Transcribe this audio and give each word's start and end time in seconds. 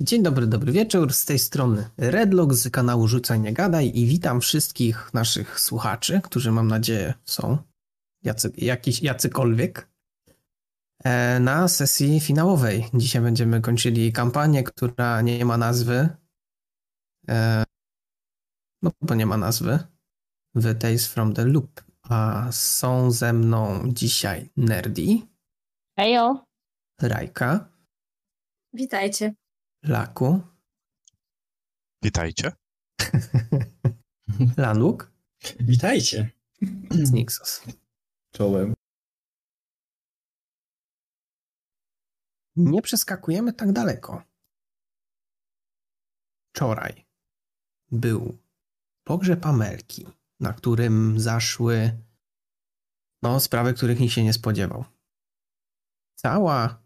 Dzień 0.00 0.22
dobry, 0.22 0.46
dobry 0.46 0.72
wieczór. 0.72 1.12
Z 1.12 1.24
tej 1.24 1.38
strony 1.38 1.90
Redlock 1.96 2.52
z 2.52 2.70
kanału 2.70 3.08
Rzucaj 3.08 3.40
Nie 3.40 3.52
Gadaj 3.52 3.98
i 3.98 4.06
witam 4.06 4.40
wszystkich 4.40 5.14
naszych 5.14 5.60
słuchaczy, 5.60 6.20
którzy 6.24 6.52
mam 6.52 6.68
nadzieję 6.68 7.14
są 7.24 7.58
jacy, 8.22 8.52
jakiś, 8.56 9.02
jacykolwiek 9.02 9.88
e, 11.04 11.40
na 11.40 11.68
sesji 11.68 12.20
finałowej. 12.20 12.84
Dzisiaj 12.94 13.22
będziemy 13.22 13.60
kończyli 13.60 14.12
kampanię, 14.12 14.62
która 14.62 15.22
nie 15.22 15.44
ma 15.44 15.58
nazwy. 15.58 16.08
E, 17.28 17.64
no, 18.82 18.90
bo 19.00 19.14
nie 19.14 19.26
ma 19.26 19.36
nazwy. 19.36 19.78
The 20.62 20.74
Tales 20.74 21.06
from 21.06 21.34
the 21.34 21.44
Loop. 21.44 21.84
A 22.02 22.48
są 22.52 23.10
ze 23.10 23.32
mną 23.32 23.82
dzisiaj 23.92 24.50
Nerdy. 24.56 25.06
Hejo. 25.96 26.44
Rajka. 27.00 27.68
Witajcie. 28.72 29.34
Laku. 29.82 30.40
Witajcie. 32.02 32.52
Lanuk. 34.56 35.12
Witajcie. 35.60 36.30
Znixos. 36.90 37.62
Czołem. 38.32 38.74
Nie 42.56 42.82
przeskakujemy 42.82 43.52
tak 43.52 43.72
daleko. 43.72 44.22
Wczoraj 46.50 47.06
był 47.90 48.38
pogrzeb 49.04 49.46
Amelki, 49.46 50.06
na 50.40 50.52
którym 50.52 51.20
zaszły 51.20 51.98
no, 53.22 53.40
sprawy, 53.40 53.74
których 53.74 54.00
nikt 54.00 54.14
się 54.14 54.24
nie 54.24 54.32
spodziewał. 54.32 54.84
Cała 56.14 56.82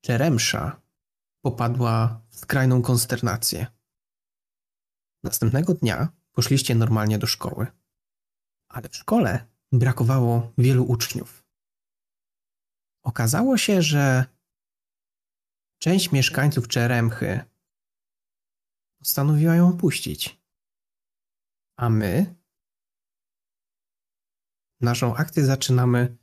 Czeremsza 0.00 0.80
popadła 1.40 2.20
w 2.28 2.36
skrajną 2.36 2.82
konsternację. 2.82 3.66
Następnego 5.22 5.74
dnia 5.74 6.08
poszliście 6.32 6.74
normalnie 6.74 7.18
do 7.18 7.26
szkoły, 7.26 7.66
ale 8.68 8.88
w 8.88 8.96
szkole 8.96 9.46
brakowało 9.72 10.52
wielu 10.58 10.84
uczniów. 10.84 11.44
Okazało 13.02 13.58
się, 13.58 13.82
że 13.82 14.24
część 15.78 16.12
mieszkańców 16.12 16.68
Czeremchy 16.68 17.44
postanowiła 18.98 19.54
ją 19.54 19.68
opuścić. 19.68 20.40
A 21.76 21.90
my 21.90 22.34
naszą 24.80 25.16
akcję 25.16 25.44
zaczynamy 25.44 26.16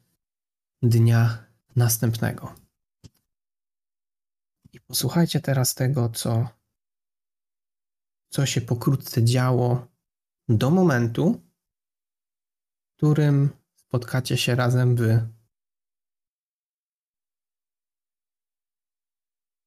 dnia 0.81 1.45
następnego. 1.75 2.64
Posłuchajcie 4.87 5.39
teraz 5.39 5.75
tego, 5.75 6.09
co, 6.09 6.49
co 8.29 8.45
się 8.45 8.61
pokrótce 8.61 9.23
działo 9.23 9.87
do 10.49 10.69
momentu, 10.71 11.41
w 12.87 12.97
którym 12.97 13.49
spotkacie 13.75 14.37
się 14.37 14.55
razem 14.55 14.95
wy. 14.95 15.35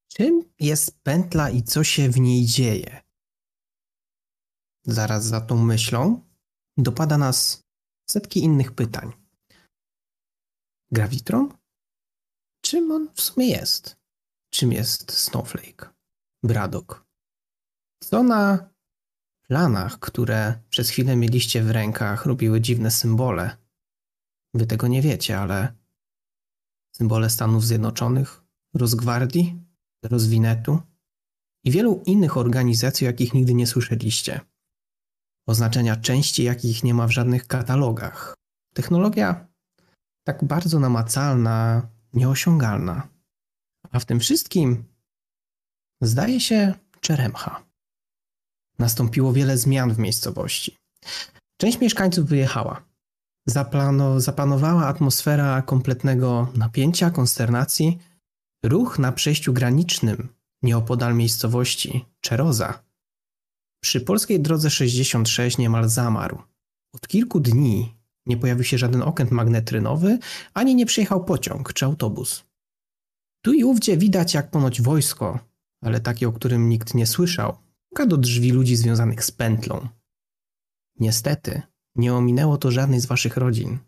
Czym 0.09 0.53
jest 0.61 1.03
pętla 1.03 1.51
i 1.51 1.63
co 1.63 1.85
się 1.85 2.09
w 2.09 2.21
niej 2.21 2.47
dzieje? 2.47 3.03
Zaraz 4.85 5.25
za 5.25 5.41
tą 5.41 5.65
myślą 5.65 6.29
dopada 6.77 7.19
nas 7.19 7.65
setki 8.11 8.41
innych 8.41 8.73
pytań. 8.73 9.13
Gravitron? 10.91 11.59
Czym 12.61 12.93
on 12.93 13.15
w 13.15 13.21
sumie 13.21 13.49
jest? 13.49 13.98
Czym 14.51 14.73
jest 14.73 15.13
Snowflake? 15.13 15.95
Bradok? 16.43 17.07
Co 18.03 18.23
na 18.23 18.71
planach, 19.49 19.99
które 19.99 20.63
przez 20.69 20.91
chwilę 20.91 21.17
mieliście 21.17 21.63
w 21.63 21.71
rękach, 21.71 22.27
robiły 22.27 22.61
dziwne 22.61 22.91
symbole? 22.91 23.57
Wy 24.55 24.67
tego 24.67 24.89
nie 24.89 25.03
wiecie, 25.03 25.39
ale 25.41 25.75
symbole 26.97 27.31
Stanów 27.31 27.65
Zjednoczonych, 27.65 28.45
Rosgwardii, 28.75 29.61
Rozwinetu 30.05 30.81
i 31.65 31.71
wielu 31.71 32.03
innych 32.07 32.37
organizacji, 32.37 33.07
o 33.07 33.11
jakich 33.11 33.35
nigdy 33.35 33.55
nie 33.55 33.67
słyszeliście. 33.67 34.41
Oznaczenia 35.47 35.97
części, 35.97 36.43
jakich 36.43 36.85
nie 36.85 36.95
ma 36.95 37.07
w 37.07 37.11
żadnych 37.11 37.47
katalogach. 37.47 38.35
Technologia 38.75 39.49
tak 40.25 40.45
bardzo 40.45 40.81
namacalna, 40.81 41.89
nieosiągalna. 42.13 43.09
A 43.91 43.99
w 43.99 44.05
tym 44.05 44.21
wszystkim 44.21 44.85
zdaje 46.03 46.41
się 46.41 46.75
Czeremcha. 47.01 47.65
Nastąpiło 48.79 49.33
wiele 49.33 49.59
zmian 49.59 49.95
w 49.95 49.99
miejscowości. 49.99 50.77
Część 51.61 51.81
mieszkańców 51.81 52.27
wyjechała. 52.29 52.83
Zaplano, 53.47 54.21
zapanowała 54.21 54.87
atmosfera 54.87 55.63
kompletnego 55.63 56.53
napięcia, 56.55 57.11
konsternacji. 57.11 57.99
Ruch 58.65 58.99
na 58.99 59.13
przejściu 59.13 59.53
granicznym 59.53 60.29
nieopodal 60.63 61.15
miejscowości 61.15 62.05
Czeroza 62.21 62.89
przy 63.81 64.01
polskiej 64.01 64.41
drodze 64.41 64.71
66 64.71 65.59
niemal 65.59 65.89
zamarł. 65.89 66.43
Od 66.95 67.09
kilku 67.09 67.41
dni 67.41 67.97
nie 68.27 68.37
pojawił 68.37 68.65
się 68.65 68.79
żaden 68.79 69.03
okręt 69.03 69.31
magnetrynowy, 69.31 70.19
ani 70.55 70.75
nie 70.75 70.87
przyjechał 70.87 71.25
pociąg 71.25 71.73
czy 71.73 71.85
autobus. 71.85 72.45
Tu 73.49 73.55
i 73.55 73.65
ówdzie 73.65 73.97
widać 73.97 74.35
jak 74.35 74.51
ponoć 74.51 74.83
wojsko, 74.83 75.39
ale 75.85 76.01
takie, 76.01 76.29
o 76.29 76.33
którym 76.33 76.69
nikt 76.69 76.95
nie 76.95 77.07
słyszał, 77.07 77.59
puka 77.89 78.07
do 78.07 78.17
drzwi 78.17 78.53
ludzi 78.53 78.77
związanych 78.77 79.25
z 79.25 79.31
pętlą. 79.31 79.89
Niestety, 81.01 81.63
nie 81.97 82.15
ominęło 82.15 82.59
to 82.59 82.71
żadnej 82.71 83.01
z 83.01 83.07
waszych 83.07 83.37
rodzin. 83.37 83.79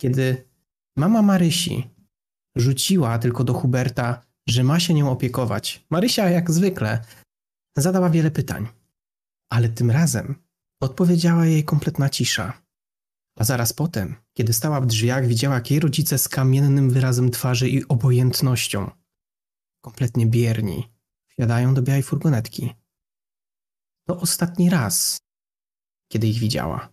Kiedy 0.00 0.48
mama 0.96 1.22
Marysi 1.22 1.90
rzuciła 2.54 3.18
tylko 3.18 3.44
do 3.44 3.54
Huberta, 3.54 4.22
że 4.48 4.64
ma 4.64 4.80
się 4.80 4.94
nią 4.94 5.10
opiekować, 5.10 5.86
Marysia 5.90 6.30
jak 6.30 6.50
zwykle 6.50 7.04
zadała 7.76 8.10
wiele 8.10 8.30
pytań. 8.30 8.68
Ale 9.52 9.68
tym 9.68 9.90
razem 9.90 10.34
odpowiedziała 10.80 11.46
jej 11.46 11.64
kompletna 11.64 12.08
cisza. 12.10 12.62
A 13.36 13.44
zaraz 13.44 13.72
potem, 13.72 14.16
kiedy 14.34 14.52
stała 14.52 14.80
w 14.80 14.86
drzwiach, 14.86 15.26
widziała, 15.26 15.54
jak 15.54 15.70
jej 15.70 15.80
rodzice 15.80 16.18
z 16.18 16.28
kamiennym 16.28 16.90
wyrazem 16.90 17.30
twarzy 17.30 17.68
i 17.68 17.88
obojętnością, 17.88 18.90
kompletnie 19.80 20.26
bierni, 20.26 20.92
wsiadają 21.26 21.74
do 21.74 21.82
białej 21.82 22.02
furgonetki. 22.02 22.74
To 24.08 24.20
ostatni 24.20 24.70
raz, 24.70 25.18
kiedy 26.08 26.26
ich 26.26 26.38
widziała. 26.38 26.88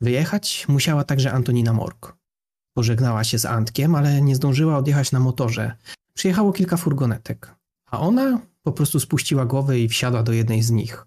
Wyjechać 0.00 0.66
musiała 0.68 1.04
także 1.04 1.32
Antonina 1.32 1.72
Mork. 1.72 2.16
Pożegnała 2.74 3.24
się 3.24 3.38
z 3.38 3.44
Antkiem, 3.44 3.94
ale 3.94 4.22
nie 4.22 4.36
zdążyła 4.36 4.76
odjechać 4.76 5.12
na 5.12 5.20
motorze. 5.20 5.76
Przyjechało 6.14 6.52
kilka 6.52 6.76
furgonetek, 6.76 7.54
a 7.86 8.00
ona 8.00 8.40
po 8.62 8.72
prostu 8.72 9.00
spuściła 9.00 9.46
głowę 9.46 9.78
i 9.78 9.88
wsiadła 9.88 10.22
do 10.22 10.32
jednej 10.32 10.62
z 10.62 10.70
nich. 10.70 11.06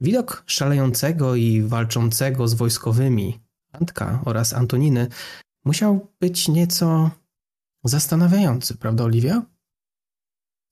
Widok 0.00 0.42
szalejącego 0.46 1.34
i 1.34 1.62
walczącego 1.62 2.48
z 2.48 2.54
wojskowymi 2.54 3.47
Antka 3.72 4.22
oraz 4.24 4.52
Antoniny 4.52 5.08
musiał 5.64 6.12
być 6.20 6.48
nieco 6.48 7.10
zastanawiający, 7.84 8.76
prawda, 8.76 9.04
Oliwia? 9.04 9.42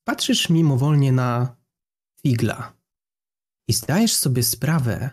Patrzysz 0.07 0.49
mimowolnie 0.49 1.11
na 1.11 1.55
Figla 2.21 2.73
i 3.67 3.73
zdajesz 3.73 4.15
sobie 4.15 4.43
sprawę, 4.43 5.09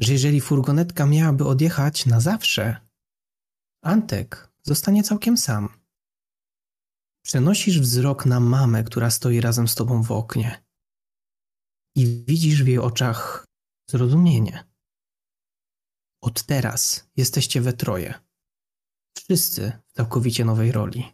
że 0.00 0.12
jeżeli 0.12 0.40
furgonetka 0.40 1.06
miałaby 1.06 1.46
odjechać 1.46 2.06
na 2.06 2.20
zawsze, 2.20 2.86
Antek 3.82 4.52
zostanie 4.62 5.02
całkiem 5.02 5.36
sam. 5.36 5.68
Przenosisz 7.24 7.80
wzrok 7.80 8.26
na 8.26 8.40
mamę, 8.40 8.84
która 8.84 9.10
stoi 9.10 9.40
razem 9.40 9.68
z 9.68 9.74
tobą 9.74 10.02
w 10.02 10.12
oknie 10.12 10.64
i 11.96 12.24
widzisz 12.24 12.62
w 12.62 12.66
jej 12.66 12.78
oczach 12.78 13.44
zrozumienie. 13.90 14.65
Od 16.26 16.42
teraz 16.42 17.10
jesteście 17.16 17.60
we 17.60 17.72
troje. 17.72 18.14
Wszyscy 19.16 19.72
w 19.88 19.92
całkowicie 19.92 20.44
nowej 20.44 20.72
roli. 20.72 21.12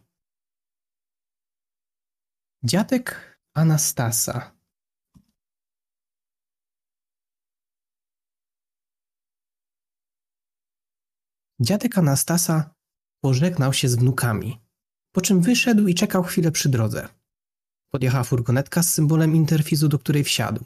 Dziadek 2.63 3.37
Anastasa. 3.53 4.57
Dziadek 11.59 11.97
Anastasa 11.97 12.75
pożegnał 13.23 13.73
się 13.73 13.89
z 13.89 13.95
wnukami, 13.95 14.61
po 15.11 15.21
czym 15.21 15.41
wyszedł 15.41 15.87
i 15.87 15.95
czekał 15.95 16.23
chwilę 16.23 16.51
przy 16.51 16.69
drodze. 16.69 17.07
Podjechała 17.91 18.23
furgonetka 18.23 18.83
z 18.83 18.93
symbolem 18.93 19.35
interfizu, 19.35 19.89
do 19.89 19.99
której 19.99 20.23
wsiadł. 20.23 20.65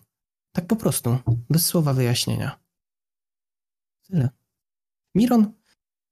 Tak 0.55 0.67
po 0.67 0.75
prostu, 0.75 1.17
bez 1.49 1.65
słowa 1.65 1.93
wyjaśnienia. 1.93 2.66
Tyle. 4.07 4.29
Miron, 5.15 5.53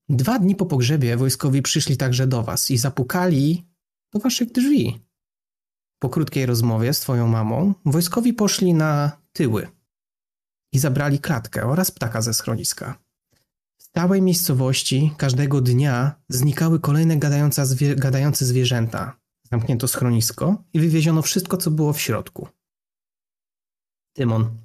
dwa 0.10 0.40
dni 0.40 0.56
po 0.56 0.66
pogrzebie 0.66 1.18
wojskowi 1.18 1.62
przyszli 1.62 1.98
także 1.98 2.28
do 2.28 2.44
was 2.44 2.72
i 2.72 2.78
zapukali 2.78 3.66
do 4.14 4.20
waszych 4.20 4.52
drzwi. 4.52 5.06
po 6.00 6.10
krótkiej 6.10 6.46
rozmowie 6.46 6.94
z 6.94 7.00
twoją 7.00 7.28
mamą, 7.28 7.74
wojskowi 7.86 8.34
poszli 8.34 8.74
na 8.74 9.22
tyły 9.34 9.68
i 10.72 10.80
zabrali 10.80 11.20
klatkę 11.20 11.64
oraz 11.66 11.92
ptaka 11.92 12.22
ze 12.22 12.34
schroniska. 12.34 13.00
W 13.78 13.84
stałej 13.84 14.22
miejscowości 14.22 15.14
każdego 15.18 15.62
dnia 15.62 16.16
znikały 16.30 16.80
kolejne 16.80 17.18
gadające 17.98 18.46
zwierzęta. 18.46 19.20
Zamknięto 19.52 19.88
schronisko 19.88 20.64
i 20.74 20.80
wywieziono 20.80 21.22
wszystko, 21.22 21.58
co 21.58 21.72
było 21.72 21.94
w 21.94 22.02
środku. 22.02 22.48
Tymon. 24.14 24.58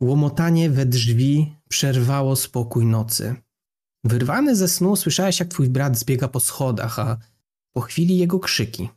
Łomotanie 0.00 0.70
we 0.70 0.86
drzwi 0.86 1.56
przerwało 1.74 2.36
spokój 2.36 2.86
nocy. 2.86 3.36
Wyrwany 4.04 4.56
ze 4.56 4.68
snu 4.68 4.96
słyszałeś, 4.96 5.40
jak 5.40 5.48
twój 5.48 5.68
brat 5.68 5.98
zbiega 5.98 6.28
po 6.28 6.40
schodach, 6.40 6.98
a 6.98 7.18
po 7.72 7.80
chwili 7.80 8.18
jego 8.18 8.38
krzyki. 8.40 8.88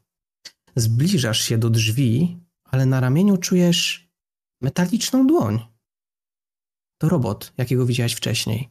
Zbliżasz 0.75 1.41
się 1.41 1.57
do 1.57 1.69
drzwi, 1.69 2.38
ale 2.63 2.85
na 2.85 3.00
ramieniu 3.00 3.38
czujesz 3.38 4.09
metaliczną 4.62 5.27
dłoń. 5.27 5.59
To 7.01 7.09
robot, 7.09 7.53
jakiego 7.57 7.85
widziałeś 7.85 8.13
wcześniej. 8.13 8.69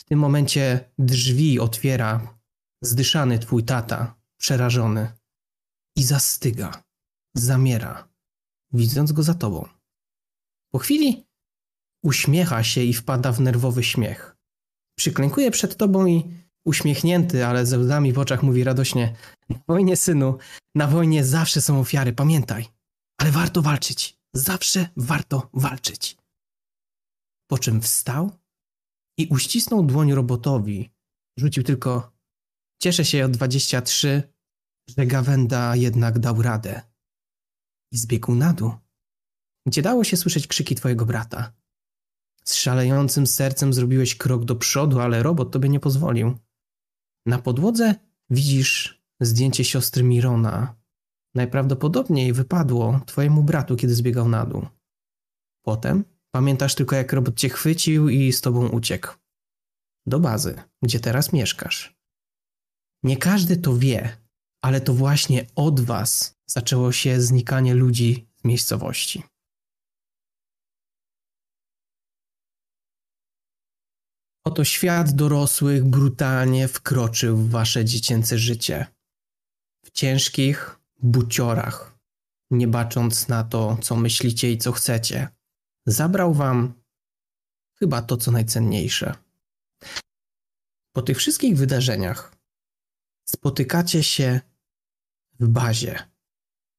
W 0.00 0.04
tym 0.04 0.18
momencie 0.18 0.92
drzwi 0.98 1.60
otwiera 1.60 2.38
zdyszany 2.82 3.38
twój 3.38 3.64
tata, 3.64 4.14
przerażony. 4.36 5.12
I 5.96 6.02
zastyga, 6.02 6.84
zamiera, 7.34 8.08
widząc 8.72 9.12
go 9.12 9.22
za 9.22 9.34
tobą. 9.34 9.68
Po 10.72 10.78
chwili 10.78 11.26
uśmiecha 12.04 12.64
się 12.64 12.82
i 12.82 12.94
wpada 12.94 13.32
w 13.32 13.40
nerwowy 13.40 13.84
śmiech. 13.84 14.36
Przyklękuje 14.98 15.50
przed 15.50 15.76
tobą 15.76 16.06
i 16.06 16.24
uśmiechnięty, 16.64 17.46
ale 17.46 17.66
ze 17.66 17.78
łzami 17.78 18.12
w 18.12 18.18
oczach 18.18 18.42
mówi 18.42 18.64
radośnie: 18.64 19.16
Na 19.48 19.56
wojnie, 19.68 19.96
synu, 19.96 20.38
na 20.74 20.86
wojnie 20.86 21.24
zawsze 21.24 21.60
są 21.60 21.80
ofiary, 21.80 22.12
pamiętaj. 22.12 22.66
Ale 23.20 23.30
warto 23.30 23.62
walczyć. 23.62 24.18
Zawsze 24.34 24.88
warto 24.96 25.50
walczyć. 25.52 26.16
Po 27.50 27.58
czym 27.58 27.80
wstał 27.80 28.30
i 29.18 29.26
uścisnął 29.26 29.82
dłoń 29.82 30.12
robotowi. 30.12 30.90
Rzucił 31.38 31.62
tylko: 31.62 32.12
Cieszę 32.82 33.04
się 33.04 33.24
od 33.24 33.30
23, 33.30 34.22
że 34.98 35.06
Gawenda 35.06 35.76
jednak 35.76 36.18
dał 36.18 36.42
radę. 36.42 36.82
I 37.92 37.98
zbiegł 37.98 38.34
na 38.34 38.52
dół, 38.52 38.72
gdzie 39.66 39.82
dało 39.82 40.04
się 40.04 40.16
słyszeć 40.16 40.46
krzyki 40.46 40.74
twojego 40.74 41.06
brata. 41.06 41.52
Z 42.44 42.54
szalejącym 42.54 43.26
sercem 43.26 43.72
zrobiłeś 43.72 44.16
krok 44.16 44.44
do 44.44 44.56
przodu, 44.56 45.00
ale 45.00 45.22
robot 45.22 45.52
tobie 45.52 45.68
nie 45.68 45.80
pozwolił. 45.80 46.38
Na 47.26 47.38
podłodze 47.38 47.94
widzisz 48.30 49.02
zdjęcie 49.20 49.64
siostry 49.64 50.02
Mirona. 50.02 50.74
Najprawdopodobniej 51.34 52.32
wypadło 52.32 53.00
twojemu 53.06 53.42
bratu, 53.42 53.76
kiedy 53.76 53.94
zbiegał 53.94 54.28
na 54.28 54.46
dół. 54.46 54.66
Potem 55.64 56.04
pamiętasz 56.30 56.74
tylko, 56.74 56.96
jak 56.96 57.12
robot 57.12 57.36
cię 57.36 57.48
chwycił 57.48 58.08
i 58.08 58.32
z 58.32 58.40
tobą 58.40 58.68
uciekł. 58.68 59.08
Do 60.06 60.20
bazy, 60.20 60.62
gdzie 60.82 61.00
teraz 61.00 61.32
mieszkasz. 61.32 61.96
Nie 63.02 63.16
każdy 63.16 63.56
to 63.56 63.76
wie, 63.76 64.16
ale 64.62 64.80
to 64.80 64.94
właśnie 64.94 65.46
od 65.54 65.80
was 65.80 66.38
zaczęło 66.46 66.92
się 66.92 67.20
znikanie 67.20 67.74
ludzi 67.74 68.28
z 68.36 68.44
miejscowości. 68.44 69.22
Oto 74.44 74.64
świat 74.64 75.12
dorosłych 75.12 75.84
brutalnie 75.84 76.68
wkroczył 76.68 77.36
w 77.36 77.50
wasze 77.50 77.84
dziecięce 77.84 78.38
życie. 78.38 78.86
W 79.84 79.90
ciężkich 79.90 80.80
buciorach, 81.02 81.98
nie 82.50 82.68
bacząc 82.68 83.28
na 83.28 83.44
to, 83.44 83.78
co 83.82 83.96
myślicie 83.96 84.52
i 84.52 84.58
co 84.58 84.72
chcecie, 84.72 85.28
zabrał 85.86 86.34
wam 86.34 86.82
chyba 87.78 88.02
to, 88.02 88.16
co 88.16 88.30
najcenniejsze. 88.30 89.14
Po 90.92 91.02
tych 91.02 91.18
wszystkich 91.18 91.56
wydarzeniach 91.56 92.36
spotykacie 93.28 94.02
się 94.02 94.40
w 95.40 95.48
bazie. 95.48 95.98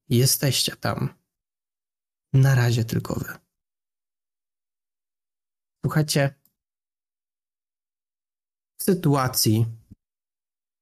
Jesteście 0.10 0.76
tam. 0.76 1.14
Na 2.34 2.56
razie 2.56 2.86
tylko 2.86 3.16
wy. 3.16 3.34
Słuchajcie, 5.86 6.34
w 8.78 8.84
sytuacji, 8.84 9.66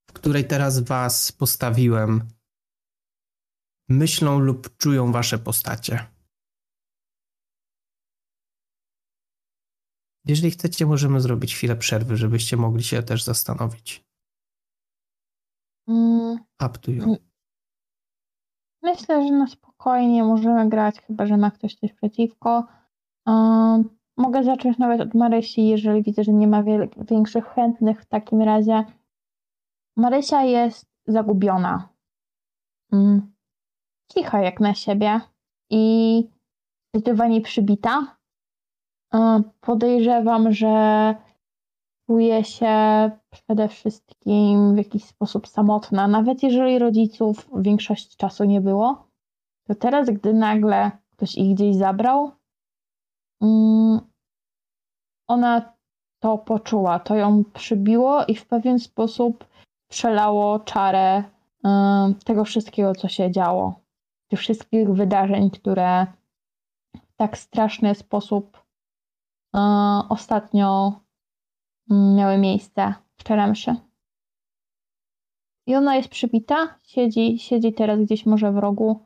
w 0.09 0.13
której 0.13 0.47
teraz 0.47 0.79
was 0.79 1.31
postawiłem, 1.31 2.27
myślą 3.89 4.39
lub 4.39 4.77
czują 4.77 5.11
wasze 5.11 5.39
postacie. 5.39 6.13
Jeżeli 10.25 10.51
chcecie, 10.51 10.85
możemy 10.85 11.21
zrobić 11.21 11.55
chwilę 11.55 11.75
przerwy, 11.75 12.17
żebyście 12.17 12.57
mogli 12.57 12.83
się 12.83 13.03
też 13.03 13.23
zastanowić. 13.23 14.03
Mm, 15.87 16.37
Up 16.65 16.79
to 16.79 16.91
you. 16.91 17.17
myślę, 18.81 19.27
że 19.27 19.33
na 19.33 19.47
spokojnie 19.47 20.23
możemy 20.23 20.69
grać, 20.69 21.01
chyba 21.01 21.25
że 21.25 21.37
ma 21.37 21.51
ktoś 21.51 21.75
coś 21.75 21.93
przeciwko. 21.93 22.67
Um, 23.25 23.89
mogę 24.17 24.43
zacząć 24.43 24.77
nawet 24.77 25.01
od 25.01 25.13
Marysi, 25.13 25.67
jeżeli 25.67 26.03
widzę, 26.03 26.23
że 26.23 26.33
nie 26.33 26.47
ma 26.47 26.63
większych 26.97 27.45
chętnych 27.45 28.01
w 28.01 28.05
takim 28.05 28.41
razie. 28.41 28.83
Marysia 29.97 30.43
jest 30.43 30.85
zagubiona. 31.07 31.89
Mm, 32.91 33.33
cicha 34.11 34.41
jak 34.41 34.59
na 34.59 34.73
siebie 34.73 35.21
i 35.69 36.27
zdecydowanie 36.93 37.41
przybita. 37.41 38.17
E, 39.13 39.41
Podejrzewam, 39.61 40.51
że 40.53 41.15
czuje 42.07 42.43
się 42.43 43.11
przede 43.29 43.67
wszystkim 43.67 44.75
w 44.75 44.77
jakiś 44.77 45.03
sposób 45.03 45.47
samotna. 45.47 46.07
Nawet 46.07 46.43
jeżeli 46.43 46.79
rodziców 46.79 47.49
większość 47.55 48.17
czasu 48.17 48.43
nie 48.43 48.61
było, 48.61 49.07
to 49.67 49.75
teraz, 49.75 50.09
gdy 50.09 50.33
nagle 50.33 50.91
ktoś 51.11 51.35
ich 51.35 51.55
gdzieś 51.55 51.75
zabrał, 51.75 52.31
mm, 53.41 54.12
ona 55.27 55.73
to 56.19 56.37
poczuła, 56.37 56.99
to 56.99 57.15
ją 57.15 57.43
przybiło 57.53 58.25
i 58.25 58.35
w 58.35 58.45
pewien 58.45 58.79
sposób 58.79 59.45
przelało 59.89 60.59
czarę 60.59 61.23
tego 62.25 62.45
wszystkiego, 62.45 62.95
co 62.95 63.07
się 63.07 63.31
działo. 63.31 63.79
Tych 64.27 64.39
wszystkich 64.39 64.89
wydarzeń, 64.89 65.49
które 65.49 66.07
w 66.95 67.15
tak 67.15 67.37
straszny 67.37 67.95
sposób 67.95 68.63
e, 69.55 69.59
ostatnio 70.09 70.99
mm, 71.91 72.15
miały 72.15 72.37
miejsce 72.37 72.93
w 73.15 73.23
Czeremszy. 73.23 73.75
I 75.67 75.75
ona 75.75 75.95
jest 75.95 76.09
przybita, 76.09 76.79
siedzi, 76.83 77.39
siedzi 77.39 77.73
teraz 77.73 77.99
gdzieś 77.99 78.25
może 78.25 78.51
w 78.51 78.57
rogu 78.57 79.05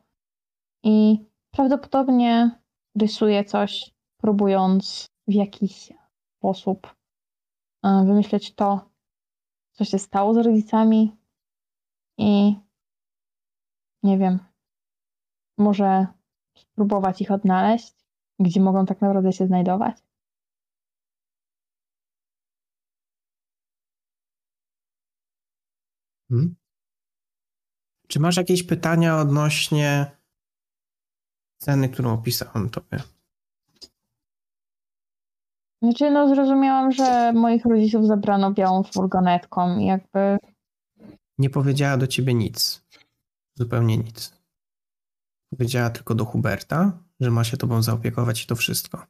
i 0.84 1.24
prawdopodobnie 1.50 2.50
rysuje 3.00 3.44
coś, 3.44 3.94
próbując 4.20 5.06
w 5.28 5.32
jakiś 5.32 5.92
sposób 6.38 6.96
e, 7.84 8.04
wymyśleć 8.06 8.54
to, 8.54 8.90
co 9.72 9.84
się 9.84 9.98
stało 9.98 10.34
z 10.34 10.36
rodzicami 10.36 11.16
i 12.18 12.56
nie 14.02 14.18
wiem, 14.18 14.38
może 15.58 16.06
spróbować 16.56 17.20
ich 17.20 17.30
odnaleźć, 17.30 17.94
gdzie 18.40 18.60
mogą 18.60 18.86
tak 18.86 19.00
naprawdę 19.00 19.32
się 19.32 19.46
znajdować. 19.46 19.96
Hmm? 26.28 26.56
Czy 28.08 28.20
masz 28.20 28.36
jakieś 28.36 28.62
pytania 28.62 29.18
odnośnie 29.18 30.16
ceny, 31.58 31.88
którą 31.88 32.12
opisałem 32.12 32.70
tobie? 32.70 33.17
Znaczy, 35.82 36.10
no 36.10 36.28
zrozumiałam, 36.28 36.92
że 36.92 37.32
moich 37.32 37.64
rodziców 37.64 38.06
zabrano 38.06 38.52
białą 38.52 38.82
furgonetką 38.82 39.78
i 39.78 39.84
jakby 39.86 40.38
Nie 41.38 41.50
powiedziała 41.50 41.96
do 41.96 42.06
ciebie 42.06 42.34
nic. 42.34 42.84
Zupełnie 43.54 43.98
nic. 43.98 44.38
Powiedziała 45.50 45.90
tylko 45.90 46.14
do 46.14 46.24
Huberta, 46.24 46.98
że 47.20 47.30
ma 47.30 47.44
się 47.44 47.56
tobą 47.56 47.82
zaopiekować 47.82 48.44
i 48.44 48.46
to 48.46 48.56
wszystko. 48.56 49.06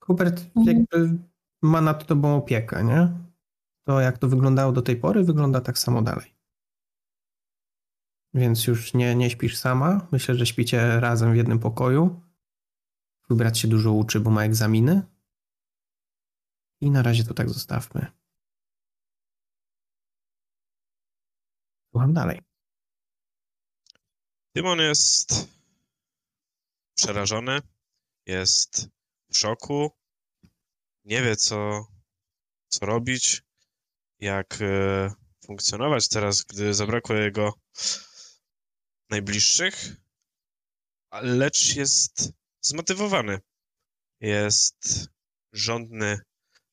Hubert 0.00 0.40
Mhm. 0.56 0.66
jakby 0.76 1.18
ma 1.62 1.80
nad 1.80 2.06
tobą 2.06 2.36
opiekę, 2.36 2.84
nie? 2.84 3.08
To 3.86 4.00
jak 4.00 4.18
to 4.18 4.28
wyglądało 4.28 4.72
do 4.72 4.82
tej 4.82 4.96
pory, 4.96 5.24
wygląda 5.24 5.60
tak 5.60 5.78
samo 5.78 6.02
dalej. 6.02 6.33
Więc 8.34 8.66
już 8.66 8.94
nie, 8.94 9.14
nie 9.14 9.30
śpisz 9.30 9.56
sama. 9.56 10.08
Myślę, 10.12 10.34
że 10.34 10.46
śpicie 10.46 11.00
razem 11.00 11.32
w 11.32 11.36
jednym 11.36 11.58
pokoju. 11.58 12.22
Twój 13.22 13.36
brat 13.36 13.58
się 13.58 13.68
dużo 13.68 13.92
uczy, 13.92 14.20
bo 14.20 14.30
ma 14.30 14.44
egzaminy. 14.44 15.02
I 16.80 16.90
na 16.90 17.02
razie 17.02 17.24
to 17.24 17.34
tak 17.34 17.48
zostawmy. 17.48 18.06
Słucham 21.90 22.12
dalej. 22.12 22.40
Tymon 24.52 24.78
jest 24.78 25.48
przerażony, 26.94 27.60
jest 28.26 28.88
w 29.30 29.38
szoku, 29.38 29.90
nie 31.04 31.22
wie 31.22 31.36
co, 31.36 31.86
co 32.68 32.86
robić, 32.86 33.42
jak 34.18 34.58
e, 34.60 35.14
funkcjonować 35.46 36.08
teraz, 36.08 36.42
gdy 36.42 36.74
zabrakło 36.74 37.14
jego 37.14 37.54
najbliższych, 39.10 39.96
lecz 41.12 41.76
jest 41.76 42.32
zmotywowany. 42.60 43.40
Jest 44.20 45.08
żądny 45.52 46.20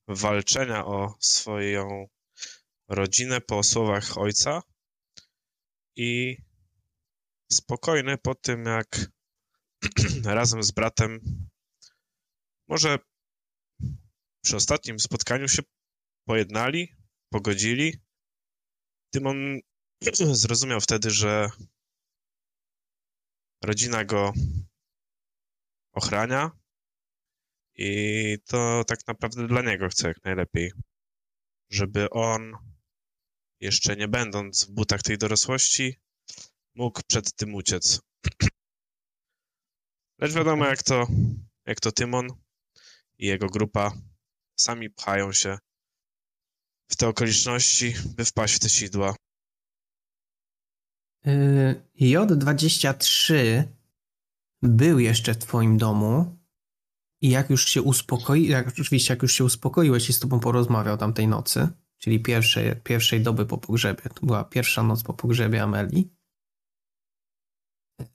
walczenia 0.08 0.86
o 0.86 1.14
swoją 1.20 2.06
rodzinę 2.88 3.40
po 3.40 3.62
słowach 3.62 4.18
ojca 4.18 4.62
i 5.96 6.36
spokojny 7.52 8.18
po 8.18 8.34
tym, 8.34 8.64
jak 8.64 9.06
razem 10.24 10.62
z 10.62 10.70
bratem 10.70 11.20
może 12.68 12.98
przy 14.44 14.56
ostatnim 14.56 15.00
spotkaniu 15.00 15.48
się 15.48 15.62
pojednali, 16.24 16.96
pogodzili. 17.32 18.00
Tymon 19.14 19.60
zrozumiał 20.42 20.80
wtedy, 20.80 21.10
że 21.10 21.50
rodzina 23.62 24.04
go 24.04 24.32
ochrania 25.92 26.50
i 27.74 28.36
to 28.46 28.84
tak 28.84 29.06
naprawdę 29.06 29.46
dla 29.46 29.62
niego 29.62 29.88
chce 29.88 30.08
jak 30.08 30.24
najlepiej, 30.24 30.72
żeby 31.70 32.10
on, 32.10 32.52
jeszcze 33.60 33.96
nie 33.96 34.08
będąc 34.08 34.66
w 34.66 34.70
butach 34.70 35.02
tej 35.02 35.18
dorosłości, 35.18 36.00
mógł 36.74 37.00
przed 37.06 37.34
tym 37.34 37.54
uciec. 37.54 38.00
Lecz 40.18 40.32
wiadomo, 40.32 40.66
jak 40.66 40.82
to, 40.82 41.06
jak 41.66 41.80
to 41.80 41.92
Tymon 41.92 42.26
i 43.18 43.26
jego 43.26 43.46
grupa 43.46 43.92
sami 44.56 44.90
pchają 44.90 45.32
się 45.32 45.58
w 46.88 46.96
te 46.96 47.08
okoliczności, 47.08 47.94
by 48.16 48.24
wpaść 48.24 48.54
w 48.54 48.58
te 48.58 48.68
sidła. 48.68 49.14
Y, 51.26 51.82
J23 52.00 53.34
był 54.62 54.98
jeszcze 54.98 55.34
w 55.34 55.38
twoim 55.38 55.78
domu 55.78 56.38
i 57.20 57.30
jak 57.30 57.50
już 57.50 57.68
się 57.68 57.82
uspokoi, 57.82 58.46
jak, 58.46 58.68
oczywiście 58.68 59.14
jak 59.14 59.22
już 59.22 59.32
się 59.32 59.44
uspokoiłeś 59.44 60.08
i 60.08 60.12
z 60.12 60.20
tobą 60.20 60.40
porozmawiał 60.40 60.96
tamtej 60.96 61.28
nocy, 61.28 61.68
czyli 61.98 62.20
pierwszej, 62.20 62.76
pierwszej 62.76 63.20
doby 63.20 63.46
po 63.46 63.58
pogrzebie, 63.58 64.02
to 64.14 64.26
była 64.26 64.44
pierwsza 64.44 64.82
noc 64.82 65.02
po 65.02 65.14
pogrzebie 65.14 65.62
Ameli, 65.62 66.10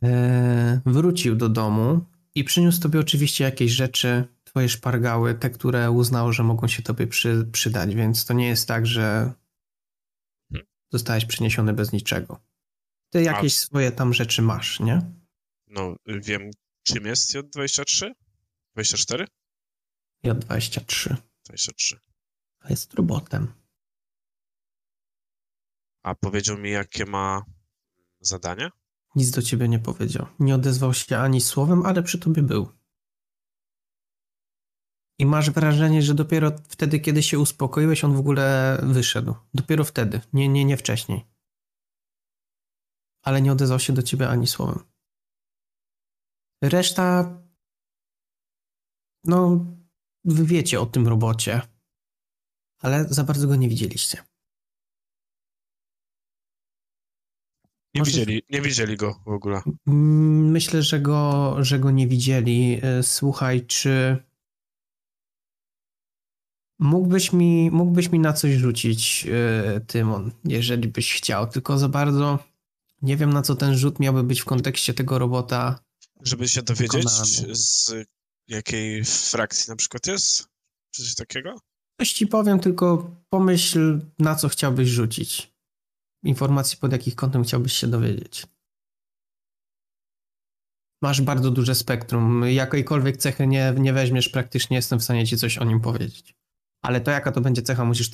e, 0.03 0.81
wrócił 0.85 1.35
do 1.35 1.49
domu 1.49 2.05
i 2.35 2.43
przyniósł 2.43 2.81
tobie 2.81 2.99
oczywiście 2.99 3.43
jakieś 3.43 3.71
rzeczy, 3.71 4.25
twoje 4.43 4.69
szpargały, 4.69 5.35
te, 5.35 5.49
które 5.49 5.91
uznał, 5.91 6.33
że 6.33 6.43
mogą 6.43 6.67
się 6.67 6.83
tobie 6.83 7.07
przy, 7.07 7.47
przydać, 7.51 7.95
więc 7.95 8.25
to 8.25 8.33
nie 8.33 8.47
jest 8.47 8.67
tak, 8.67 8.85
że 8.87 9.33
zostałeś 10.91 11.25
przyniesiony 11.25 11.73
bez 11.73 11.91
niczego. 11.91 12.39
Ty 13.09 13.21
jakieś 13.23 13.53
A- 13.53 13.59
swoje 13.59 13.91
tam 13.91 14.13
rzeczy 14.13 14.41
masz, 14.41 14.79
nie? 14.79 15.01
No, 15.67 15.95
wiem, 16.05 16.51
czym 16.83 17.05
jest 17.05 17.35
J23? 17.35 18.11
24? 18.73 19.27
J23. 20.25 21.15
23. 21.45 21.99
A 22.59 22.69
jest 22.69 22.93
robotem. 22.93 23.53
A 26.03 26.15
powiedział 26.15 26.57
mi, 26.57 26.71
jakie 26.71 27.05
ma 27.05 27.45
zadanie? 28.19 28.69
Nic 29.15 29.31
do 29.31 29.41
ciebie 29.41 29.67
nie 29.67 29.79
powiedział. 29.79 30.27
Nie 30.39 30.55
odezwał 30.55 30.93
się 30.93 31.17
ani 31.17 31.41
słowem, 31.41 31.85
ale 31.85 32.03
przy 32.03 32.19
tobie 32.19 32.41
był. 32.41 32.71
I 35.19 35.25
masz 35.25 35.49
wrażenie, 35.51 36.01
że 36.01 36.13
dopiero 36.13 36.51
wtedy, 36.69 36.99
kiedy 36.99 37.23
się 37.23 37.39
uspokoiłeś, 37.39 38.03
on 38.03 38.15
w 38.15 38.19
ogóle 38.19 38.77
wyszedł. 38.83 39.35
Dopiero 39.53 39.83
wtedy, 39.83 40.21
nie, 40.33 40.47
nie, 40.49 40.65
nie 40.65 40.77
wcześniej. 40.77 41.25
Ale 43.27 43.41
nie 43.41 43.51
odezwał 43.51 43.79
się 43.79 43.93
do 43.93 44.03
ciebie 44.03 44.29
ani 44.29 44.47
słowem. 44.47 44.79
Reszta. 46.63 47.37
No, 49.23 49.65
wy 50.25 50.45
wiecie 50.45 50.81
o 50.81 50.85
tym 50.85 51.07
robocie, 51.07 51.61
ale 52.81 53.05
za 53.09 53.23
bardzo 53.23 53.47
go 53.47 53.55
nie 53.55 53.69
widzieliście. 53.69 54.23
Nie 57.95 58.01
Może- 58.01 58.11
widzieli, 58.11 58.41
nie 58.49 58.61
widzieli 58.61 58.97
go 58.97 59.21
w 59.25 59.27
ogóle. 59.29 59.61
Mm, 59.87 60.51
Myślę, 60.51 60.83
że 60.83 60.99
go, 60.99 61.55
że 61.63 61.79
go 61.79 61.91
nie 61.91 62.07
widzieli. 62.07 62.79
E, 62.83 63.03
Słuchaj, 63.03 63.65
czy 63.65 64.23
mógłbyś 66.79 67.33
mi, 67.33 67.71
mógłbyś 67.71 68.11
mi 68.11 68.19
na 68.19 68.33
coś 68.33 68.53
rzucić, 68.53 69.27
e, 69.75 69.79
Tymon, 69.79 70.31
jeżeli 70.43 70.87
byś 70.87 71.13
chciał, 71.13 71.47
tylko 71.47 71.77
za 71.77 71.89
bardzo 71.89 72.39
nie 73.01 73.17
wiem, 73.17 73.33
na 73.33 73.41
co 73.41 73.55
ten 73.55 73.77
rzut 73.77 73.99
miałby 73.99 74.23
być 74.23 74.41
w 74.41 74.45
kontekście 74.45 74.93
tego 74.93 75.19
robota. 75.19 75.79
Żeby 76.21 76.49
się 76.49 76.61
dowiedzieć, 76.61 77.03
Wykonany. 77.03 77.55
z 77.55 77.93
jakiej 78.47 79.03
frakcji 79.05 79.69
na 79.69 79.75
przykład 79.75 80.07
jest? 80.07 80.47
Czy 80.91 81.03
coś 81.03 81.15
takiego? 81.15 81.59
Coś 82.01 82.13
ci 82.13 82.27
powiem, 82.27 82.59
tylko 82.59 83.11
pomyśl, 83.29 83.99
na 84.19 84.35
co 84.35 84.49
chciałbyś 84.49 84.89
rzucić. 84.89 85.53
Informacji, 86.23 86.77
pod 86.77 86.91
jakich 86.91 87.15
kątem 87.15 87.43
chciałbyś 87.43 87.73
się 87.73 87.87
dowiedzieć. 87.87 88.47
Masz 91.01 91.21
bardzo 91.21 91.51
duże 91.51 91.75
spektrum. 91.75 92.43
Jakiejkolwiek 92.49 93.17
cechy 93.17 93.47
nie, 93.47 93.73
nie 93.77 93.93
weźmiesz, 93.93 94.29
praktycznie 94.29 94.77
jestem 94.77 94.99
w 94.99 95.03
stanie 95.03 95.27
ci 95.27 95.37
coś 95.37 95.57
o 95.57 95.63
nim 95.63 95.79
powiedzieć. 95.79 96.35
Ale 96.81 97.01
to, 97.01 97.11
jaka 97.11 97.31
to 97.31 97.41
będzie 97.41 97.61
cecha, 97.61 97.85
musisz 97.85 98.11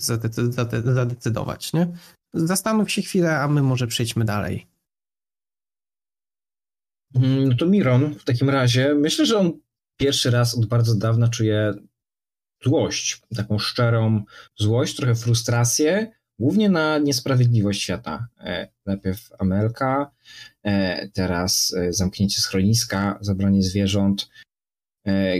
zadecydować, 0.84 1.74
nie? 1.74 1.98
Zastanów 2.34 2.92
się 2.92 3.02
chwilę, 3.02 3.40
a 3.40 3.48
my 3.48 3.64
może 3.64 3.88
przejdźmy 3.88 4.26
dalej. 4.26 4.68
Mm, 7.16 7.50
No 7.50 7.56
to 7.56 7.66
Miron 7.66 8.16
w 8.16 8.24
takim 8.24 8.50
razie, 8.50 8.96
myślę, 8.96 9.26
że 9.26 9.38
on 9.38 9.60
pierwszy 9.98 10.32
raz 10.32 10.58
od 10.58 10.66
bardzo 10.66 10.96
dawna 10.96 11.28
czuje 11.28 11.74
złość, 12.64 13.22
taką 13.36 13.60
szczerą 13.60 14.24
złość, 14.56 14.96
trochę 14.96 15.16
frustrację, 15.16 16.12
głównie 16.40 16.70
na 16.70 16.98
niesprawiedliwość 16.98 17.82
świata. 17.82 18.28
E, 18.40 18.68
Najpierw 18.86 19.30
Amelka, 19.40 20.12
e, 20.64 21.08
teraz 21.08 21.74
e, 21.78 21.94
zamknięcie 21.94 22.42
schroniska, 22.42 23.18
zabranie 23.22 23.64
zwierząt. 23.64 24.30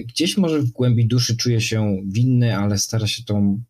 Gdzieś 0.06 0.38
może 0.38 0.60
w 0.60 0.72
głębi 0.72 1.08
duszy 1.08 1.38
czuje 1.38 1.62
się 1.62 2.02
winny, 2.06 2.58
ale 2.58 2.78
stara 2.78 3.08
się 3.08 3.24
tą 3.24 3.64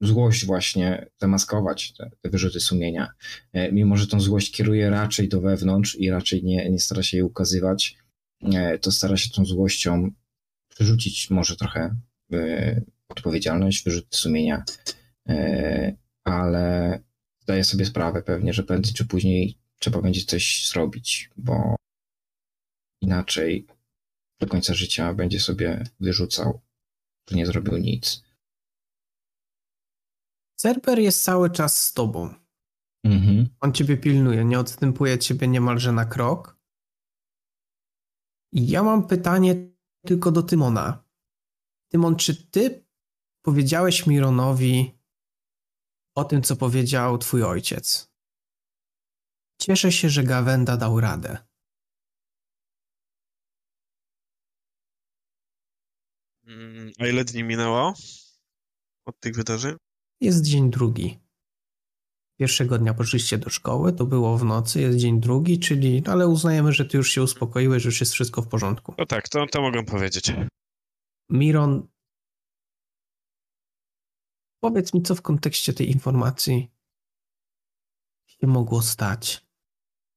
złość 0.00 0.46
właśnie 0.46 1.06
zamaskować, 1.20 1.92
te, 1.92 2.10
te 2.20 2.30
wyrzuty 2.30 2.60
sumienia. 2.60 3.08
E, 3.52 3.72
mimo 3.72 3.96
że 3.96 4.06
tą 4.06 4.20
złość 4.20 4.52
kieruje 4.52 4.90
raczej 4.90 5.28
do 5.28 5.40
wewnątrz 5.40 5.96
i 5.96 6.10
raczej 6.10 6.44
nie, 6.44 6.70
nie 6.70 6.78
stara 6.78 7.02
się 7.02 7.16
jej 7.16 7.24
ukazywać, 7.24 7.96
e, 8.42 8.78
to 8.78 8.92
stara 8.92 9.16
się 9.16 9.30
tą 9.30 9.44
złością 9.44 10.10
przerzucić 10.68 11.30
może 11.30 11.56
trochę 11.56 11.96
odpowiedzialność, 13.08 13.84
wyrzuty 13.84 14.16
sumienia, 14.16 14.64
e, 15.28 15.96
ale 16.24 16.98
zdaje 17.40 17.64
sobie 17.64 17.84
sprawę 17.84 18.22
pewnie, 18.22 18.52
że 18.52 18.62
prędzej 18.62 18.94
czy 18.94 19.04
później 19.04 19.58
trzeba 19.78 20.02
będzie 20.02 20.24
coś 20.24 20.68
zrobić, 20.68 21.30
bo 21.36 21.76
inaczej 23.00 23.66
do 24.40 24.46
końca 24.46 24.74
życia 24.74 25.14
będzie 25.14 25.40
sobie 25.40 25.84
wyrzucał, 26.00 26.60
że 27.30 27.36
nie 27.36 27.46
zrobił 27.46 27.76
nic. 27.76 28.23
Cerber 30.56 30.98
jest 30.98 31.24
cały 31.24 31.50
czas 31.50 31.84
z 31.84 31.92
tobą. 31.92 32.34
Mhm. 33.04 33.48
On 33.60 33.72
ciebie 33.72 33.96
pilnuje, 33.96 34.44
nie 34.44 34.58
odstępuje 34.58 35.14
od 35.14 35.20
ciebie 35.20 35.48
niemalże 35.48 35.92
na 35.92 36.04
krok. 36.04 36.58
I 38.52 38.68
ja 38.68 38.82
mam 38.82 39.06
pytanie 39.06 39.54
tylko 40.06 40.32
do 40.32 40.42
Tymona. 40.42 41.04
Tymon, 41.88 42.16
czy 42.16 42.50
ty 42.50 42.86
powiedziałeś 43.42 44.06
Mironowi 44.06 44.98
o 46.14 46.24
tym, 46.24 46.42
co 46.42 46.56
powiedział 46.56 47.18
twój 47.18 47.42
ojciec? 47.42 48.12
Cieszę 49.60 49.92
się, 49.92 50.08
że 50.08 50.24
Gawenda 50.24 50.76
dał 50.76 51.00
radę. 51.00 51.38
Mm, 56.46 56.92
A 56.98 57.06
ile 57.06 57.24
dni 57.24 57.44
minęło 57.44 57.94
od 59.06 59.20
tych 59.20 59.36
wydarzeń? 59.36 59.76
Jest 60.20 60.44
dzień 60.44 60.70
drugi. 60.70 61.18
Pierwszego 62.38 62.78
dnia 62.78 62.94
poszliście 62.94 63.38
do 63.38 63.50
szkoły, 63.50 63.92
to 63.92 64.06
było 64.06 64.38
w 64.38 64.44
nocy, 64.44 64.80
jest 64.80 64.98
dzień 64.98 65.20
drugi, 65.20 65.58
czyli, 65.58 66.02
ale 66.06 66.28
uznajemy, 66.28 66.72
że 66.72 66.84
ty 66.84 66.96
już 66.96 67.10
się 67.10 67.22
uspokoiłeś, 67.22 67.82
że 67.82 67.88
już 67.88 68.00
jest 68.00 68.12
wszystko 68.12 68.42
w 68.42 68.48
porządku. 68.48 68.94
No 68.98 69.06
tak, 69.06 69.28
to, 69.28 69.46
to 69.46 69.62
mogę 69.62 69.84
powiedzieć. 69.84 70.32
Miron, 71.30 71.88
powiedz 74.60 74.94
mi, 74.94 75.02
co 75.02 75.14
w 75.14 75.22
kontekście 75.22 75.72
tej 75.72 75.90
informacji 75.90 76.70
się 78.26 78.46
mogło 78.46 78.82
stać? 78.82 79.43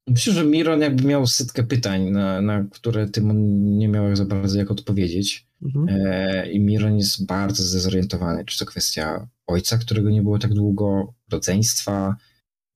Myślę, 0.07 0.33
że 0.33 0.45
Miron 0.45 0.81
jakby 0.81 1.03
miał 1.03 1.27
setkę 1.27 1.63
pytań, 1.63 2.09
na, 2.09 2.41
na 2.41 2.65
które 2.71 3.09
Tymon 3.09 3.65
nie 3.77 3.87
miał 3.87 4.15
za 4.15 4.25
bardzo 4.25 4.57
jak 4.57 4.71
odpowiedzieć. 4.71 5.47
Mhm. 5.61 5.87
E, 5.89 6.51
I 6.51 6.59
Miron 6.59 6.97
jest 6.97 7.25
bardzo 7.25 7.63
zdezorientowany. 7.63 8.45
Czy 8.45 8.59
to 8.59 8.65
kwestia 8.65 9.27
ojca, 9.47 9.77
którego 9.77 10.09
nie 10.09 10.21
było 10.21 10.39
tak 10.39 10.53
długo, 10.53 11.13
rodzeństwa, 11.31 12.15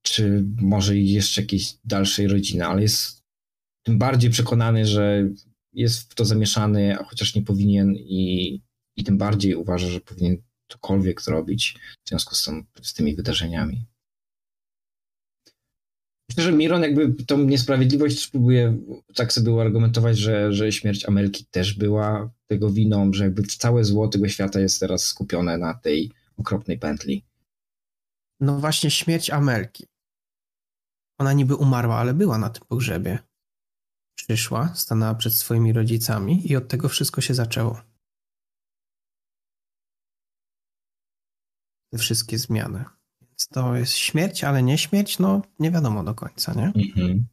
czy 0.02 0.46
może 0.62 0.98
jeszcze 0.98 1.42
jakiejś 1.42 1.74
dalszej 1.86 2.28
rodziny, 2.28 2.66
ale 2.66 2.82
jest 2.82 3.24
tym 3.84 3.98
bardziej 3.98 4.32
przekonany, 4.32 4.86
że 4.86 5.30
jest 5.74 6.12
w 6.12 6.16
to 6.16 6.26
zamieszany, 6.26 7.00
a 7.00 7.04
chociaż 7.04 7.36
nie 7.36 7.42
powinien 7.42 7.96
i, 7.96 8.62
i 8.96 9.04
tym 9.04 9.18
bardziej 9.18 9.56
uważa, 9.56 9.88
że 9.88 10.00
powinien 10.00 10.38
cokolwiek 10.68 11.22
zrobić 11.22 11.76
w 12.06 12.10
związku 12.10 12.36
z, 12.36 12.44
tą, 12.44 12.64
z 12.82 12.94
tymi 12.94 13.16
wydarzeniami. 13.16 13.86
Myślę, 16.32 16.44
że 16.44 16.52
Miron 16.52 16.82
jakby 16.82 17.24
tą 17.26 17.38
niesprawiedliwość 17.38 18.28
próbuje 18.28 18.78
tak 19.16 19.34
sobie 19.34 19.52
uargumentować, 19.52 20.18
że, 20.18 20.54
że 20.54 20.72
śmierć 20.72 21.06
Amelki 21.06 21.46
też 21.46 21.74
była 21.74 22.32
tego 22.48 22.70
winą, 22.70 23.14
że 23.14 23.24
jakby 23.24 23.44
całe 23.44 23.84
zło 23.84 24.08
tego 24.08 24.28
świata 24.28 24.60
jest 24.60 24.80
teraz 24.80 25.04
skupione 25.04 25.58
na 25.58 25.74
tej 25.74 26.12
okropnej 26.38 26.80
pętli. 26.80 27.26
No 28.40 28.60
właśnie 28.60 28.92
śmierć 28.92 29.30
Amelki. 29.30 29.88
Ona 31.20 31.34
niby 31.34 31.56
umarła, 31.56 31.96
ale 31.96 32.14
była 32.14 32.38
na 32.38 32.50
tym 32.50 32.64
pogrzebie. 32.68 33.20
Przyszła, 34.16 34.76
stanęła 34.76 35.16
przed 35.16 35.34
swoimi 35.34 35.74
rodzicami 35.74 36.52
i 36.52 36.56
od 36.56 36.68
tego 36.68 36.90
wszystko 36.90 37.22
się 37.22 37.34
zaczęło. 37.34 37.82
Te 41.94 41.98
wszystkie 41.98 42.38
zmiany. 42.38 42.86
To 43.48 43.76
jest 43.76 43.94
śmierć, 43.94 44.44
ale 44.44 44.64
nie 44.64 44.78
śmierć, 44.78 45.20
no 45.20 45.42
nie 45.60 45.72
wiadomo 45.72 46.04
do 46.04 46.16
końca, 46.16 46.54
nie? 46.54 46.66
Mhm. 46.76 47.28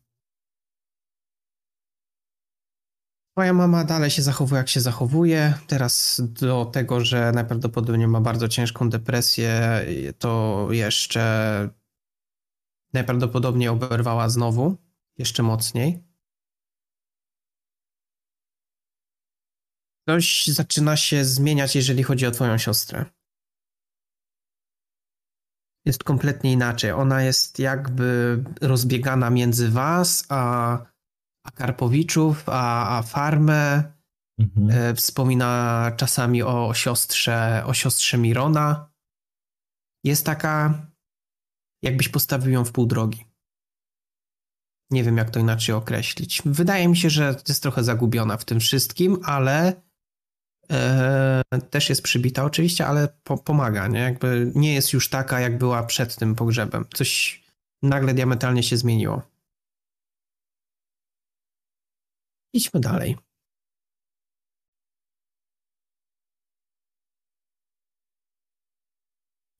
Twoja 3.32 3.52
mama 3.52 3.84
dalej 3.84 4.10
się 4.10 4.22
zachowuje, 4.22 4.58
jak 4.58 4.68
się 4.68 4.80
zachowuje. 4.80 5.54
Teraz 5.66 6.20
do 6.24 6.64
tego, 6.64 7.00
że 7.04 7.32
najprawdopodobniej 7.32 8.08
ma 8.08 8.20
bardzo 8.20 8.48
ciężką 8.48 8.90
depresję, 8.90 9.80
to 10.18 10.66
jeszcze 10.70 11.70
najprawdopodobniej 12.92 13.68
oberwała 13.68 14.28
znowu, 14.28 14.76
jeszcze 15.18 15.42
mocniej. 15.42 16.04
Coś 20.08 20.46
zaczyna 20.46 20.96
się 20.96 21.24
zmieniać, 21.24 21.76
jeżeli 21.76 22.02
chodzi 22.02 22.26
o 22.26 22.30
twoją 22.30 22.58
siostrę. 22.58 23.04
Jest 25.88 26.04
kompletnie 26.04 26.52
inaczej. 26.52 26.92
Ona 26.92 27.22
jest 27.22 27.58
jakby 27.58 28.44
rozbiegana 28.60 29.30
między 29.30 29.68
was, 29.68 30.24
a, 30.28 30.72
a 31.46 31.50
Karpowiczów, 31.50 32.48
a, 32.48 32.98
a 32.98 33.02
farmę. 33.02 33.92
Mhm. 34.38 34.70
E, 34.70 34.94
wspomina 34.94 35.92
czasami 35.96 36.42
o 36.42 36.74
siostrze, 36.74 37.62
o 37.66 37.74
siostrze 37.74 38.18
Mirona. 38.18 38.90
Jest 40.04 40.26
taka, 40.26 40.86
jakbyś 41.82 42.08
postawił 42.08 42.52
ją 42.52 42.64
w 42.64 42.72
pół 42.72 42.86
drogi. 42.86 43.24
Nie 44.90 45.04
wiem, 45.04 45.16
jak 45.16 45.30
to 45.30 45.40
inaczej 45.40 45.74
określić. 45.74 46.42
Wydaje 46.44 46.88
mi 46.88 46.96
się, 46.96 47.10
że 47.10 47.36
jest 47.48 47.62
trochę 47.62 47.84
zagubiona 47.84 48.36
w 48.36 48.44
tym 48.44 48.60
wszystkim, 48.60 49.18
ale 49.24 49.82
też 51.70 51.88
jest 51.88 52.02
przybita 52.02 52.44
oczywiście, 52.44 52.86
ale 52.86 53.08
po, 53.24 53.38
pomaga, 53.38 53.88
nie? 53.88 54.00
Jakby 54.00 54.52
nie 54.54 54.74
jest 54.74 54.92
już 54.92 55.10
taka, 55.10 55.40
jak 55.40 55.58
była 55.58 55.82
przed 55.82 56.16
tym 56.16 56.34
pogrzebem. 56.34 56.84
Coś 56.94 57.42
nagle 57.82 58.14
diametralnie 58.14 58.62
się 58.62 58.76
zmieniło. 58.76 59.22
Idźmy 62.52 62.80
dalej. 62.80 63.16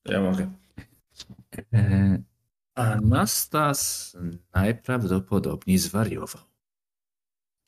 Ja 0.04 0.20
mogę. 0.20 0.50
E, 1.72 2.22
Anastas 2.74 4.16
najprawdopodobniej 4.54 5.78
zwariował. 5.78 6.42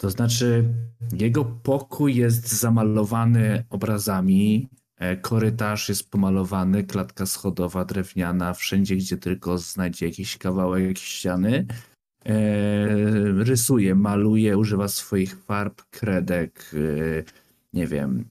To 0.00 0.10
znaczy, 0.10 0.64
jego 1.12 1.44
pokój 1.44 2.14
jest 2.14 2.52
zamalowany 2.52 3.64
obrazami, 3.70 4.68
e, 4.96 5.16
korytarz 5.16 5.88
jest 5.88 6.10
pomalowany, 6.10 6.84
klatka 6.84 7.26
schodowa 7.26 7.84
drewniana, 7.84 8.54
wszędzie 8.54 8.96
gdzie 8.96 9.16
tylko 9.16 9.58
znajdzie 9.58 10.06
jakiś 10.06 10.38
kawałek 10.38 10.98
ściany. 10.98 11.66
E, 12.26 12.34
rysuje, 13.44 13.94
maluje, 13.94 14.58
używa 14.58 14.88
swoich 14.88 15.44
farb, 15.44 15.82
kredek, 15.90 16.74
nie 17.72 17.86
wiem, 17.86 18.24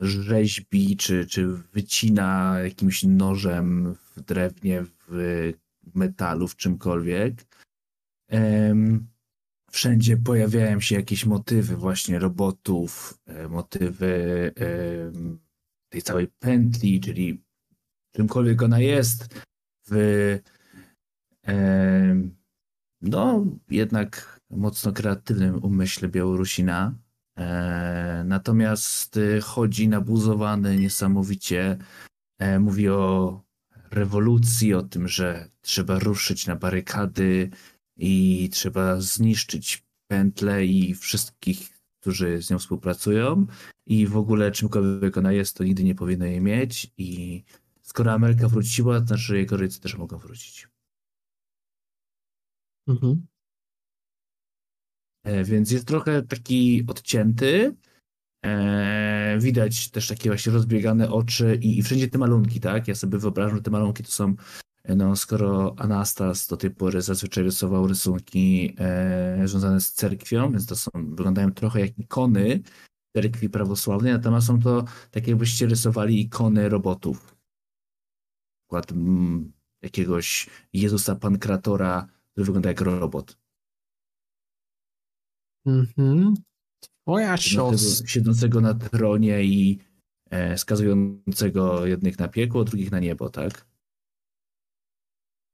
rzeźbi, 0.00 0.96
czy, 0.96 1.26
czy 1.26 1.46
wycina 1.72 2.56
jakimś 2.64 3.02
nożem 3.02 3.94
w 3.94 4.20
drewnie, 4.20 4.84
w 5.08 5.52
metalu, 5.94 6.48
w 6.48 6.56
czymkolwiek. 6.56 7.46
Wszędzie 9.76 10.16
pojawiają 10.16 10.80
się 10.80 10.94
jakieś 10.94 11.26
motywy 11.26 11.76
właśnie 11.76 12.18
robotów, 12.18 13.18
e, 13.26 13.48
motywy 13.48 14.52
tej 15.88 16.02
całej 16.02 16.28
pętli, 16.38 17.00
czyli 17.00 17.44
czymkolwiek 18.14 18.62
ona 18.62 18.80
jest, 18.80 19.44
w 19.88 20.38
no 23.02 23.44
jednak 23.70 24.40
mocno 24.50 24.92
kreatywnym 24.92 25.64
umyśle 25.64 26.08
Białorusina. 26.08 26.94
E, 27.38 28.24
natomiast 28.26 29.16
e, 29.16 29.40
chodzi 29.40 29.88
nabuzowany 29.88 30.76
niesamowicie, 30.76 31.78
mówi 32.60 32.88
o 32.88 33.40
rewolucji, 33.90 34.74
o 34.74 34.82
tym, 34.82 35.08
że 35.08 35.48
trzeba 35.60 35.98
ruszyć 35.98 36.46
na 36.46 36.56
barykady 36.56 37.50
i 37.96 38.48
trzeba 38.52 39.00
zniszczyć 39.00 39.86
pętle 40.10 40.66
i 40.66 40.94
wszystkich, 40.94 41.78
którzy 42.00 42.42
z 42.42 42.50
nią 42.50 42.58
współpracują 42.58 43.46
i 43.86 44.06
w 44.06 44.16
ogóle 44.16 44.50
czymkolwiek 44.52 45.16
ona 45.16 45.32
jest, 45.32 45.56
to 45.56 45.64
nigdy 45.64 45.84
nie 45.84 45.94
powinno 45.94 46.24
jej 46.24 46.40
mieć 46.40 46.90
i 46.98 47.42
skoro 47.82 48.12
Ameryka 48.12 48.48
wróciła, 48.48 49.00
to 49.00 49.06
znaczy, 49.06 49.22
że 49.22 49.38
jego 49.38 49.56
rodzice 49.56 49.80
też 49.80 49.96
mogą 49.96 50.18
wrócić. 50.18 50.68
Mhm. 52.88 53.26
E, 55.24 55.44
więc 55.44 55.70
jest 55.70 55.86
trochę 55.86 56.22
taki 56.22 56.84
odcięty, 56.88 57.76
E, 58.46 59.38
widać 59.40 59.90
też 59.90 60.08
takie 60.08 60.30
właśnie 60.30 60.52
rozbiegane 60.52 61.10
oczy 61.10 61.58
i, 61.62 61.78
i, 61.78 61.82
wszędzie 61.82 62.08
te 62.08 62.18
malunki, 62.18 62.60
tak? 62.60 62.88
Ja 62.88 62.94
sobie 62.94 63.18
wyobrażam, 63.18 63.56
że 63.56 63.62
te 63.62 63.70
malunki 63.70 64.02
to 64.02 64.10
są, 64.10 64.34
no 64.94 65.16
skoro 65.16 65.74
Anastas 65.78 66.46
do 66.46 66.56
tej 66.56 66.70
pory 66.70 67.02
zazwyczaj 67.02 67.44
rysował 67.44 67.86
rysunki 67.86 68.74
e, 68.78 69.48
związane 69.48 69.80
z 69.80 69.92
cerkwią, 69.92 70.50
więc 70.52 70.66
to 70.66 70.76
są, 70.76 70.90
wyglądają 70.94 71.52
trochę 71.52 71.80
jak 71.80 71.98
ikony 71.98 72.62
cerkwi 73.16 73.48
prawosławnej, 73.48 74.12
natomiast 74.12 74.46
są 74.46 74.60
to 74.60 74.84
tak 75.10 75.28
jakbyście 75.28 75.66
rysowali 75.66 76.20
ikony 76.20 76.68
robotów. 76.68 77.36
Przykład 78.62 78.92
mm, 78.92 79.52
jakiegoś 79.82 80.48
Jezusa 80.72 81.14
Pankratora, 81.14 82.06
który 82.32 82.44
wygląda 82.44 82.68
jak 82.68 82.80
robot. 82.80 83.38
Mhm. 85.66 86.34
Moja 87.06 87.36
siostra. 87.36 88.06
Siedzącego 88.06 88.60
na 88.60 88.74
tronie 88.74 89.44
i 89.44 89.78
e, 90.30 90.58
skazującego 90.58 91.86
jednych 91.86 92.18
na 92.18 92.28
piekło, 92.28 92.64
drugich 92.64 92.90
na 92.90 93.00
niebo, 93.00 93.30
tak? 93.30 93.66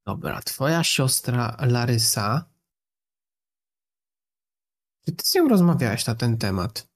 Dobra, 0.07 0.43
twoja 0.43 0.85
siostra 0.85 1.57
Larysa. 1.61 2.45
Czy 5.05 5.13
ty 5.13 5.25
z 5.25 5.35
nią 5.35 5.49
rozmawiałeś 5.49 6.07
na 6.07 6.15
ten 6.15 6.39
temat? 6.39 6.89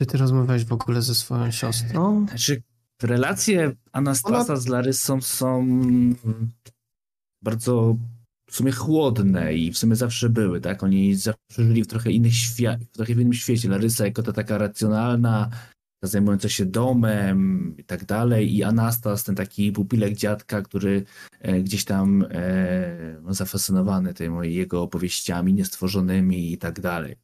Czy 0.00 0.06
ty 0.06 0.18
rozmawiałeś 0.18 0.64
w 0.64 0.72
ogóle 0.72 1.02
ze 1.02 1.14
swoją 1.14 1.50
siostrą? 1.50 2.26
Znaczy, 2.28 2.62
relacje 3.02 3.76
Anastasa 3.92 4.52
Ona... 4.52 4.56
z 4.56 4.66
Larysą 4.66 5.20
są 5.20 5.66
bardzo 7.42 7.96
w 8.50 8.56
sumie 8.56 8.72
chłodne 8.72 9.54
i 9.54 9.72
w 9.72 9.78
sumie 9.78 9.96
zawsze 9.96 10.28
były, 10.28 10.60
tak? 10.60 10.82
Oni 10.82 11.14
zawsze 11.14 11.64
żyli 11.64 11.82
w 11.82 11.86
trochę 11.86 12.10
innych 12.10 12.34
świat, 12.34 12.84
w 12.84 12.90
trochę 12.90 13.12
innym 13.12 13.32
świecie. 13.32 13.68
Larysa 13.68 14.04
jako 14.04 14.22
ta 14.22 14.32
taka 14.32 14.58
racjonalna, 14.58 15.50
zajmująca 16.06 16.48
się 16.48 16.66
domem 16.66 17.74
i 17.78 17.84
tak 17.84 18.04
dalej 18.04 18.56
i 18.56 18.62
Anastas, 18.62 19.24
ten 19.24 19.34
taki 19.34 19.72
pupilek 19.72 20.14
dziadka, 20.14 20.62
który 20.62 21.04
e, 21.40 21.62
gdzieś 21.62 21.84
tam 21.84 22.26
e, 22.30 23.20
no, 23.22 23.34
zafascynowany 23.34 24.14
tymi 24.14 24.54
jego 24.54 24.82
opowieściami 24.82 25.54
niestworzonymi 25.54 26.52
i 26.52 26.58
tak 26.58 26.80
dalej. 26.80 27.16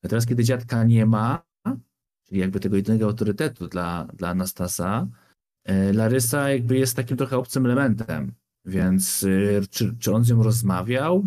Teraz, 0.00 0.26
kiedy 0.26 0.44
dziadka 0.44 0.84
nie 0.84 1.06
ma, 1.06 1.42
czyli 2.24 2.40
jakby 2.40 2.60
tego 2.60 2.76
jedynego 2.76 3.06
autorytetu 3.06 3.68
dla, 3.68 4.04
dla 4.14 4.28
Anastasa, 4.28 5.06
e, 5.64 5.92
Larysa 5.92 6.50
jakby 6.50 6.78
jest 6.78 6.96
takim 6.96 7.16
trochę 7.16 7.36
obcym 7.36 7.66
elementem 7.66 8.32
Więc 8.64 9.26
czy, 9.70 9.96
czy 9.98 10.12
on 10.12 10.24
z 10.24 10.30
nią 10.30 10.42
rozmawiał? 10.42 11.24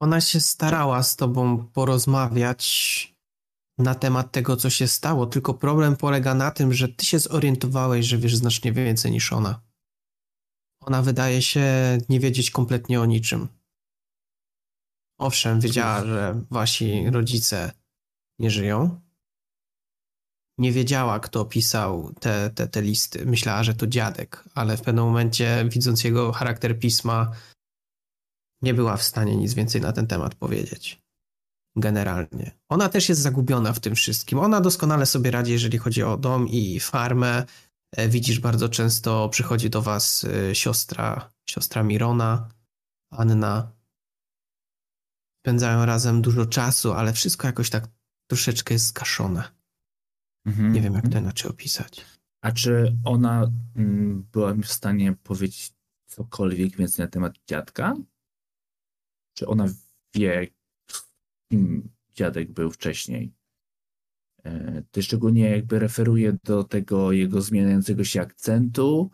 Ona 0.00 0.20
się 0.20 0.40
starała 0.40 1.02
z 1.02 1.16
tobą 1.16 1.66
porozmawiać 1.66 3.11
na 3.78 3.94
temat 3.94 4.32
tego, 4.32 4.56
co 4.56 4.70
się 4.70 4.88
stało, 4.88 5.26
tylko 5.26 5.54
problem 5.54 5.96
polega 5.96 6.34
na 6.34 6.50
tym, 6.50 6.72
że 6.72 6.88
ty 6.88 7.06
się 7.06 7.18
zorientowałeś, 7.18 8.06
że 8.06 8.18
wiesz 8.18 8.36
znacznie 8.36 8.72
więcej 8.72 9.12
niż 9.12 9.32
ona. 9.32 9.60
Ona 10.80 11.02
wydaje 11.02 11.42
się 11.42 11.98
nie 12.08 12.20
wiedzieć 12.20 12.50
kompletnie 12.50 13.00
o 13.00 13.06
niczym. 13.06 13.48
Owszem, 15.18 15.60
wiedziała, 15.60 16.04
że 16.04 16.44
wasi 16.50 17.10
rodzice 17.10 17.72
nie 18.38 18.50
żyją. 18.50 19.00
Nie 20.58 20.72
wiedziała, 20.72 21.20
kto 21.20 21.44
pisał 21.44 22.12
te, 22.20 22.50
te, 22.50 22.68
te 22.68 22.82
listy. 22.82 23.26
Myślała, 23.26 23.62
że 23.62 23.74
to 23.74 23.86
dziadek, 23.86 24.44
ale 24.54 24.76
w 24.76 24.82
pewnym 24.82 25.04
momencie, 25.04 25.64
widząc 25.68 26.04
jego 26.04 26.32
charakter 26.32 26.78
pisma, 26.78 27.32
nie 28.62 28.74
była 28.74 28.96
w 28.96 29.02
stanie 29.02 29.36
nic 29.36 29.54
więcej 29.54 29.80
na 29.80 29.92
ten 29.92 30.06
temat 30.06 30.34
powiedzieć. 30.34 31.01
Generalnie. 31.76 32.58
Ona 32.68 32.88
też 32.88 33.08
jest 33.08 33.20
zagubiona 33.20 33.72
w 33.72 33.80
tym 33.80 33.94
wszystkim. 33.94 34.38
Ona 34.38 34.60
doskonale 34.60 35.06
sobie 35.06 35.30
radzi, 35.30 35.52
jeżeli 35.52 35.78
chodzi 35.78 36.02
o 36.02 36.16
dom 36.16 36.48
i 36.48 36.80
farmę. 36.80 37.44
E, 37.96 38.08
widzisz, 38.08 38.40
bardzo 38.40 38.68
często 38.68 39.28
przychodzi 39.28 39.70
do 39.70 39.82
was 39.82 40.24
e, 40.24 40.54
siostra, 40.54 41.32
siostra 41.46 41.82
Mirona, 41.82 42.48
Anna. 43.10 43.72
Spędzają 45.42 45.86
razem 45.86 46.22
dużo 46.22 46.46
czasu, 46.46 46.92
ale 46.92 47.12
wszystko 47.12 47.46
jakoś 47.46 47.70
tak 47.70 47.88
troszeczkę 48.30 48.74
jest 48.74 48.86
skaszone. 48.86 49.44
Mhm. 50.46 50.72
Nie 50.72 50.80
wiem, 50.80 50.94
jak 50.94 51.08
to 51.08 51.18
inaczej 51.18 51.50
opisać. 51.50 52.04
A 52.42 52.52
czy 52.52 52.96
ona 53.04 53.50
mm, 53.76 54.26
była 54.32 54.54
w 54.54 54.66
stanie 54.66 55.12
powiedzieć 55.12 55.72
cokolwiek 56.06 56.76
więcej 56.76 57.04
na 57.04 57.10
temat 57.10 57.34
dziadka? 57.48 57.94
Czy 59.34 59.46
ona 59.46 59.66
wie, 60.14 60.46
kim 61.52 61.88
dziadek 62.14 62.52
był 62.52 62.70
wcześniej? 62.70 63.32
E, 64.44 64.82
to 64.90 65.02
szczególnie 65.02 65.50
jakby 65.50 65.78
referuje 65.78 66.36
do 66.44 66.64
tego 66.64 67.12
jego 67.12 67.42
zmieniającego 67.42 68.04
się 68.04 68.20
akcentu. 68.20 69.10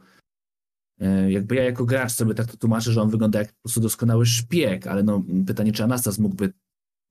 E, 1.01 1.33
jakby 1.33 1.55
ja 1.55 1.65
jako 1.65 1.85
gracz 1.85 2.13
sobie 2.13 2.35
tak 2.35 2.47
to 2.47 2.57
tłumaczę, 2.57 2.93
że 2.93 3.03
on 3.03 3.11
wygląda 3.11 3.39
jak 3.39 3.49
po 3.49 3.63
prostu 3.63 3.81
doskonały 3.81 4.27
szpieg, 4.27 4.87
ale 4.87 5.03
no 5.03 5.25
pytanie, 5.47 5.73
czy 5.73 5.85
Anastas 5.85 6.19
mógłby 6.19 6.53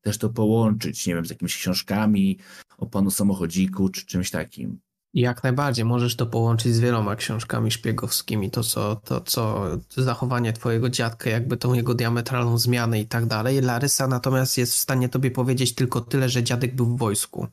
też 0.01 0.17
to 0.17 0.29
połączyć, 0.29 1.07
nie 1.07 1.15
wiem, 1.15 1.25
z 1.25 1.29
jakimiś 1.29 1.55
książkami 1.57 2.37
o 2.77 2.85
panu 2.85 3.11
samochodziku, 3.11 3.89
czy 3.89 4.05
czymś 4.05 4.31
takim. 4.31 4.79
Jak 5.17 5.43
najbardziej, 5.43 5.86
możesz 5.86 6.15
to 6.15 6.25
połączyć 6.25 6.75
z 6.75 6.80
wieloma 6.80 7.15
książkami 7.15 7.71
szpiegowskimi, 7.71 8.51
to 8.51 8.63
co, 8.63 8.95
to 8.95 9.21
co 9.21 9.69
zachowanie 9.97 10.53
twojego 10.53 10.89
dziadka, 10.89 11.30
jakby 11.30 11.58
tą 11.58 11.73
jego 11.73 11.93
diametralną 11.93 12.58
zmianę 12.58 12.99
i 12.99 13.08
tak 13.08 13.25
dalej. 13.25 13.62
Larysa 13.62 14.08
natomiast 14.08 14.58
jest 14.58 14.73
w 14.73 14.77
stanie 14.77 15.10
tobie 15.10 15.32
powiedzieć 15.32 15.75
tylko 15.75 16.01
tyle, 16.01 16.30
że 16.30 16.43
dziadek 16.43 16.75
był 16.75 16.86
w 16.86 16.97
wojsku. 16.97 17.47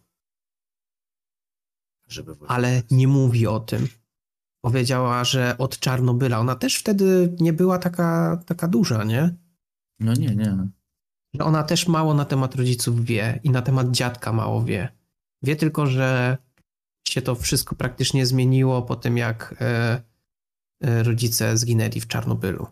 Ale 2.48 2.82
nie 2.90 3.08
mówi 3.08 3.46
o 3.46 3.60
tym. 3.60 3.88
Powiedziała, 4.60 5.24
że 5.24 5.58
od 5.58 5.78
Czarnobyla. 5.78 6.38
Ona 6.38 6.54
też 6.54 6.76
wtedy 6.76 7.36
nie 7.40 7.52
była 7.52 7.78
taka, 7.78 8.40
taka 8.46 8.68
duża, 8.68 9.04
nie? 9.04 9.34
No 10.00 10.14
nie, 10.14 10.34
nie. 10.34 10.68
Że 11.34 11.44
ona 11.44 11.62
też 11.62 11.88
mało 11.88 12.14
na 12.14 12.24
temat 12.24 12.54
rodziców 12.54 13.04
wie 13.04 13.40
i 13.44 13.50
na 13.50 13.62
temat 13.62 13.90
dziadka 13.90 14.32
mało 14.32 14.64
wie. 14.64 14.88
Wie 15.42 15.56
tylko, 15.56 15.86
że 15.86 16.38
się 17.08 17.22
to 17.22 17.34
wszystko 17.34 17.74
praktycznie 17.74 18.26
zmieniło 18.26 18.82
po 18.82 18.96
tym, 18.96 19.18
jak 19.18 19.54
e, 19.60 20.02
e, 20.80 21.02
rodzice 21.02 21.58
zginęli 21.58 22.00
w 22.00 22.06
Czarnobylu. 22.08 22.66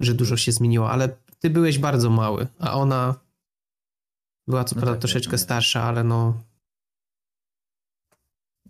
Że 0.00 0.14
dużo 0.14 0.36
się 0.36 0.52
zmieniło, 0.52 0.90
ale 0.90 1.08
ty 1.38 1.50
byłeś 1.50 1.78
bardzo 1.78 2.10
mały, 2.10 2.46
a 2.58 2.72
ona 2.74 3.20
była 4.48 4.64
co 4.64 4.74
No 4.74 4.80
prawda 4.80 4.94
tak, 4.94 5.00
troszeczkę 5.00 5.32
nie. 5.32 5.38
starsza, 5.38 5.82
ale 5.82 6.04
no 6.04 6.42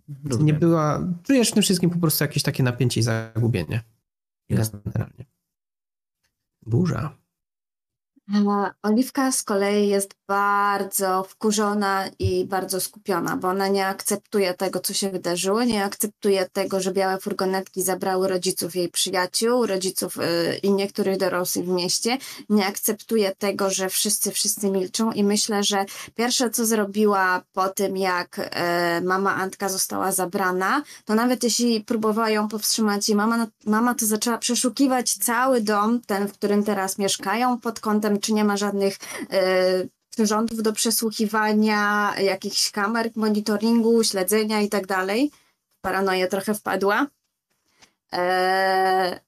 nie 0.09 0.31
Rozumiem. 0.31 0.59
była. 0.59 1.01
Czujesz 1.23 1.51
w 1.51 1.55
tym 1.55 1.63
wszystkim 1.63 1.91
po 1.91 1.99
prostu 1.99 2.25
jakieś 2.25 2.43
takie 2.43 2.63
napięcie 2.63 3.01
i 3.01 3.03
zagubienie. 3.03 3.83
Jasne. 4.49 4.81
Generalnie. 4.85 5.25
Burza. 6.63 7.20
Oliwka 8.83 9.33
z 9.33 9.43
kolei 9.43 9.89
jest 9.89 10.15
bardzo 10.29 11.23
wkurzona 11.23 12.05
i 12.19 12.45
bardzo 12.45 12.81
skupiona, 12.81 13.37
bo 13.37 13.49
ona 13.49 13.69
nie 13.69 13.87
akceptuje 13.87 14.55
tego, 14.55 14.81
co 14.81 14.95
się 14.95 15.11
wydarzyło, 15.11 15.65
nie 15.65 15.85
akceptuje 15.85 16.49
tego, 16.53 16.81
że 16.81 16.93
białe 16.93 17.19
furgonetki 17.19 17.83
zabrały 17.83 18.29
rodziców 18.29 18.77
jej 18.77 18.89
przyjaciół, 18.89 19.67
rodziców 19.67 20.17
y, 20.17 20.21
i 20.63 20.71
niektórych 20.73 21.19
dorosłych 21.19 21.65
w 21.65 21.69
mieście, 21.69 22.19
nie 22.49 22.67
akceptuje 22.67 23.33
tego, 23.39 23.71
że 23.71 23.89
wszyscy, 23.89 24.31
wszyscy 24.31 24.71
milczą 24.71 25.13
i 25.13 25.25
myślę, 25.25 25.65
że 25.65 25.85
pierwsze, 26.15 26.51
co 26.51 26.67
zrobiła 26.67 27.43
po 27.53 27.69
tym, 27.69 27.97
jak 27.97 28.37
e, 28.39 29.01
mama 29.01 29.35
Antka 29.35 29.69
została 29.69 30.13
zabrana, 30.13 30.83
to 31.05 31.15
nawet 31.15 31.45
jeśli 31.45 31.81
próbowała 31.81 32.31
ją 32.31 32.49
powstrzymać 32.49 33.09
i 33.09 33.15
mama, 33.15 33.47
mama 33.67 33.95
to 33.95 34.07
zaczęła 34.07 34.39
przeszukiwać 34.39 35.15
cały 35.15 35.61
dom, 35.61 36.01
ten, 36.07 36.29
w 36.29 36.33
którym 36.33 36.65
teraz 36.65 36.99
mieszkają, 36.99 37.61
pod 37.61 37.81
kątem, 37.81 38.20
czy 38.21 38.33
nie 38.33 38.45
ma 38.45 38.57
żadnych 38.57 38.97
e, 39.31 39.87
przyrządów 40.11 40.63
do 40.63 40.73
przesłuchiwania, 40.73 42.15
jakichś 42.19 42.71
kamer, 42.71 43.11
monitoringu, 43.15 44.05
śledzenia 44.05 44.61
i 44.61 44.69
tak 44.69 44.87
dalej. 44.87 45.31
Paranoję 45.81 46.29
trochę 46.29 46.55
wpadła. 46.55 47.07
E, 48.13 49.21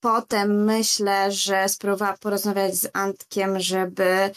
potem 0.00 0.64
myślę, 0.64 1.32
że 1.32 1.68
spróbowała 1.68 2.16
porozmawiać 2.16 2.74
z 2.74 2.88
Antkiem, 2.92 3.60
żeby 3.60 4.30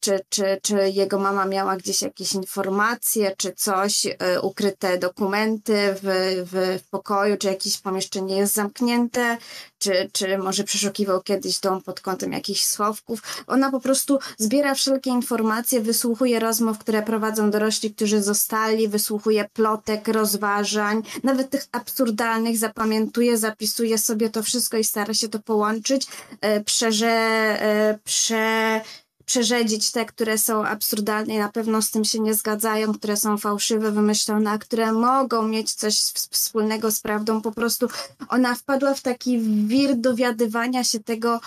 czy, 0.00 0.20
czy, 0.28 0.58
czy 0.62 0.90
jego 0.90 1.18
mama 1.18 1.46
miała 1.46 1.76
gdzieś 1.76 2.02
jakieś 2.02 2.32
informacje, 2.32 3.34
czy 3.36 3.52
coś, 3.52 4.06
e, 4.06 4.40
ukryte 4.40 4.98
dokumenty 4.98 5.94
w, 6.02 6.02
w, 6.50 6.82
w 6.82 6.88
pokoju, 6.90 7.36
czy 7.36 7.46
jakieś 7.46 7.78
pomieszczenie 7.78 8.36
jest 8.36 8.54
zamknięte, 8.54 9.36
czy, 9.78 10.10
czy 10.12 10.38
może 10.38 10.64
przeszukiwał 10.64 11.22
kiedyś 11.22 11.60
dom 11.60 11.82
pod 11.82 12.00
kątem 12.00 12.32
jakichś 12.32 12.62
schowków. 12.62 13.22
Ona 13.46 13.70
po 13.70 13.80
prostu 13.80 14.18
zbiera 14.38 14.74
wszelkie 14.74 15.10
informacje, 15.10 15.80
wysłuchuje 15.80 16.40
rozmów, 16.40 16.78
które 16.78 17.02
prowadzą 17.02 17.50
dorośli, 17.50 17.94
którzy 17.94 18.22
zostali, 18.22 18.88
wysłuchuje 18.88 19.48
plotek, 19.52 20.08
rozważań, 20.08 21.02
nawet 21.22 21.50
tych 21.50 21.66
absurdalnych, 21.72 22.58
zapamiętuje, 22.58 23.38
zapisuje 23.38 23.98
sobie 23.98 24.30
to 24.30 24.42
wszystko 24.42 24.76
i 24.76 24.84
stara 24.84 25.14
się 25.14 25.28
to 25.28 25.38
połączyć, 25.38 26.06
e, 26.40 26.60
przeże, 26.60 27.06
e, 27.06 27.98
prze, 28.04 28.80
przerzedzić 29.26 29.90
te, 29.92 30.04
które 30.04 30.38
są 30.38 30.64
absurdalne 30.64 31.34
i 31.34 31.38
na 31.38 31.48
pewno 31.48 31.82
z 31.82 31.90
tym 31.90 32.04
się 32.04 32.20
nie 32.20 32.34
zgadzają, 32.34 32.94
które 32.94 33.16
są 33.16 33.38
fałszywe, 33.38 33.92
wymyślone, 33.92 34.50
a 34.50 34.58
które 34.58 34.92
mogą 34.92 35.48
mieć 35.48 35.72
coś 35.72 35.98
wspólnego 36.30 36.90
z 36.90 37.00
prawdą. 37.00 37.42
Po 37.42 37.52
prostu 37.52 37.88
ona 38.28 38.54
wpadła 38.54 38.94
w 38.94 39.02
taki 39.02 39.40
wir 39.40 39.96
dowiadywania 39.96 40.84
się 40.84 41.00
tego, 41.00 41.40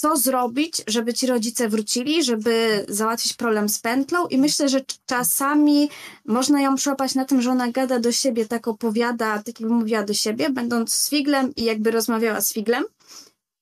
co 0.00 0.16
zrobić, 0.16 0.82
żeby 0.86 1.14
ci 1.14 1.26
rodzice 1.26 1.68
wrócili, 1.68 2.24
żeby 2.24 2.84
załatwić 2.88 3.32
problem 3.32 3.68
z 3.68 3.78
pętlą 3.78 4.26
i 4.26 4.38
myślę, 4.38 4.68
że 4.68 4.80
cz- 4.80 4.98
czasami 5.06 5.90
można 6.24 6.60
ją 6.60 6.74
przyłapać 6.74 7.14
na 7.14 7.24
tym, 7.24 7.42
że 7.42 7.50
ona 7.50 7.72
gada 7.72 7.98
do 7.98 8.12
siebie, 8.12 8.46
tak 8.46 8.68
opowiada, 8.68 9.42
tak 9.42 9.60
jakby 9.60 9.74
mówiła 9.74 10.02
do 10.02 10.14
siebie, 10.14 10.50
będąc 10.50 10.92
z 10.92 11.08
figlem 11.10 11.54
i 11.56 11.64
jakby 11.64 11.90
rozmawiała 11.90 12.40
z 12.40 12.52
figlem 12.52 12.84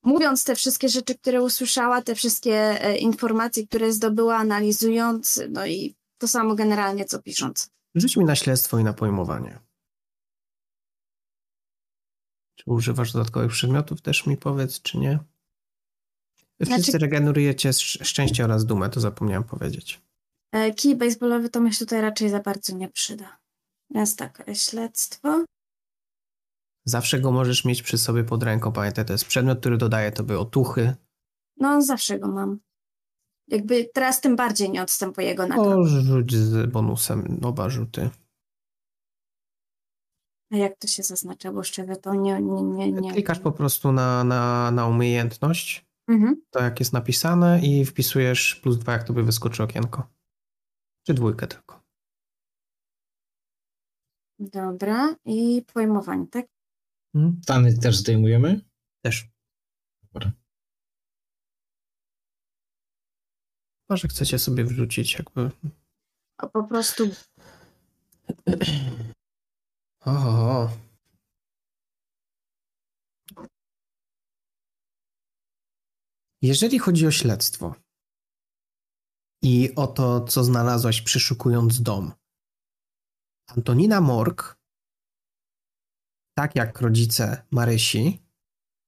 mówiąc 0.07 0.45
te 0.45 0.55
wszystkie 0.55 0.89
rzeczy, 0.89 1.15
które 1.15 1.43
usłyszała, 1.43 2.03
te 2.03 2.15
wszystkie 2.15 2.55
e, 2.85 2.97
informacje, 2.97 3.67
które 3.67 3.93
zdobyła, 3.93 4.37
analizując, 4.37 5.41
no 5.51 5.67
i 5.67 5.97
to 6.19 6.29
samo 6.29 6.55
generalnie, 6.55 7.05
co 7.05 7.23
pisząc. 7.23 7.71
Rzuć 7.95 8.17
mi 8.17 8.25
na 8.25 8.37
śledztwo 8.37 8.79
i 8.79 8.85
na 8.85 8.93
pojmowanie. 8.93 9.59
Czy 12.55 12.65
używasz 12.67 13.13
dodatkowych 13.13 13.51
przedmiotów? 13.53 14.03
Też 14.03 14.27
mi 14.27 14.37
powiedz, 14.37 14.83
czy 14.83 14.99
nie? 14.99 15.19
Znaczy- 16.61 16.83
Wszyscy 16.83 16.99
regenerujecie 16.99 17.69
sz- 17.69 18.09
szczęście 18.09 18.45
oraz 18.45 18.65
dumę, 18.67 18.91
to 18.91 19.01
zapomniałem 19.01 19.45
powiedzieć. 19.45 20.01
E, 20.53 20.75
Kij 20.75 20.97
baseballowy 20.97 21.51
to 21.51 21.61
mi 21.61 21.73
się 21.73 21.79
tutaj 21.79 22.01
raczej 22.01 22.31
za 22.31 22.41
bardzo 22.41 22.77
nie 22.77 22.89
przyda. 22.89 23.39
Więc 23.91 24.17
tak, 24.17 24.49
e, 24.49 24.55
śledztwo. 24.55 25.45
Zawsze 26.87 27.21
go 27.21 27.33
możesz 27.33 27.65
mieć 27.65 27.83
przy 27.83 27.99
sobie 27.99 28.25
pod 28.25 28.43
ręką. 28.43 28.73
Pamiętaj, 28.73 29.05
to 29.05 29.13
jest 29.13 29.25
przedmiot, 29.25 29.61
który 29.61 29.77
dodaje 29.79 30.13
tobie 30.13 30.39
otuchy. 30.39 30.95
No, 31.57 31.83
zawsze 31.83 32.19
go 32.19 32.29
mam. 32.29 32.59
Jakby 33.49 33.85
teraz 33.95 34.21
tym 34.21 34.37
bardziej 34.37 34.71
nie 34.71 34.83
odstępuję 34.83 35.35
go 35.35 35.47
na 35.47 35.57
O, 35.57 35.85
rzuć 35.85 36.35
z 36.35 36.71
bonusem 36.71 37.41
oba 37.43 37.69
rzuty. 37.71 38.11
A 40.53 40.57
jak 40.57 40.79
to 40.79 40.87
się 40.89 41.03
zaznacza? 41.03 41.53
Bo 41.53 41.63
szczerze 41.63 41.97
to 41.97 42.15
nie... 42.15 42.41
nie, 42.43 42.63
nie, 42.63 42.93
nie. 42.93 43.13
Klikasz 43.13 43.39
po 43.39 43.53
prostu 43.53 43.93
na, 43.93 44.25
na, 44.25 44.71
na 44.71 44.87
umiejętność, 44.87 45.87
Mhm. 46.09 46.43
to 46.51 46.61
jak 46.63 46.81
jest 46.81 46.93
napisane 46.93 47.61
i 47.63 47.85
wpisujesz 47.85 48.55
plus 48.55 48.79
dwa, 48.79 48.93
jak 48.93 49.05
tobie 49.05 49.23
wyskoczy 49.23 49.63
okienko. 49.63 50.07
Czy 51.07 51.15
dwójkę 51.15 51.47
tylko. 51.47 51.83
Dobra, 54.39 55.15
i 55.25 55.63
pojmowanie, 55.75 56.27
tak? 56.27 56.47
Mhm. 57.17 57.41
Stany 57.43 57.79
też 57.79 57.97
zdejmujemy? 57.97 58.61
Też. 59.05 59.29
Dobra. 60.03 60.33
Może 63.91 64.09
chcecie 64.09 64.39
sobie 64.39 64.65
wrzucić 64.65 65.15
jakby... 65.19 65.51
A 66.39 66.47
po 66.47 66.65
prostu 66.65 67.05
O. 70.07 70.69
Jeżeli 76.43 76.79
chodzi 76.79 77.07
o 77.07 77.11
śledztwo 77.11 77.75
i 79.43 79.75
o 79.77 79.87
to, 79.87 80.25
co 80.25 80.45
znalazłaś 80.45 81.03
przeszukując 81.03 81.83
dom, 81.83 82.13
Antonina 83.47 84.01
Morg, 84.01 84.57
tak 86.39 86.57
jak 86.57 86.81
rodzice 86.81 87.43
Marysi, 87.51 88.23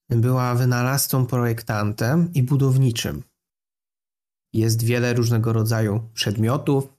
była 0.09 0.55
wynalazcą, 0.55 1.25
projektantem 1.25 2.33
i 2.33 2.43
budowniczym. 2.43 3.23
Jest 4.53 4.83
wiele 4.83 5.13
różnego 5.13 5.53
rodzaju 5.53 6.09
przedmiotów, 6.13 6.97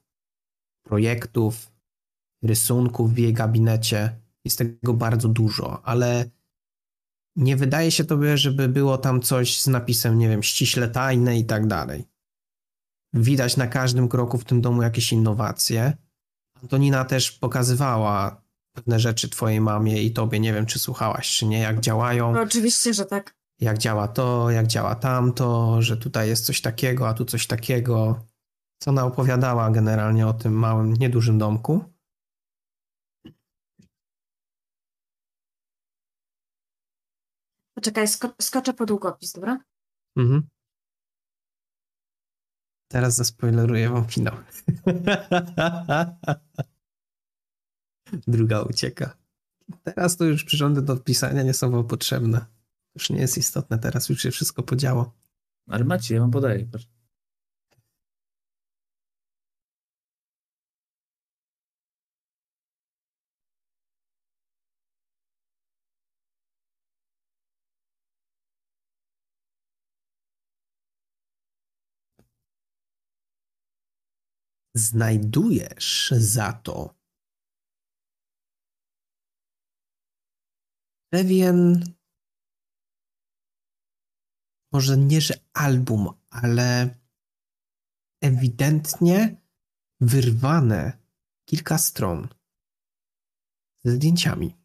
projektów, 0.83 1.71
rysunków 2.43 3.13
w 3.13 3.17
jej 3.17 3.33
gabinecie. 3.33 4.21
Jest 4.45 4.57
tego 4.57 4.93
bardzo 4.93 5.27
dużo, 5.27 5.85
ale 5.85 6.29
nie 7.35 7.57
wydaje 7.57 7.91
się 7.91 8.03
tobie, 8.03 8.37
żeby 8.37 8.69
było 8.69 8.97
tam 8.97 9.21
coś 9.21 9.61
z 9.61 9.67
napisem, 9.67 10.17
nie 10.19 10.29
wiem, 10.29 10.43
ściśle 10.43 10.87
tajne 10.87 11.37
i 11.37 11.45
tak 11.45 11.67
dalej. 11.67 12.07
Widać 13.13 13.57
na 13.57 13.67
każdym 13.67 14.07
kroku 14.07 14.37
w 14.37 14.45
tym 14.45 14.61
domu 14.61 14.81
jakieś 14.81 15.13
innowacje. 15.13 15.97
Antonina 16.61 17.05
też 17.05 17.31
pokazywała 17.31 18.41
pewne 18.71 18.99
rzeczy 18.99 19.29
twojej 19.29 19.61
mamie 19.61 20.03
i 20.03 20.13
tobie, 20.13 20.39
nie 20.39 20.53
wiem, 20.53 20.65
czy 20.65 20.79
słuchałaś, 20.79 21.37
czy 21.37 21.45
nie, 21.45 21.59
jak 21.59 21.79
działają, 21.79 22.33
no 22.33 22.41
oczywiście, 22.41 22.93
że 22.93 23.05
tak. 23.05 23.35
jak 23.59 23.77
działa 23.77 24.07
to, 24.07 24.51
jak 24.51 24.67
działa 24.67 24.95
tamto, 24.95 25.81
że 25.81 25.97
tutaj 25.97 26.29
jest 26.29 26.45
coś 26.45 26.61
takiego, 26.61 27.09
a 27.09 27.13
tu 27.13 27.25
coś 27.25 27.47
takiego. 27.47 28.25
Co 28.79 28.91
ona 28.91 29.05
opowiadała 29.05 29.71
generalnie 29.71 30.27
o 30.27 30.33
tym 30.33 30.53
małym, 30.53 30.93
niedużym 30.93 31.37
domku. 31.37 31.83
Poczekaj, 37.75 38.07
sko- 38.07 38.35
skoczę 38.41 38.73
po 38.73 38.85
długopis, 38.85 39.31
dobra? 39.31 39.59
Mhm. 40.17 40.47
Teraz 42.91 43.15
zaspoileruję 43.15 43.89
wam 43.89 44.07
finał. 44.07 44.35
Druga 48.27 48.61
ucieka. 48.61 49.17
Teraz 49.83 50.17
to 50.17 50.25
już 50.25 50.43
przyrządy 50.43 50.81
do 50.81 50.93
odpisania 50.93 51.43
nie 51.43 51.53
są 51.53 51.71
wam 51.71 51.87
potrzebne. 51.87 52.45
Już 52.95 53.09
nie 53.09 53.19
jest 53.19 53.37
istotne, 53.37 53.79
teraz 53.79 54.09
już 54.09 54.21
się 54.21 54.31
wszystko 54.31 54.63
podziało. 54.63 55.13
Ale 55.67 55.83
macie, 55.83 56.15
ja 56.15 56.21
wam 56.21 56.31
podaję. 56.31 56.67
Znajdujesz 74.75 76.13
za 76.17 76.53
to 76.53 77.00
pewien 81.13 81.83
może 84.71 84.97
nie, 84.97 85.21
że 85.21 85.33
album, 85.53 86.09
ale 86.29 86.99
ewidentnie 88.21 89.41
wyrwane 89.99 90.97
kilka 91.45 91.77
stron 91.77 92.27
ze 93.83 93.91
zdjęciami. 93.91 94.57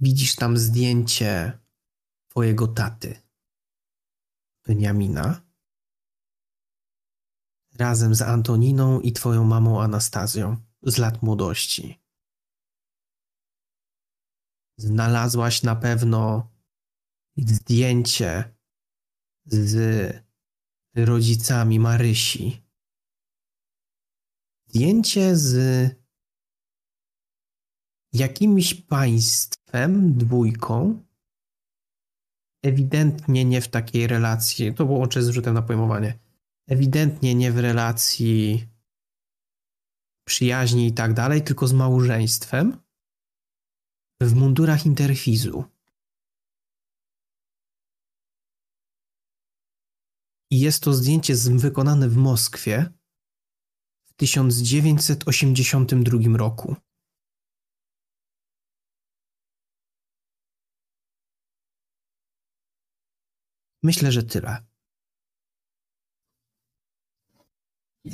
Widzisz 0.00 0.36
tam 0.36 0.56
zdjęcie 0.56 1.58
twojego 2.28 2.68
taty, 2.68 3.22
Beniamina, 4.66 5.42
razem 7.74 8.14
z 8.14 8.22
Antoniną 8.22 9.00
i 9.00 9.12
twoją 9.12 9.44
mamą 9.44 9.82
Anastazją 9.82 10.71
z 10.82 10.98
lat 10.98 11.22
młodości. 11.22 12.02
Znalazłaś 14.78 15.62
na 15.62 15.76
pewno 15.76 16.50
zdjęcie 17.36 18.54
z 19.46 19.76
rodzicami 20.96 21.80
Marysi. 21.80 22.62
Zdjęcie 24.66 25.36
z 25.36 25.54
jakimś 28.12 28.74
państwem, 28.74 30.18
dwójką. 30.18 31.04
Ewidentnie 32.64 33.44
nie 33.44 33.60
w 33.60 33.68
takiej 33.68 34.06
relacji. 34.06 34.74
To 34.74 34.86
było 34.86 34.98
łącznie 34.98 35.22
z 35.22 35.28
rzutem 35.28 35.54
na 35.54 35.62
pojmowanie. 35.62 36.18
Ewidentnie 36.68 37.34
nie 37.34 37.52
w 37.52 37.58
relacji 37.58 38.71
przyjaźni 40.32 40.86
i 40.86 40.92
tak 40.92 41.14
dalej, 41.14 41.44
tylko 41.44 41.66
z 41.66 41.72
małżeństwem 41.72 42.82
w 44.22 44.34
mundurach 44.34 44.86
interfizu. 44.86 45.64
I 50.50 50.60
jest 50.60 50.82
to 50.82 50.92
zdjęcie 50.92 51.34
wykonane 51.36 52.08
w 52.08 52.16
Moskwie 52.16 52.92
w 54.04 54.14
1982 54.14 56.36
roku. 56.36 56.76
Myślę, 63.82 64.12
że 64.12 64.22
tyle. 64.22 64.64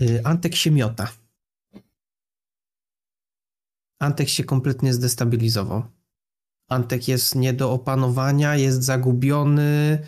Y, 0.00 0.20
Antek 0.24 0.57
się 0.57 0.70
miota. 0.70 1.28
Antek 4.00 4.28
się 4.28 4.44
kompletnie 4.44 4.94
zdestabilizował. 4.94 5.82
Antek 6.70 7.08
jest 7.08 7.34
nie 7.34 7.52
do 7.52 7.72
opanowania, 7.72 8.56
jest 8.56 8.82
zagubiony, 8.82 9.98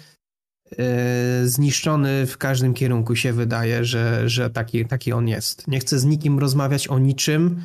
yy, 0.70 1.48
zniszczony 1.48 2.26
w 2.26 2.38
każdym 2.38 2.74
kierunku 2.74 3.16
się 3.16 3.33
wydaje, 3.33 3.85
że, 3.85 4.29
że 4.29 4.50
taki, 4.50 4.87
taki 4.87 5.12
on 5.12 5.29
jest. 5.29 5.68
Nie 5.68 5.81
chce 5.81 5.98
z 5.98 6.05
nikim 6.05 6.38
rozmawiać 6.38 6.88
o 6.88 6.98
niczym, 6.98 7.62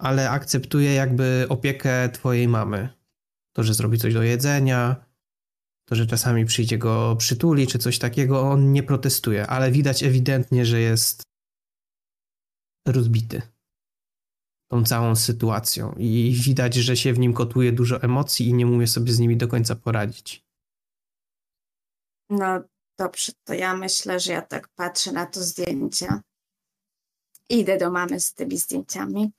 ale 0.00 0.30
akceptuje 0.30 0.94
jakby 0.94 1.46
opiekę 1.48 2.08
twojej 2.08 2.48
mamy. 2.48 2.88
To, 3.52 3.62
że 3.62 3.74
zrobi 3.74 3.98
coś 3.98 4.14
do 4.14 4.22
jedzenia, 4.22 4.96
to, 5.88 5.94
że 5.94 6.06
czasami 6.06 6.44
przyjdzie 6.44 6.78
go 6.78 7.16
przytuli 7.16 7.66
czy 7.66 7.78
coś 7.78 7.98
takiego, 7.98 8.40
on 8.40 8.72
nie 8.72 8.82
protestuje, 8.82 9.46
ale 9.46 9.70
widać 9.70 10.02
ewidentnie, 10.02 10.66
że 10.66 10.80
jest 10.80 11.22
rozbity 12.86 13.53
tą 14.74 14.84
całą 14.84 15.16
sytuacją 15.16 15.94
i 15.98 16.36
widać, 16.44 16.74
że 16.74 16.96
się 16.96 17.12
w 17.12 17.18
nim 17.18 17.34
kotuje 17.34 17.72
dużo 17.72 18.02
emocji 18.02 18.46
i 18.46 18.54
nie 18.54 18.66
umie 18.66 18.86
sobie 18.86 19.12
z 19.12 19.18
nimi 19.18 19.36
do 19.36 19.48
końca 19.48 19.76
poradzić. 19.76 20.44
No 22.30 22.60
dobrze, 22.98 23.32
to 23.44 23.54
ja 23.54 23.76
myślę, 23.76 24.20
że 24.20 24.32
ja 24.32 24.42
tak 24.42 24.68
patrzę 24.68 25.12
na 25.12 25.26
to 25.26 25.42
zdjęcie. 25.42 26.20
Idę 27.48 27.78
do 27.78 27.90
mamy 27.90 28.20
z 28.20 28.34
tymi 28.34 28.58
zdjęciami. 28.58 29.32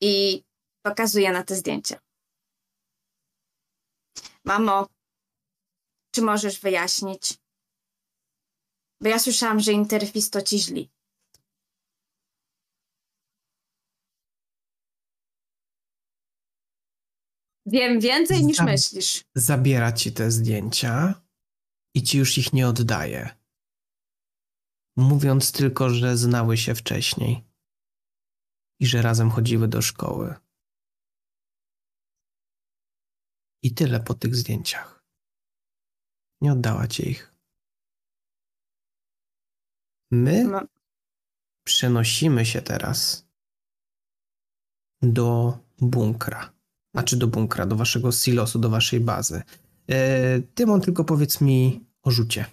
I 0.00 0.44
pokazuję 0.82 1.32
na 1.32 1.42
te 1.42 1.54
zdjęcia. 1.54 2.00
Mamo, 4.44 4.88
czy 6.14 6.22
możesz 6.22 6.60
wyjaśnić? 6.60 7.38
Bo 9.00 9.08
ja 9.08 9.18
słyszałam, 9.18 9.60
że 9.60 9.72
interfis 9.72 10.30
to 10.30 10.42
ci 10.42 10.58
źli. 10.58 10.90
Wiem 17.72 18.00
więcej 18.00 18.44
niż 18.44 18.56
Znam. 18.56 18.68
myślisz. 18.68 19.24
Zabiera 19.34 19.92
ci 19.92 20.12
te 20.12 20.30
zdjęcia 20.30 21.22
i 21.94 22.02
ci 22.02 22.18
już 22.18 22.38
ich 22.38 22.52
nie 22.52 22.68
oddaje. 22.68 23.36
Mówiąc 24.96 25.52
tylko, 25.52 25.90
że 25.90 26.16
znały 26.16 26.56
się 26.56 26.74
wcześniej 26.74 27.44
i 28.80 28.86
że 28.86 29.02
razem 29.02 29.30
chodziły 29.30 29.68
do 29.68 29.82
szkoły. 29.82 30.34
I 33.62 33.74
tyle 33.74 34.00
po 34.00 34.14
tych 34.14 34.36
zdjęciach. 34.36 35.04
Nie 36.40 36.52
oddała 36.52 36.86
ci 36.88 37.08
ich. 37.08 37.34
My 40.10 40.44
No. 40.44 40.60
przenosimy 41.66 42.46
się 42.46 42.62
teraz 42.62 43.26
do 45.02 45.58
bunkra. 45.78 46.51
Znaczy 46.94 47.16
do 47.16 47.26
bunkra, 47.26 47.66
do 47.66 47.76
waszego 47.76 48.12
silosu, 48.12 48.58
do 48.58 48.70
waszej 48.70 49.00
bazy. 49.00 49.42
E, 49.90 50.40
Tymon, 50.40 50.80
tylko 50.80 51.04
powiedz 51.04 51.40
mi 51.40 51.86
o 52.02 52.10
rzucie. 52.10 52.46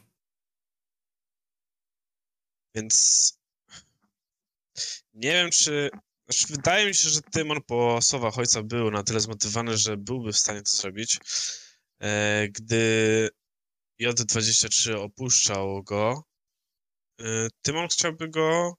Więc 2.76 3.34
nie 5.14 5.32
wiem, 5.32 5.52
czy. 5.52 5.90
Znaczy, 6.30 6.54
wydaje 6.54 6.88
mi 6.88 6.96
się, 6.96 7.10
że 7.10 7.22
Tymon 7.22 7.62
po 7.68 8.02
słowach 8.02 8.38
ojca 8.38 8.64
był 8.64 8.92
na 8.92 9.04
tyle 9.04 9.20
zmotywowany, 9.20 9.78
że 9.78 9.98
byłby 9.98 10.32
w 10.34 10.38
stanie 10.38 10.62
to 10.62 10.72
zrobić. 10.72 11.20
E, 12.02 12.48
gdy 12.50 13.30
J23 14.02 14.96
opuszczał 14.96 15.84
go, 15.84 16.24
e, 17.22 17.48
Tymon 17.62 17.88
chciałby 17.88 18.30
go 18.30 18.76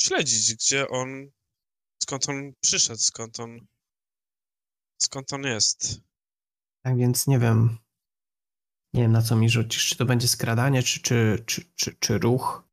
śledzić, 0.00 0.54
gdzie 0.54 0.88
on. 0.88 1.30
skąd 2.02 2.28
on 2.28 2.52
przyszedł, 2.60 3.00
skąd 3.00 3.40
on. 3.40 3.66
Skąd 4.98 5.32
on 5.32 5.42
jest. 5.42 6.00
Tak 6.82 6.96
więc 6.96 7.26
nie 7.26 7.38
wiem. 7.38 7.78
Nie 8.94 9.02
wiem, 9.02 9.12
na 9.12 9.22
co 9.22 9.36
mi 9.36 9.50
rzucisz. 9.50 9.88
Czy 9.88 9.96
to 9.96 10.04
będzie 10.04 10.28
skradanie, 10.28 10.82
czy, 10.82 11.00
czy, 11.00 11.44
czy, 11.46 11.64
czy, 11.74 11.94
czy 11.94 12.18
ruch? 12.18 12.68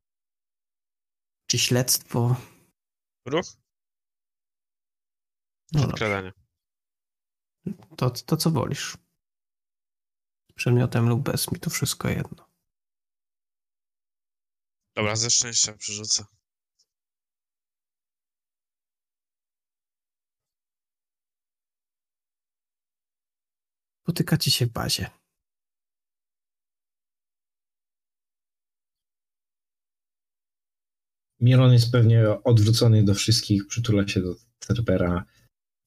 Czy 1.46 1.58
śledztwo? 1.58 2.36
Ruch? 3.26 3.46
No 5.72 5.90
skradanie? 5.90 6.32
To, 7.96 8.10
to 8.10 8.36
co 8.36 8.50
wolisz. 8.50 8.96
Z 10.50 10.54
przedmiotem 10.54 11.08
lub 11.08 11.22
bez, 11.22 11.52
mi 11.52 11.60
to 11.60 11.70
wszystko 11.70 12.08
jedno. 12.08 12.50
Dobra, 14.96 15.16
ze 15.16 15.30
szczęścia 15.30 15.72
przerzucę. 15.72 16.24
Spotykacie 24.04 24.50
się 24.50 24.66
w 24.66 24.70
bazie. 24.70 25.10
Miron 31.40 31.72
jest 31.72 31.92
pewnie 31.92 32.42
odwrócony 32.44 33.04
do 33.04 33.14
wszystkich, 33.14 33.66
przytula 33.66 34.08
się 34.08 34.20
do 34.20 34.34
Cerbera, 34.58 35.24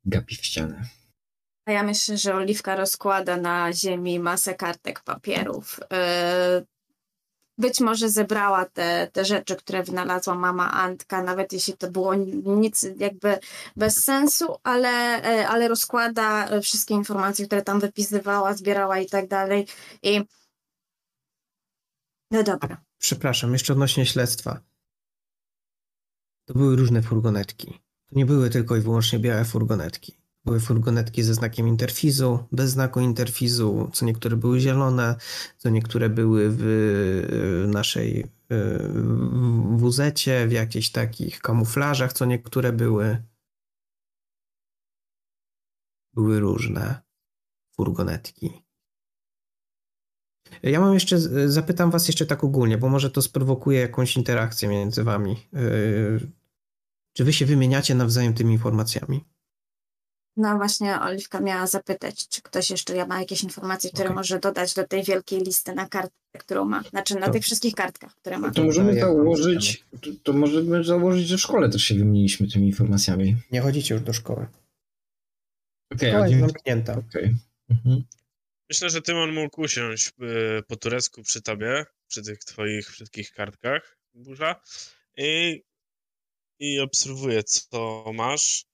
gapi 0.06 0.36
w 0.36 0.46
ścianę. 0.46 0.90
A 1.66 1.72
ja 1.72 1.84
myślę, 1.84 2.18
że 2.18 2.36
Oliwka 2.36 2.76
rozkłada 2.76 3.38
na 3.38 3.74
ziemi 3.74 4.20
masę 4.20 4.56
kartek 4.56 5.04
papierów. 5.04 5.80
Yy, 5.80 6.66
Być 7.58 7.80
może 7.80 8.10
zebrała 8.10 8.66
te, 8.66 9.10
te 9.14 9.26
rzeczy, 9.26 9.56
które 9.56 9.84
wynalazła 9.84 10.36
mama 10.36 10.72
Antka, 10.72 11.24
nawet 11.24 11.54
jeśli 11.54 11.78
to 11.78 11.92
było 11.92 12.16
nic 12.46 12.88
jakby 12.98 13.40
bez 13.76 14.04
sensu, 14.04 14.56
ale, 14.64 14.90
e, 15.24 15.48
ale 15.48 15.68
rozkłada 15.68 16.60
wszystkie 16.62 16.94
informacje, 16.94 17.46
które 17.46 17.62
tam 17.62 17.80
wypisywała, 17.80 18.54
zbierała 18.54 19.00
i 19.00 19.06
tak 19.06 19.28
dalej. 19.28 19.68
I 20.04 20.22
no 22.32 22.44
dobra. 22.44 22.78
Przepraszam, 22.98 23.54
jeszcze 23.54 23.74
odnośnie 23.74 24.06
śledztwa. 24.06 24.60
To 26.46 26.54
były 26.54 26.76
różne 26.76 27.02
furgonetki. 27.02 27.80
To 28.10 28.16
nie 28.16 28.26
były 28.26 28.50
tylko 28.50 28.76
i 28.76 28.82
wyłącznie 28.82 29.20
białe 29.20 29.46
furgonetki. 29.46 30.18
Były 30.48 30.60
furgonetki 30.60 31.24
ze 31.24 31.34
znakiem 31.34 31.68
interfizu, 31.68 32.40
bez 32.52 32.72
znaku 32.72 33.00
interfizu, 33.00 33.90
co 33.94 34.06
niektóre 34.06 34.38
były 34.38 34.60
zielone, 34.60 35.16
co 35.58 35.70
niektóre 35.70 36.10
były 36.10 36.48
w 36.50 37.66
naszej 37.68 38.20
y, 38.22 38.28
wuzecie, 39.78 40.48
w 40.48 40.52
jakichś 40.52 40.90
takich 40.90 41.40
kamuflażach, 41.40 42.14
co 42.14 42.26
niektóre 42.26 42.74
były. 42.74 43.24
Były 46.14 46.40
różne 46.40 47.02
furgonetki. 47.76 48.64
Ja 50.64 50.80
mam 50.80 50.94
jeszcze, 50.94 51.20
zapytam 51.50 51.92
was 51.92 52.08
jeszcze 52.08 52.26
tak 52.26 52.44
ogólnie, 52.44 52.78
bo 52.78 52.90
może 52.90 53.12
to 53.12 53.22
sprowokuje 53.22 53.80
jakąś 53.80 54.18
interakcję 54.18 54.70
między 54.70 55.04
wami. 55.04 55.36
Yy, 55.54 56.32
Czy 57.14 57.24
wy 57.24 57.34
się 57.34 57.46
wymieniacie 57.46 57.96
nawzajem 57.96 58.34
tymi 58.34 58.54
informacjami? 58.54 59.37
No 60.38 60.58
właśnie 60.58 61.00
Oliwka 61.02 61.40
miała 61.40 61.68
zapytać, 61.68 62.28
czy 62.28 62.42
ktoś 62.42 62.70
jeszcze 62.70 63.06
ma 63.06 63.20
jakieś 63.20 63.44
informacje, 63.44 63.90
które 63.90 64.06
Okej. 64.06 64.16
może 64.16 64.40
dodać 64.40 64.74
do 64.74 64.88
tej 64.88 65.04
wielkiej 65.04 65.40
listy 65.40 65.74
na 65.74 65.90
kartkę, 65.90 66.40
którą 66.40 66.66
ma. 66.66 66.84
Znaczy 66.84 67.16
na 67.16 67.26
To- 67.26 67.32
tych 67.32 67.44
wszystkich 67.44 67.76
kartkach, 67.76 68.16
które 68.16 68.38
ma. 68.38 68.52
To 68.52 68.64
możemy 68.64 68.96
ja 68.96 69.06
mam 69.06 69.16
założyć, 69.16 69.84
to, 70.02 70.10
to 70.24 70.34
możemy 70.34 70.84
założyć, 70.84 71.28
że 71.28 71.38
w 71.38 71.42
szkole 71.42 71.70
też 71.70 71.84
się 71.84 71.96
wymieniliśmy 71.96 72.48
tymi 72.48 72.68
informacjami. 72.68 73.36
Nie 73.52 73.62
chodzicie 73.62 73.94
już 73.94 74.04
do 74.04 74.14
szkoły. 74.14 74.48
Szkoła 75.96 76.24
a 76.24 76.28
jest 76.28 76.40
zamknięta. 76.40 76.94
Okej. 77.10 77.36
Mhm. 77.70 78.04
Myślę, 78.70 78.90
że 78.90 79.02
Tymon 79.02 79.34
mógł 79.34 79.62
usiąść 79.62 80.08
y, 80.08 80.64
po 80.68 80.76
turecku 80.76 81.24
przy 81.24 81.42
tobie, 81.42 81.86
przy 82.08 82.24
tych 82.24 82.40
twoich 82.40 82.90
wszystkich 82.90 83.32
kartkach, 83.32 83.98
burza, 84.14 84.62
i, 85.18 85.64
i 86.60 86.80
obserwuje, 86.80 87.44
co 87.44 88.04
masz. 88.14 88.67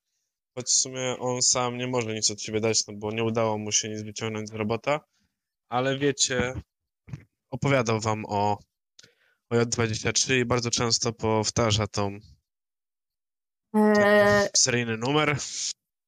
Choć 0.56 0.66
w 0.66 0.70
sumie 0.72 1.16
on 1.20 1.42
sam 1.42 1.78
nie 1.78 1.88
może 1.88 2.14
nic 2.14 2.32
od 2.32 2.42
siebie 2.42 2.60
dać, 2.60 2.88
no 2.88 2.94
bo 2.98 3.12
nie 3.12 3.24
udało 3.24 3.58
mu 3.58 3.72
się 3.72 3.90
nic 3.90 4.02
wyciągnąć 4.02 4.50
z 4.50 4.54
robota, 4.54 5.00
ale 5.70 5.98
wiecie, 5.98 6.54
opowiadał 7.52 8.00
wam 8.00 8.26
o, 8.26 8.60
o 9.52 9.56
J23 9.56 10.34
i 10.40 10.46
bardzo 10.46 10.72
często 10.72 11.14
powtarza 11.14 11.88
tą 11.88 12.20
Eee, 13.76 14.50
seryjny 14.56 14.98
numer, 14.98 15.38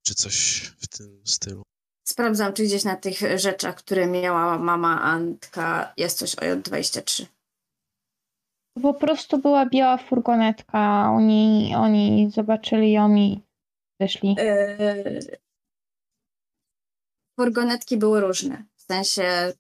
czy 0.06 0.16
coś 0.16 0.62
w 0.80 0.88
tym 0.88 1.22
stylu. 1.26 1.64
sprawdzam, 2.08 2.54
czy 2.54 2.64
gdzieś 2.64 2.84
na 2.84 2.96
tych 2.96 3.40
rzeczach, 3.40 3.76
które 3.76 4.08
miała 4.08 4.58
mama 4.60 5.02
Antka, 5.02 5.94
jest 5.98 6.18
coś 6.18 6.36
o 6.36 6.42
J23. 6.42 7.26
To 8.76 8.82
po 8.82 8.94
prostu 8.94 9.38
była 9.38 9.66
biała 9.66 9.98
furgonetka. 9.98 11.12
Oni, 11.12 11.74
oni 11.78 12.32
zobaczyli 12.32 12.92
ją 12.92 13.16
i 13.16 13.42
wyszli. 14.00 14.36
Eee, 14.40 15.20
furgonetki 17.40 17.98
były 17.98 18.22
różne. 18.22 18.66
W 18.76 18.82
sensie 18.82 19.54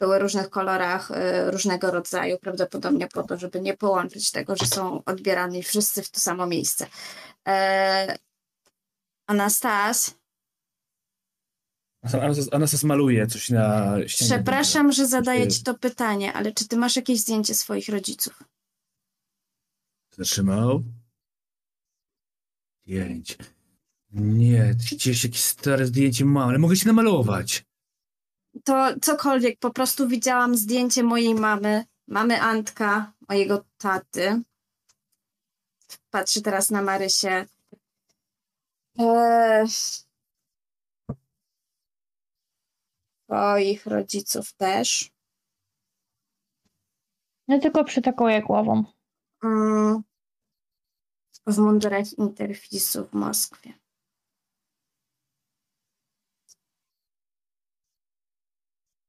były 0.00 0.18
w 0.18 0.22
różnych 0.22 0.50
kolorach, 0.50 1.10
e, 1.10 1.50
różnego 1.50 1.90
rodzaju, 1.90 2.38
prawdopodobnie 2.38 3.08
po 3.08 3.22
to, 3.22 3.36
żeby 3.38 3.60
nie 3.60 3.76
połączyć 3.76 4.30
tego, 4.30 4.56
że 4.56 4.66
są 4.66 5.04
odbierani 5.04 5.62
wszyscy 5.62 6.02
w 6.02 6.10
to 6.10 6.20
samo 6.20 6.46
miejsce. 6.46 6.86
Anastas, 9.26 10.14
Anastas, 12.02 12.48
Anastas 12.52 12.84
maluje 12.84 13.26
coś 13.26 13.50
na 13.50 13.96
ścianie. 14.06 14.30
przepraszam, 14.30 14.92
że 14.92 15.06
zadaję 15.06 15.48
ci 15.48 15.62
to 15.62 15.74
pytanie, 15.74 16.32
ale 16.32 16.52
czy 16.52 16.68
ty 16.68 16.76
masz 16.76 16.96
jakieś 16.96 17.20
zdjęcie 17.20 17.54
swoich 17.54 17.88
rodziców? 17.88 18.42
Zatrzymał. 20.10 20.82
Zdjęcie. 22.86 23.36
Nie, 24.12 24.74
gdzieś 24.74 25.24
jakieś 25.24 25.44
stare 25.44 25.86
zdjęcie 25.86 26.24
mam, 26.24 26.48
ale 26.48 26.58
mogę 26.58 26.76
się 26.76 26.86
namalować. 26.86 27.64
To 28.64 29.00
cokolwiek, 29.02 29.58
po 29.58 29.70
prostu 29.70 30.08
widziałam 30.08 30.56
zdjęcie 30.56 31.02
mojej 31.02 31.34
mamy, 31.34 31.84
mamy 32.08 32.40
Antka, 32.40 33.12
mojego 33.28 33.64
taty. 33.78 34.42
Patrzę 36.10 36.40
teraz 36.40 36.70
na 36.70 36.82
Marysię. 36.82 37.46
Eee... 38.98 39.66
Twoich 43.26 43.86
rodziców 43.86 44.52
też. 44.52 45.10
No 47.48 47.58
tylko 47.60 47.84
przytakuję 47.84 48.42
głową. 48.42 48.84
Mm. 49.44 50.02
W 51.46 51.58
mundurach 51.58 52.12
interfisu 52.18 53.04
w 53.06 53.12
Moskwie. 53.12 53.72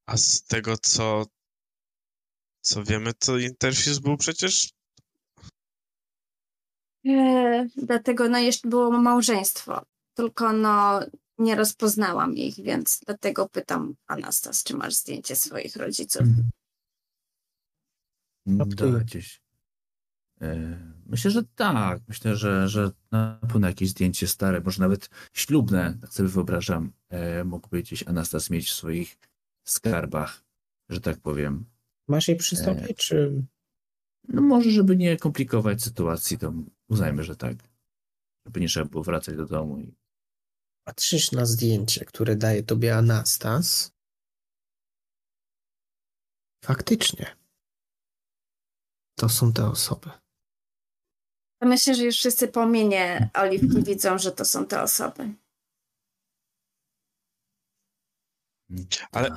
A 0.08 0.18
z 0.18 0.44
tego, 0.44 0.78
co, 0.78 1.26
co 2.62 2.84
wiemy, 2.84 3.14
to 3.14 3.38
interfejs 3.38 4.00
był 4.00 4.18
przecież 4.18 4.70
Eee, 7.06 7.68
dlatego 7.76 8.30
no 8.30 8.38
jeszcze 8.40 8.70
było 8.70 8.92
małżeństwo. 8.92 9.86
Tylko 10.14 10.54
no 10.54 11.00
nie 11.38 11.56
rozpoznałam 11.56 12.36
ich, 12.36 12.56
więc 12.56 13.00
dlatego 13.06 13.50
pytam 13.50 13.96
Anastas, 14.08 14.64
czy 14.64 14.76
masz 14.76 14.94
zdjęcie 14.94 15.36
swoich 15.36 15.76
rodziców. 15.76 16.22
Raptuję. 18.60 18.92
Da, 18.92 19.00
gdzieś. 19.00 19.42
E, 20.42 20.95
Myślę, 21.06 21.32
że 21.32 21.44
tak. 21.44 22.02
Myślę, 22.08 22.36
że, 22.36 22.68
że 22.68 22.92
na 23.12 23.40
pewno 23.42 23.68
jakieś 23.68 23.90
zdjęcie 23.90 24.28
stare, 24.28 24.62
może 24.62 24.82
nawet 24.82 25.10
ślubne, 25.34 25.98
tak 26.02 26.14
sobie 26.14 26.30
wyobrażam, 26.30 26.92
e, 27.10 27.44
mógłby 27.44 27.82
gdzieś 27.82 28.08
Anastas 28.08 28.50
mieć 28.50 28.70
w 28.70 28.74
swoich 28.74 29.18
skarbach, 29.64 30.44
że 30.90 31.02
tak 31.02 31.18
powiem. 31.18 31.66
Masz 32.08 32.28
jej 32.28 32.38
przy 32.38 32.56
sobie, 32.56 32.94
czy... 32.94 33.44
No 34.28 34.42
może, 34.42 34.72
żeby 34.72 34.96
nie 34.96 35.18
komplikować 35.18 35.84
sytuacji, 35.84 36.38
to 36.38 36.54
uznajmy, 36.90 37.24
że 37.24 37.36
tak. 37.36 37.58
Żeby 38.46 38.60
nie 38.60 38.68
trzeba 38.68 38.86
było 38.86 39.04
wracać 39.04 39.36
do 39.36 39.46
domu. 39.46 39.80
I... 39.80 39.94
Patrzysz 40.84 41.32
na 41.32 41.46
zdjęcie, 41.46 42.06
które 42.06 42.36
daje 42.36 42.64
tobie 42.64 42.98
Anastas. 42.98 43.92
Faktycznie. 46.64 47.36
To 49.16 49.30
są 49.30 49.54
te 49.54 49.68
osoby. 49.68 50.10
Myślę, 51.62 51.96
że 51.96 52.04
już 52.04 52.16
wszyscy 52.16 52.48
po 52.48 52.66
minie 52.66 53.30
Oliwki 53.34 53.84
widzą, 53.84 54.18
że 54.18 54.32
to 54.32 54.46
są 54.46 54.66
te 54.66 54.82
osoby. 54.82 55.34
Ale 59.12 59.30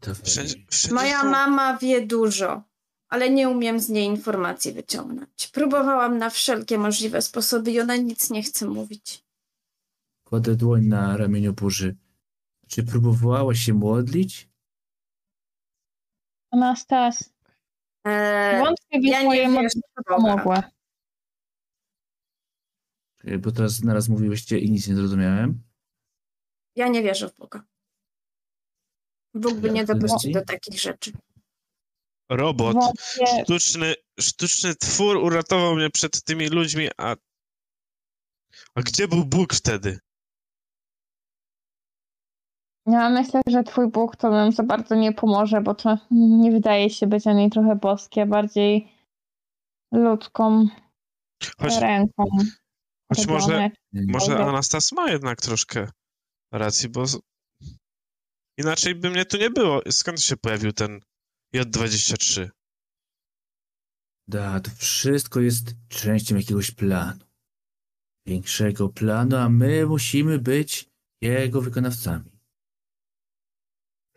to 0.00 0.14
Wszędzie, 0.14 0.54
wszędzie 0.70 0.94
Moja 0.94 1.20
są- 1.20 1.30
mama 1.30 1.78
wie 1.78 2.06
dużo, 2.06 2.62
ale 3.08 3.30
nie 3.30 3.48
umiem 3.48 3.80
z 3.80 3.88
niej 3.88 4.06
informacji 4.06 4.72
wyciągnąć. 4.72 5.48
Próbowałam 5.48 6.18
na 6.18 6.30
wszelkie 6.30 6.78
możliwe 6.78 7.22
sposoby 7.22 7.70
i 7.72 7.80
ona 7.80 7.96
nic 7.96 8.30
nie 8.30 8.42
chce 8.42 8.66
mówić. 8.66 9.24
Kładę 10.24 10.54
dłoń 10.56 10.84
na 10.84 11.16
ramieniu 11.16 11.52
burzy. 11.52 11.96
Czy 12.68 12.82
próbowałaś 12.84 13.58
się 13.58 13.74
modlić? 13.74 14.48
Anastas, 16.50 17.34
Eee, 18.04 18.58
wątpię, 18.64 18.98
ja 19.10 19.22
nie 19.22 19.48
modlitwy 19.48 19.80
w 19.80 20.04
Boga. 20.08 20.16
pomogły. 20.16 20.56
E, 20.56 20.70
Bo 23.38 23.52
teraz 23.52 23.82
naraz 23.82 24.08
mówiłyście 24.08 24.58
i 24.58 24.70
nic 24.70 24.88
nie 24.88 24.94
zrozumiałem. 24.94 25.62
ja 26.76 26.88
nie 26.88 27.02
wierzę 27.02 27.28
w 27.28 27.36
Boga. 27.36 27.64
Bóg 29.34 29.54
by 29.54 29.70
nie 29.70 29.84
dopuścił 29.84 30.32
do 30.32 30.44
takich 30.44 30.80
rzeczy. 30.80 31.12
Robot, 32.30 32.76
sztuczny, 33.42 33.94
sztuczny 34.20 34.74
twór 34.74 35.16
uratował 35.16 35.76
mnie 35.76 35.90
przed 35.90 36.24
tymi 36.24 36.48
ludźmi, 36.48 36.88
a... 36.98 37.16
A 38.74 38.82
gdzie 38.82 39.08
był 39.08 39.24
Bóg 39.24 39.54
wtedy? 39.54 39.98
ja 42.86 43.10
myślę, 43.10 43.40
że 43.46 43.62
twój 43.62 43.88
Bóg 43.88 44.16
to 44.16 44.30
nam 44.30 44.52
za 44.52 44.62
bardzo 44.62 44.94
nie 44.94 45.12
pomoże, 45.12 45.60
bo 45.60 45.74
to 45.74 45.98
nie 46.10 46.52
wydaje 46.52 46.90
się 46.90 47.06
być 47.06 47.26
ani 47.26 47.50
trochę 47.50 47.76
boskie, 47.76 48.26
bardziej 48.26 48.88
ludzką 49.92 50.68
Choć, 51.58 51.76
ręką. 51.80 52.24
Choć 53.12 53.26
może, 53.26 53.70
może. 53.92 54.38
Anastas 54.38 54.92
ma 54.92 55.10
jednak 55.10 55.40
troszkę 55.40 55.88
racji, 56.52 56.88
bo 56.88 57.06
z- 57.06 57.18
inaczej 58.58 58.94
by 58.94 59.10
mnie 59.10 59.24
tu 59.24 59.36
nie 59.36 59.50
było. 59.50 59.82
Skąd 59.90 60.22
się 60.22 60.36
pojawił 60.36 60.72
ten 60.72 61.00
J23? 61.56 62.48
Da, 64.28 64.60
to 64.60 64.70
wszystko 64.70 65.40
jest 65.40 65.74
częścią 65.88 66.36
jakiegoś 66.36 66.70
planu. 66.70 67.24
Większego 68.26 68.88
planu, 68.88 69.36
a 69.36 69.48
my 69.48 69.86
musimy 69.86 70.38
być 70.38 70.90
jego 71.22 71.60
wykonawcami. 71.60 72.30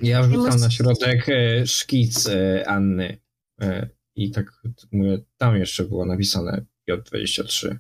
Ja 0.02 0.24
wrzucam 0.24 0.60
na 0.60 0.72
środek 0.72 1.30
e, 1.30 1.68
szkic 1.68 2.28
e, 2.28 2.68
Anny 2.70 3.18
e, 3.62 3.90
i 4.16 4.32
tak 4.32 4.62
mówię, 4.92 5.26
tam 5.38 5.56
jeszcze 5.58 5.84
było 5.86 6.06
napisane 6.06 6.66
J23. 6.90 7.78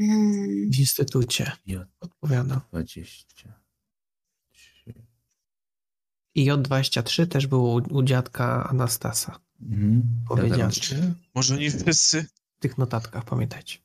Hmm. 0.00 0.70
W 0.70 0.78
instytucie. 0.78 1.52
J 1.66 1.88
Odpowiadam. 2.00 2.60
20. 2.68 3.62
I 6.34 6.50
J23 6.50 7.26
też 7.26 7.46
było 7.46 7.74
u, 7.74 7.94
u 7.94 8.02
dziadka 8.02 8.68
Anastasa. 8.70 9.40
Mhm. 9.62 10.02
Powiedziane. 10.28 10.72
Tadeusz. 10.72 10.94
Może 11.34 11.54
oni 11.54 11.70
wszyscy 11.70 12.26
W 12.58 12.60
tych 12.60 12.78
notatkach, 12.78 13.24
pamiętajcie. 13.24 13.78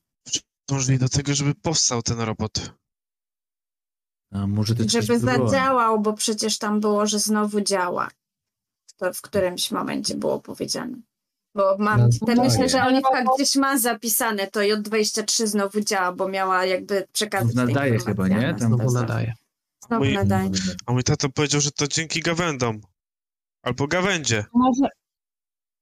dążyli 0.67 0.99
do 0.99 1.09
tego, 1.09 1.35
żeby 1.35 1.55
powstał 1.55 2.01
ten 2.01 2.19
robot. 2.19 2.73
A 4.31 4.47
może 4.47 4.75
to 4.75 4.89
Żeby 4.89 5.19
zadziałał, 5.19 6.01
bo 6.01 6.13
przecież 6.13 6.57
tam 6.57 6.79
było, 6.79 7.07
że 7.07 7.19
znowu 7.19 7.61
działa. 7.61 8.09
To 8.97 9.13
w 9.13 9.21
którymś 9.21 9.71
momencie 9.71 10.15
było 10.15 10.39
powiedziane. 10.39 11.01
Bo 11.57 11.75
mam, 11.79 11.99
No, 12.01 12.07
te 12.27 12.35
myślę, 12.35 12.69
że 12.69 12.77
daje. 12.77 12.87
Oliwka 12.89 13.23
gdzieś 13.35 13.55
ma 13.55 13.77
zapisane, 13.77 14.47
to 14.47 14.59
J23 14.59 15.47
znowu 15.47 15.81
działa, 15.81 16.11
bo 16.11 16.27
miała 16.27 16.65
jakby 16.65 17.07
przekazać 17.13 17.55
Nadaje 17.55 17.99
chyba, 17.99 18.27
nie? 18.27 18.53
Tam- 18.59 18.75
Znowu 18.75 18.91
nadaje. 18.93 19.33
Znowu 19.87 20.03
Mój- 20.05 20.13
nadaje. 20.13 20.51
A 20.85 20.91
mój 20.93 21.03
tato 21.03 21.29
powiedział, 21.29 21.61
że 21.61 21.71
to 21.71 21.87
dzięki 21.87 22.19
gawędom. 22.21 22.81
Albo 23.63 23.87
gawędzie. 23.87 24.45
Może, 24.53 24.87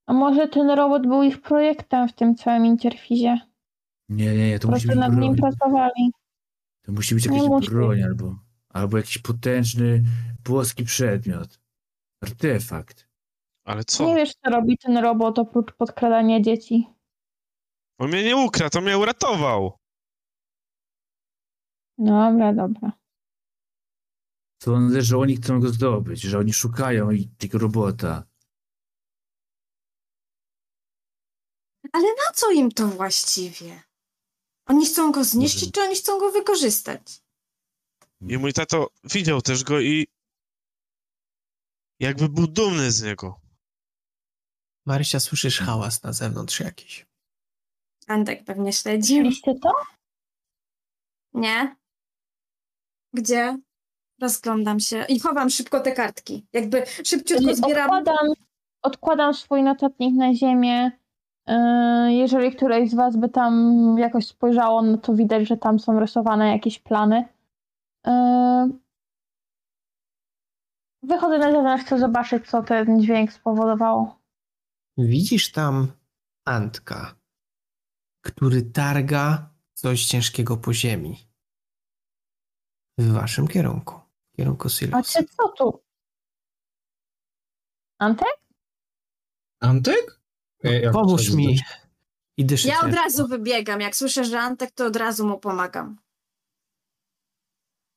a 0.08 0.14
może 0.14 0.48
ten 0.48 0.70
robot 0.70 1.02
był 1.08 1.24
ich 1.24 1.42
projektem 1.42 2.08
w 2.10 2.14
tym 2.14 2.36
całym 2.36 2.66
interfizie? 2.66 3.40
Nie, 4.10 4.26
nie, 4.38 4.50
nie, 4.50 4.60
to 4.60 4.68
Po 4.68 4.74
musi 4.74 4.88
prostu 4.88 5.00
być 5.02 5.10
nad 5.10 5.20
nim 5.22 5.36
broń. 5.36 5.52
pracowali. 5.52 6.12
To 6.86 6.92
musi 6.92 7.16
być 7.16 7.26
Nie 7.30 7.38
jakaś 7.38 7.50
musi. 7.50 7.70
broń 7.70 8.04
albo, 8.04 8.36
albo 8.70 8.98
jakiś 8.98 9.18
potężny 9.18 10.04
płoski 10.44 10.84
przedmiot. 10.84 11.60
Artefakt. 12.24 13.05
Ale 13.66 13.84
co? 13.84 14.06
Nie 14.06 14.16
wiesz, 14.16 14.34
co 14.36 14.50
robi 14.52 14.78
ten 14.78 14.98
robot 14.98 15.40
oprócz 15.40 15.72
podkradania 15.74 16.42
dzieci. 16.42 16.88
On 18.00 18.10
mnie 18.10 18.24
nie 18.24 18.36
ukradł, 18.38 18.78
on 18.78 18.84
mnie 18.84 18.98
uratował. 18.98 19.80
Dobra, 21.98 22.54
dobra. 22.54 22.92
Sądzę, 24.64 25.02
że 25.02 25.18
oni 25.18 25.36
chcą 25.36 25.60
go 25.60 25.70
zdobyć, 25.70 26.22
że 26.22 26.40
oni 26.40 26.54
szukają 26.54 27.12
i- 27.12 27.28
tego 27.28 27.58
robota. 27.58 28.24
Ale 31.94 32.04
na 32.08 32.34
co 32.34 32.52
im 32.52 32.72
to 32.72 32.88
właściwie? 32.88 33.84
Oni 34.66 34.86
chcą 34.86 35.12
go 35.12 35.24
zniszczyć, 35.24 35.62
Może- 35.62 35.72
czy 35.72 35.82
oni 35.82 35.96
chcą 35.96 36.20
go 36.20 36.32
wykorzystać? 36.32 37.22
I 38.22 38.38
mój 38.38 38.54
tato 38.54 38.88
widział 39.04 39.42
też 39.42 39.64
go 39.64 39.80
i 39.80 40.08
jakby 42.00 42.30
był 42.30 42.48
dumny 42.48 42.92
z 42.92 43.02
niego. 43.04 43.40
Marysia, 44.86 45.20
słyszysz 45.20 45.60
hałas 45.60 46.04
na 46.04 46.14
zewnątrz 46.14 46.60
jakiś. 46.60 47.06
Antek 48.08 48.44
pewnie 48.44 48.74
śledzi. 48.74 49.14
Widzieliście 49.14 49.56
to? 49.60 49.72
Nie? 51.34 51.76
Gdzie? 53.14 53.58
Rozglądam 54.22 54.80
się 54.80 55.06
i 55.10 55.20
chowam 55.20 55.50
szybko 55.50 55.80
te 55.80 55.92
kartki. 55.92 56.48
Jakby 56.54 56.84
szybciutko 57.04 57.56
zbieram. 57.56 57.90
Odkładam, 57.90 58.28
odkładam 58.82 59.34
swój 59.34 59.64
notatnik 59.64 60.16
na 60.16 60.34
ziemię. 60.34 60.92
Yy, 61.48 62.14
Jeżeli 62.14 62.56
któreś 62.56 62.90
z 62.90 62.96
Was 62.96 63.18
by 63.18 63.30
tam 63.30 63.96
jakoś 64.00 64.28
spojrzało, 64.28 64.82
no 64.82 64.98
to 64.98 65.14
widać, 65.14 65.48
że 65.48 65.58
tam 65.58 65.80
są 65.80 66.00
rysowane 66.00 66.52
jakieś 66.52 66.80
plany. 66.80 67.26
Yy, 68.08 68.14
Wychodzę 71.04 71.38
na 71.38 71.52
zewnątrz, 71.52 71.86
chcę 71.86 72.00
zobaczyć, 72.00 72.48
co 72.50 72.64
ten 72.64 73.02
dźwięk 73.02 73.34
spowodowało. 73.34 74.20
Widzisz 74.98 75.52
tam 75.52 75.92
Antka, 76.46 77.16
który 78.22 78.62
targa 78.62 79.54
coś 79.74 80.06
ciężkiego 80.06 80.58
po 80.58 80.74
ziemi. 80.74 81.28
W 82.98 83.12
waszym 83.12 83.48
kierunku. 83.48 84.00
W 84.34 84.38
kierunku 84.38 84.68
A 84.68 84.70
Silosa. 84.70 85.20
ty 85.20 85.28
co 85.28 85.48
tu? 85.50 85.84
Antek? 88.00 88.38
Antek? 89.62 90.20
E, 90.64 90.80
jak 90.82 90.94
Pomóż 90.94 91.30
mi. 91.32 91.58
zdać? 91.58 91.80
I 92.38 92.46
dyszę 92.46 92.68
Ja 92.68 92.80
od 92.82 92.94
razu 92.94 93.28
wybiegam. 93.28 93.82
Jak 93.82 93.96
słyszę, 93.96 94.26
że 94.26 94.40
Antek, 94.40 94.72
to 94.72 94.86
od 94.86 94.96
razu 94.96 95.28
mu 95.28 95.40
pomagam. 95.40 95.98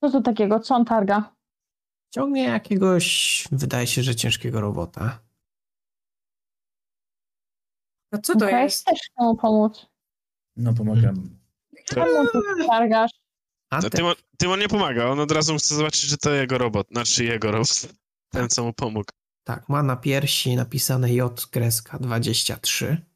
Co 0.00 0.10
to 0.10 0.20
takiego? 0.20 0.60
Co 0.60 0.74
on 0.74 0.84
targa? 0.84 1.36
Ciągnie 2.14 2.42
jakiegoś, 2.44 3.44
wydaje 3.52 3.86
się, 3.86 4.02
że 4.02 4.16
ciężkiego 4.16 4.60
robota. 4.60 5.27
No 8.12 8.18
co 8.22 8.36
to 8.36 8.46
Okej, 8.46 8.62
jest? 8.64 8.82
Chcesz 8.82 9.00
mu 9.18 9.36
pomóc. 9.36 9.86
No, 10.56 10.74
pomagam. 10.74 11.38
Czemu 11.84 12.28
tu 12.32 12.42
targasz? 12.68 13.10
To 13.10 13.76
Antek, 13.76 13.92
Tymon, 13.92 14.14
Tymon 14.38 14.60
nie 14.60 14.68
pomaga, 14.68 15.06
on 15.06 15.20
od 15.20 15.30
razu 15.32 15.56
chce 15.56 15.74
zobaczyć, 15.74 16.00
że 16.02 16.16
to 16.16 16.30
jego 16.30 16.58
robot. 16.58 16.88
Znaczy 16.88 17.24
jego 17.24 17.50
robot. 17.50 17.88
Ten, 18.32 18.48
co 18.48 18.64
mu 18.64 18.72
pomógł. 18.72 19.10
tak, 19.44 19.68
ma 19.68 19.82
na 19.82 19.96
piersi 19.96 20.56
napisane 20.56 21.14
J 21.14 21.46
kreska 21.50 21.98
23. 21.98 23.06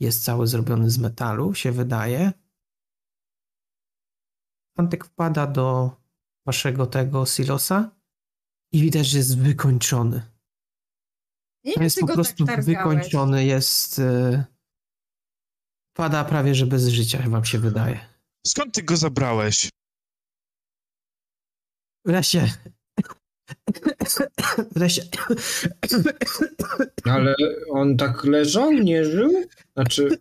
Jest 0.00 0.24
cały 0.24 0.46
zrobiony 0.46 0.90
z 0.90 0.98
metalu, 0.98 1.54
się 1.54 1.72
wydaje. 1.72 2.32
Antek 4.76 5.04
wpada 5.04 5.46
do 5.46 5.96
waszego 6.46 6.86
tego 6.86 7.26
silosa 7.26 7.90
i 8.72 8.80
widać, 8.80 9.06
że 9.06 9.18
jest 9.18 9.38
wykończony. 9.38 10.33
Nie 11.64 11.74
To 11.74 11.82
jest 11.82 12.00
po 12.00 12.06
prostu 12.06 12.44
tak 12.44 12.64
wykończony, 12.64 13.44
jest. 13.44 13.98
y, 13.98 14.44
Pada 15.96 16.24
prawie 16.24 16.54
że 16.54 16.66
bez 16.66 16.88
życia, 16.88 17.22
wam 17.28 17.44
się 17.44 17.58
wydaje. 17.58 18.00
Skąd 18.46 18.74
ty 18.74 18.82
go 18.82 18.96
zabrałeś? 18.96 19.70
Lesie, 22.06 22.48
Wreszcie. 24.72 25.02
Ale 27.04 27.34
on 27.70 27.96
tak 27.96 28.24
leżał, 28.24 28.72
nie 28.72 29.04
żył? 29.04 29.44
Znaczy, 29.76 30.18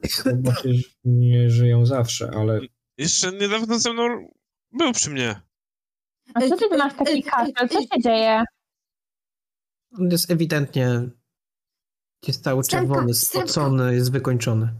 nie 1.03 1.49
żyją 1.49 1.85
zawsze, 1.85 2.31
ale 2.35 2.59
Jeszcze 2.97 3.31
niedawno 3.31 3.79
ze 3.79 3.93
mną 3.93 4.33
był 4.71 4.91
przy 4.93 5.09
mnie. 5.09 5.41
A 6.33 6.41
co 6.41 6.57
ty 6.57 6.77
masz 6.77 6.93
taki 6.97 7.23
kaszel? 7.23 7.69
Co 7.69 7.81
się 7.81 8.01
dzieje? 8.03 8.43
On 9.99 10.09
jest 10.11 10.31
ewidentnie 10.31 11.09
jest 12.28 12.43
cały 12.43 12.63
Stępka, 12.63 12.88
czerwony, 12.88 13.13
stępka. 13.13 13.51
spocony, 13.51 13.95
jest 13.95 14.11
wykończony. 14.11 14.74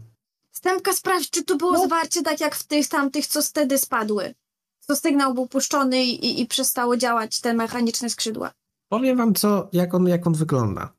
Stępka, 0.52 0.92
sprawdź, 0.92 1.30
czy 1.30 1.44
tu 1.44 1.56
było 1.58 1.72
No. 1.72 1.86
zwarcie 1.86 2.22
tak 2.22 2.40
jak 2.40 2.54
w 2.54 2.66
tych 2.66 2.88
tamtych, 2.88 3.26
co 3.26 3.42
wtedy 3.42 3.78
spadły. 3.78 4.34
Co 4.80 4.96
sygnał 4.96 5.34
był 5.34 5.48
puszczony 5.48 6.04
i, 6.04 6.40
i, 6.40 6.46
przestało 6.46 6.96
działać 6.96 7.40
te 7.40 7.54
mechaniczne 7.54 8.10
skrzydła. 8.10 8.52
Powiem 8.88 9.16
wam, 9.18 9.34
co, 9.34 9.68
jak, 9.72 9.94
on, 9.94 10.08
jak 10.08 10.26
on 10.26 10.34
wygląda. 10.34 10.92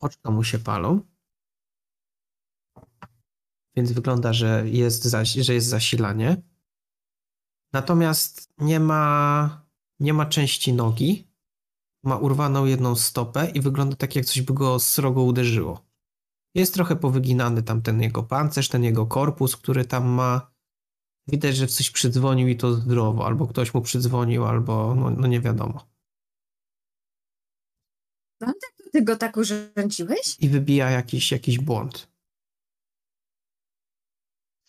Oczka 0.00 0.30
mu 0.30 0.44
się 0.44 0.58
palą. 0.58 1.00
Więc 3.76 3.92
wygląda, 3.92 4.32
że 4.32 4.62
jest, 4.68 5.04
zaś, 5.04 5.32
że 5.32 5.54
jest 5.54 5.66
zasilanie. 5.66 6.42
Natomiast 7.72 8.48
nie 8.58 8.80
ma, 8.80 9.66
nie 10.00 10.14
ma 10.14 10.26
części 10.26 10.72
nogi. 10.72 11.25
Ma 12.06 12.16
urwaną 12.16 12.64
jedną 12.64 12.96
stopę 12.96 13.50
i 13.54 13.60
wygląda 13.60 13.96
tak, 13.96 14.16
jak 14.16 14.24
coś 14.24 14.42
by 14.42 14.54
go 14.54 14.78
srogo 14.78 15.22
uderzyło. 15.22 15.86
Jest 16.54 16.74
trochę 16.74 16.96
powyginany 16.96 17.62
tam 17.62 17.82
ten 17.82 18.02
jego 18.02 18.22
pancerz, 18.22 18.68
ten 18.68 18.84
jego 18.84 19.06
korpus, 19.06 19.56
który 19.56 19.84
tam 19.84 20.06
ma. 20.08 20.50
Widać, 21.28 21.56
że 21.56 21.66
coś 21.66 21.90
przydzwonił 21.90 22.48
i 22.48 22.56
to 22.56 22.74
zdrowo, 22.74 23.26
albo 23.26 23.46
ktoś 23.46 23.74
mu 23.74 23.82
przydzwonił, 23.82 24.44
albo 24.44 24.94
no, 24.94 25.10
no 25.10 25.26
nie 25.26 25.40
wiadomo. 25.40 25.88
Ty 28.92 29.02
go 29.02 29.16
tak 29.16 29.36
urządziłeś? 29.36 30.36
I 30.40 30.48
wybija 30.48 30.90
jakiś, 30.90 31.32
jakiś 31.32 31.58
błąd. 31.58 32.08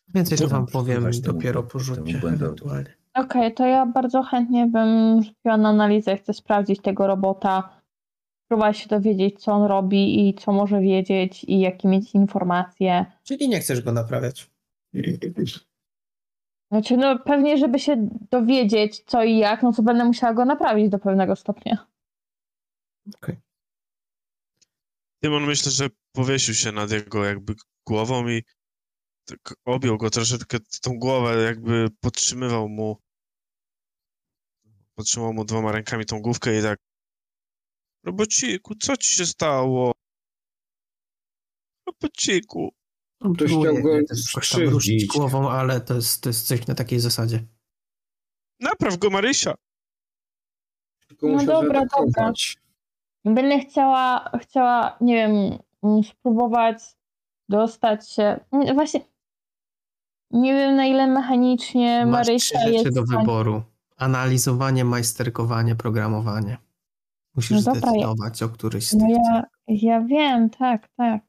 Więcej 0.07 0.37
to 0.37 0.47
wam 0.47 0.67
powiem 0.67 1.11
dopiero 1.21 1.63
po 1.63 1.79
rzucie 1.79 2.17
ewentualnie. 2.17 2.96
Okej, 3.17 3.53
to 3.53 3.65
ja 3.65 3.85
bardzo 3.85 4.23
chętnie 4.23 4.65
bym 4.65 5.21
rzuciła 5.23 5.57
na 5.57 5.69
analizę. 5.69 6.17
Chcę 6.17 6.33
sprawdzić 6.33 6.81
tego 6.81 7.07
robota, 7.07 7.81
spróbować 8.45 8.77
się 8.77 8.89
dowiedzieć, 8.89 9.43
co 9.43 9.51
on 9.51 9.63
robi 9.63 10.29
i 10.29 10.33
co 10.33 10.51
może 10.51 10.81
wiedzieć 10.81 11.43
i 11.43 11.59
jakie 11.59 11.87
mieć 11.87 12.13
informacje. 12.15 13.05
Czyli 13.23 13.49
nie 13.49 13.59
chcesz 13.59 13.81
go 13.81 13.91
naprawiać. 13.91 14.51
Znaczy, 16.71 16.97
no 16.97 17.19
pewnie, 17.19 17.57
żeby 17.57 17.79
się 17.79 18.09
dowiedzieć 18.31 19.03
co 19.05 19.23
i 19.23 19.37
jak, 19.37 19.63
no 19.63 19.73
to 19.73 19.83
będę 19.83 20.05
musiała 20.05 20.33
go 20.33 20.45
naprawić 20.45 20.89
do 20.89 20.99
pewnego 20.99 21.35
stopnia. 21.35 21.87
Tymon 25.19 25.45
myślę, 25.45 25.71
że 25.71 25.87
powiesił 26.11 26.53
się 26.53 26.71
nad 26.71 26.91
jego 26.91 27.25
jakby 27.25 27.55
głową 27.87 28.27
i 28.27 28.43
tak 29.25 29.55
objął 29.65 29.97
go 29.97 30.09
troszeczkę 30.09 30.57
tą 30.81 30.99
głowę, 30.99 31.43
jakby 31.43 31.87
podtrzymywał 31.99 32.69
mu 32.69 32.97
podtrzymał 34.97 35.33
mu 35.33 35.45
dwoma 35.45 35.71
rękami 35.71 36.05
tą 36.05 36.21
główkę 36.21 36.59
i 36.59 36.61
tak 36.61 36.79
Robociku, 38.05 38.75
co 38.75 38.97
ci 38.97 39.13
się 39.13 39.25
stało? 39.25 39.91
Robociku. 41.87 42.69
On 43.21 43.33
Ktoś 43.33 43.47
próbuje 43.49 43.71
chciał 43.71 43.83
go 43.83 44.07
też 44.07 44.33
jakoś 44.33 44.49
tam 44.49 44.61
ruszyć 44.61 45.05
głową, 45.05 45.49
ale 45.49 45.81
to 45.81 45.93
jest, 45.95 46.23
to 46.23 46.29
jest 46.29 46.47
coś 46.47 46.67
na 46.67 46.75
takiej 46.75 46.99
zasadzie. 46.99 47.43
Napraw 48.59 48.97
go, 48.97 49.09
Marysia. 49.09 49.53
tylko 51.07 51.27
No 51.27 51.45
dobra, 51.45 51.79
zaatakować. 51.79 52.57
Będę 53.25 53.59
chciała, 53.59 54.31
chciała, 54.41 54.97
nie 55.01 55.15
wiem, 55.15 55.59
mm, 55.83 56.03
spróbować 56.03 56.77
dostać 57.49 58.11
się. 58.11 58.39
nie, 58.51 58.73
Właśnie 58.73 58.99
nie 60.31 60.53
wiem 60.53 60.75
na 60.75 60.85
ile 60.85 61.07
mechanicznie 61.07 62.05
Masz 62.05 62.27
trzy 62.27 62.31
Marysia 62.31 62.59
rzeczy 62.59 62.73
jest. 62.73 62.93
do 62.95 63.03
wyboru. 63.03 63.63
Analizowanie, 63.97 64.85
majsterkowanie, 64.85 65.75
programowanie. 65.75 66.57
Musisz 67.35 67.51
No 67.51 67.73
dobra, 67.73 67.81
ja- 67.81 67.91
zdecydować 67.91 68.43
o 68.43 68.49
któryś 68.49 68.87
z 68.87 68.91
tych. 68.91 68.99
No 69.01 69.07
ja, 69.09 69.43
ja 69.67 70.01
wiem, 70.01 70.49
tak, 70.49 70.89
tak. 70.97 71.21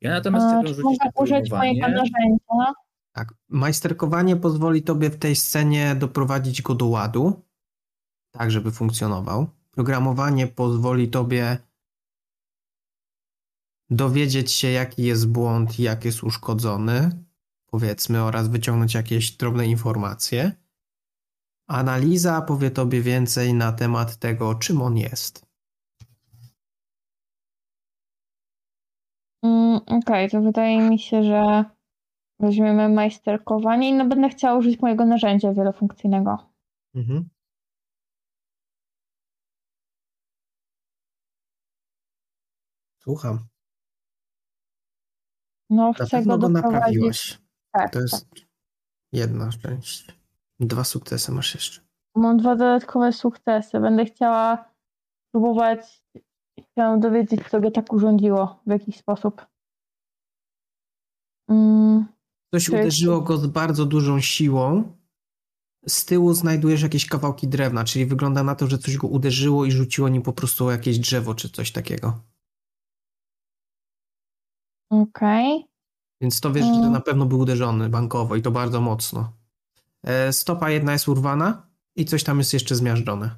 Ja 0.00 0.10
natomiast 0.10 0.46
A, 0.46 0.62
chcę 0.62 0.82
mogę 0.82 1.10
użyć 1.16 1.50
mojego 1.50 1.88
narzędzia? 1.88 2.74
Tak. 3.12 3.34
Majsterkowanie 3.48 4.36
pozwoli 4.36 4.82
tobie 4.82 5.10
w 5.10 5.18
tej 5.18 5.36
scenie 5.36 5.94
doprowadzić 5.94 6.62
go 6.62 6.74
do 6.74 6.86
ładu, 6.86 7.42
tak 8.30 8.50
żeby 8.50 8.70
funkcjonował. 8.70 9.46
Programowanie 9.70 10.46
pozwoli 10.46 11.08
tobie 11.08 11.58
dowiedzieć 13.90 14.52
się, 14.52 14.68
jaki 14.68 15.02
jest 15.02 15.28
błąd 15.28 15.78
i 15.78 15.82
jak 15.82 16.04
jest 16.04 16.22
uszkodzony, 16.22 17.10
powiedzmy, 17.66 18.22
oraz 18.22 18.48
wyciągnąć 18.48 18.94
jakieś 18.94 19.30
drobne 19.30 19.66
informacje. 19.66 20.52
Analiza 21.68 22.42
powie 22.42 22.70
tobie 22.70 23.00
więcej 23.02 23.54
na 23.54 23.72
temat 23.72 24.16
tego, 24.16 24.54
czym 24.54 24.82
on 24.82 24.96
jest. 24.96 25.46
Mm, 29.42 29.80
Okej, 29.86 30.30
to 30.30 30.40
wydaje 30.40 30.90
mi 30.90 30.98
się, 30.98 31.22
że 31.24 31.64
weźmiemy 32.40 32.88
majsterkowanie 32.88 33.88
i 33.88 33.94
no 33.94 34.06
będę 34.06 34.28
chciała 34.28 34.58
użyć 34.58 34.80
mojego 34.80 35.04
narzędzia 35.04 35.52
wielofunkcyjnego. 35.52 36.52
Mhm. 36.94 37.28
Słucham. 43.02 43.46
No 45.70 45.92
chcę 45.92 46.24
go 46.24 46.38
doprowadzić. 46.38 46.62
naprawiłaś. 46.64 47.38
Tak, 47.72 47.92
To 47.92 47.98
tak. 47.98 48.02
jest 48.02 48.26
jedna 49.12 49.50
część. 49.62 50.17
Dwa 50.60 50.84
sukcesy 50.84 51.32
masz 51.32 51.54
jeszcze. 51.54 51.80
Mam 52.16 52.36
dwa 52.36 52.56
dodatkowe 52.56 53.12
sukcesy. 53.12 53.80
Będę 53.80 54.04
chciała 54.04 54.64
próbować 55.34 56.02
się 56.78 57.00
dowiedzieć, 57.00 57.40
co 57.50 57.60
go 57.60 57.70
tak 57.70 57.92
urządziło, 57.92 58.60
w 58.66 58.70
jakiś 58.70 58.96
sposób. 58.96 59.46
Mm, 61.50 62.04
Coś 62.54 62.66
To 62.66 62.72
jest- 62.72 62.84
uderzyło 62.84 63.20
go 63.20 63.36
z 63.38 63.46
bardzo 63.46 63.86
dużą 63.86 64.20
siłą. 64.20 64.92
Z 65.86 66.04
tyłu 66.04 66.34
znajdujesz 66.34 66.82
jakieś 66.82 67.06
kawałki 67.06 67.48
drewna, 67.48 67.84
czyli 67.84 68.06
wygląda 68.06 68.42
na 68.44 68.54
to, 68.54 68.66
że 68.66 68.78
coś 68.78 68.96
go 68.96 69.08
uderzyło 69.08 69.64
i 69.64 69.72
rzuciło 69.72 70.08
nim 70.08 70.22
po 70.22 70.32
prostu 70.32 70.70
jakieś 70.70 70.98
drzewo 70.98 71.34
czy 71.34 71.48
coś 71.50 71.72
takiego. 71.72 72.20
Okej. 74.90 75.64
Więc 76.20 76.40
to 76.40 76.52
wiesz, 76.52 76.64
że 76.66 76.70
Mm. 76.72 76.92
na 76.92 77.00
pewno 77.00 77.26
był 77.26 77.38
uderzony 77.38 77.88
bankowo 77.88 78.36
i 78.36 78.42
to 78.42 78.50
bardzo 78.50 78.80
mocno. 78.80 79.32
E, 80.04 80.32
stopa 80.32 80.70
jedna 80.70 80.92
jest 80.92 81.08
urwana 81.08 81.66
i 81.96 82.04
coś 82.04 82.24
tam 82.24 82.38
jest 82.38 82.52
jeszcze 82.52 82.74
zmiażdżone. 82.74 83.30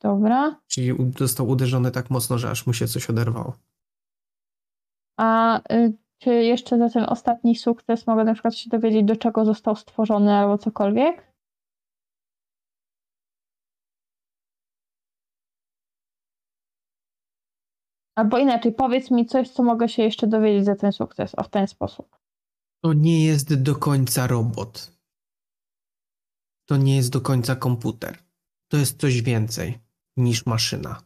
Dobra. 0.00 0.60
Czyli 0.66 0.92
został 1.18 1.48
uderzony 1.48 1.90
tak 1.90 2.10
mocno, 2.10 2.38
że 2.38 2.50
aż 2.50 2.66
mu 2.66 2.72
się 2.72 2.86
coś 2.86 3.10
oderwało. 3.10 3.56
A 5.16 5.58
y, 5.72 5.92
czy 6.18 6.30
jeszcze 6.30 6.78
za 6.78 6.88
ten 6.88 7.04
ostatni 7.08 7.56
sukces 7.56 8.06
mogę 8.06 8.24
na 8.24 8.32
przykład 8.32 8.54
się 8.54 8.70
dowiedzieć, 8.70 9.04
do 9.04 9.16
czego 9.16 9.44
został 9.44 9.76
stworzony 9.76 10.34
albo 10.34 10.58
cokolwiek? 10.58 11.32
Albo 18.16 18.38
inaczej, 18.38 18.72
powiedz 18.72 19.10
mi 19.10 19.26
coś, 19.26 19.50
co 19.50 19.62
mogę 19.62 19.88
się 19.88 20.02
jeszcze 20.02 20.26
dowiedzieć 20.26 20.64
za 20.64 20.76
ten 20.76 20.92
sukces, 20.92 21.34
o 21.34 21.42
w 21.42 21.48
ten 21.48 21.68
sposób. 21.68 22.25
To 22.86 22.92
nie 22.92 23.24
jest 23.24 23.62
do 23.62 23.76
końca 23.76 24.26
robot. 24.26 24.98
To 26.68 26.76
nie 26.76 26.96
jest 26.96 27.10
do 27.10 27.20
końca 27.20 27.56
komputer. 27.56 28.18
To 28.68 28.76
jest 28.76 29.00
coś 29.00 29.22
więcej 29.22 29.78
niż 30.16 30.46
maszyna. 30.46 31.02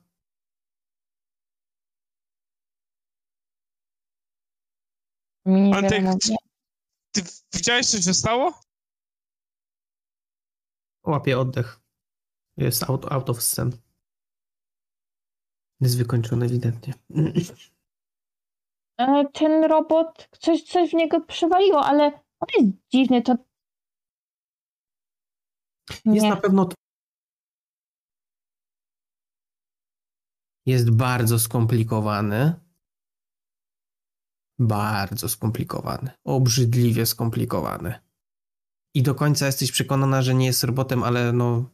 Mi 5.47 5.75
Antek, 5.75 6.03
mówi. 6.03 6.37
Ty 7.15 7.23
widziałeś, 7.55 7.87
co 7.87 8.01
się 8.03 8.15
stało? 8.15 8.61
Łapie 11.07 11.39
oddech. 11.39 11.81
Jest 12.57 12.83
out, 12.83 13.13
out 13.13 13.31
of 13.31 13.43
scen. 13.43 13.73
Jest 15.81 15.99
wykończony 15.99 16.47
ewidentnie. 16.47 16.95
E, 19.01 19.25
Ten 19.33 19.65
robot, 19.65 20.29
coś, 20.39 20.63
coś 20.63 20.91
w 20.91 20.95
niego 20.95 21.21
przywaliło, 21.21 21.85
ale 21.85 22.05
on 22.41 22.49
jest 22.59 22.73
dziwny, 22.93 23.23
to... 23.23 23.37
Jest 25.91 26.23
Nie. 26.25 26.31
na 26.31 26.37
pewno. 26.37 26.69
Jest 30.67 30.91
bardzo 30.91 31.39
skomplikowany. 31.39 32.55
Bardzo 34.59 35.29
skomplikowany. 35.29 36.11
Obrzydliwie 36.25 37.07
skomplikowany. 37.07 38.01
I 38.95 39.03
do 39.03 39.15
końca 39.15 39.47
jesteś 39.47 39.73
przekonana, 39.73 40.23
że 40.23 40.35
nie 40.35 40.47
jest 40.47 40.65
robotem, 40.65 41.03
ale 41.03 41.33
no. 41.33 41.71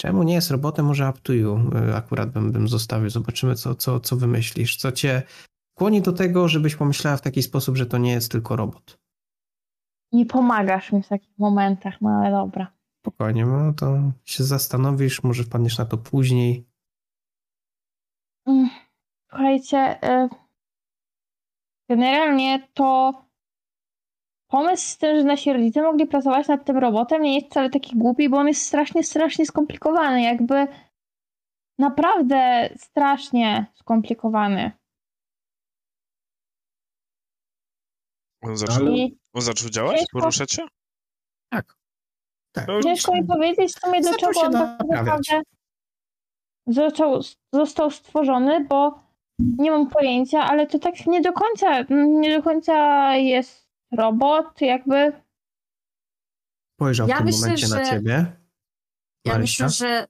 Czemu 0.00 0.22
nie 0.22 0.34
jest 0.34 0.50
robotem? 0.50 0.86
Może 0.86 1.10
up 1.10 1.18
to 1.22 1.32
you. 1.32 1.58
Y, 1.90 1.96
Akurat 1.96 2.30
bym, 2.30 2.52
bym 2.52 2.68
zostawił. 2.68 3.10
Zobaczymy, 3.10 3.54
co, 3.54 3.74
co, 3.74 4.00
co 4.00 4.16
wymyślisz. 4.16 4.76
Co 4.76 4.92
cię 4.92 5.22
skłoni 5.76 6.02
do 6.02 6.12
tego, 6.12 6.48
żebyś 6.48 6.76
pomyślała 6.76 7.16
w 7.16 7.20
taki 7.20 7.42
sposób, 7.42 7.76
że 7.76 7.86
to 7.86 7.98
nie 7.98 8.12
jest 8.12 8.32
tylko 8.32 8.56
robot. 8.56 8.98
Nie 10.12 10.26
pomagasz 10.26 10.92
mi 10.92 11.02
w 11.02 11.08
takich 11.08 11.38
momentach, 11.38 12.00
no 12.00 12.10
ale 12.10 12.30
dobra. 12.30 12.72
Spokojnie, 13.02 13.46
no 13.46 13.72
to 13.72 13.98
się 14.24 14.44
zastanowisz, 14.44 15.22
może 15.22 15.44
wpadniesz 15.44 15.78
na 15.78 15.84
to 15.84 15.98
później. 15.98 16.66
Mm, 18.46 18.68
Słuchajcie, 19.30 19.98
y, 20.24 20.28
generalnie 21.88 22.68
to 22.74 23.12
pomysł 24.48 24.88
z 24.88 24.98
tym, 24.98 25.18
że 25.18 25.24
nasi 25.24 25.52
rodzice 25.52 25.82
mogli 25.82 26.06
pracować 26.06 26.48
nad 26.48 26.64
tym 26.64 26.78
robotem 26.78 27.22
nie 27.22 27.34
jest 27.34 27.46
wcale 27.46 27.70
taki 27.70 27.96
głupi, 27.96 28.28
bo 28.28 28.36
on 28.36 28.48
jest 28.48 28.62
strasznie, 28.62 29.04
strasznie 29.04 29.46
skomplikowany. 29.46 30.22
Jakby 30.22 30.66
naprawdę 31.78 32.68
strasznie 32.76 33.66
skomplikowany. 33.74 34.72
On 38.42 38.56
zaczął, 38.56 38.86
I 38.86 39.18
on 39.32 39.42
zaczął 39.42 39.70
działać? 39.70 39.98
Ciężko- 39.98 40.18
Poruszać 40.20 40.52
się? 40.52 40.62
Tak. 41.52 41.76
Tak. 42.52 42.66
Ciężko 42.82 43.14
mi 43.14 43.24
powiedzieć 43.24 43.74
w 43.74 43.80
sumie 43.80 44.00
do 44.00 44.08
Zaczął 44.08 44.32
czego 44.32 44.40
się 44.40 44.46
on 44.46 44.52
tak 44.52 44.88
naprawdę 44.88 45.40
został, 46.66 47.20
został 47.52 47.90
stworzony, 47.90 48.64
bo 48.64 49.00
nie 49.38 49.70
mam 49.70 49.88
pojęcia, 49.88 50.40
ale 50.40 50.66
to 50.66 50.78
tak 50.78 51.06
nie 51.06 51.20
do 51.20 51.32
końca, 51.32 51.82
nie 52.20 52.36
do 52.36 52.42
końca 52.42 53.16
jest 53.16 53.67
robot, 53.92 54.60
jakby 54.60 55.22
Spojrzał 56.76 57.08
Ja 57.08 57.14
w 57.14 57.18
tym 57.18 57.26
myślę, 57.26 57.40
momencie 57.40 57.68
na 57.68 57.84
że- 57.84 57.90
ciebie. 57.90 58.36
Ja 59.24 59.32
Marysia? 59.32 59.64
myślę, 59.64 59.88
że 59.88 60.06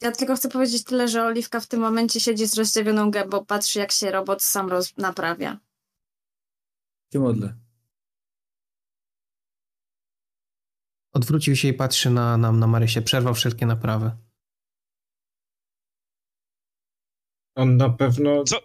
ja 0.00 0.12
tylko 0.12 0.36
chcę 0.36 0.48
powiedzieć 0.48 0.84
tyle, 0.84 1.08
że 1.08 1.24
Oliwka 1.24 1.60
w 1.60 1.66
tym 1.66 1.80
momencie 1.80 2.20
siedzi 2.20 2.46
z 2.46 2.54
rozdziawioną 2.58 3.10
gębą, 3.10 3.46
patrzy 3.46 3.78
jak 3.78 3.92
się 3.92 4.10
robot 4.10 4.42
sam 4.42 4.68
roz... 4.68 4.96
naprawia. 4.96 5.58
Się 7.12 7.18
modlę. 7.20 7.54
Odwrócił 11.12 11.56
się 11.56 11.68
i 11.68 11.74
patrzy 11.74 12.10
na, 12.10 12.36
na, 12.36 12.52
na 12.52 12.66
Marysię. 12.66 13.02
Przerwał 13.02 13.34
wszelkie 13.34 13.66
naprawy. 13.66 14.10
On 17.54 17.76
na 17.76 17.90
pewno. 17.90 18.44
Co? 18.44 18.56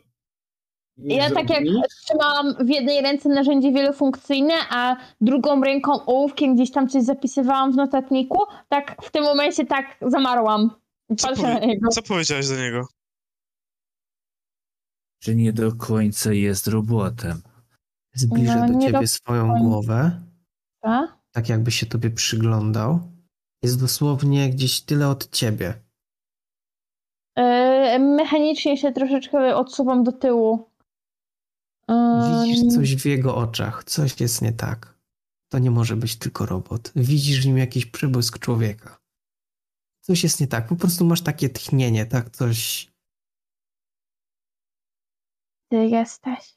Ja 0.98 1.30
tak 1.32 1.50
jak 1.50 1.64
trzymałam 2.06 2.56
w 2.66 2.70
jednej 2.70 3.02
ręce 3.02 3.30
narzędzie 3.30 3.72
wielofunkcyjne, 3.72 4.54
a 4.70 4.96
drugą 5.22 5.62
ręką 5.64 6.06
ołówkiem 6.06 6.56
gdzieś 6.56 6.72
tam 6.72 6.89
coś 6.89 7.04
zapisywałam 7.04 7.72
w 7.72 7.76
notatniku, 7.76 8.38
tak 8.70 9.02
w 9.04 9.12
tym 9.12 9.24
momencie 9.24 9.66
tak 9.66 9.98
zamarłam. 10.02 10.70
Co, 11.18 11.28
powie- 11.28 11.43
na 11.43 11.60
niego. 11.60 11.89
co 11.89 12.02
powiedziałeś 12.02 12.48
do 12.48 12.56
niego? 12.56 12.88
Że 15.24 15.36
nie 15.36 15.54
do 15.54 15.76
końca 15.76 16.34
jest 16.34 16.68
robotem. 16.68 17.41
Zbliża 18.14 18.56
No, 18.68 18.74
do 18.74 18.80
ciebie 18.86 19.00
do 19.00 19.08
swoją 19.08 19.54
głowę, 19.60 20.22
A? 20.82 21.02
tak 21.32 21.50
jakby 21.50 21.72
się 21.72 21.86
tobie 21.86 22.10
przyglądał. 22.10 23.00
Jest 23.64 23.80
dosłownie 23.82 24.50
gdzieś 24.50 24.82
tyle 24.82 25.08
od 25.08 25.30
ciebie. 25.30 25.74
Yy, 27.38 28.00
mechanicznie 28.00 28.78
się 28.78 28.91
troszeczkę 28.91 29.56
odsuwam 29.56 30.04
do 30.04 30.12
tyłu. 30.12 30.70
Widzisz 31.89 32.73
coś 32.73 32.95
w 32.95 33.05
jego 33.05 33.36
oczach. 33.36 33.83
Coś 33.83 34.21
jest 34.21 34.41
nie 34.41 34.53
tak. 34.53 34.95
To 35.51 35.59
nie 35.59 35.71
może 35.71 35.95
być 35.95 36.15
tylko 36.15 36.45
robot. 36.45 36.91
Widzisz 36.95 37.41
w 37.41 37.45
nim 37.45 37.57
jakiś 37.57 37.86
przybłysk 37.86 38.39
człowieka. 38.39 38.99
Coś 40.01 40.23
jest 40.23 40.39
nie 40.39 40.47
tak. 40.47 40.67
Po 40.67 40.75
prostu 40.75 41.05
masz 41.05 41.21
takie 41.21 41.49
tchnienie, 41.49 42.05
tak? 42.05 42.29
Coś. 42.29 42.91
Ty 45.71 45.86
jesteś. 45.86 46.55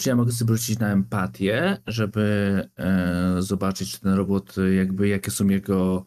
Czy 0.00 0.08
ja 0.08 0.16
mogę 0.16 0.32
sobie 0.32 0.48
wrócić 0.48 0.78
na 0.78 0.92
empatię, 0.92 1.78
żeby 1.86 2.68
e, 2.76 3.42
zobaczyć, 3.42 3.92
czy 3.92 4.00
ten 4.00 4.14
robot, 4.14 4.56
jakby, 4.76 5.08
jakie 5.08 5.30
są 5.30 5.48
jego 5.48 6.04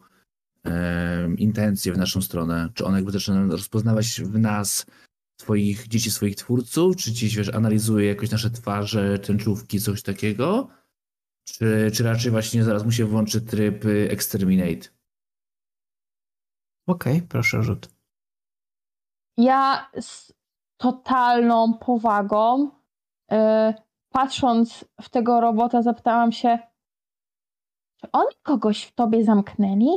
e, 0.64 1.34
intencje 1.34 1.92
w 1.92 1.98
naszą 1.98 2.22
stronę. 2.22 2.68
Czy 2.74 2.84
on 2.84 2.94
jakby 2.94 3.12
zaczyna 3.12 3.46
rozpoznawać 3.46 4.20
w 4.20 4.38
nas 4.38 4.86
swoich 5.40 5.88
dzieci, 5.88 6.10
swoich 6.10 6.36
twórców, 6.36 6.96
czy 6.96 7.10
gdzieś, 7.10 7.36
wiesz, 7.36 7.54
analizuje 7.54 8.08
jakoś 8.08 8.30
nasze 8.30 8.50
twarze, 8.50 9.18
tęczówki, 9.18 9.80
coś 9.80 10.02
takiego? 10.02 10.68
Czy, 11.44 11.90
czy 11.94 12.02
raczej 12.04 12.30
właśnie 12.30 12.64
zaraz 12.64 12.84
mu 12.84 12.90
się 12.90 13.04
włączy 13.04 13.40
tryb 13.40 13.84
y, 13.84 14.08
Exterminate? 14.10 14.88
Okej, 16.86 17.22
proszę 17.22 17.58
o 17.58 17.62
rzut. 17.62 17.88
Ja 19.36 19.90
z 20.00 20.32
totalną 20.76 21.78
powagą, 21.78 22.70
yy, 23.30 23.38
patrząc 24.08 24.84
w 25.00 25.08
tego 25.08 25.40
robota, 25.40 25.82
zapytałam 25.82 26.32
się, 26.32 26.58
czy 28.00 28.10
oni 28.12 28.34
kogoś 28.42 28.84
w 28.84 28.94
tobie 28.94 29.24
zamknęli? 29.24 29.88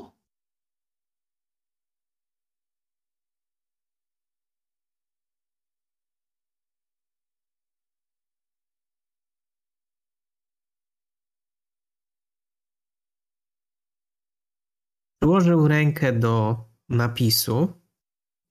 Przyłożył 15.28 15.68
rękę 15.68 16.14
do 16.14 16.66
napisu 16.90 17.82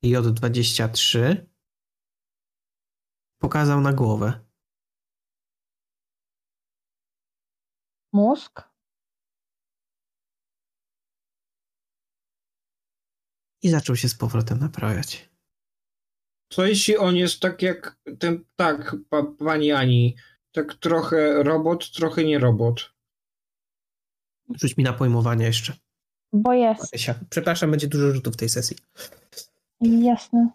J23. 0.05 1.37
Pokazał 3.39 3.81
na 3.81 3.93
głowę. 3.93 4.47
Mózg? 8.13 8.63
I 13.63 13.69
zaczął 13.69 13.97
się 13.97 14.09
z 14.09 14.15
powrotem 14.15 14.59
naprawiać. 14.59 15.31
Co 16.53 16.67
jeśli 16.67 16.97
on 16.97 17.17
jest 17.17 17.41
tak 17.41 17.63
jak 17.63 17.99
ten, 18.19 18.45
tak, 18.57 18.97
pa, 19.11 19.23
pani 19.23 19.73
Ani, 19.73 20.17
tak 20.53 20.75
trochę 20.75 21.43
robot, 21.43 21.91
trochę 21.91 22.25
nie 22.25 22.39
robot. 22.39 22.95
Rzuć 24.61 24.77
mi 24.77 24.85
na 24.85 24.93
pojmowanie 24.93 25.47
jeszcze. 25.47 25.86
Bo 26.33 26.53
jest. 26.53 26.81
Marysia. 26.93 27.15
Przepraszam, 27.31 27.71
będzie 27.71 27.89
dużo 27.89 28.13
rzutów 28.13 28.35
w 28.35 28.37
tej 28.37 28.49
sesji. 28.49 28.77
Jasne. 29.81 30.49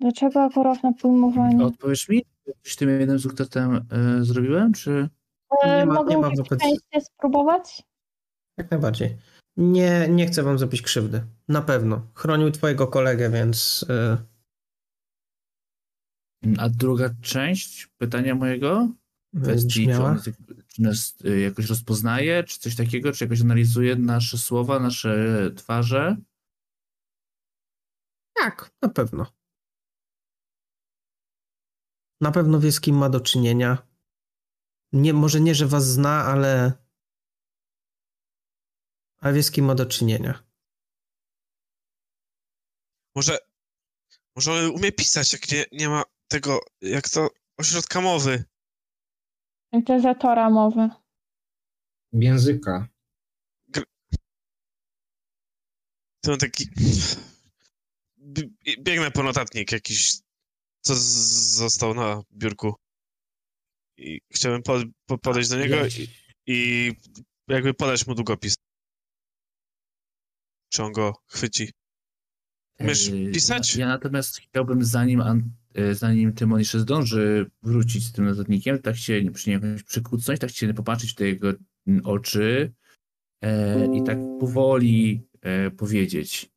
Dlaczego 0.00 0.42
akurat 0.44 0.82
na 0.82 0.92
pojmowanie? 0.92 1.64
Odpowiesz 1.64 2.08
mi, 2.08 2.22
czy 2.62 2.76
tym 2.76 3.00
jednym 3.00 3.18
sukcesem 3.18 3.76
e, 3.76 4.24
zrobiłem, 4.24 4.72
czy... 4.72 5.08
E, 5.62 5.78
nie 5.78 5.86
ma- 5.86 5.94
mogę 5.94 6.14
nie 6.14 6.20
ma 6.20 6.28
wobec- 6.30 6.60
spróbować? 7.00 7.82
Jak 8.58 8.70
najbardziej. 8.70 9.16
Nie, 9.56 10.08
nie 10.08 10.26
chcę 10.26 10.42
wam 10.42 10.58
zrobić 10.58 10.82
krzywdy. 10.82 11.22
Na 11.48 11.62
pewno. 11.62 12.06
Chronił 12.14 12.50
twojego 12.50 12.86
kolegę, 12.86 13.30
więc 13.30 13.86
y, 16.44 16.56
A 16.58 16.68
druga 16.68 17.10
część 17.22 17.86
pytania 17.98 18.34
mojego? 18.34 18.88
Kwestii, 19.42 19.68
czy, 19.68 19.80
brzmiała. 19.80 20.10
on 20.10 20.14
jest, 20.16 20.30
czy 20.68 20.82
nas 20.82 21.14
y, 21.24 21.40
jakoś 21.40 21.66
rozpoznaje, 21.66 22.44
czy 22.44 22.58
coś 22.58 22.76
takiego, 22.76 23.12
czy 23.12 23.24
jakoś 23.24 23.40
analizuje 23.40 23.96
nasze 23.96 24.38
słowa, 24.38 24.80
nasze 24.80 25.50
twarze? 25.56 26.16
Tak, 28.34 28.70
na 28.82 28.88
pewno. 28.88 29.26
Na 32.20 32.32
pewno 32.32 32.60
wie, 32.60 32.72
z 32.72 32.80
kim 32.80 32.96
ma 32.96 33.08
do 33.08 33.20
czynienia. 33.20 33.86
Nie, 34.92 35.12
może 35.12 35.40
nie, 35.40 35.54
że 35.54 35.66
was 35.66 35.86
zna, 35.86 36.24
ale. 36.24 36.72
Ale 39.18 39.34
wie, 39.34 39.42
z 39.42 39.50
kim 39.50 39.64
ma 39.64 39.74
do 39.74 39.86
czynienia. 39.86 40.44
Może, 43.16 43.38
może 44.36 44.52
on 44.52 44.70
umie 44.70 44.92
pisać, 44.92 45.32
jak 45.32 45.50
nie, 45.52 45.64
nie 45.72 45.88
ma 45.88 46.02
tego, 46.28 46.60
jak 46.80 47.08
to 47.08 47.30
ośrodka 47.58 48.00
mowy. 48.00 48.44
Syntezatora 49.74 50.50
mowy. 50.50 50.88
Języka. 52.12 52.88
To 56.20 56.36
taki... 56.36 56.68
Biegnę 58.78 59.10
po 59.10 59.22
notatnik 59.22 59.72
jakiś, 59.72 60.18
co 60.80 60.94
z- 60.94 61.54
został 61.56 61.94
na 61.94 62.22
biurku. 62.32 62.74
I 63.96 64.20
chciałem 64.34 64.62
po, 64.62 64.78
po, 65.06 65.18
podejść 65.18 65.50
do 65.50 65.56
niego 65.58 65.76
i, 65.86 66.08
i 66.46 66.90
jakby 67.48 67.74
podać 67.74 68.06
mu 68.06 68.14
długopis. 68.14 68.54
Czy 70.68 70.82
on 70.82 70.92
go 70.92 71.12
chwyci? 71.26 71.72
Yy, 72.80 73.32
pisać? 73.32 73.76
Ja, 73.76 73.86
natomiast 73.88 74.38
chciałbym, 74.40 74.84
zanim, 74.84 75.20
An- 75.20 75.50
zanim 75.92 76.32
Tymon 76.32 76.58
jeszcze 76.58 76.80
zdąży 76.80 77.50
wrócić 77.62 78.04
z 78.04 78.12
tym 78.12 78.24
notatnikiem, 78.24 78.78
tak 78.78 78.96
się 78.96 79.22
przy 79.32 79.50
nim 79.50 79.60
jakoś 79.62 79.82
przykucnąć, 79.82 80.40
tak 80.40 80.50
się 80.50 80.74
popatrzeć 80.74 81.12
w 81.12 81.14
te 81.14 81.24
jego 81.26 81.52
oczy 82.04 82.72
e, 83.42 83.96
i 83.96 84.02
tak 84.02 84.18
powoli 84.40 85.26
e, 85.40 85.70
powiedzieć. 85.70 86.50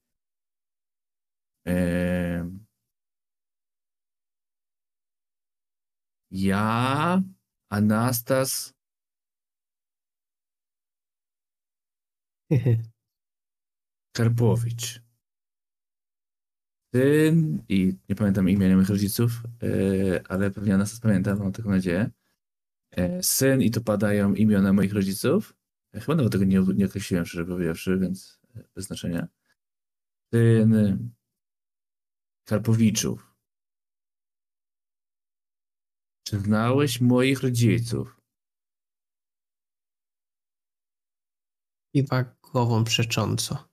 E, 1.68 2.52
ja, 6.32 7.22
Anastas, 7.70 8.74
Karpowicz. 14.16 15.07
Syn 16.96 17.64
i 17.70 17.98
nie 18.10 18.16
pamiętam 18.16 18.50
imienia 18.50 18.76
moich 18.76 18.90
rodziców, 18.90 19.32
e, 19.64 20.32
ale 20.32 20.52
pewnie 20.52 20.74
Anastas 20.74 21.00
pamięta, 21.00 21.36
mam 21.36 21.52
taką 21.52 21.70
nadzieję. 21.70 22.12
E, 22.92 23.24
Syn 23.24 23.62
i 23.62 23.72
tu 23.72 23.84
padają 23.84 24.34
imiona 24.34 24.74
moich 24.74 24.94
rodziców. 24.94 25.54
Ja 25.94 26.00
chyba 26.00 26.16
nawet 26.16 26.32
tego 26.32 26.46
nie, 26.46 26.60
nie 26.76 26.86
określiłem, 26.86 27.26
szczerze 27.26 27.46
powiedziawszy, 27.46 27.98
więc 27.98 28.40
bez 28.76 28.86
znaczenia. 28.86 29.28
Syn 30.34 31.10
Karpowiczów. 32.46 33.36
Czy 36.24 36.40
znałeś 36.40 37.02
moich 37.02 37.42
rodziców? 37.42 38.22
Kiwa 41.96 42.24
głową 42.42 42.84
przecząco. 42.84 43.70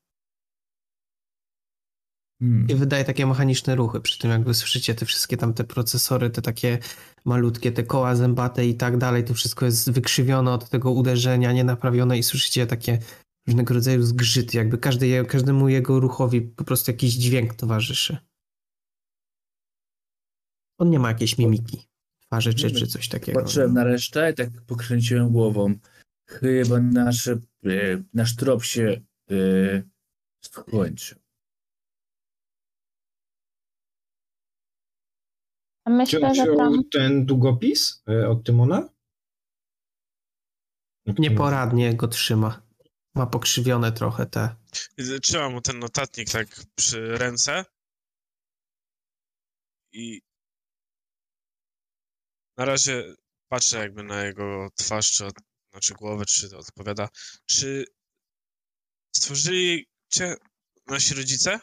Hmm. 2.45 2.67
I 2.69 2.75
wydaje 2.75 3.05
takie 3.05 3.27
mechaniczne 3.27 3.75
ruchy, 3.75 4.01
przy 4.01 4.19
tym 4.19 4.31
jakby 4.31 4.55
słyszycie 4.55 4.95
te 4.95 5.07
wszystkie 5.07 5.37
tam 5.37 5.55
te 5.55 5.65
procesory, 5.65 6.31
te 6.31 6.43
takie 6.43 6.79
malutkie, 7.25 7.73
te 7.73 7.83
koła 7.83 8.17
zębate 8.17 8.67
i 8.67 8.75
tak 8.75 8.99
dalej, 8.99 9.25
to 9.25 9.35
wszystko 9.35 9.65
jest 9.65 9.91
wykrzywione 9.91 10.53
od 10.53 10.71
tego 10.71 10.91
uderzenia, 10.91 11.53
nienaprawione 11.53 12.19
i 12.19 12.23
słyszycie 12.23 12.67
takie 12.67 12.99
różnego 13.47 13.75
rodzaju 13.75 14.03
zgrzyty, 14.03 14.57
jakby 14.57 14.79
każdy, 14.79 15.25
każdemu 15.25 15.69
jego 15.69 16.01
ruchowi 16.01 16.43
po 16.43 16.65
prostu 16.65 16.91
jakiś 16.91 17.15
dźwięk 17.15 17.55
towarzyszy. 17.55 18.17
On 20.79 20.91
nie 20.91 20.99
ma 20.99 21.09
jakiejś 21.09 21.39
mimiki 21.39 21.87
twarzy 22.21 22.55
czy, 22.55 22.71
czy 22.71 22.87
coś 22.87 23.09
takiego. 23.09 23.41
Patrzyłem 23.41 23.75
na 23.75 23.85
resztę 23.85 24.31
i 24.31 24.35
tak 24.35 24.49
pokręciłem 24.67 25.31
głową. 25.31 25.75
Chyba 26.29 26.81
nasz, 26.81 27.29
e, 27.29 27.39
nasz 28.15 28.37
trop 28.37 28.65
się 28.65 29.01
e, 29.31 29.83
skończył. 30.41 31.24
A 35.85 35.91
Czy 35.91 35.97
myślę, 35.97 36.29
on 36.29 36.35
że 36.35 36.47
tam... 36.57 36.83
ten 36.93 37.27
długopis 37.27 38.03
e, 38.09 38.29
od 38.29 38.45
Tymona? 38.45 38.89
Nieporadnie 41.19 41.95
go 41.95 42.09
trzyma. 42.09 42.63
Ma 43.15 43.27
pokrzywione 43.27 43.93
trochę 43.93 44.27
te. 44.27 44.57
Trzymam 45.23 45.53
mu 45.53 45.61
ten 45.61 45.79
notatnik 45.79 46.31
tak 46.31 46.47
przy 46.75 47.19
ręce 47.19 47.65
i 49.93 50.21
na 52.57 52.65
razie 52.65 53.15
patrzę 53.49 53.79
jakby 53.79 54.03
na 54.03 54.25
jego 54.25 54.69
twarz, 54.75 55.13
czy 55.13 55.27
od, 55.27 55.35
znaczy 55.71 55.95
głowę, 55.95 56.25
czy 56.25 56.57
odpowiada. 56.57 57.09
Czy 57.47 57.85
stworzyli 59.17 59.87
cię 60.09 60.35
nasi 60.87 61.15
rodzice? 61.15 61.61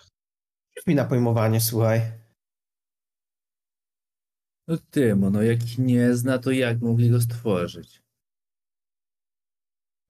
Rzuć 0.78 0.88
mi 0.88 0.96
na 0.96 1.06
pojmowanie, 1.06 1.62
słuchaj. 1.62 2.21
No 4.72 4.78
Tymo, 4.78 5.30
no 5.30 5.42
jak 5.42 5.64
ich 5.64 5.78
nie 5.78 6.16
zna, 6.16 6.40
to 6.40 6.52
jak 6.52 6.82
mogli 6.82 7.10
go 7.10 7.22
stworzyć? 7.22 8.02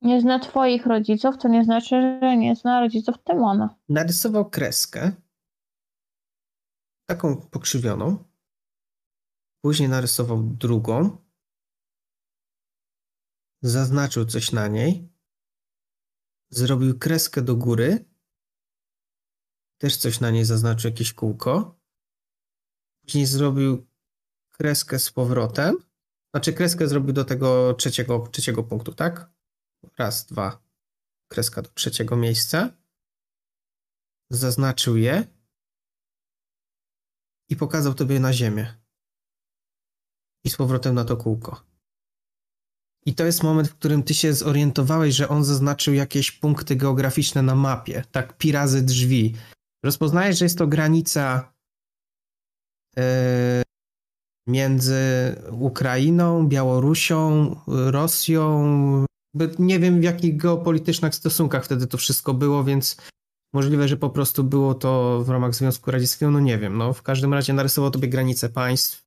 nie 0.02 0.22
zna 0.22 0.40
twoich 0.40 0.86
rodziców, 0.86 1.38
to 1.38 1.48
nie 1.48 1.64
znaczy, 1.64 2.20
że 2.22 2.38
nie 2.38 2.56
zna 2.56 2.80
rodziców 2.80 3.16
Tymona. 3.24 3.76
Narysował 3.90 4.50
kreskę. 4.50 5.12
Taką 7.10 7.42
pokrzywioną. 7.42 8.24
Później 9.62 9.90
narysował 9.90 10.44
drugą. 10.44 11.18
Zaznaczył 13.62 14.26
coś 14.26 14.52
na 14.52 14.68
niej. 14.68 15.10
Zrobił 16.50 17.00
kreskę 17.00 17.42
do 17.42 17.56
góry. 17.56 18.06
Też 19.78 19.98
coś 19.98 20.20
na 20.20 20.32
niej 20.32 20.46
zaznaczył, 20.46 20.92
jakieś 20.92 21.14
kółko. 21.14 21.80
Później 23.02 23.26
zrobił 23.26 23.91
kreskę 24.52 25.00
z 25.00 25.12
powrotem. 25.12 25.78
Znaczy 26.36 26.54
kreskę 26.54 26.88
zrobił 26.88 27.14
do 27.14 27.26
tego 27.26 27.74
trzeciego, 27.74 28.28
trzeciego 28.28 28.64
punktu, 28.64 28.94
tak? 28.94 29.30
Raz, 29.98 30.26
dwa. 30.26 30.64
Kreska 31.28 31.62
do 31.62 31.70
trzeciego 31.70 32.18
miejsca. 32.18 32.70
Zaznaczył 34.30 34.98
je 34.98 35.28
i 37.50 37.56
pokazał 37.56 37.94
tobie 37.94 38.20
na 38.20 38.34
ziemię. 38.34 38.82
I 40.46 40.50
z 40.50 40.56
powrotem 40.56 40.96
na 40.96 41.06
to 41.06 41.18
kółko. 41.18 41.72
I 43.06 43.16
to 43.16 43.26
jest 43.26 43.44
moment, 43.44 43.68
w 43.68 43.76
którym 43.76 44.04
ty 44.04 44.14
się 44.14 44.34
zorientowałeś, 44.34 45.16
że 45.16 45.30
on 45.30 45.44
zaznaczył 45.44 45.94
jakieś 45.94 46.32
punkty 46.32 46.76
geograficzne 46.76 47.42
na 47.42 47.56
mapie, 47.56 48.04
tak 48.12 48.38
pi 48.38 48.52
razy 48.52 48.82
drzwi. 48.82 49.36
Rozpoznajesz, 49.86 50.38
że 50.38 50.46
jest 50.46 50.58
to 50.58 50.68
granica 50.68 51.54
yy, 52.96 53.04
między 54.48 54.96
Ukrainą, 55.52 56.48
Białorusią, 56.48 57.56
Rosją. 57.68 59.06
Nie 59.60 59.80
wiem, 59.80 60.02
w 60.02 60.04
jakich 60.04 60.38
geopolitycznych 60.38 61.16
stosunkach 61.16 61.66
wtedy 61.66 61.88
to 61.88 61.98
wszystko 61.98 62.34
było, 62.34 62.64
więc 62.64 62.98
możliwe, 63.54 63.88
że 63.88 63.98
po 63.98 64.10
prostu 64.10 64.44
było 64.44 64.74
to 64.74 65.22
w 65.24 65.30
ramach 65.30 65.56
Związku 65.56 65.92
Radzieckiego, 65.92 66.32
no 66.32 66.40
nie 66.40 66.58
wiem. 66.58 66.78
No, 66.78 66.94
w 66.94 67.04
każdym 67.04 67.34
razie 67.34 67.54
narysował 67.54 67.92
tobie 67.92 68.08
granice 68.08 68.50
państw 68.50 69.06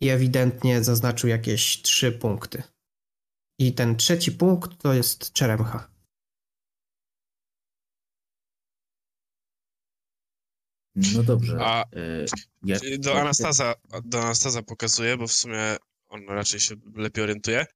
i 0.00 0.08
ewidentnie 0.08 0.84
zaznaczył 0.84 1.30
jakieś 1.30 1.82
trzy 1.82 2.12
punkty. 2.12 2.62
I 3.60 3.72
ten 3.72 3.96
trzeci 3.96 4.32
punkt 4.32 4.82
to 4.82 4.94
jest 4.94 5.32
Czeremcha. 5.32 5.93
No 10.96 11.22
dobrze. 11.22 11.56
A 11.60 11.82
e, 11.82 11.86
jak- 12.64 12.98
do 12.98 13.20
Anastaza, 13.20 13.74
do 14.04 14.22
Anastaza 14.22 14.62
pokazuję, 14.62 15.16
bo 15.16 15.26
w 15.26 15.32
sumie 15.32 15.76
on 16.08 16.24
raczej 16.28 16.60
się 16.60 16.74
lepiej 16.94 17.24
orientuje. 17.24 17.66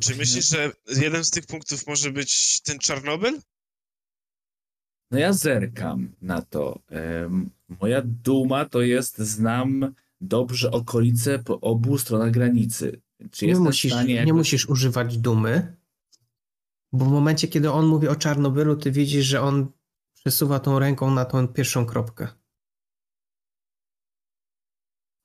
Czy 0.00 0.16
myślisz, 0.16 0.48
że 0.48 0.72
jeden 0.96 1.24
z 1.24 1.30
tych 1.30 1.46
punktów 1.46 1.86
może 1.86 2.10
być 2.10 2.60
ten 2.60 2.78
Czarnobyl? 2.78 3.40
No 5.10 5.18
ja 5.18 5.32
zerkam 5.32 6.12
na 6.22 6.42
to. 6.42 6.82
Moja 7.80 8.02
duma 8.04 8.64
to 8.64 8.82
jest, 8.82 9.18
znam 9.18 9.94
dobrze 10.20 10.70
okolice 10.70 11.38
po 11.38 11.60
obu 11.60 11.98
stronach 11.98 12.30
granicy. 12.30 13.00
Czy 13.30 13.46
Nie 13.46 13.56
musisz, 13.56 13.92
stanie 13.92 14.24
nie 14.24 14.32
musisz 14.32 14.68
używać 14.68 15.18
dumy, 15.18 15.76
bo 16.92 17.04
w 17.04 17.08
momencie, 17.12 17.48
kiedy 17.48 17.70
on 17.70 17.86
mówi 17.86 18.08
o 18.08 18.16
Czarnobylu, 18.16 18.76
ty 18.76 18.90
widzisz, 18.90 19.26
że 19.26 19.40
on 19.40 19.72
przesuwa 20.26 20.60
tą 20.60 20.78
ręką 20.78 21.10
na 21.10 21.24
tą 21.24 21.48
pierwszą 21.48 21.86
kropkę. 21.86 22.28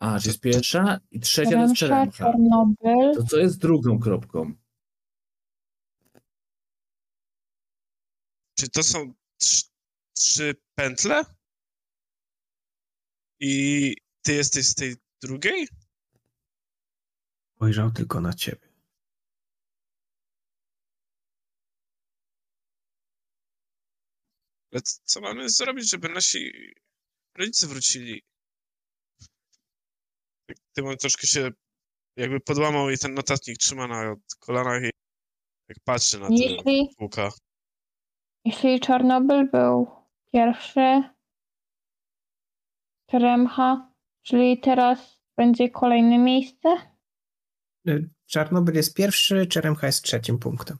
A, 0.02 0.20
czy 0.20 0.28
jest 0.28 0.39
pierwsza 0.39 1.00
i 1.12 1.20
trzecia 1.20 1.52
to 1.52 1.58
jest 1.58 1.76
Czeremcha. 1.76 2.18
Czarnobyl. 2.26 3.16
To 3.16 3.24
co 3.24 3.38
jest 3.38 3.58
drugą 3.60 4.00
kropką? 4.00 4.54
Czy 8.58 8.70
to 8.70 8.84
są 8.84 9.14
trz- 9.41 9.70
trzy 10.18 10.56
pętle? 10.76 11.22
I 13.39 13.95
ty 14.22 14.34
jesteś 14.34 14.68
z 14.68 14.76
tej 14.76 14.95
drugiej? 15.22 15.68
Spojrzał 17.56 17.91
tylko 17.91 18.22
na 18.22 18.34
ciebie. 18.34 18.69
Ale 24.72 24.82
co 25.04 25.22
mamy 25.22 25.50
zrobić, 25.50 25.90
żeby 25.90 26.10
nasi 26.10 26.52
rodzice 27.38 27.68
wrócili? 27.68 28.22
Tymon 30.74 30.98
troszkę 30.98 31.28
się 31.28 31.52
jakby 32.16 32.40
podłamał 32.40 32.90
i 32.90 32.98
ten 32.98 33.14
notatnik 33.14 33.58
trzyma 33.58 33.88
na 33.88 34.16
kolanach 34.40 34.84
i 34.84 34.90
jak 35.70 35.78
patrzy 35.84 36.20
na 36.20 36.28
te 36.28 36.34
Jeśli, 36.34 36.96
kółka. 36.98 37.30
jeśli 38.46 38.80
Czarnobyl 38.80 39.50
był 39.52 39.88
pierwszy, 40.34 41.04
Czeremcha, 43.10 43.94
czyli 44.22 44.60
teraz 44.60 45.20
będzie 45.38 45.70
kolejne 45.70 46.18
miejsce? 46.18 46.70
Y, 47.88 48.10
Czarnobyl 48.26 48.76
jest 48.76 48.96
pierwszy, 48.96 49.48
Czeremcha 49.48 49.88
jest 49.88 50.04
trzecim 50.04 50.40
punktem. 50.40 50.78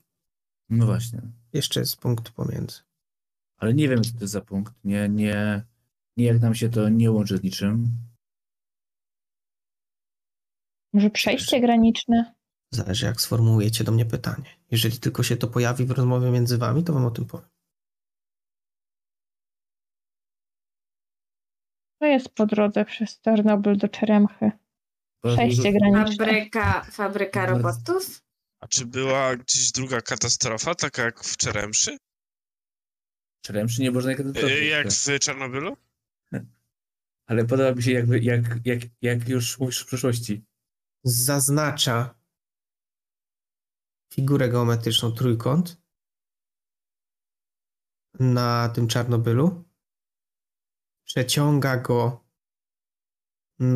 No 0.70 0.86
właśnie. 0.86 1.22
Jeszcze 1.54 1.80
jest 1.80 1.98
punkt 1.98 2.30
pomiędzy. 2.32 2.89
Ale 3.60 3.74
nie 3.74 3.89
wiem, 3.89 4.03
co 4.03 4.12
to 4.12 4.20
jest 4.22 4.34
za 4.34 4.41
punkt. 4.41 4.74
Nie, 4.84 5.10
nie, 5.10 5.64
nie 6.18 6.26
jak 6.26 6.41
nam 6.41 6.55
się 6.55 6.70
to 6.70 6.89
nie 6.89 7.12
łączy 7.12 7.38
z 7.38 7.43
niczym. 7.43 7.91
Może 10.93 11.10
przejście 11.10 11.60
graniczne? 11.60 12.36
Zależy, 12.74 13.05
jak 13.05 13.22
sformułujecie 13.22 13.84
do 13.84 13.91
mnie 13.91 14.05
pytanie. 14.05 14.57
Jeżeli 14.72 14.99
tylko 14.99 15.24
się 15.24 15.38
to 15.38 15.47
pojawi 15.47 15.86
w 15.86 15.91
rozmowie 15.91 16.32
między 16.32 16.57
wami, 16.57 16.84
to 16.84 16.93
wam 16.93 17.05
o 17.05 17.12
tym 17.12 17.26
powiem. 17.26 17.49
jest 22.01 22.30
po 22.30 22.45
drodze 22.45 22.86
przez 22.86 23.22
Czarnobyl 23.22 23.78
do 23.78 23.88
Czeremchy? 23.88 24.51
Przejście 25.24 25.74
graniczne. 25.74 26.26
Fabryka, 26.26 26.82
fabryka 26.91 27.45
robotów? 27.45 28.22
A 28.60 28.68
czy 28.68 28.86
była 28.86 29.36
gdzieś 29.36 29.72
druga 29.72 30.01
katastrofa, 30.01 30.76
taka 30.76 31.03
jak 31.03 31.24
w 31.24 31.38
Czeremszy? 31.38 31.97
Czeremszy 33.42 33.82
nie 33.82 33.92
można 33.92 34.12
Y, 34.12 34.66
Jak 34.66 34.88
w 34.88 35.20
Czarnobylu? 35.20 35.78
Ale 37.30 37.46
podoba 37.46 37.72
mi 37.72 37.84
się 37.84 37.92
jakby, 37.92 38.20
jak, 38.20 38.66
jak, 38.66 38.80
jak 39.02 39.30
już 39.30 39.60
mówisz 39.60 39.80
w 39.80 39.86
przyszłości. 39.86 40.46
Zaznacza 41.04 42.20
figurę 44.14 44.50
geometryczną 44.50 45.12
trójkąt 45.12 45.82
na 48.20 48.70
tym 48.70 48.88
Czarnobylu. 48.88 49.64
Przeciąga 51.04 51.78
go 51.78 52.30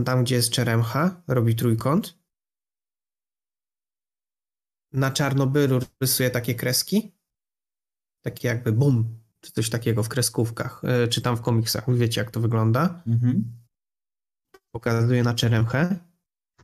tam, 0.06 0.24
gdzie 0.24 0.36
jest 0.36 0.52
Czeremcha, 0.52 1.24
robi 1.28 1.56
trójkąt. 1.56 2.20
Na 4.92 5.12
Czarnobylu 5.12 5.80
rysuje 6.02 6.30
takie 6.30 6.56
kreski. 6.56 7.16
Takie 8.22 8.48
jakby 8.48 8.72
bum, 8.72 9.23
czy 9.44 9.52
coś 9.52 9.70
takiego 9.70 10.04
w 10.04 10.10
kreskówkach, 10.10 10.82
e, 10.84 11.08
czy 11.08 11.22
tam 11.22 11.38
w 11.38 11.42
komiksach. 11.42 11.96
Wiecie, 11.96 12.22
jak 12.22 12.32
to 12.32 12.40
wygląda. 12.40 13.04
Mhm. 13.08 13.44
Pokazuje 14.72 15.24
na 15.24 15.34
Czeremchę 15.34 16.00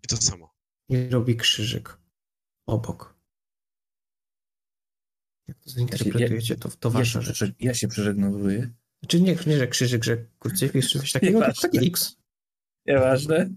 I 0.03 0.07
to 0.07 0.17
samo. 0.17 0.53
i 0.89 1.09
robi 1.09 1.35
krzyżyk 1.35 1.97
obok. 2.67 3.19
Jak 5.47 5.59
to 5.59 5.69
zinterpretujecie, 5.69 6.55
to, 6.55 6.69
to 6.69 6.89
Ja 6.89 6.93
wasza 6.93 7.21
się, 7.21 7.33
rzecz. 7.33 7.53
ja 7.59 7.73
się 7.73 7.87
przeżegnowuję. 7.87 8.69
Czy 9.07 9.21
nie, 9.21 9.35
nie, 9.47 9.57
że 9.57 9.67
krzyżyk, 9.67 10.03
że 10.03 10.17
krucyfiks, 10.39 10.89
czy 10.89 10.99
coś 10.99 11.11
takiego, 11.11 11.41
to 11.41 11.61
taki 11.61 11.87
X. 11.87 12.17
Nieważne. 12.85 13.49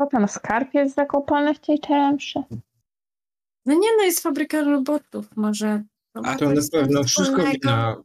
Co 0.00 0.06
tam, 0.06 0.28
skarb 0.28 0.74
jest 0.74 0.94
zakopany 0.94 1.54
w 1.54 1.60
tej 1.60 1.80
Czeremszy? 1.80 2.42
No 3.66 3.74
nie, 3.74 3.96
no 3.96 4.02
jest 4.04 4.20
fabryka 4.22 4.62
robotów, 4.62 5.36
może... 5.36 5.84
A 6.14 6.20
ma 6.20 6.36
to 6.36 6.50
na 6.50 6.62
pewno 6.72 7.04
wszystko 7.04 7.46
wina, 7.46 8.02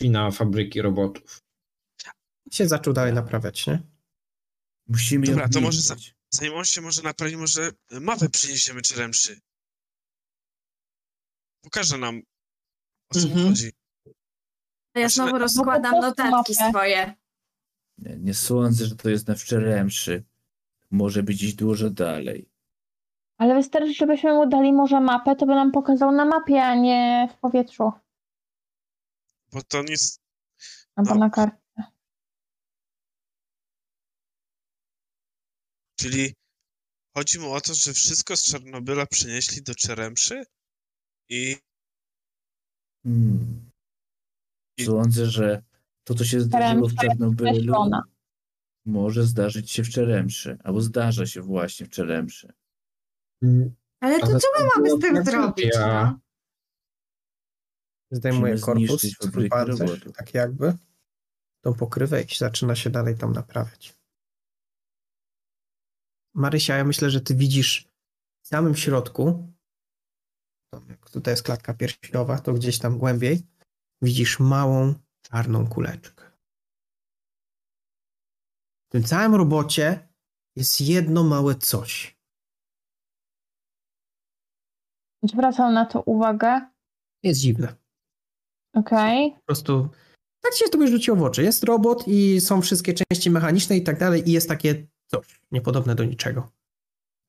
wina 0.00 0.30
fabryki 0.30 0.82
robotów. 0.82 1.42
Się 2.52 2.68
zaczął 2.68 2.92
dalej 2.92 3.12
naprawiać, 3.12 3.66
nie? 3.66 3.82
Musimy 4.88 5.26
Dobra, 5.26 5.48
to 5.48 5.60
może 5.60 5.80
za-. 5.80 5.96
Zanim 6.30 6.54
on 6.54 6.64
się 6.64 6.80
może 6.80 7.02
naprawi, 7.02 7.36
może 7.36 7.70
mapę 8.00 8.28
przyniesiemy 8.28 8.82
Czeremszy. 8.82 9.40
Pokaże 11.62 11.98
nam, 11.98 12.22
o 13.10 13.14
co 13.14 13.26
Mhm. 13.28 13.48
chodzi. 13.48 13.72
Ja 14.94 15.08
znowu 15.08 15.38
rozkładam 15.38 15.92
no 15.92 16.00
notatki 16.00 16.54
swoje. 16.54 17.14
Nie, 17.98 18.16
nie 18.16 18.34
sądzę, 18.34 18.86
że 18.86 18.96
to 18.96 19.10
jest 19.10 19.28
na 19.28 19.34
Wczeremszy. 19.34 20.24
Może 20.90 21.22
być 21.22 21.36
gdzieś 21.36 21.54
dużo 21.54 21.90
dalej. 21.90 22.49
Ale 23.40 23.54
wystarczy, 23.54 23.94
żebyśmy 23.94 24.32
mu 24.32 24.48
dali 24.48 24.72
może 24.72 25.00
mapę, 25.00 25.36
to 25.36 25.46
by 25.46 25.54
nam 25.54 25.72
pokazał 25.72 26.12
na 26.12 26.24
mapie, 26.24 26.62
a 26.62 26.74
nie 26.74 27.28
w 27.32 27.38
powietrzu. 27.38 27.92
Bo 29.52 29.62
to 29.62 29.82
nic... 29.82 30.20
Albo 30.96 31.14
No. 31.14 31.20
na 31.20 31.30
kartce. 31.30 31.82
Czyli 35.98 36.34
chodzi 37.16 37.38
mu 37.38 37.52
o 37.52 37.60
to, 37.60 37.74
że 37.74 37.92
wszystko 37.92 38.36
z 38.36 38.44
Czarnobyla 38.44 39.06
przynieśli 39.06 39.62
do 39.62 39.74
Czeremszy 39.74 40.44
i 41.28 41.56
Hmm. 43.02 43.70
I- 44.78 44.84
Sądzę, 44.84 45.26
że 45.26 45.62
to, 46.04 46.14
co 46.14 46.24
się 46.24 46.40
zdarzyło 46.40 46.88
w 46.88 46.94
Czarnobylu, 46.94 47.74
może 48.86 49.24
zdarzyć 49.24 49.70
się 49.70 49.82
w 49.84 49.90
Czeremszy. 49.90 50.58
Albo 50.64 50.80
zdarza 50.80 51.26
się 51.26 51.42
właśnie 51.42 51.86
w 51.86 51.90
Czeremszy. 51.90 52.52
Ale 54.00 54.20
to 54.20 54.26
co 54.26 54.32
my 54.34 54.40
to 54.40 54.66
mamy 54.76 54.90
z 54.90 55.00
tym 55.00 55.24
zrobić, 55.24 55.70
no? 55.78 56.18
Zdejmuje 58.10 58.58
korpus, 58.58 59.02
swój 59.02 59.48
pancerz, 59.48 60.00
tak 60.16 60.34
jakby, 60.34 60.74
tą 61.64 61.74
pokrywę 61.74 62.22
i 62.22 62.34
zaczyna 62.34 62.76
się 62.76 62.90
dalej 62.90 63.18
tam 63.18 63.32
naprawiać. 63.32 63.98
Marysia, 66.34 66.76
ja 66.76 66.84
myślę, 66.84 67.10
że 67.10 67.20
ty 67.20 67.34
widzisz 67.34 67.88
w 68.44 68.48
samym 68.48 68.76
środku, 68.76 69.52
tutaj 71.12 71.32
jest 71.32 71.42
klatka 71.42 71.74
piersiowa, 71.74 72.38
to 72.38 72.52
gdzieś 72.52 72.78
tam 72.78 72.98
głębiej, 72.98 73.42
widzisz 74.02 74.40
małą, 74.40 74.94
czarną 75.22 75.66
kuleczkę. 75.66 76.30
W 78.88 78.92
tym 78.92 79.04
całym 79.04 79.34
robocie 79.34 80.08
jest 80.56 80.80
jedno 80.80 81.24
małe 81.24 81.54
coś. 81.54 82.19
Zwracam 85.22 85.74
na 85.74 85.86
to 85.86 86.02
uwagę. 86.02 86.60
Jest 87.22 87.40
dziwne. 87.40 87.74
Okej. 88.74 89.32
Po 89.32 89.40
prostu 89.46 89.88
tak 90.40 90.54
się 90.54 90.64
tobie 90.68 90.88
rzuciło 90.88 91.16
w 91.16 91.22
oczy. 91.22 91.42
Jest 91.42 91.64
robot 91.64 92.04
i 92.08 92.40
są 92.40 92.62
wszystkie 92.62 92.94
części 92.94 93.30
mechaniczne 93.30 93.76
i 93.76 93.82
tak 93.82 93.98
dalej 93.98 94.28
i 94.28 94.32
jest 94.32 94.48
takie 94.48 94.86
coś 95.06 95.40
niepodobne 95.50 95.94
do 95.94 96.04
niczego. 96.04 96.50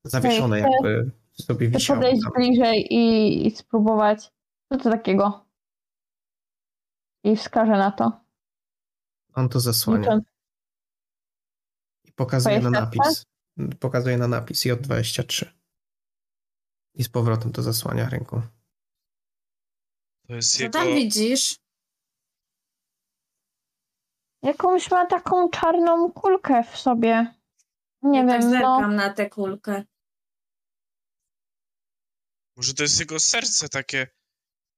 Zawieszone 0.06 0.60
chcę- 0.62 0.70
jakby 0.72 1.12
sobie 1.34 1.68
wisiało. 1.68 2.00
podejść 2.00 2.24
tam. 2.24 2.32
bliżej 2.36 2.94
i, 2.94 3.48
i 3.48 3.52
spróbować. 3.52 4.32
Co 4.72 4.78
to 4.78 4.90
takiego? 4.90 5.46
I 7.24 7.36
wskażę 7.36 7.72
na 7.72 7.92
to. 7.92 8.22
On 9.34 9.50
to 9.50 9.60
zasłania 9.60 10.00
Licząc. 10.02 10.24
i 12.06 12.12
pokazuje 12.12 12.60
na 12.62 12.70
Twoje 12.70 12.82
napis. 12.82 13.26
Pokazuje 13.80 14.18
na 14.18 14.28
napis 14.28 14.66
J23. 14.66 15.46
I 16.94 17.04
z 17.04 17.10
powrotem 17.10 17.52
to 17.52 17.62
zasłania 17.62 18.10
ręką. 18.10 18.42
to 20.28 20.36
jest 20.36 20.58
Co 20.58 20.64
jego... 20.64 20.80
tam 20.80 20.88
widzisz? 20.88 21.56
Jakąś 24.44 24.92
ma 24.92 25.06
taką 25.06 25.50
czarną 25.50 26.12
kulkę 26.12 26.64
w 26.64 26.78
sobie. 26.78 27.36
Nie 28.02 28.20
ja 28.20 28.28
tak 28.28 28.42
wiem, 28.42 28.52
no. 28.52 28.58
zerkam 28.58 28.96
na 28.96 29.14
tę 29.14 29.30
kulkę. 29.30 29.84
Może 32.58 32.74
to 32.74 32.84
jest 32.84 33.00
jego 33.00 33.20
serce 33.20 33.70
takie, 33.70 34.08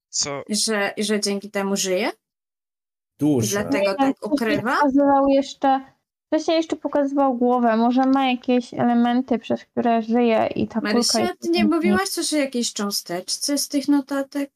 co... 0.09 0.43
I 0.47 0.55
że, 0.55 0.93
I 0.97 1.03
że 1.03 1.19
dzięki 1.19 1.51
temu 1.51 1.75
żyje? 1.75 2.09
I 2.09 3.19
Dusza. 3.19 3.63
dlatego 3.63 3.95
tak 3.95 4.25
ukrywa? 4.25 4.79
Jeszcze. 5.27 5.92
Wcześniej 6.33 6.57
jeszcze 6.57 6.75
pokazywał 6.75 7.37
głowę. 7.37 7.77
Może 7.77 8.05
ma 8.05 8.31
jakieś 8.31 8.73
elementy, 8.73 9.39
przez 9.39 9.65
które 9.65 10.01
żyje 10.01 10.49
i 10.55 10.67
ta 10.67 10.73
kulka. 10.73 10.93
Marysia, 10.93 11.19
jest 11.19 11.39
ty 11.41 11.49
nie 11.49 11.65
mówiłaś 11.65 12.09
coś 12.09 12.33
o 12.33 12.37
jakiejś 12.37 12.73
cząsteczce 12.73 13.57
z 13.57 13.67
tych 13.67 13.87
notatek? 13.87 14.51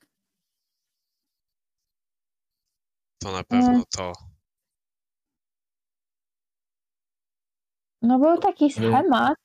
To 3.21 3.31
na 3.31 3.43
pewno 3.43 3.69
Mm. 3.69 3.83
to. 3.97 4.13
No 8.01 8.19
był 8.19 8.37
taki 8.37 8.71
schemat. 8.71 9.37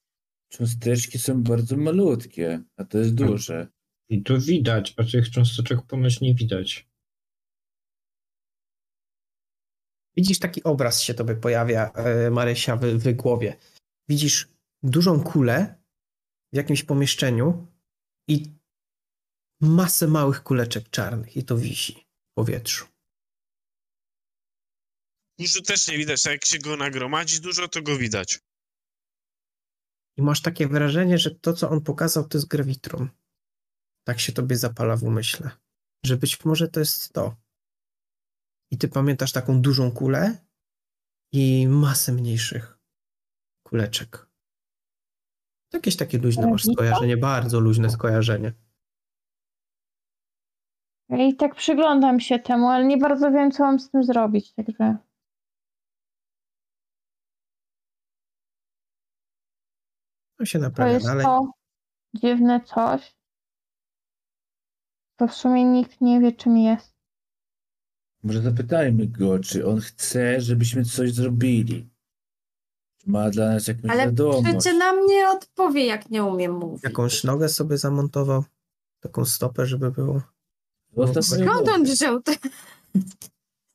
Cząsteczki 0.52 1.18
są 1.18 1.42
bardzo 1.42 1.76
malutkie, 1.76 2.62
a 2.76 2.84
to 2.84 2.98
jest 2.98 3.14
duże. 3.14 3.68
I 4.08 4.22
tu 4.22 4.40
widać, 4.40 4.94
a 4.96 5.04
tych 5.04 5.30
cząsteczek 5.30 5.82
ponoć 5.82 6.20
nie 6.20 6.34
widać. 6.34 6.88
Widzisz 10.16 10.38
taki 10.38 10.62
obraz 10.62 11.00
się 11.00 11.14
tobie 11.14 11.34
pojawia, 11.34 11.90
e, 11.92 12.30
Marysia, 12.30 12.76
w, 12.76 12.80
w 12.80 13.12
głowie. 13.12 13.56
Widzisz 14.08 14.48
dużą 14.82 15.22
kulę 15.22 15.82
w 16.52 16.56
jakimś 16.56 16.82
pomieszczeniu 16.82 17.66
i 18.28 18.52
masę 19.60 20.08
małych 20.08 20.42
kuleczek 20.42 20.90
czarnych 20.90 21.36
i 21.36 21.44
to 21.44 21.56
wisi 21.56 22.06
w 22.30 22.34
powietrzu. 22.34 22.86
Dużo 25.38 25.62
też 25.62 25.88
nie 25.88 25.98
widać, 25.98 26.22
tak 26.22 26.32
jak 26.32 26.44
się 26.44 26.58
go 26.58 26.76
nagromadzi 26.76 27.40
dużo, 27.40 27.68
to 27.68 27.82
go 27.82 27.96
widać. 27.98 28.40
I 30.16 30.22
masz 30.22 30.42
takie 30.42 30.68
wrażenie, 30.68 31.18
że 31.18 31.30
to, 31.30 31.52
co 31.52 31.70
on 31.70 31.80
pokazał, 31.80 32.28
to 32.28 32.38
jest 32.38 32.48
grawitron. 32.48 33.08
Tak 34.04 34.20
się 34.20 34.32
tobie 34.32 34.56
zapala 34.56 34.96
w 34.96 35.02
umyśle. 35.02 35.50
Że 36.04 36.16
być 36.16 36.44
może 36.44 36.68
to 36.68 36.80
jest 36.80 37.12
to. 37.12 37.36
I 38.72 38.78
ty 38.78 38.88
pamiętasz 38.88 39.32
taką 39.32 39.62
dużą 39.62 39.90
kulę 39.90 40.46
i 41.32 41.68
masę 41.68 42.12
mniejszych 42.12 42.78
kuleczek. 43.66 44.16
To 45.70 45.78
Jakieś 45.78 45.96
takie 45.96 46.18
luźne 46.18 46.50
masz 46.50 46.64
skojarzenie, 46.64 47.16
bardzo 47.16 47.60
luźne 47.60 47.90
skojarzenie. 47.90 48.52
I 51.18 51.36
tak 51.36 51.54
przyglądam 51.54 52.20
się 52.20 52.38
temu, 52.38 52.68
ale 52.68 52.84
nie 52.84 52.96
bardzo 52.96 53.30
wiem, 53.30 53.50
co 53.50 53.62
mam 53.62 53.80
z 53.80 53.90
tym 53.90 54.04
zrobić. 54.04 54.52
Także 54.52 54.96
To 60.38 60.44
się 60.44 60.58
to 60.58 60.62
naprawia 60.64 60.92
jest 60.92 61.06
dalej. 61.06 61.24
to 61.26 61.50
dziwne 62.14 62.60
coś. 62.60 63.16
To 65.16 65.26
w 65.28 65.34
sumie 65.34 65.64
nikt 65.64 66.00
nie 66.00 66.20
wie, 66.20 66.32
czym 66.32 66.56
jest. 66.58 66.91
Może 68.22 68.42
zapytajmy 68.42 69.06
go, 69.06 69.38
czy 69.38 69.66
on 69.66 69.80
chce, 69.80 70.40
żebyśmy 70.40 70.84
coś 70.84 71.12
zrobili. 71.12 71.88
Czy 72.98 73.10
ma 73.10 73.30
dla 73.30 73.48
nas 73.48 73.66
jakąś 73.66 73.90
Ale 73.90 74.06
wiadomość. 74.06 74.42
przecież 74.42 74.78
nam 74.78 75.06
nie 75.06 75.28
odpowie, 75.28 75.86
jak 75.86 76.10
nie 76.10 76.24
umiem 76.24 76.52
mówić. 76.52 76.82
Jakąś 76.82 77.24
nogę 77.24 77.48
sobie 77.48 77.78
zamontował? 77.78 78.44
Taką 79.00 79.24
stopę, 79.24 79.66
żeby 79.66 79.90
było? 79.90 80.22
Skąd 81.20 81.68
on 81.68 81.84
wziął 81.84 82.22
te... 82.22 82.32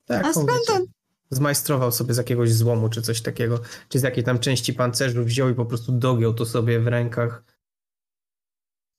Tak, 0.05 0.25
A 0.25 0.33
skąd 0.33 0.69
on? 0.75 0.85
Zmajstrował 1.29 1.91
sobie 1.91 2.13
z 2.13 2.17
jakiegoś 2.17 2.53
złomu 2.53 2.89
czy 2.89 3.01
coś 3.01 3.21
takiego. 3.21 3.59
Czy 3.89 3.99
z 3.99 4.03
jakiej 4.03 4.23
tam 4.23 4.39
części 4.39 4.73
pancerzu 4.73 5.23
wziął 5.23 5.49
i 5.49 5.53
po 5.53 5.65
prostu 5.65 5.91
dogiął 5.91 6.33
to 6.33 6.45
sobie 6.45 6.79
w 6.79 6.87
rękach. 6.87 7.43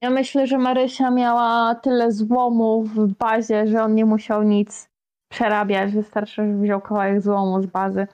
Ja 0.02 0.10
myślę, 0.10 0.46
że 0.46 0.58
Marysia 0.58 1.10
miała 1.10 1.74
tyle 1.74 2.12
złomu 2.12 2.84
w 2.84 3.06
bazie, 3.18 3.66
że 3.66 3.82
on 3.82 3.94
nie 3.94 4.04
musiał 4.04 4.42
nic 4.42 4.87
przerabiać. 5.28 5.92
Wystarczy, 5.92 6.34
że 6.34 6.58
wziął 6.62 6.80
kawałek 6.80 7.22
złomu 7.22 7.62
z 7.62 7.66
bazy. 7.66 8.06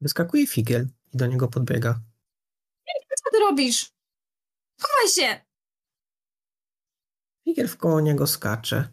Wyskakuje 0.00 0.46
figiel 0.46 0.86
i 1.14 1.16
do 1.16 1.26
niego 1.26 1.48
podbiega. 1.48 2.00
Co 3.24 3.30
ty 3.30 3.38
robisz? 3.38 3.92
Chowaj 4.80 5.08
się! 5.08 5.40
Figiel 7.44 7.68
wkoło 7.68 8.00
niego 8.00 8.26
skacze. 8.26 8.88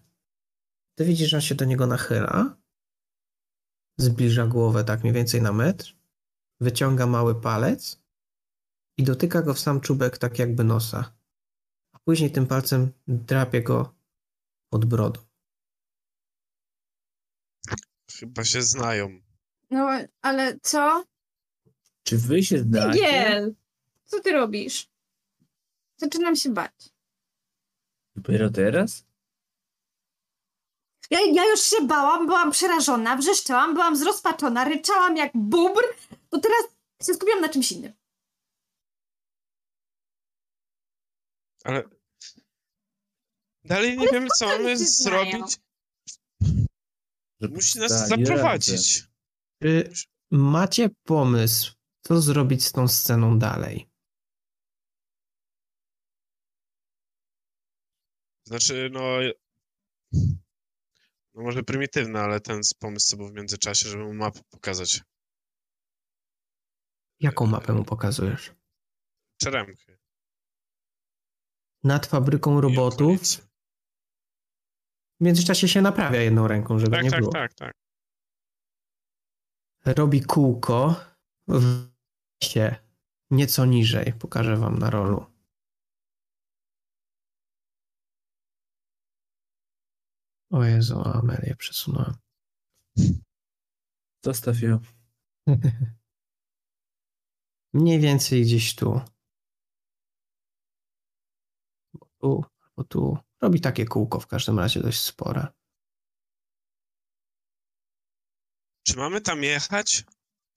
Ty 0.95 1.06
widzisz, 1.06 1.30
że 1.30 1.38
on 1.38 1.41
się 1.41 1.56
do 1.56 1.66
niego 1.66 1.88
nachyla. 1.88 2.58
Zbliża 3.97 4.47
głowę 4.47 4.84
tak 4.84 5.01
mniej 5.01 5.14
więcej 5.14 5.41
na 5.41 5.51
metr. 5.51 5.95
Wyciąga 6.60 7.06
mały 7.06 7.41
palec 7.41 8.01
i 8.97 9.04
dotyka 9.04 9.41
go 9.41 9.54
w 9.54 9.60
sam 9.60 9.82
czubek 9.82 10.18
tak 10.18 10.39
jakby 10.39 10.64
nosa. 10.64 11.14
A 11.91 11.99
później 11.99 12.32
tym 12.32 12.47
palcem 12.47 12.91
drapie 13.08 13.62
go 13.62 13.95
pod 14.70 14.86
brodą. 14.86 15.33
Chyba 18.20 18.43
się 18.43 18.61
znają. 18.61 19.22
No, 19.70 19.89
ale 20.22 20.59
co? 20.59 21.03
Czy 22.03 22.18
wy 22.18 22.43
się 22.43 22.59
znacie? 22.59 22.99
Giel! 22.99 23.55
Co 24.05 24.20
ty 24.20 24.32
robisz? 24.32 24.89
Zaczynam 25.97 26.36
się 26.36 26.49
bać. 26.49 26.93
Dopiero 28.16 28.49
teraz? 28.49 29.05
Ja, 31.09 31.20
ja 31.34 31.45
już 31.45 31.61
się 31.61 31.88
bałam, 31.88 32.26
byłam 32.26 32.51
przerażona, 32.51 33.18
wrzeszczałam, 33.18 33.74
byłam 33.74 33.95
zrozpaczona, 33.95 34.64
ryczałam 34.66 35.18
jak 35.18 35.32
bubr, 35.34 35.84
to 36.30 36.39
teraz 36.39 36.61
się 37.07 37.14
skupiam 37.14 37.41
na 37.41 37.49
czymś 37.49 37.72
innym. 37.72 37.93
Ale 41.64 41.84
dalej 43.64 43.97
nie 43.97 44.07
wiemy, 44.07 44.28
co 44.39 44.47
oni 44.47 44.64
mamy 44.64 44.78
zrobić. 44.78 45.59
Musi 47.50 47.80
nas 47.80 47.91
powstali 47.91 48.26
zaprowadzić. 48.26 49.08
Czy 49.62 49.94
macie 50.32 50.89
pomysł, 51.04 51.74
co 52.02 52.22
zrobić 52.22 52.66
z 52.66 52.72
tą 52.72 52.88
sceną 52.88 53.39
dalej? 53.39 53.89
Znaczy, 58.48 58.89
no... 58.94 59.18
No 61.34 61.44
może 61.44 61.64
prymitywny, 61.64 62.20
ale 62.20 62.39
ten 62.39 62.62
pomysł, 62.80 63.10
co 63.10 63.18
był 63.18 63.28
w 63.28 63.34
międzyczasie, 63.34 63.89
żeby 63.89 64.04
mu 64.04 64.14
mapę 64.14 64.39
pokazać. 64.50 65.02
Jaką 67.20 67.46
mapę 67.46 67.74
mu 67.74 67.84
pokazujesz? 67.84 68.52
Czeremchy. 69.38 70.00
Nad 71.84 72.06
fabryką 72.06 72.62
robotów. 72.62 73.20
W 75.20 75.24
międzyczasie 75.24 75.68
się 75.68 75.82
naprawia 75.82 76.22
jedną 76.22 76.47
ręką, 76.47 76.80
żeby 76.80 76.91
Tak, 76.91 77.03
nie 77.03 77.11
tak, 77.11 77.20
było. 77.20 77.32
tak, 77.32 77.53
tak. 77.53 77.74
Robi 79.86 80.22
kółko 80.22 80.95
w 81.47 81.88
się 82.43 82.76
nieco 83.32 83.66
niżej. 83.66 84.14
Pokażę 84.14 84.57
wam 84.57 84.80
na 84.80 84.89
rolu. 84.89 85.26
O 90.51 90.64
Jezu, 90.64 91.01
Amelię 91.05 91.55
przesunąłem. 91.55 92.14
Zostaw 94.26 94.61
ją. 94.61 94.80
Mniej 97.74 97.99
więcej 97.99 98.41
gdzieś 98.41 98.76
tu. 98.76 99.01
Bo 101.93 102.07
tu, 102.20 102.43
bo 102.78 102.84
tu. 102.84 103.18
Robi 103.44 103.62
takie 103.62 103.86
kółko 103.86 104.20
w 104.20 104.28
każdym 104.28 104.60
razie 104.60 104.80
dość 104.80 105.00
spore. 105.00 105.48
Czy 108.88 108.98
mamy 108.98 109.22
tam 109.22 109.44
jechać? 109.44 110.04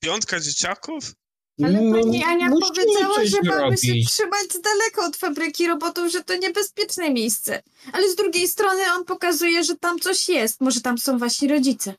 Piątka 0.03 0.41
dzieciaków? 0.41 1.15
Ale 1.65 1.81
No, 1.81 1.99
pani 2.03 2.25
Ania 2.25 2.49
musimy 2.49 2.69
powiedziała, 2.87 3.25
że 3.25 3.37
mamy 3.43 3.77
się 3.77 3.93
trzymać 4.09 4.53
z 4.53 4.61
daleka 4.61 5.07
od 5.07 5.17
fabryki 5.17 5.67
robotów, 5.67 6.13
że 6.13 6.25
to 6.25 6.37
niebezpieczne 6.37 7.11
miejsce. 7.11 7.63
Ale 7.93 8.11
z 8.11 8.17
drugiej 8.17 8.49
strony 8.49 8.83
on 8.99 9.05
pokazuje, 9.05 9.65
że 9.65 9.77
tam 9.77 9.99
coś 9.99 10.29
jest. 10.29 10.61
Może 10.61 10.81
tam 10.81 10.99
są 10.99 11.19
wasi 11.19 11.49
rodzice. 11.49 11.95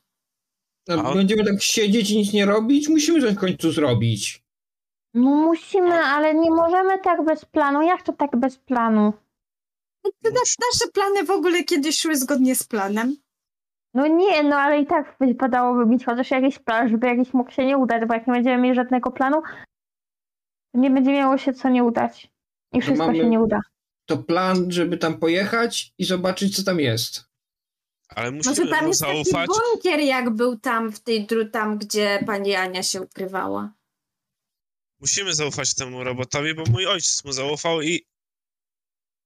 A 0.88 0.92
A 0.92 1.02
on- 1.08 1.14
Będziemy 1.16 1.44
tak 1.44 1.62
siedzieć 1.62 2.10
i 2.10 2.16
nic 2.16 2.32
nie 2.32 2.46
robić? 2.46 2.88
Musimy 2.88 3.20
coś 3.20 3.34
w 3.34 3.38
końcu 3.38 3.72
zrobić. 3.72 4.42
No 5.14 5.30
musimy, 5.30 5.94
ale 5.94 6.34
nie 6.34 6.50
możemy 6.50 6.98
tak 6.98 7.24
bez 7.24 7.44
planu. 7.44 7.82
Jak 7.82 8.02
to 8.02 8.12
tak 8.12 8.36
bez 8.36 8.58
planu? 8.58 9.12
Te 10.22 10.30
na- 10.30 10.40
nasze 10.72 10.90
plany 10.94 11.24
w 11.24 11.30
ogóle 11.30 11.64
kiedyś 11.64 11.98
szły 11.98 12.16
zgodnie 12.16 12.54
z 12.56 12.62
planem. 12.62 13.16
No 13.94 14.06
nie, 14.06 14.42
no 14.42 14.56
ale 14.56 14.80
i 14.80 14.86
tak 14.86 15.16
wypadałoby 15.20 15.86
mieć 15.86 16.04
chociaż 16.04 16.30
jakiś 16.30 16.58
plan, 16.58 16.88
żeby 16.88 17.06
jakiś 17.06 17.34
mógł 17.34 17.50
się 17.50 17.66
nie 17.66 17.78
udać, 17.78 18.08
bo 18.08 18.14
jak 18.14 18.26
nie 18.26 18.32
będziemy 18.32 18.62
mieli 18.62 18.74
żadnego 18.76 19.10
planu, 19.10 19.42
to 20.74 20.80
nie 20.80 20.90
będzie 20.90 21.10
miało 21.12 21.38
się 21.38 21.52
co 21.52 21.68
nie 21.68 21.84
udać. 21.84 22.30
I 22.72 22.80
wszystko 22.80 23.06
mamy- 23.06 23.18
się 23.18 23.26
nie 23.26 23.40
uda. 23.40 23.60
To 24.06 24.18
plan, 24.18 24.70
żeby 24.72 24.98
tam 24.98 25.18
pojechać 25.18 25.92
i 25.98 26.04
zobaczyć, 26.04 26.56
co 26.56 26.62
tam 26.64 26.80
jest. 26.80 27.28
Ale 28.08 28.30
Może 28.30 28.50
musimy 28.50 28.70
tam 28.70 28.82
mu 28.82 28.88
jest 28.88 29.00
taki 29.00 29.24
zaufać. 29.24 29.48
bunkier, 29.48 30.00
jak 30.00 30.30
był 30.30 30.58
tam 30.58 30.92
w 30.92 31.00
tej 31.00 31.26
dru, 31.26 31.48
tam, 31.48 31.78
gdzie 31.78 32.22
pani 32.26 32.54
Ania 32.54 32.82
się 32.82 33.02
ukrywała. 33.02 33.72
Musimy 35.00 35.34
zaufać 35.34 35.74
temu 35.74 36.04
robotowi, 36.04 36.54
bo 36.54 36.62
mój 36.70 36.86
ojciec 36.86 37.24
mu 37.24 37.32
zaufał 37.32 37.82
i 37.82 38.06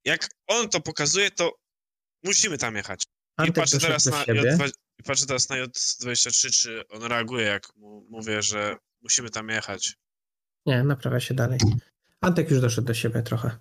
jak 0.04 0.28
on 0.46 0.68
to 0.68 0.80
pokazuje, 0.80 1.30
to 1.30 1.58
musimy 2.24 2.58
tam 2.58 2.76
jechać. 2.76 3.04
I 3.48 3.52
patrzę 3.52 3.78
teraz 3.78 4.04
na 4.06 4.24
siebie. 4.24 4.42
J2, 4.42 4.70
i 4.98 5.02
patrzę 5.02 5.26
teraz 5.26 5.48
na 5.48 5.56
J23, 5.56 6.50
czy 6.60 6.88
on 6.88 7.02
reaguje, 7.02 7.44
jak 7.46 7.76
mu 7.76 8.06
mówię, 8.10 8.42
że 8.42 8.76
musimy 9.02 9.30
tam 9.30 9.48
jechać. 9.48 9.96
Nie, 10.66 10.82
naprawia 10.82 11.20
się 11.20 11.34
dalej. 11.34 11.58
Antek 12.20 12.50
już 12.50 12.60
doszedł 12.60 12.86
do 12.86 12.94
siebie 12.94 13.22
trochę. 13.22 13.58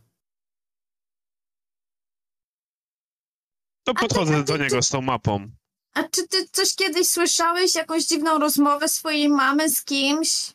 To 3.84 3.94
podchodzę 3.94 4.34
ty- 4.38 4.44
do 4.44 4.54
ty- 4.54 4.60
niego 4.64 4.82
z 4.82 4.90
tą 4.90 5.02
mapą. 5.02 5.52
A 5.94 6.04
czy 6.04 6.28
ty 6.28 6.50
coś 6.52 6.76
kiedyś 6.76 7.08
słyszałeś, 7.08 7.76
jakąś 7.76 8.06
dziwną 8.06 8.40
rozmowę 8.40 8.88
swojej 8.90 9.30
mamy 9.30 9.70
z 9.70 9.84
kimś? 9.84 10.54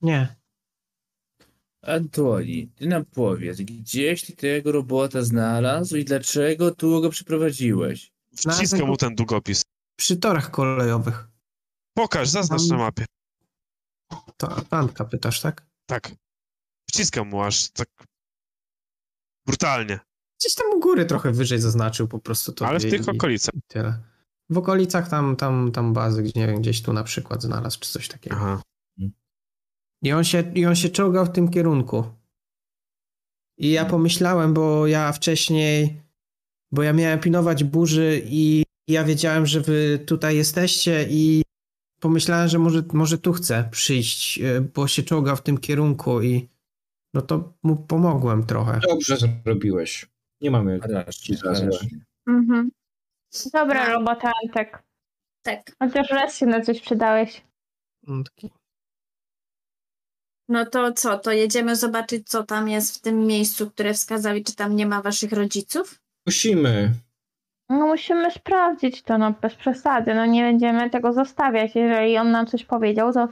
Nie. 0.00 0.36
Antoni, 1.86 2.68
ty 2.68 2.86
nam 2.86 3.04
powiedz, 3.04 3.60
gdzieś 3.60 4.24
ty 4.26 4.36
tego 4.36 4.72
robota 4.72 5.22
znalazł 5.22 5.96
i 5.96 6.04
dlaczego 6.04 6.74
tu 6.74 7.00
go 7.00 7.10
przyprowadziłeś? 7.10 8.12
Wciskam 8.36 8.86
mu 8.86 8.96
ten 8.96 9.14
długopis. 9.14 9.62
Przy 9.98 10.16
torach 10.16 10.50
kolejowych. 10.50 11.28
Pokaż, 11.94 12.28
zaznacz 12.28 12.66
na 12.66 12.76
mapie. 12.76 13.04
To 14.36 14.56
Antka 14.70 15.04
pytasz, 15.04 15.40
tak? 15.40 15.66
Tak. 15.86 16.12
Wciskam 16.90 17.28
mu 17.28 17.42
aż 17.42 17.68
tak 17.70 17.88
brutalnie, 19.46 20.00
Gdzieś 20.40 20.54
tam 20.54 20.66
u 20.76 20.80
góry 20.80 21.04
trochę 21.06 21.32
wyżej 21.32 21.60
zaznaczył 21.60 22.08
po 22.08 22.18
prostu 22.18 22.52
to. 22.52 22.66
ale 22.68 22.78
w 22.78 22.90
tych 22.90 23.06
i- 23.06 23.10
okolicach. 23.10 23.54
i 23.54 23.60
Tyle. 23.68 23.98
W 24.50 24.58
okolicach 24.58 25.08
tam, 25.10 25.36
tam, 25.36 25.72
tam 25.72 25.92
bazy, 25.92 26.22
gdzie 26.22 26.40
nie 26.40 26.46
wiem, 26.46 26.60
gdzieś 26.60 26.82
tu 26.82 26.92
na 26.92 27.04
przykład 27.04 27.42
znalazł, 27.42 27.80
czy 27.80 27.92
coś 27.92 28.08
takiego. 28.08 28.36
Aha. 28.36 28.62
I 30.02 30.12
on 30.12 30.24
się, 30.24 30.52
i 30.54 30.66
on 30.66 30.76
się 30.76 30.88
czołgał 30.88 31.26
w 31.26 31.32
tym 31.32 31.50
kierunku. 31.50 32.04
I 33.58 33.70
ja 33.70 33.84
pomyślałem, 33.84 34.54
bo 34.54 34.86
ja 34.86 35.12
wcześniej, 35.12 36.02
bo 36.72 36.82
ja 36.82 36.92
miałem 36.92 37.20
pilnować 37.20 37.64
burzy 37.64 38.22
i 38.24 38.62
ja 38.88 39.04
wiedziałem, 39.04 39.46
że 39.46 39.60
wy 39.60 40.04
tutaj 40.06 40.36
jesteście 40.36 41.06
i 41.10 41.42
pomyślałem, 42.00 42.48
że 42.48 42.58
może, 42.58 42.82
może 42.92 43.18
tu 43.18 43.32
chcę 43.32 43.68
przyjść, 43.70 44.38
e, 44.40 44.60
bo 44.60 44.88
się 44.88 45.02
czołgał 45.02 45.36
w 45.36 45.42
tym 45.42 45.58
kierunku 45.58 46.22
i 46.22 46.48
no 47.14 47.22
to 47.22 47.52
mu 47.62 47.76
pomogłem 47.76 48.46
trochę. 48.46 48.80
Dobrze 48.88 49.16
zrobiłeś. 49.44 50.06
Nie 50.40 50.50
mamy 50.50 50.78
Racznie, 50.78 51.36
za. 51.36 51.50
Mhm. 52.28 52.70
Dobra 53.52 53.80
Tak. 53.80 53.88
robota, 53.92 54.32
Antek. 54.44 54.82
Tak. 55.42 55.76
Chociaż 55.78 56.10
raz 56.10 56.36
się 56.36 56.46
na 56.46 56.60
coś 56.60 56.80
przydałeś. 56.80 57.42
No, 58.02 58.24
taki- 58.24 58.50
No 60.48 60.66
to 60.66 60.92
co, 60.92 61.18
to 61.18 61.32
jedziemy 61.32 61.76
zobaczyć, 61.76 62.28
co 62.28 62.42
tam 62.44 62.68
jest 62.68 62.98
w 62.98 63.00
tym 63.00 63.26
miejscu, 63.26 63.70
które 63.70 63.94
wskazali, 63.94 64.44
czy 64.44 64.54
tam 64.54 64.76
nie 64.76 64.86
ma 64.86 65.02
waszych 65.02 65.32
rodziców? 65.32 66.00
Musimy. 66.26 66.92
No 67.68 67.86
musimy 67.86 68.30
sprawdzić 68.30 69.02
to, 69.02 69.18
no 69.18 69.34
bez 69.42 69.54
przesady. 69.54 70.14
No 70.14 70.26
nie 70.26 70.42
będziemy 70.42 70.90
tego 70.90 71.12
zostawiać. 71.12 71.74
Jeżeli 71.74 72.18
on 72.18 72.30
nam 72.30 72.46
coś 72.46 72.64
powiedział, 72.64 73.12
to 73.12 73.28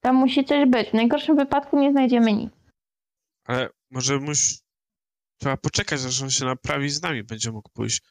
tam 0.00 0.16
musi 0.16 0.44
coś 0.44 0.68
być. 0.68 0.90
W 0.90 0.94
najgorszym 0.94 1.36
wypadku 1.36 1.78
nie 1.80 1.90
znajdziemy 1.92 2.32
nic. 2.32 2.52
Ale 3.44 3.68
może 3.90 4.18
muś... 4.18 4.58
Trzeba 5.40 5.56
poczekać, 5.56 6.00
aż 6.04 6.22
on 6.22 6.30
się 6.30 6.44
naprawi 6.44 6.90
z 6.90 7.02
nami 7.02 7.24
będzie 7.24 7.52
mógł 7.52 7.70
pójść. 7.70 8.02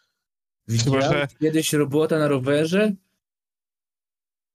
Widziałeś 0.67 1.05
że- 1.05 1.27
kiedyś 1.39 1.73
robota 1.73 2.19
na 2.19 2.27
rowerze? 2.27 2.91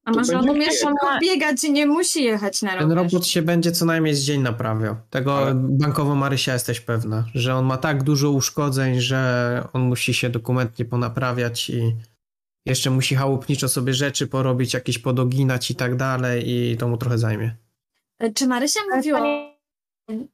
A 0.08 0.10
może 0.10 0.38
on 0.38 0.48
umie 0.50 0.72
szybko 0.72 1.06
biegać 1.22 1.64
i 1.64 1.72
nie 1.72 1.86
musi 1.86 2.24
jechać 2.24 2.62
na 2.62 2.70
Ten 2.70 2.78
rowerze. 2.80 2.94
robot 3.04 3.26
się 3.26 3.42
będzie 3.42 3.72
co 3.72 3.84
najmniej 3.84 4.14
z 4.14 4.20
dzień 4.24 4.40
naprawiał. 4.42 4.96
Tego 5.10 5.38
Ale- 5.38 5.54
bankowo 5.54 6.14
Marysia 6.14 6.52
jesteś 6.52 6.80
pewna, 6.80 7.24
że 7.34 7.54
on 7.54 7.64
ma 7.66 7.76
tak 7.76 8.02
dużo 8.02 8.30
uszkodzeń, 8.30 9.00
że 9.00 9.64
on 9.72 9.82
musi 9.82 10.14
się 10.14 10.30
dokumentnie 10.30 10.84
ponaprawiać 10.84 11.70
i 11.70 11.96
jeszcze 12.66 12.90
musi 12.90 13.14
chałupniczo 13.14 13.68
sobie 13.68 13.94
rzeczy 13.94 14.26
porobić, 14.26 14.74
jakieś 14.74 14.98
podoginać 14.98 15.70
i 15.70 15.74
tak 15.74 15.96
dalej 15.96 16.44
i 16.50 16.76
to 16.76 16.88
mu 16.88 16.96
trochę 16.96 17.18
zajmie. 17.18 17.56
E, 18.18 18.32
Czy 18.32 18.46
Marysia 18.46 18.80
mówiła 18.94 19.20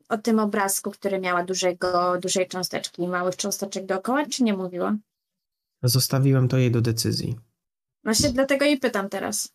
o 0.08 0.18
tym 0.18 0.38
obrazku, 0.38 0.90
który 0.90 1.20
miała 1.20 1.44
dużego, 1.44 2.18
dużej 2.22 2.48
cząsteczki 2.48 3.02
i 3.02 3.08
małych 3.08 3.36
cząsteczek 3.36 3.86
dookoła, 3.86 4.26
czy 4.26 4.42
nie 4.44 4.54
mówiła? 4.54 4.96
Zostawiłem 5.82 6.48
to 6.48 6.56
jej 6.58 6.70
do 6.70 6.80
decyzji. 6.80 7.36
Właśnie 8.04 8.30
dlatego 8.30 8.64
jej 8.64 8.78
pytam 8.78 9.08
teraz. 9.08 9.53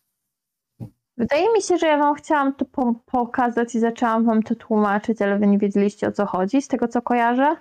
Wydaje 1.20 1.52
mi 1.52 1.62
się, 1.62 1.78
że 1.78 1.86
ja 1.86 1.98
wam 1.98 2.14
chciałam 2.14 2.54
to 2.54 2.64
po 2.64 2.94
pokazać 3.06 3.74
i 3.74 3.80
zaczęłam 3.80 4.24
wam 4.24 4.42
to 4.42 4.54
tłumaczyć, 4.54 5.22
ale 5.22 5.38
wy 5.38 5.46
nie 5.46 5.58
wiedzieliście 5.58 6.08
o 6.08 6.12
co 6.12 6.26
chodzi, 6.26 6.62
z 6.62 6.68
tego 6.68 6.88
co 6.88 7.02
kojarzę. 7.02 7.56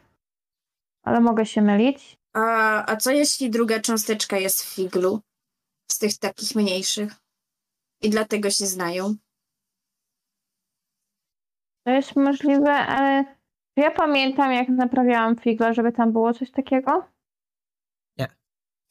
Ale 1.03 1.19
mogę 1.19 1.45
się 1.45 1.61
mylić. 1.61 2.17
A, 2.33 2.85
a 2.91 2.95
co 2.95 3.11
jeśli 3.11 3.49
druga 3.49 3.79
cząsteczka 3.79 4.37
jest 4.37 4.63
w 4.63 4.75
figlu? 4.75 5.19
Z 5.91 5.99
tych 5.99 6.17
takich 6.17 6.55
mniejszych. 6.55 7.13
I 8.01 8.09
dlatego 8.09 8.49
się 8.49 8.65
znają. 8.65 9.15
To 11.83 11.91
jest 11.91 12.15
możliwe, 12.15 12.71
ale 12.73 13.35
ja 13.75 13.91
pamiętam, 13.91 14.53
jak 14.53 14.69
naprawiałam 14.69 15.35
figla, 15.35 15.73
żeby 15.73 15.91
tam 15.91 16.11
było 16.11 16.33
coś 16.33 16.51
takiego? 16.51 17.07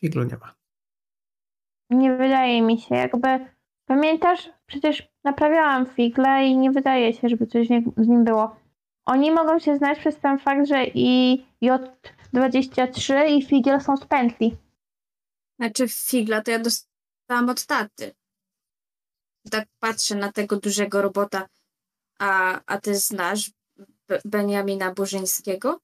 Figlu 0.01 0.25
nie 0.25 0.37
ma. 0.37 0.55
Nie 1.91 2.17
wydaje 2.17 2.63
mi 2.63 2.81
się, 2.81 2.95
jakby. 2.95 3.58
Pamiętasz? 3.89 4.51
Przecież 4.67 5.09
naprawiałam 5.25 5.87
figle 5.87 6.47
i 6.47 6.57
nie 6.57 6.71
wydaje 6.71 7.13
się, 7.13 7.29
żeby 7.29 7.47
coś 7.47 7.67
z 7.97 8.09
nim 8.09 8.25
było. 8.25 8.57
Oni 9.07 9.31
mogą 9.31 9.59
się 9.59 9.77
znać 9.77 9.99
przez 9.99 10.21
ten 10.21 10.39
fakt, 10.39 10.69
że 10.69 10.85
i 10.95 11.47
J23 11.63 13.29
i 13.29 13.43
figiel 13.47 13.81
są 13.81 13.97
z 13.97 14.07
pętli. 14.07 14.57
Znaczy 15.61 15.89
figla 15.89 16.43
to 16.43 16.51
ja 16.51 16.59
dostałam 16.59 17.49
od 17.49 17.67
taty. 17.67 18.15
Tak 19.51 19.69
patrzę 19.79 20.15
na 20.15 20.33
tego 20.33 20.57
dużego 20.57 21.03
robota. 21.03 21.49
A, 22.19 22.61
a 22.67 22.81
ty 22.81 22.95
znasz 22.95 23.51
Be- 24.09 24.21
Beniamina 24.25 24.95
Burzyńskiego? 24.95 25.81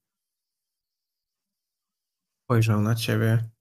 Spojrzał 2.45 2.81
na 2.81 2.95
ciebie. 2.95 3.54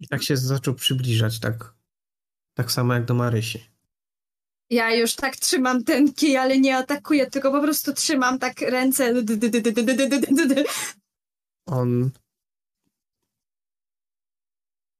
I 0.00 0.08
tak 0.08 0.22
się 0.22 0.36
zaczął 0.36 0.74
przybliżać, 0.74 1.40
tak, 1.40 1.74
tak 2.54 2.72
samo 2.72 2.94
jak 2.94 3.04
do 3.04 3.14
Marysi. 3.14 3.70
Ja 4.70 4.94
już 4.94 5.14
tak 5.14 5.36
trzymam 5.36 5.84
ten 5.84 6.14
kij, 6.14 6.36
ale 6.36 6.60
nie 6.60 6.76
atakuję, 6.76 7.30
tylko 7.30 7.50
po 7.50 7.60
prostu 7.60 7.92
trzymam 7.92 8.38
tak 8.38 8.60
ręce. 8.60 9.14
On 11.66 12.10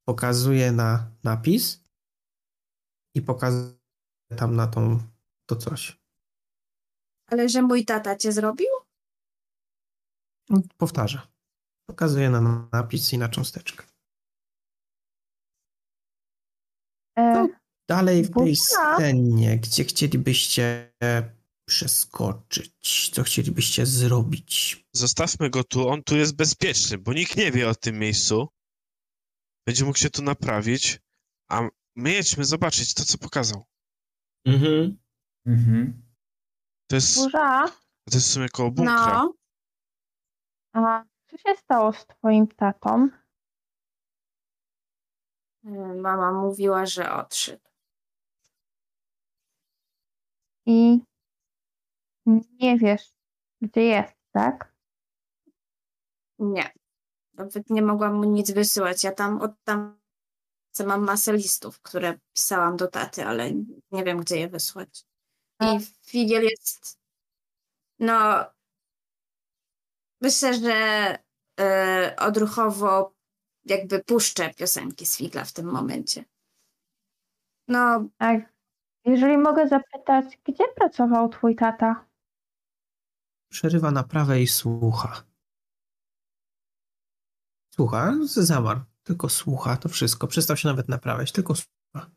pokazuje 0.09 0.73
na 0.73 1.11
napis 1.25 1.85
i 3.15 3.23
pokazuje 3.23 3.75
tam 4.37 4.57
na 4.57 4.67
tą, 4.67 4.99
to 5.47 5.57
coś. 5.57 6.01
Ale 7.27 7.49
że 7.49 7.63
mój 7.63 7.85
tata 7.85 8.17
cię 8.17 8.33
zrobił? 8.33 8.69
Powtarza. 10.77 11.29
Pokazuje 11.87 12.31
na 12.31 12.69
napis 12.73 13.13
i 13.13 13.19
na 13.19 13.29
cząsteczkę. 13.29 13.85
E, 17.10 17.10
No. 17.21 17.49
Dalej 17.89 18.25
w 18.25 18.31
tej 18.31 18.57
scenie, 18.57 19.59
gdzie 19.59 19.85
chcielibyście 19.85 20.93
przeskoczyć, 21.69 23.11
co 23.11 23.23
chcielibyście 23.23 23.87
zrobić. 23.87 24.85
Zostawmy 24.93 25.51
go 25.51 25.65
tu, 25.65 25.89
on 25.89 26.03
tu 26.03 26.17
jest 26.17 26.37
bezpieczny, 26.37 26.99
bo 26.99 27.13
nikt 27.13 27.37
nie 27.37 27.53
wie 27.53 27.69
o 27.69 27.75
tym 27.75 27.99
miejscu. 27.99 28.49
Będzie 29.67 29.85
mógł 29.85 29.99
się 29.99 30.11
tu 30.11 30.23
naprawić, 30.23 31.01
a 31.51 31.69
my 31.97 32.13
jedźmy 32.13 32.45
zobaczyć 32.45 32.95
to, 32.95 33.05
co 33.05 33.19
pokazał. 33.19 33.65
Mhm. 34.47 34.99
Mhm. 35.47 36.03
To 36.87 36.97
jest, 36.97 37.17
burza, 37.17 37.67
to 38.11 38.17
jest 38.17 38.27
w 38.27 38.31
sumie 38.31 38.49
koło 38.49 38.71
bunkra. 38.71 39.25
No. 40.75 40.89
a 40.89 41.05
co 41.27 41.37
się 41.39 41.57
stało 41.57 41.93
z 41.93 42.07
twoim 42.07 42.47
tatą? 42.47 43.09
Mama 45.63 46.33
mówiła, 46.33 46.87
że 46.87 47.13
odszedł. 47.13 47.71
I 50.67 51.01
nie 52.61 52.79
wiesz, 52.79 53.13
gdzie 53.63 53.83
jest, 53.83 54.15
tak? 54.33 54.73
Nie. 56.39 56.71
Nawet 57.35 57.71
nie 57.71 57.83
mogłam 57.83 58.15
mu 58.15 58.25
nic 58.25 58.51
wysyłać. 58.51 59.05
Ja 59.05 59.13
tam 59.13 59.41
od 59.41 59.51
tam 59.65 60.01
mam 60.87 61.05
masę 61.05 61.33
listów, 61.33 61.81
które 61.81 62.19
pisałam 62.33 62.77
do 62.77 62.89
taty, 62.89 63.25
ale 63.25 63.53
nie 63.91 64.05
wiem, 64.05 64.19
gdzie 64.21 64.37
je 64.37 64.49
wysłać. 64.49 65.05
I 65.61 65.67
Figiel 66.07 66.43
jest. 66.43 66.99
No. 67.99 68.45
Myślę, 70.21 70.55
że 70.55 70.75
e, 71.61 72.17
odruchowo 72.19 73.15
jakby 73.65 74.05
puszczę 74.05 74.55
piosenki 74.55 75.07
z 75.07 75.17
Figla 75.17 75.45
w 75.45 75.53
tym 75.53 75.67
momencie. 75.67 76.25
No, 77.69 78.09
A 78.19 78.33
jeżeli 79.05 79.39
mogę 79.39 79.69
zapytać, 79.69 80.39
gdzie 80.45 80.65
pracował 80.77 81.29
twój 81.29 81.57
tata? 81.57 82.07
Przerywa 83.51 83.91
na 83.91 84.03
prawej 84.03 84.43
i 84.43 84.47
słucha. 84.47 85.25
Słucha, 87.75 88.15
zamarł. 88.25 88.81
Tylko 89.03 89.29
słucha, 89.29 89.77
to 89.77 89.89
wszystko. 89.89 90.27
Przestał 90.27 90.57
się 90.57 90.69
nawet 90.69 90.89
naprawiać, 90.89 91.33
tylko 91.33 91.55
słucha. 91.55 92.11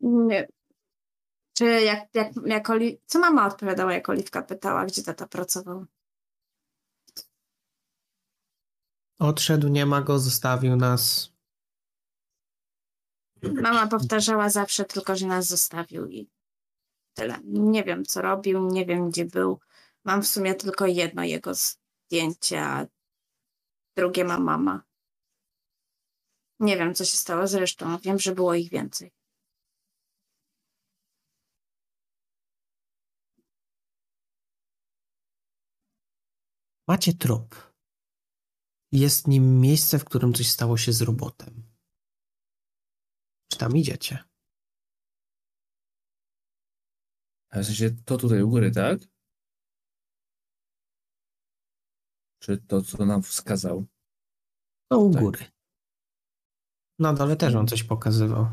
nie. 0.00 0.48
Czy 1.56 1.64
jak, 1.64 2.14
jak, 2.14 2.32
jak 2.46 2.70
Oli... 2.70 3.00
Co 3.06 3.18
mama 3.18 3.46
odpowiadała, 3.46 3.92
jak 3.92 4.08
Oliwka 4.08 4.42
pytała, 4.42 4.86
gdzie 4.86 5.02
tata 5.02 5.26
pracował? 5.26 5.86
Odszedł, 9.18 9.68
nie 9.68 9.86
ma 9.86 10.02
go, 10.02 10.18
zostawił 10.18 10.76
nas. 10.76 11.32
Mama 13.42 13.86
powtarzała 13.86 14.50
zawsze 14.50 14.84
tylko, 14.84 15.16
że 15.16 15.26
nas 15.26 15.46
zostawił 15.46 16.06
i 16.06 16.30
tyle. 17.14 17.38
Nie 17.44 17.84
wiem, 17.84 18.04
co 18.04 18.22
robił, 18.22 18.68
nie 18.68 18.86
wiem, 18.86 19.10
gdzie 19.10 19.24
był. 19.24 19.60
Mam 20.04 20.22
w 20.22 20.26
sumie 20.26 20.54
tylko 20.54 20.86
jedno 20.86 21.24
jego 21.24 21.52
zdjęcie, 21.54 22.62
a 22.62 22.86
drugie 23.96 24.24
ma 24.24 24.38
mama. 24.38 24.82
Nie 26.60 26.76
wiem, 26.76 26.94
co 26.94 27.04
się 27.04 27.16
stało 27.16 27.46
z 27.46 27.54
resztą. 27.54 27.98
Wiem, 27.98 28.18
że 28.18 28.34
było 28.34 28.54
ich 28.54 28.70
więcej. 28.70 29.12
Macie 36.88 37.14
trop. 37.14 37.65
Jest 38.96 39.28
nim 39.28 39.60
miejsce, 39.60 39.98
w 39.98 40.04
którym 40.04 40.32
coś 40.34 40.48
stało 40.48 40.76
się 40.76 40.92
z 40.92 41.02
robotem. 41.02 41.62
Czy 43.52 43.58
tam 43.58 43.76
idziecie? 43.76 44.18
A 47.50 47.60
w 47.60 47.64
sensie 47.64 47.90
to 48.04 48.16
tutaj 48.18 48.42
u 48.42 48.48
góry, 48.50 48.70
tak? 48.70 48.98
Czy 52.42 52.58
to, 52.58 52.82
co 52.82 53.06
nam 53.06 53.22
wskazał? 53.22 53.86
To 54.88 54.98
u 54.98 55.12
Tak. 55.12 55.22
góry. 55.22 55.44
Na 56.98 57.12
dole 57.12 57.36
też 57.36 57.54
on 57.54 57.66
coś 57.68 57.82
pokazywał. 57.84 58.46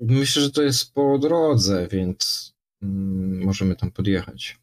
Myślę, 0.00 0.42
że 0.42 0.50
to 0.50 0.62
jest 0.62 0.94
po 0.94 1.18
drodze, 1.18 1.88
więc 1.88 2.52
mm, 2.82 3.44
możemy 3.44 3.76
tam 3.76 3.90
podjechać. 3.90 4.60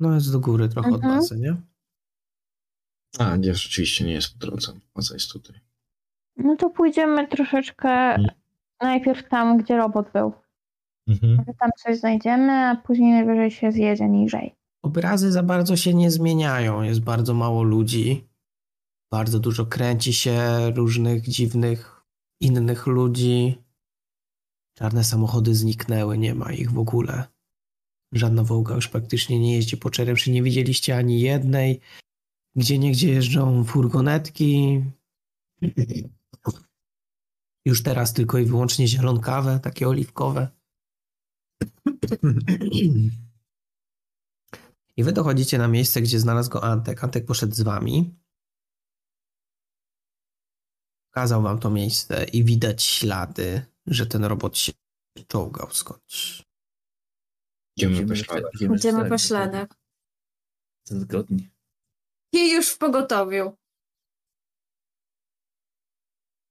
No 0.00 0.14
jest 0.14 0.32
do 0.32 0.40
góry 0.40 0.68
trochę 0.68 0.88
od 0.88 0.94
Mhm. 0.94 1.14
bazy, 1.14 1.38
nie? 1.38 1.67
A, 3.18 3.36
nie, 3.36 3.54
rzeczywiście 3.54 4.04
nie 4.04 4.12
jest 4.12 4.32
po 4.32 4.38
drodze. 4.46 4.72
Baza 4.94 5.14
jest 5.14 5.32
tutaj. 5.32 5.60
No 6.36 6.56
to 6.56 6.70
pójdziemy 6.70 7.28
troszeczkę 7.28 8.16
najpierw 8.80 9.28
tam, 9.28 9.58
gdzie 9.58 9.76
robot 9.76 10.12
był. 10.12 10.32
Mhm. 11.08 11.36
Może 11.36 11.54
tam 11.60 11.70
coś 11.84 11.98
znajdziemy, 11.98 12.52
a 12.52 12.76
później 12.76 13.12
najwyżej 13.12 13.50
się 13.50 13.72
zjedzie 13.72 14.08
niżej. 14.08 14.54
Obrazy 14.82 15.32
za 15.32 15.42
bardzo 15.42 15.76
się 15.76 15.94
nie 15.94 16.10
zmieniają. 16.10 16.82
Jest 16.82 17.00
bardzo 17.00 17.34
mało 17.34 17.62
ludzi. 17.62 18.28
Bardzo 19.12 19.38
dużo 19.38 19.66
kręci 19.66 20.12
się 20.12 20.40
różnych 20.74 21.28
dziwnych 21.28 22.02
innych 22.40 22.86
ludzi. 22.86 23.58
Czarne 24.78 25.04
samochody 25.04 25.54
zniknęły, 25.54 26.18
nie 26.18 26.34
ma 26.34 26.52
ich 26.52 26.72
w 26.72 26.78
ogóle. 26.78 27.24
Żadna 28.12 28.44
wołga 28.44 28.74
już 28.74 28.88
praktycznie 28.88 29.38
nie 29.38 29.54
jeździ 29.54 29.76
po 29.76 29.90
Czeremszy. 29.90 30.30
Nie 30.30 30.42
widzieliście 30.42 30.96
ani 30.96 31.20
jednej. 31.20 31.80
Gdzie 32.58 32.78
niegdzie 32.78 33.08
jeżdżą 33.08 33.64
furgonetki. 33.64 34.84
Już 37.64 37.82
teraz 37.82 38.12
tylko 38.12 38.38
i 38.38 38.44
wyłącznie 38.44 38.88
zielonkawe, 38.88 39.60
takie 39.60 39.88
oliwkowe. 39.88 40.48
I 44.96 45.04
wy 45.04 45.12
dochodzicie 45.12 45.58
na 45.58 45.68
miejsce, 45.68 46.02
gdzie 46.02 46.20
znalazł 46.20 46.50
go 46.50 46.64
Antek. 46.64 47.04
Antek 47.04 47.26
poszedł 47.26 47.54
z 47.54 47.60
wami. 47.60 48.14
Pokazał 51.10 51.42
wam 51.42 51.58
to 51.58 51.70
miejsce 51.70 52.24
i 52.24 52.44
widać 52.44 52.82
ślady, 52.82 53.62
że 53.86 54.06
ten 54.06 54.24
robot 54.24 54.58
się 54.58 54.72
czołgał 55.26 55.70
skądś. 55.70 56.42
Idziemy 57.76 58.06
po 58.06 58.14
śladach. 58.14 58.52
Idziemy 58.76 59.08
po 59.08 59.18
śladach. 59.18 59.68
Zgodnie. 60.84 61.57
I 62.32 62.52
już 62.52 62.68
w 62.68 62.78
pogotowiu. 62.78 63.56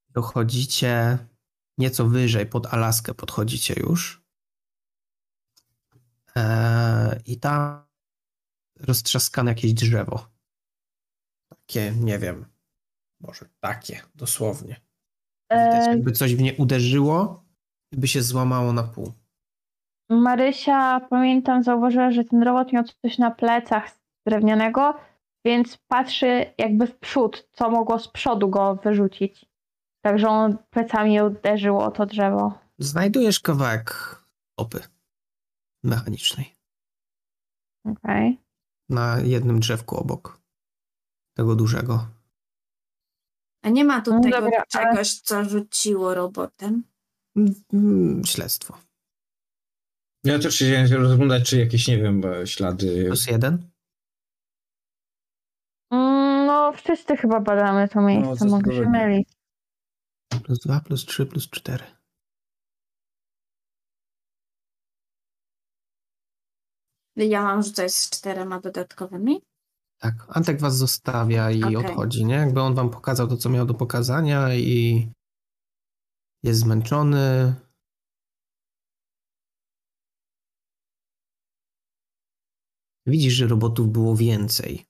Dochodzicie 0.09 1.17
nieco 1.77 2.07
wyżej, 2.07 2.45
pod 2.45 2.73
Alaskę 2.73 3.13
podchodzicie 3.13 3.73
już. 3.77 4.21
Eee, 6.35 7.21
I 7.25 7.39
tam 7.39 7.87
roztrzaskane 8.79 9.51
jakieś 9.51 9.73
drzewo. 9.73 10.27
Takie, 11.49 11.91
nie 11.91 12.19
wiem, 12.19 12.45
może 13.19 13.45
takie, 13.59 14.01
dosłownie. 14.15 14.81
Widać, 15.51 15.87
E, 15.87 15.91
jakby 15.91 16.11
coś 16.11 16.35
w 16.35 16.41
nie 16.41 16.55
uderzyło 16.55 17.43
i 17.91 17.97
by 17.97 18.07
się 18.07 18.21
złamało 18.21 18.73
na 18.73 18.83
pół. 18.83 19.13
Marysia, 20.09 20.99
pamiętam, 21.09 21.63
zauważyła, 21.63 22.11
że 22.11 22.23
ten 22.23 22.43
robot 22.43 22.73
miał 22.73 22.83
coś 22.83 23.17
na 23.17 23.31
plecach 23.31 23.89
z 23.89 23.99
drewnianego, 24.25 24.99
więc 25.47 25.77
patrzy 25.77 26.45
jakby 26.57 26.87
w 26.87 26.97
przód, 26.99 27.47
co 27.53 27.69
mogło 27.69 27.99
z 27.99 28.07
przodu 28.07 28.49
go 28.49 28.75
wyrzucić. 28.83 29.45
Także 30.01 30.27
on 30.29 30.57
plecami 30.69 31.21
uderzyło 31.21 31.85
o 31.85 31.91
to 31.91 32.05
drzewo. 32.05 32.59
Znajdujesz 32.77 33.39
kawałek 33.39 34.15
opy 34.57 34.79
mechanicznej 35.83 36.55
Okej. 37.85 38.39
na 38.89 39.19
jednym 39.19 39.59
drzewku 39.59 39.97
obok 39.97 40.39
tego 41.37 41.55
dużego. 41.55 42.07
A 43.63 43.69
nie 43.69 43.83
ma 43.85 44.01
tu 44.01 44.13
No 44.13 44.21
tego 44.21 44.41
dobra, 44.41 44.63
ale- 44.73 44.85
czegoś, 44.93 45.13
co 45.19 45.43
rzuciło 45.43 46.13
robotem. 46.13 46.83
Mm, 47.73 48.21
Śledztwo. 48.25 48.77
Ja 50.23 50.39
też 50.39 50.55
się 50.55 50.87
rozglądać, 50.87 51.49
czy 51.49 51.59
jakieś, 51.59 51.87
nie 51.87 51.97
wiem, 51.97 52.21
ślady. 52.45 53.05
Plus 53.05 53.27
jeden. 53.27 53.69
No, 56.67 56.73
wszyscy 56.73 57.17
chyba 57.17 57.39
badamy 57.39 57.89
to 57.89 58.01
miejsce, 58.01 58.45
mogę 58.45 58.75
się 58.75 58.89
mylić. 58.89 59.29
Plus 60.43 60.59
dwa, 60.59 60.79
plus 60.79 61.05
trzy, 61.05 61.25
plus 61.25 61.49
cztery. 61.49 61.85
Ja 67.15 67.41
mam 67.41 67.63
rzucać 67.63 67.95
z 67.95 68.09
czterema 68.09 68.59
dodatkowymi. 68.59 69.41
Tak, 69.97 70.13
Antek 70.29 70.61
was 70.61 70.77
zostawia 70.77 71.51
i 71.51 71.63
Okej. 71.63 71.75
odchodzi, 71.75 72.25
nie? 72.25 72.35
Jakby 72.35 72.61
on 72.61 72.75
wam 72.75 72.89
pokazał 72.89 73.27
to, 73.27 73.37
co 73.37 73.49
miał 73.49 73.65
do 73.65 73.73
pokazania 73.73 74.55
i 74.55 75.09
jest 76.43 76.59
zmęczony. 76.59 77.55
Widzisz, 83.05 83.33
że 83.33 83.47
robotów 83.47 83.91
było 83.91 84.15
więcej. 84.15 84.86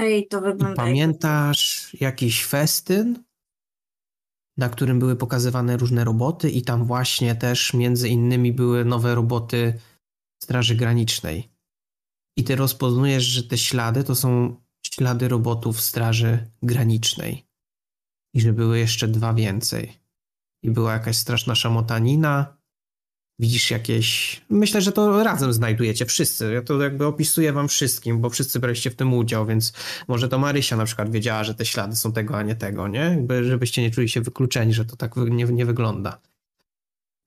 Ej, 0.00 0.28
to 0.28 0.40
wygląda. 0.40 0.76
Pamiętasz 0.76 1.96
jakiś 2.00 2.46
festyn, 2.46 3.24
na 4.56 4.68
którym 4.68 4.98
były 4.98 5.16
pokazywane 5.16 5.76
różne 5.76 6.04
roboty 6.04 6.50
i 6.50 6.62
tam 6.62 6.84
właśnie 6.84 7.34
też 7.34 7.74
między 7.74 8.08
innymi 8.08 8.52
były 8.52 8.84
nowe 8.84 9.14
roboty 9.14 9.80
Straży 10.42 10.74
Granicznej. 10.74 11.50
I 12.36 12.44
ty 12.44 12.56
rozpoznajesz, 12.56 13.24
że 13.24 13.42
te 13.42 13.58
ślady 13.58 14.04
to 14.04 14.14
są 14.14 14.56
ślady 14.84 15.28
robotów 15.28 15.80
Straży 15.80 16.50
Granicznej. 16.62 17.46
I 18.34 18.40
że 18.40 18.52
były 18.52 18.78
jeszcze 18.78 19.08
dwa 19.08 19.34
więcej. 19.34 20.00
I 20.62 20.70
była 20.70 20.92
jakaś 20.92 21.16
straszna 21.16 21.54
szamotanina. 21.54 22.59
Widzisz 23.40 23.70
jakieś. 23.70 24.40
Myślę, 24.50 24.80
że 24.80 24.92
to 24.92 25.24
razem 25.24 25.52
znajdujecie 25.52 26.06
wszyscy. 26.06 26.52
Ja 26.52 26.62
to 26.62 26.82
jakby 26.82 27.06
opisuję 27.06 27.52
wam 27.52 27.68
wszystkim, 27.68 28.20
bo 28.20 28.30
wszyscy 28.30 28.60
braliście 28.60 28.90
w 28.90 28.94
tym 28.94 29.14
udział, 29.14 29.46
więc 29.46 29.72
może 30.08 30.28
to 30.28 30.38
Marysia 30.38 30.76
na 30.76 30.84
przykład 30.84 31.10
wiedziała, 31.10 31.44
że 31.44 31.54
te 31.54 31.66
ślady 31.66 31.96
są 31.96 32.12
tego, 32.12 32.36
a 32.36 32.42
nie 32.42 32.54
tego, 32.54 32.88
nie? 32.88 32.98
Jakby, 32.98 33.44
żebyście 33.44 33.82
nie 33.82 33.90
czuli 33.90 34.08
się 34.08 34.20
wykluczeni, 34.20 34.74
że 34.74 34.84
to 34.84 34.96
tak 34.96 35.16
nie, 35.16 35.44
nie 35.44 35.66
wygląda. 35.66 36.20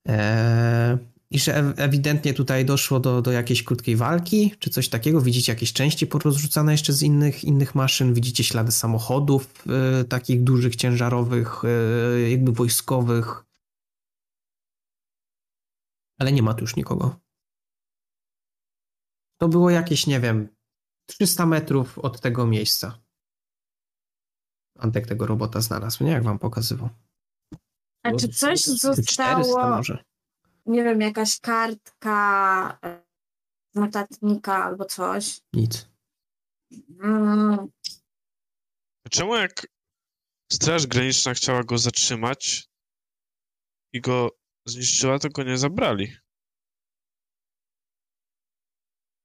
Eee, 0.08 0.98
I 1.30 1.38
że 1.38 1.52
ew- 1.54 1.74
ewidentnie 1.76 2.34
tutaj 2.34 2.64
doszło 2.64 3.00
do, 3.00 3.22
do 3.22 3.32
jakiejś 3.32 3.62
krótkiej 3.62 3.96
walki, 3.96 4.54
czy 4.58 4.70
coś 4.70 4.88
takiego. 4.88 5.20
Widzicie 5.20 5.52
jakieś 5.52 5.72
części 5.72 6.06
porozrzucane 6.06 6.72
jeszcze 6.72 6.92
z 6.92 7.02
innych, 7.02 7.44
innych 7.44 7.74
maszyn. 7.74 8.14
Widzicie 8.14 8.44
ślady 8.44 8.72
samochodów, 8.72 9.64
e, 10.00 10.04
takich 10.04 10.42
dużych, 10.44 10.76
ciężarowych, 10.76 11.62
e, 11.64 12.30
jakby 12.30 12.52
wojskowych. 12.52 13.43
Ale 16.18 16.32
nie 16.32 16.42
ma 16.42 16.54
tu 16.54 16.60
już 16.60 16.76
nikogo. 16.76 17.20
To 19.40 19.48
było 19.48 19.70
jakieś, 19.70 20.06
nie 20.06 20.20
wiem, 20.20 20.56
300 21.06 21.46
metrów 21.46 21.98
od 21.98 22.20
tego 22.20 22.46
miejsca. 22.46 22.98
Antek 24.78 25.06
tego 25.06 25.26
robota 25.26 25.60
znalazł, 25.60 26.04
nie? 26.04 26.10
Jak 26.10 26.24
wam 26.24 26.38
pokazywał. 26.38 26.88
A 28.02 28.12
czy 28.12 28.28
coś 28.28 28.60
400 28.62 28.94
zostało, 28.94 29.68
może. 29.76 30.04
nie 30.66 30.84
wiem, 30.84 31.00
jakaś 31.00 31.40
kartka 31.40 32.78
e, 32.84 33.04
z 33.74 33.78
notatnika 33.78 34.64
albo 34.64 34.84
coś? 34.84 35.40
Nic. 35.52 35.88
Mm, 37.00 37.68
Czemu 39.10 39.36
jak 39.36 39.66
Straż 40.52 40.86
Graniczna 40.86 41.34
chciała 41.34 41.64
go 41.64 41.78
zatrzymać 41.78 42.68
i 43.92 44.00
go 44.00 44.30
zniszczyła, 44.66 45.18
to 45.18 45.28
go 45.28 45.42
nie 45.42 45.58
zabrali? 45.58 46.12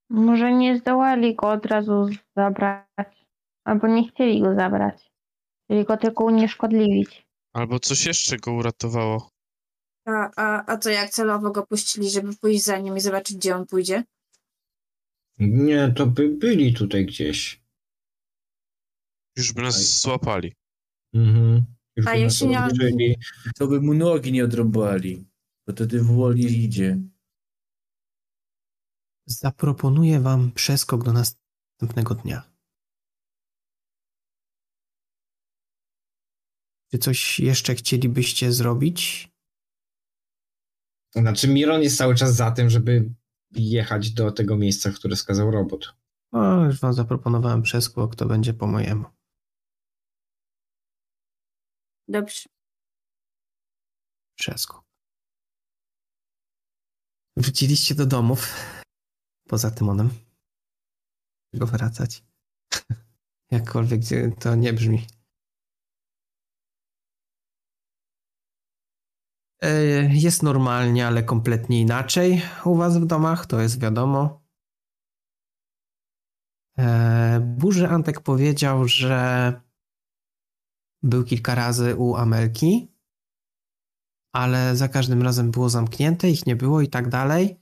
Może 0.09 0.53
nie 0.53 0.77
zdołali 0.77 1.35
go 1.35 1.49
od 1.49 1.65
razu 1.65 2.09
zabrać. 2.35 3.25
Albo 3.65 3.87
nie 3.87 4.09
chcieli 4.09 4.41
go 4.41 4.55
zabrać. 4.55 5.11
Chcieli 5.65 5.85
go 5.85 5.97
tylko 5.97 6.23
unieszkodliwić. 6.23 7.27
Albo 7.53 7.79
coś 7.79 8.05
jeszcze 8.05 8.37
go 8.37 8.53
uratowało? 8.53 9.29
a, 10.09 10.31
a, 10.35 10.73
a 10.73 10.77
co 10.77 10.89
jak 10.89 11.09
celowo 11.09 11.51
go 11.51 11.67
puścili, 11.67 12.09
żeby 12.09 12.35
pójść 12.35 12.63
za 12.63 12.77
nim 12.77 12.97
i 12.97 13.01
zobaczyć, 13.01 13.37
gdzie 13.37 13.55
on 13.55 13.65
pójdzie? 13.65 14.03
Nie, 15.37 15.93
to 15.95 16.05
by 16.05 16.29
byli 16.29 16.73
tutaj 16.73 17.05
gdzieś. 17.05 17.61
Już 19.37 19.53
by 19.53 19.61
nas 19.61 20.01
złapali. 20.01 20.55
Mhm. 21.13 21.65
Już 21.95 22.07
A 22.07 22.13
by 22.13 22.23
nas 22.23 22.41
jeśli 22.41 22.47
nie-. 22.95 23.15
To 23.57 23.67
by 23.67 23.81
mu 23.81 23.93
nogi 23.93 24.31
nie 24.31 24.43
odrąbali, 24.43 25.25
wtedy 25.73 26.03
wolniej 26.03 26.63
idzie. 26.63 26.97
Zaproponuję 29.25 30.19
wam 30.19 30.51
przeskok 30.51 31.03
do 31.03 31.13
następnego 31.13 32.15
dnia. 32.15 32.51
Czy 36.91 36.97
coś 36.97 37.39
jeszcze 37.39 37.75
chcielibyście 37.75 38.51
zrobić? 38.51 39.29
Znaczy, 41.15 41.47
Miron 41.47 41.81
jest 41.81 41.97
cały 41.97 42.15
czas 42.15 42.35
za 42.35 42.51
tym, 42.51 42.69
żeby 42.69 43.13
jechać 43.51 44.11
do 44.11 44.31
tego 44.31 44.57
miejsca, 44.57 44.91
które 44.91 45.15
skazał 45.15 45.51
robot. 45.51 45.95
O, 46.31 46.65
już 46.65 46.79
wam 46.79 46.93
zaproponowałem 46.93 47.61
przeskok, 47.61 48.15
to 48.15 48.25
będzie 48.25 48.53
po 48.53 48.67
mojemu. 48.67 49.05
Dobrze. 52.07 52.49
Przeskok. 54.35 54.88
Wróciliście 57.39 57.95
do 57.95 58.05
domów. 58.05 58.53
Poza 59.47 59.71
Tymonem. 59.71 60.09
Go 61.53 61.67
wracać. 61.67 62.23
Jakkolwiek 63.51 64.01
to 64.39 64.55
nie 64.55 64.73
brzmi. 64.73 65.07
E, 69.61 69.83
Jest 70.15 70.43
normalnie, 70.43 71.07
ale 71.07 71.23
kompletnie 71.23 71.81
inaczej 71.81 72.41
u 72.65 72.75
was 72.75 72.97
w 72.97 73.05
domach, 73.05 73.45
to 73.45 73.59
jest 73.59 73.81
wiadomo. 73.81 74.41
E, 76.77 77.39
Burzy 77.57 77.87
Antek 77.87 78.21
powiedział, 78.21 78.87
że 78.87 79.53
był 81.03 81.23
kilka 81.23 81.55
razy 81.55 81.95
u 81.95 82.15
Amelki, 82.15 82.91
ale 84.33 84.75
za 84.75 84.87
każdym 84.87 85.21
razem 85.21 85.51
było 85.51 85.69
zamknięte, 85.69 86.29
ich 86.29 86.45
nie 86.45 86.55
było 86.55 86.81
i 86.81 86.87
tak 86.87 87.09
dalej. 87.09 87.59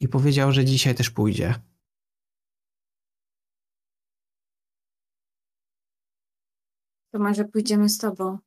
I 0.00 0.08
powiedział, 0.08 0.52
że 0.52 0.64
dzisiaj 0.64 0.94
też 0.94 1.10
pójdzie. 1.10 1.54
To 7.12 7.18
może 7.18 7.44
pójdziemy 7.44 7.88
z 7.88 7.98
tobą. 7.98 8.38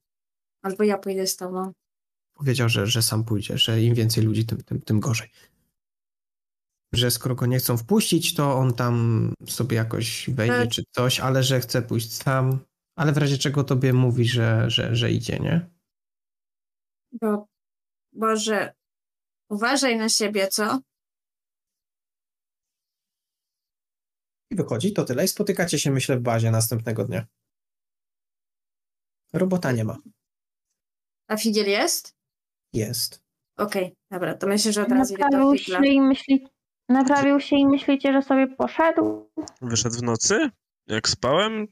Albo 0.62 0.84
ja 0.84 0.98
pójdę 0.98 1.28
z 1.28 1.36
tobą. 1.36 1.72
Powiedział, 2.34 2.70
że, 2.70 2.88
że 2.88 3.02
sam 3.02 3.24
pójdzie, 3.24 3.58
że 3.58 3.82
im 3.82 3.96
więcej 3.96 4.24
ludzi, 4.24 4.46
tym, 4.46 4.64
tym, 4.64 4.82
tym 4.82 5.00
gorzej. 5.00 5.30
Że 6.94 7.12
skoro 7.12 7.36
go 7.36 7.46
nie 7.46 7.58
chcą 7.58 7.78
wpuścić, 7.78 8.34
to 8.34 8.56
on 8.56 8.74
tam 8.74 9.34
sobie 9.48 9.78
jakoś 9.78 10.30
wejdzie 10.30 10.54
Ale- 10.54 10.68
czy 10.68 10.84
coś, 10.92 11.20
ale 11.20 11.44
że 11.44 11.60
chce 11.60 11.82
pójść 11.82 12.14
sam. 12.14 12.60
Ale 12.96 13.12
w 13.12 13.18
razie 13.18 13.38
czego 13.38 13.64
tobie 13.64 13.94
mówi, 13.94 14.26
że, 14.26 14.70
że, 14.70 14.96
że 14.96 15.12
idzie, 15.12 15.40
nie? 15.40 15.70
Bo, 17.22 17.48
Boże, 18.14 18.74
uważaj 19.50 19.98
na 19.98 20.10
siebie, 20.10 20.48
co? 20.48 20.80
I 24.52 24.56
wychodzi, 24.56 24.94
to 24.94 25.06
tyle. 25.06 25.26
I 25.26 25.28
spotykacie 25.28 25.80
się, 25.80 25.92
myślę, 25.92 26.18
w 26.18 26.22
bazie 26.22 26.52
następnego 26.52 27.06
dnia. 27.06 27.26
Robota 29.34 29.72
nie 29.72 29.84
ma. 29.84 29.98
A 31.28 31.38
Figiel 31.38 31.68
jest? 31.68 32.16
Jest. 32.74 33.24
Okej, 33.58 33.96
dobra, 34.12 34.38
to 34.38 34.48
myślę, 34.48 34.74
że 34.74 34.82
od 34.84 34.90
razu 34.92 35.14
idę 35.14 35.24
do 35.24 35.38
Naprawił 35.38 35.58
Figla. 35.60 35.80
się 35.80 35.88
i 35.88 36.02
myśli... 36.02 36.48
Naprawił 36.90 37.40
się 37.40 37.56
i 37.56 37.68
myślicie, 37.68 38.14
że 38.14 38.22
sobie 38.22 38.48
poszedł? 38.48 39.32
Wyszedł 39.62 39.96
w 39.96 40.04
nocy? 40.04 40.50
Jak 40.88 41.10
spałem? 41.10 41.68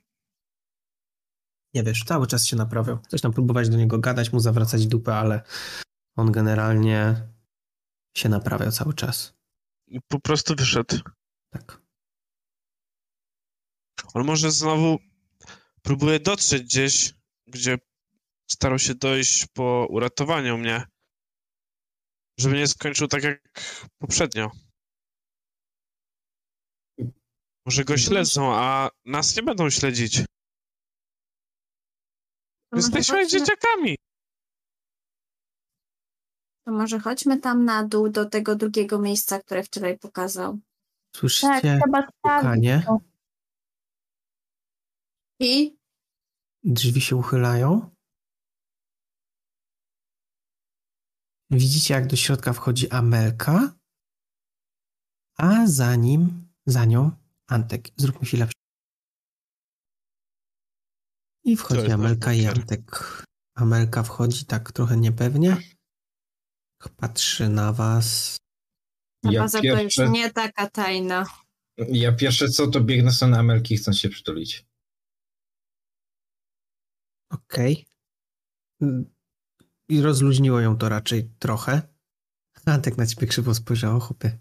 Nie 1.73 1.83
wiesz, 1.83 2.03
cały 2.03 2.27
czas 2.27 2.45
się 2.45 2.55
naprawiał. 2.55 2.97
Coś 3.07 3.21
tam 3.21 3.33
próbować 3.33 3.69
do 3.69 3.77
niego 3.77 3.99
gadać, 3.99 4.33
mu 4.33 4.39
zawracać 4.39 4.87
dupę, 4.87 5.15
ale 5.15 5.41
on 6.15 6.31
generalnie 6.31 7.27
się 8.17 8.29
naprawiał 8.29 8.71
cały 8.71 8.93
czas. 8.93 9.33
I 9.87 9.99
Po 10.07 10.19
prostu 10.19 10.55
wyszedł. 10.55 10.99
Tak. 11.49 11.81
On 14.13 14.25
może 14.25 14.51
znowu 14.51 14.99
próbuje 15.81 16.19
dotrzeć 16.19 16.63
gdzieś, 16.63 17.13
gdzie 17.47 17.77
starał 18.51 18.79
się 18.79 18.95
dojść 18.95 19.47
po 19.53 19.87
uratowaniu 19.89 20.57
mnie. 20.57 20.87
Żeby 22.39 22.55
nie 22.55 22.67
skończył 22.67 23.07
tak 23.07 23.23
jak 23.23 23.41
poprzednio. 23.97 24.51
Może 27.65 27.83
go 27.83 27.97
śledzą, 27.97 28.53
a 28.53 28.89
nas 29.05 29.35
nie 29.35 29.43
będą 29.43 29.69
śledzić. 29.69 30.21
Jesteśmy 32.75 33.27
dzieciakami. 33.27 33.94
To 36.65 36.71
może 36.71 36.99
chodźmy 36.99 37.39
tam 37.39 37.65
na 37.65 37.83
dół 37.87 38.09
do 38.09 38.29
tego 38.29 38.55
drugiego 38.55 38.99
miejsca, 38.99 39.39
które 39.39 39.63
wczoraj 39.63 39.99
pokazał. 39.99 40.53
Tak, 40.53 40.61
Słyszycie 41.19 41.59
trzeba 41.61 42.07
sprawdzić 42.09 42.15
pukanie? 42.21 42.83
to. 42.85 42.97
I 45.39 45.77
Drzwi 46.63 47.01
się 47.01 47.15
uchylają. 47.15 47.95
Widzicie, 51.51 51.93
jak 51.93 52.07
do 52.07 52.15
środka 52.15 52.53
wchodzi 52.53 52.89
Amelka, 52.89 53.75
a 55.37 55.67
za 55.67 55.95
nim, 55.95 56.47
za 56.65 56.85
nią 56.85 57.11
Antek. 57.47 57.87
Zróbmy 57.97 58.25
chwilę. 58.25 58.47
I 61.43 61.57
wchodzi 61.57 61.79
jest 61.79 61.89
nasz 61.89 61.99
Amelka 61.99 62.33
i 62.33 62.37
bunkier. 62.37 62.59
Antek. 62.59 63.23
Amelka 63.55 64.03
wchodzi 64.03 64.45
tak 64.45 64.71
trochę 64.71 64.97
niepewnie. 64.97 65.57
Patrzy 66.97 67.49
na 67.49 67.73
was. 67.73 68.37
ta 69.23 69.31
Ja 69.31 69.41
baza 69.41 69.59
to 69.59 69.65
już 69.65 69.75
pierwsze, 69.77 70.09
nie 70.09 70.31
taka 70.33 70.69
tajna. 70.69 71.25
ja 71.77 72.11
pierwsze 72.11 72.49
co, 72.49 72.67
to 72.67 72.81
biegnę 72.81 73.11
w 73.11 73.15
stronę 73.15 73.39
Amelki, 73.39 73.77
chcąc 73.77 73.99
się 73.99 74.09
przytulić. 74.09 74.65
Okej. 77.29 77.85
I 79.89 80.01
rozluźniło 80.01 80.59
ją 80.59 80.77
to 80.77 80.89
raczej 80.89 81.29
trochę. 81.39 81.81
Antek 82.65 82.97
na 82.97 83.05
ciebie 83.05 83.27
krzywo 83.27 83.53
spojrzał, 83.53 83.99
chłopie. 83.99 84.39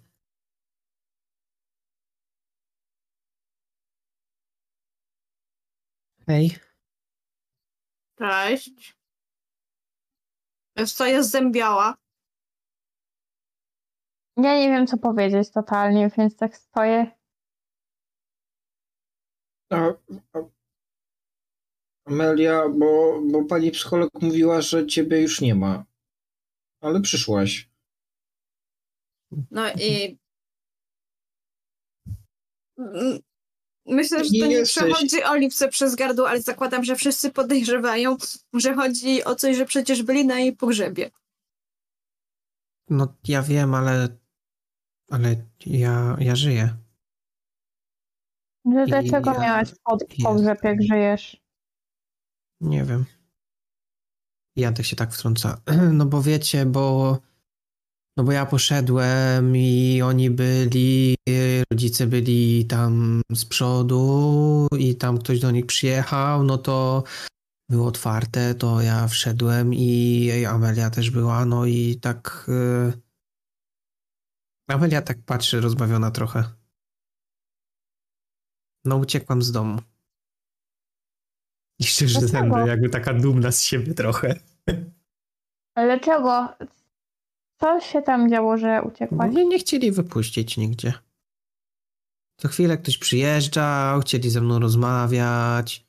Hej. 6.26 6.56
Cześć. 8.18 8.94
Stoję 10.86 11.24
zębiała. 11.24 11.94
Ja 14.36 14.58
nie 14.58 14.68
wiem, 14.68 14.86
co 14.86 14.98
powiedzieć 14.98 15.50
totalnie, 15.50 16.10
więc 16.18 16.36
tak 16.36 16.56
stoję. 16.56 17.10
A, 19.70 19.76
a, 20.32 20.38
Amelia, 22.04 22.68
bo, 22.68 23.20
bo 23.30 23.44
pani 23.44 23.70
psycholog 23.70 24.22
mówiła, 24.22 24.60
że 24.60 24.86
ciebie 24.86 25.22
już 25.22 25.40
nie 25.40 25.54
ma. 25.54 25.84
Ale 26.80 27.00
przyszłaś. 27.00 27.70
No 29.50 29.72
i 29.72 30.18
myślę, 33.86 34.24
że 34.24 34.30
to 34.40 34.46
nie 34.46 34.52
jesteś. 34.52 34.84
przechodzi 34.84 35.24
Oliwce 35.24 35.68
przez 35.68 35.94
gardło, 35.94 36.28
ale 36.28 36.42
zakładam, 36.42 36.84
że 36.84 36.96
wszyscy 36.96 37.30
podejrzewają, 37.30 38.16
że 38.52 38.74
chodzi 38.74 39.24
o 39.24 39.34
coś, 39.34 39.56
że 39.56 39.64
przecież 39.64 40.02
byli 40.02 40.26
na 40.26 40.38
jej 40.40 40.56
pogrzebie. 40.56 41.10
No 42.88 43.14
ja 43.28 43.42
wiem, 43.42 43.74
ale. 43.74 44.23
Ale 45.10 45.36
ja, 45.66 46.16
ja 46.20 46.36
żyję. 46.36 46.76
Że 48.74 48.84
I 48.84 48.86
dlaczego 48.86 49.32
ja- 49.32 49.40
miałaś 49.40 49.68
pod 49.84 50.00
jest. 50.10 50.22
pogrzeb, 50.22 50.58
jak 50.64 50.82
żyjesz? 50.82 51.36
Nie 52.60 52.84
wiem. 52.84 53.04
I 54.56 54.64
Antek 54.64 54.86
się 54.86 54.96
tak 54.96 55.12
wtrąca. 55.12 55.60
No 55.92 56.06
bo 56.06 56.22
wiecie, 56.22 56.66
bo. 56.66 57.18
No 58.16 58.24
bo 58.24 58.32
ja 58.32 58.46
poszedłem 58.46 59.56
i 59.56 60.02
oni 60.02 60.30
byli, 60.30 61.16
rodzice 61.72 62.06
byli 62.06 62.64
tam 62.66 63.22
z 63.32 63.44
przodu 63.44 64.66
i 64.78 64.96
tam 64.96 65.18
ktoś 65.18 65.40
do 65.40 65.50
nich 65.50 65.66
przyjechał, 65.66 66.42
no 66.44 66.58
to 66.58 67.04
było 67.70 67.86
otwarte, 67.86 68.54
to 68.54 68.80
ja 68.80 69.08
wszedłem 69.08 69.74
i 69.74 70.30
Amelia 70.48 70.90
też 70.90 71.10
była, 71.10 71.44
no 71.44 71.66
i 71.66 71.96
tak... 72.00 72.46
y, 72.48 73.03
Amelia 74.68 75.02
tak 75.02 75.18
patrzy, 75.26 75.60
rozbawiona 75.60 76.10
trochę. 76.10 76.44
No 78.84 78.96
uciekłam 78.96 79.42
z 79.42 79.52
domu. 79.52 79.78
I 81.78 81.84
szczerze 81.84 82.20
Dlaczego? 82.20 82.54
zęby, 82.54 82.68
jakby 82.68 82.88
taka 82.88 83.14
dumna 83.14 83.52
z 83.52 83.62
siebie 83.62 83.94
trochę. 83.94 84.40
Ale 85.74 86.00
czego? 86.00 86.48
Co 87.60 87.80
się 87.80 88.02
tam 88.02 88.30
działo, 88.30 88.58
że 88.58 88.82
uciekłaś? 88.82 89.32
mnie 89.32 89.44
nie 89.44 89.58
chcieli 89.58 89.92
wypuścić 89.92 90.56
nigdzie. 90.56 90.92
Co 92.40 92.48
chwilę 92.48 92.78
ktoś 92.78 92.98
przyjeżdżał, 92.98 94.00
chcieli 94.00 94.30
ze 94.30 94.40
mną 94.40 94.58
rozmawiać. 94.58 95.86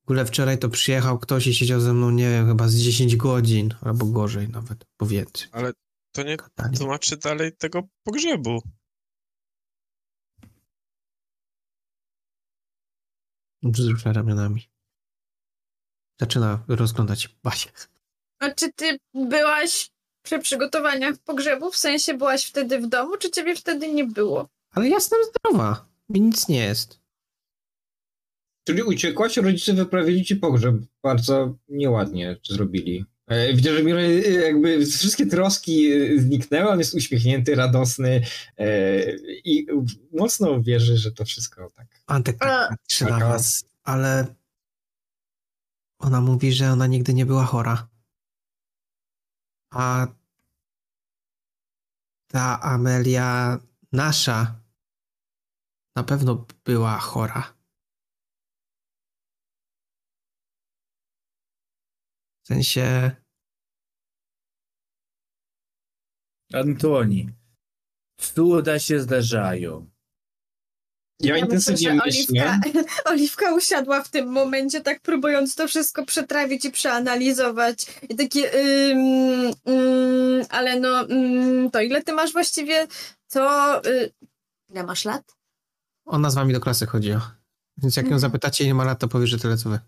W 0.00 0.04
ogóle 0.04 0.26
wczoraj 0.26 0.58
to 0.58 0.68
przyjechał 0.68 1.18
ktoś 1.18 1.46
i 1.46 1.54
siedział 1.54 1.80
ze 1.80 1.94
mną, 1.94 2.10
nie 2.10 2.30
wiem, 2.30 2.46
chyba 2.46 2.68
z 2.68 2.74
10 2.76 3.16
godzin, 3.16 3.74
albo 3.80 4.06
gorzej 4.06 4.48
nawet, 4.48 4.86
bo 4.98 5.06
więcej. 5.06 5.48
Ale 5.52 5.72
to 6.14 6.22
nie 6.22 6.36
tłumaczy 6.76 7.16
dalej 7.16 7.56
tego 7.56 7.82
pogrzebu. 8.02 8.62
Wzrusza 13.62 14.12
ramionami. 14.12 14.70
Zaczyna 16.20 16.64
rozglądać 16.68 17.28
bazie. 17.42 17.70
A 18.38 18.50
czy 18.50 18.72
ty 18.72 18.98
byłaś 19.14 19.90
przy 20.22 20.38
przygotowaniach 20.38 21.18
pogrzebu? 21.18 21.70
W 21.70 21.76
sensie 21.76 22.14
byłaś 22.14 22.46
wtedy 22.46 22.78
w 22.78 22.86
domu, 22.86 23.16
czy 23.16 23.30
ciebie 23.30 23.56
wtedy 23.56 23.92
nie 23.92 24.04
było? 24.04 24.48
Ale 24.70 24.88
ja 24.88 24.94
jestem 24.94 25.18
zdrowa. 25.24 25.88
Mi 26.08 26.20
nic 26.20 26.48
nie 26.48 26.58
jest. 26.58 27.00
Czyli 28.64 28.82
uciekłaś, 28.82 29.36
rodzice 29.36 29.72
wyprawili 29.72 30.24
ci 30.24 30.36
pogrzeb. 30.36 30.74
Bardzo 31.02 31.58
nieładnie 31.68 32.36
zrobili. 32.44 33.04
E, 33.26 33.54
Widzę, 33.54 33.74
że 33.74 33.82
Miro 33.82 34.00
e, 34.00 34.20
jakby 34.30 34.86
wszystkie 34.86 35.26
troski 35.26 35.92
e, 35.92 36.18
zniknęły, 36.20 36.70
on 36.70 36.78
jest 36.78 36.94
uśmiechnięty, 36.94 37.54
radosny 37.54 38.22
e, 38.58 38.66
i 39.44 39.66
mocno 40.12 40.62
wierzy, 40.62 40.96
że 40.98 41.12
to 41.12 41.24
wszystko 41.24 41.70
tak. 41.74 41.86
Antek 42.06 42.38
tak 42.38 42.48
A- 42.48 42.68
patrzy 42.68 43.04
na 43.04 43.18
was, 43.18 43.64
ale 43.84 44.34
ona 45.98 46.20
mówi, 46.20 46.52
że 46.52 46.72
ona 46.72 46.86
nigdy 46.86 47.14
nie 47.14 47.26
była 47.26 47.44
chora. 47.44 47.88
A 49.70 50.06
ta 52.26 52.60
Amelia 52.60 53.58
nasza 53.92 54.60
na 55.96 56.04
pewno 56.04 56.46
była 56.64 56.98
chora. 56.98 57.54
W 62.44 62.46
sensie. 62.46 63.10
Antoni, 66.52 67.28
cuda 68.20 68.78
się 68.78 69.00
zdarzają. 69.00 69.90
Ja, 71.20 71.36
intensywnie 71.38 71.94
myślę, 71.94 72.06
myślę. 72.06 72.60
Oliwka, 72.64 72.80
Oliwka 73.10 73.54
usiadła 73.54 74.02
w 74.02 74.10
tym 74.10 74.28
momencie, 74.28 74.80
tak 74.80 75.00
próbując 75.00 75.54
to 75.54 75.68
wszystko 75.68 76.04
przetrawić 76.06 76.64
i 76.64 76.70
przeanalizować. 76.70 77.86
I 78.08 78.16
takie, 78.16 78.54
ym, 78.90 78.98
ym, 79.68 80.44
ale 80.50 80.80
no, 80.80 81.10
ym, 81.10 81.70
to 81.70 81.80
ile 81.80 82.02
ty 82.02 82.12
masz 82.12 82.32
właściwie, 82.32 82.86
to... 83.28 83.82
Y, 83.86 84.12
ile 84.70 84.82
masz 84.84 85.04
lat? 85.04 85.36
Ona 86.06 86.30
z 86.30 86.34
wami 86.34 86.52
do 86.52 86.60
klasy 86.60 86.86
chodziła. 86.86 87.36
Więc 87.76 87.96
jak 87.96 88.04
ją 88.04 88.08
Mhm. 88.08 88.20
zapytacie, 88.20 88.64
ile 88.64 88.74
ma 88.74 88.84
lat, 88.84 88.98
to 89.00 89.08
powie, 89.08 89.26
że 89.26 89.38
tyle 89.38 89.56
co 89.56 89.70
wy. 89.70 89.78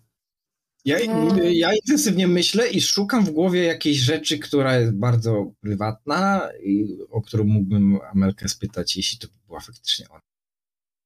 Ja, 0.86 0.98
Eee. 0.98 1.58
ja 1.58 1.74
intensywnie 1.74 2.28
myślę 2.28 2.70
i 2.70 2.80
szukam 2.80 3.24
w 3.24 3.30
głowie 3.30 3.62
jakiejś 3.64 3.96
rzeczy, 3.98 4.38
która 4.38 4.78
jest 4.78 4.92
bardzo 4.92 5.52
prywatna 5.60 6.48
i 6.62 6.98
o 7.10 7.22
którą 7.22 7.44
mógłbym 7.44 7.98
Amelkę 8.12 8.48
spytać, 8.48 8.96
jeśli 8.96 9.18
to 9.18 9.28
była 9.46 9.60
faktycznie 9.60 10.08
ona. 10.08 10.20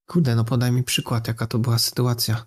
Kurde, 0.09 0.35
no 0.35 0.43
podaj 0.45 0.71
mi 0.71 0.83
przykład, 0.83 1.27
jaka 1.27 1.47
to 1.47 1.59
była 1.59 1.79
sytuacja. 1.79 2.45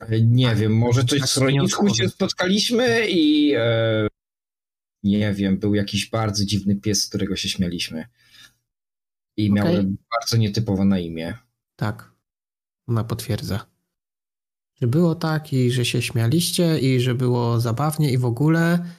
E, 0.00 0.20
Nie 0.20 0.54
wiem, 0.54 0.76
może 0.76 1.04
coś 1.04 1.20
tak 1.20 1.28
w 1.28 1.32
schronisku 1.32 1.94
się 1.94 2.08
spotkaliśmy 2.08 3.08
i 3.10 3.52
e, 3.56 4.08
nie 5.02 5.34
wiem, 5.34 5.58
był 5.58 5.74
jakiś 5.74 6.10
bardzo 6.10 6.44
dziwny 6.44 6.76
pies, 6.76 7.02
z 7.04 7.08
którego 7.08 7.36
się 7.36 7.48
śmialiśmy. 7.48 8.06
I 9.36 9.50
Okej. 9.50 9.52
miałem 9.52 9.96
bardzo 10.10 10.36
nietypowo 10.36 10.84
na 10.84 10.98
imię. 10.98 11.38
Tak. 11.76 12.12
Ona 12.88 13.04
potwierdza. 13.04 13.66
Że 14.80 14.86
było 14.88 15.14
tak 15.14 15.52
i 15.52 15.70
że 15.70 15.84
się 15.84 16.02
śmialiście 16.02 16.78
i 16.78 17.00
że 17.00 17.14
było 17.14 17.60
zabawnie 17.60 18.12
i 18.12 18.18
w 18.18 18.24
ogóle. 18.24 18.94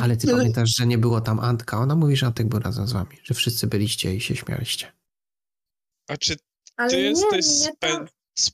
Ale 0.00 0.16
ty 0.16 0.26
pamiętasz, 0.26 0.76
że 0.76 0.86
nie 0.86 0.98
było 0.98 1.20
tam 1.20 1.40
Antka. 1.40 1.78
Ona 1.78 1.94
mówi, 1.94 2.16
że 2.16 2.26
Antek 2.26 2.48
był 2.48 2.58
razem 2.58 2.86
z 2.86 2.92
wami. 2.92 3.16
Że 3.22 3.34
wszyscy 3.34 3.66
byliście 3.66 4.14
i 4.14 4.20
się 4.20 4.36
śmialiście. 4.36 4.92
A 6.08 6.16
czy 6.16 6.36
Ale 6.76 6.90
ty 6.90 6.96
nie, 6.96 7.02
jesteś 7.02 7.32
nie 7.32 7.42
z, 7.42 7.70
tak. 7.78 8.10
z 8.38 8.50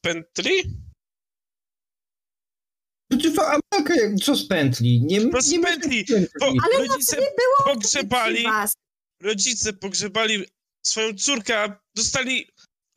Amelka, 3.38 3.94
jak- 3.94 4.16
co 4.16 4.36
z 4.36 4.46
pętli? 4.48 5.02
Nie, 5.02 5.24
No 5.24 5.42
z 5.42 5.48
nie 5.50 5.60
pętli, 5.60 6.04
Bo 6.40 6.46
Ale 6.46 6.88
rodzice 6.88 7.16
nie 7.16 7.26
było 7.26 7.74
pogrzebali, 7.74 8.44
Was. 8.44 8.74
rodzice 9.22 9.72
pogrzebali 9.72 10.44
swoją 10.86 11.14
córkę, 11.14 11.58
a 11.62 11.80
dostali... 11.94 12.48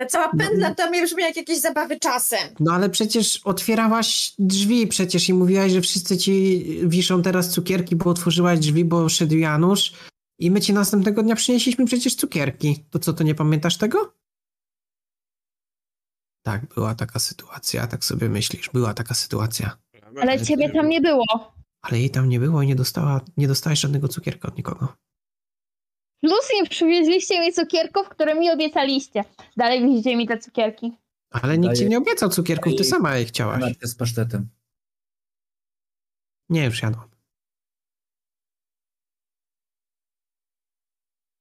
Ta 0.00 0.06
cała 0.06 0.30
No, 0.34 0.38
pętla 0.38 0.74
to 0.74 0.90
mnie 0.90 1.02
brzmi 1.02 1.22
jak 1.22 1.36
jakieś 1.36 1.58
zabawy 1.58 1.98
czasem. 1.98 2.48
No 2.60 2.72
ale 2.72 2.90
przecież 2.90 3.40
otwierałaś 3.44 4.32
drzwi 4.38 4.86
przecież 4.86 5.28
i 5.28 5.34
mówiłaś, 5.34 5.72
że 5.72 5.80
wszyscy 5.80 6.16
ci 6.18 6.64
wiszą 6.84 7.22
teraz 7.22 7.50
cukierki, 7.50 7.96
bo 7.96 8.10
otworzyłaś 8.10 8.58
drzwi, 8.58 8.84
bo 8.84 9.08
szedł 9.08 9.36
Janusz 9.36 9.92
i 10.38 10.50
my 10.50 10.60
ci 10.60 10.72
następnego 10.72 11.22
dnia 11.22 11.34
przynieśliśmy 11.34 11.86
przecież 11.86 12.14
cukierki. 12.14 12.84
To 12.90 12.98
co, 12.98 13.12
to 13.12 13.24
nie 13.24 13.34
pamiętasz 13.34 13.78
tego? 13.78 14.12
Tak, 16.48 16.66
była 16.74 16.94
taka 16.94 17.18
sytuacja, 17.18 17.86
tak 17.86 18.04
sobie 18.04 18.28
myślisz, 18.28 18.70
była 18.70 18.94
taka 18.94 19.14
sytuacja. 19.14 19.76
Ale 20.20 20.42
ciebie 20.44 20.70
tam 20.70 20.88
nie 20.88 21.00
było. 21.00 21.24
Ale 21.82 21.98
jej 21.98 22.10
tam 22.10 22.28
nie 22.28 22.40
było 22.40 22.62
i 22.62 22.66
nie 22.66 22.76
dostała, 22.76 23.20
nie 23.36 23.48
dostałeś 23.48 23.80
żadnego 23.80 24.08
cukierka 24.08 24.48
od 24.48 24.56
nikogo. 24.56 24.96
Plus 26.20 26.50
nie 26.54 26.66
przywieźliście 26.68 27.40
mi 27.40 27.52
cukierków, 27.52 28.08
które 28.08 28.34
mi 28.34 28.50
obiecaliście. 28.50 29.24
Dalej 29.56 29.86
widzicie 29.86 30.16
mi 30.16 30.26
te 30.28 30.38
cukierki. 30.38 30.92
Ale 31.30 31.58
nikt 31.58 31.76
ci 31.76 31.88
nie 31.88 31.98
obiecał 31.98 32.28
cukierków, 32.28 32.72
ty 32.72 32.78
daję- 32.82 32.90
sama 32.90 33.16
je 33.16 33.24
chciałaś. 33.24 33.60
Kanapkę 33.60 33.86
z 33.86 33.94
pasztetem. 33.94 34.48
Nie, 36.48 36.64
już 36.64 36.82
jadłam. 36.82 37.10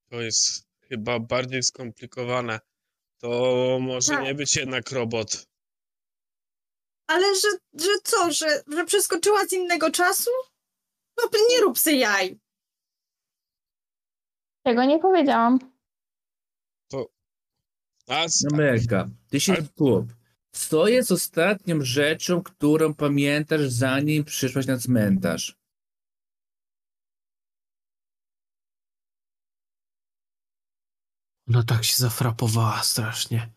To 0.09 0.21
jest 0.21 0.67
chyba 0.81 1.19
bardziej 1.19 1.63
skomplikowane. 1.63 2.59
To 3.21 3.77
może 3.81 4.11
Tak. 4.13 4.23
nie 4.23 4.35
być 4.35 4.55
jednak 4.55 4.91
robot. 4.91 5.47
Ale 7.07 7.35
że, 7.35 7.47
że 7.85 7.89
co, 8.03 8.31
że, 8.31 8.63
że 8.67 8.85
przeskoczyła 8.85 9.45
z 9.45 9.53
innego 9.53 9.91
czasu? 9.91 10.29
No 11.17 11.29
nie 11.49 11.61
rób 11.61 11.79
se 11.79 11.93
jaj. 11.93 12.39
Tego 14.65 14.83
nie 14.85 14.99
powiedziałam. 14.99 15.59
A 18.07 18.23
s- 18.23 18.45
Amelka, 18.53 19.07
ty 19.29 19.39
się 19.39 19.55
skup. 19.55 20.05
Co 20.51 20.87
jest 20.87 21.11
ostatnią 21.11 21.77
rzeczą, 21.81 22.43
którą 22.43 22.93
pamiętasz, 22.93 23.61
zanim 23.69 24.23
przyszłaś 24.23 24.65
na 24.65 24.77
cmentarz? 24.77 25.55
No 31.47 31.63
tak 31.63 31.83
się 31.83 31.97
zafrapowała 31.97 32.83
strasznie. 32.83 33.53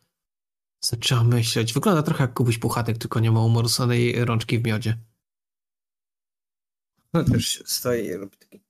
Zaczęła 0.85 1.25
myśleć. 1.25 1.73
Wygląda 1.73 2.03
trochę 2.03 2.25
jak 2.25 2.35
Kubuś 2.35 2.59
Puchatek, 2.59 2.99
tylko 2.99 3.21
nie 3.21 3.31
ma 3.31 3.45
umorsonej 3.45 4.25
rączki 4.25 4.59
w 4.59 4.65
miodzie. 4.65 4.99
No 7.13 7.25
też 7.25 7.49
się 7.49 7.65
stoi 7.67 8.05
i 8.05 8.17
robi 8.17 8.37
taki... 8.37 8.61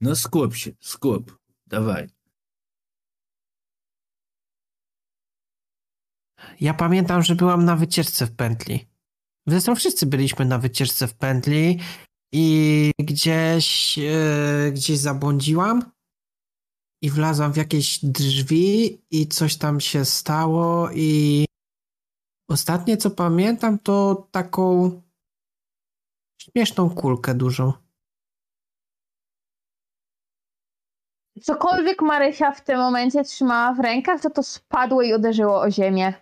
No 0.00 0.16
skup 0.16 0.56
się, 0.56 0.70
skup. 0.80 1.38
Dawaj. 1.66 2.08
Ja 6.60 6.74
pamiętam, 6.74 7.22
że 7.22 7.34
byłam 7.34 7.64
na 7.64 7.76
wycieczce 7.76 8.26
w 8.26 8.36
pętli. 8.36 8.88
Zresztą 9.46 9.74
wszyscy 9.74 10.06
byliśmy 10.06 10.44
na 10.44 10.58
wycieczce 10.58 11.08
w 11.08 11.14
pętli 11.14 11.78
i 12.32 12.90
gdzieś, 12.98 13.98
e, 13.98 14.72
gdzieś 14.72 14.98
zabłądziłam 14.98 15.92
i 17.02 17.10
wlazłam 17.10 17.52
w 17.52 17.56
jakieś 17.56 17.98
drzwi 18.04 19.02
i 19.10 19.28
coś 19.28 19.56
tam 19.56 19.80
się 19.80 20.04
stało 20.04 20.90
i 20.94 21.44
ostatnie 22.48 22.96
co 22.96 23.10
pamiętam 23.10 23.78
to 23.78 24.28
taką 24.30 24.90
śmieszną 26.42 26.90
kulkę 26.90 27.34
dużą. 27.34 27.72
Cokolwiek 31.42 32.02
Marysia 32.02 32.52
w 32.52 32.64
tym 32.64 32.78
momencie 32.78 33.24
trzymała 33.24 33.74
w 33.74 33.80
rękach, 33.80 34.20
to 34.20 34.30
to 34.30 34.42
spadło 34.42 35.02
i 35.02 35.14
uderzyło 35.14 35.60
o 35.60 35.70
ziemię. 35.70 36.14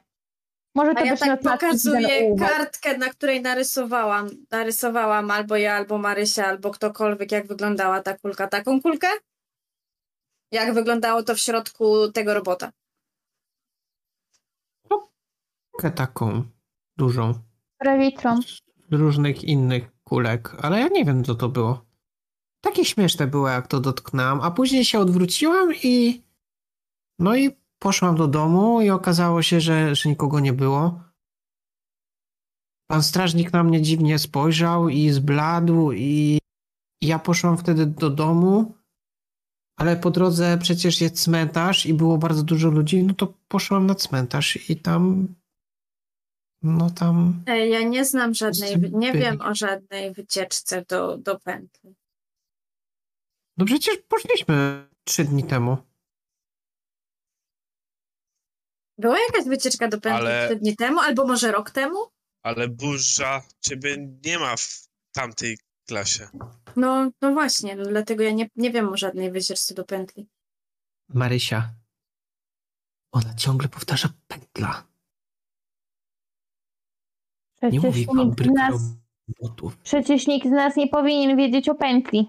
Może 0.74 0.94
to 0.94 1.00
A 1.00 1.04
ja 1.04 1.10
być 1.12 1.20
tak 1.20 1.40
pokazuję 1.40 2.36
kartkę, 2.36 2.98
na 2.98 3.08
której 3.08 3.42
narysowałam. 3.42 4.28
Narysowałam 4.50 5.30
albo 5.30 5.56
ja, 5.56 5.74
albo 5.74 5.98
Marysia, 5.98 6.46
albo 6.46 6.70
ktokolwiek, 6.70 7.32
jak 7.32 7.46
wyglądała 7.46 8.02
ta 8.02 8.18
kulka. 8.18 8.48
Taką 8.48 8.82
kulkę? 8.82 9.08
Jak 10.52 10.74
wyglądało 10.74 11.22
to 11.22 11.34
w 11.34 11.38
środku 11.38 12.12
tego 12.12 12.34
robota? 12.34 12.70
Kulkę 15.70 15.90
taką 15.90 16.44
dużą. 16.96 17.34
Rewitron. 17.82 18.42
z 18.42 18.92
różnych 18.92 19.44
innych 19.44 19.90
kulek, 20.04 20.56
ale 20.62 20.80
ja 20.80 20.88
nie 20.88 21.04
wiem, 21.04 21.24
co 21.24 21.34
to 21.34 21.48
było. 21.48 21.84
Takie 22.60 22.84
śmieszne 22.84 23.26
było, 23.26 23.48
jak 23.48 23.66
to 23.66 23.80
dotknęłam, 23.80 24.40
a 24.40 24.50
później 24.50 24.84
się 24.84 24.98
odwróciłam 24.98 25.74
i. 25.82 26.22
No 27.18 27.36
i 27.36 27.50
poszłam 27.78 28.16
do 28.16 28.28
domu 28.28 28.80
i 28.80 28.90
okazało 28.90 29.42
się, 29.42 29.60
że, 29.60 29.94
że 29.94 30.08
nikogo 30.08 30.40
nie 30.40 30.52
było. 30.52 31.00
Pan 32.90 33.02
strażnik 33.02 33.52
na 33.52 33.62
mnie 33.62 33.82
dziwnie 33.82 34.18
spojrzał 34.18 34.88
i 34.88 35.10
zbladł, 35.10 35.92
i 35.92 36.38
ja 37.02 37.18
poszłam 37.18 37.58
wtedy 37.58 37.86
do 37.86 38.10
domu, 38.10 38.74
ale 39.80 39.96
po 39.96 40.10
drodze 40.10 40.58
przecież 40.62 41.00
jest 41.00 41.22
cmentarz 41.22 41.86
i 41.86 41.94
było 41.94 42.18
bardzo 42.18 42.42
dużo 42.42 42.68
ludzi, 42.68 43.02
no 43.02 43.14
to 43.14 43.34
poszłam 43.48 43.86
na 43.86 43.94
cmentarz 43.94 44.70
i 44.70 44.76
tam. 44.76 45.34
No 46.62 46.90
tam. 46.90 47.44
Ja 47.46 47.82
nie 47.82 48.04
znam 48.04 48.34
żadnej, 48.34 48.78
Byli. 48.78 48.96
nie 48.96 49.12
wiem 49.12 49.40
o 49.40 49.54
żadnej 49.54 50.12
wycieczce 50.12 50.84
do, 50.88 51.18
do 51.18 51.40
pętli. 51.40 51.94
No 53.56 53.64
przecież 53.64 53.96
poszliśmy 54.08 54.88
trzy 55.04 55.24
dni 55.24 55.44
temu. 55.44 55.76
Była 58.98 59.16
jakaś 59.28 59.44
wycieczka 59.48 59.88
do 59.88 60.00
pętli 60.00 60.20
Ale- 60.26 60.46
trzy 60.48 60.56
dni 60.56 60.76
temu, 60.76 61.00
albo 61.00 61.26
może 61.26 61.52
rok 61.52 61.70
temu? 61.70 61.98
Ale 62.42 62.68
burza 62.68 63.42
ciebie 63.60 63.96
nie 64.24 64.38
ma 64.38 64.56
w 64.56 64.88
tamtej 65.12 65.58
klasie. 65.94 66.28
No, 66.76 67.10
no 67.22 67.32
właśnie, 67.32 67.76
no 67.76 67.84
dlatego 67.84 68.22
ja 68.22 68.30
nie, 68.32 68.48
nie 68.56 68.70
wiem 68.70 68.88
o 68.88 68.96
żadnej 68.96 69.30
wycieczce 69.32 69.74
do 69.74 69.84
pętli. 69.84 70.28
Marysia. 71.08 71.74
Ona 73.12 73.34
ciągle 73.34 73.68
powtarza 73.68 74.08
pętla. 74.28 74.86
Nie 77.62 77.70
Przecież 77.80 77.82
mówi 77.84 78.00
nikt, 78.00 78.12
z 78.12 78.16
fabryka 78.16 78.52
nas, 78.70 78.80
robotów. 79.40 79.76
przecież 79.78 80.26
nikt 80.26 80.46
z 80.46 80.50
nas 80.50 80.76
nie 80.76 80.88
powinien 80.88 81.36
wiedzieć 81.36 81.68
o 81.68 81.74
pętli. 81.74 82.28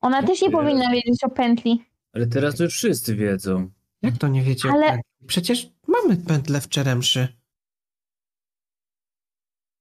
Ona 0.00 0.22
też 0.22 0.40
nie 0.42 0.48
Nie. 0.48 0.52
powinna 0.52 0.90
wiedzieć 0.90 1.24
o 1.24 1.30
pętli. 1.30 1.84
Ale 2.12 2.26
teraz 2.26 2.56
to 2.56 2.64
już 2.64 2.74
wszyscy 2.74 3.16
wiedzą. 3.16 3.70
Jak 4.02 4.18
to 4.18 4.28
nie 4.28 4.42
wiecie? 4.42 4.68
o 4.68 4.72
Ale- 4.72 4.86
pętli? 4.86 5.26
Przecież 5.26 5.68
mamy 5.88 6.16
pętlę 6.16 6.60
w 6.60 6.68
Czeremszy. 6.68 7.40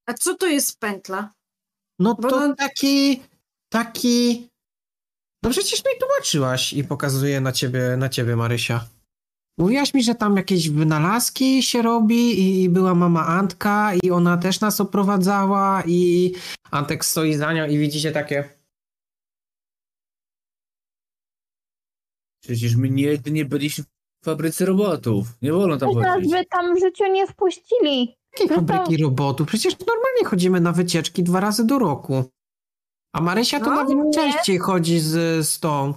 A 0.05 0.13
co 0.13 0.35
to 0.35 0.47
jest 0.47 0.79
pętla? 0.79 1.33
No 1.99 2.15
to 2.15 2.47
no- 2.47 2.55
taki, 2.55 3.21
taki... 3.69 4.49
No 5.43 5.49
przecież 5.49 5.79
mi 5.79 5.91
tłumaczyłaś 5.99 6.73
i 6.73 6.83
pokazuję 6.83 7.41
na 7.41 7.51
ciebie, 7.51 7.97
na 7.97 8.09
ciebie, 8.09 8.35
Marysia. 8.35 8.85
Mówiłaś 9.57 9.93
mi, 9.93 10.03
że 10.03 10.15
tam 10.15 10.37
jakieś 10.37 10.69
wynalazki 10.69 11.63
się 11.63 11.81
robi 11.81 12.61
i 12.63 12.69
była 12.69 12.95
mama 12.95 13.25
Antka 13.25 13.91
i 14.03 14.11
ona 14.11 14.37
też 14.37 14.61
nas 14.61 14.81
oprowadzała 14.81 15.83
i 15.87 16.33
Antek 16.71 17.05
stoi 17.05 17.33
za 17.33 17.53
nią 17.53 17.67
i 17.67 17.77
widzicie 17.77 18.11
takie... 18.11 18.59
Przecież 22.43 22.75
my 22.75 22.89
nigdy 22.89 23.31
nie 23.31 23.45
byliśmy 23.45 23.83
w 23.83 24.25
fabryce 24.25 24.65
robotów. 24.65 25.27
Nie 25.41 25.53
wolno 25.53 25.77
tam 25.77 25.89
Przecież 25.89 26.03
nas 26.03 26.15
chodzić. 26.15 26.31
by 26.31 26.45
tam 26.45 26.75
w 26.75 26.79
życiu 26.79 27.03
nie 27.11 27.27
wpuścili. 27.27 28.18
Jakiej 28.33 28.47
No 28.57 28.61
to- 28.63 28.73
fabryki 28.73 29.03
robotów? 29.03 29.47
Przecież 29.47 29.73
normalnie 29.79 30.25
chodzimy 30.25 30.61
na 30.61 30.71
wycieczki 30.71 31.23
dwa 31.23 31.39
razy 31.39 31.65
do 31.65 31.79
roku. 31.79 32.23
A 33.13 33.21
Marysia 33.21 33.59
to 33.59 33.65
No, 33.69 33.75
nawet 33.75 33.97
nie. 33.97 34.11
częściej 34.13 34.57
chodzi 34.57 34.99
z, 34.99 35.47
z 35.47 35.59
tą, 35.59 35.93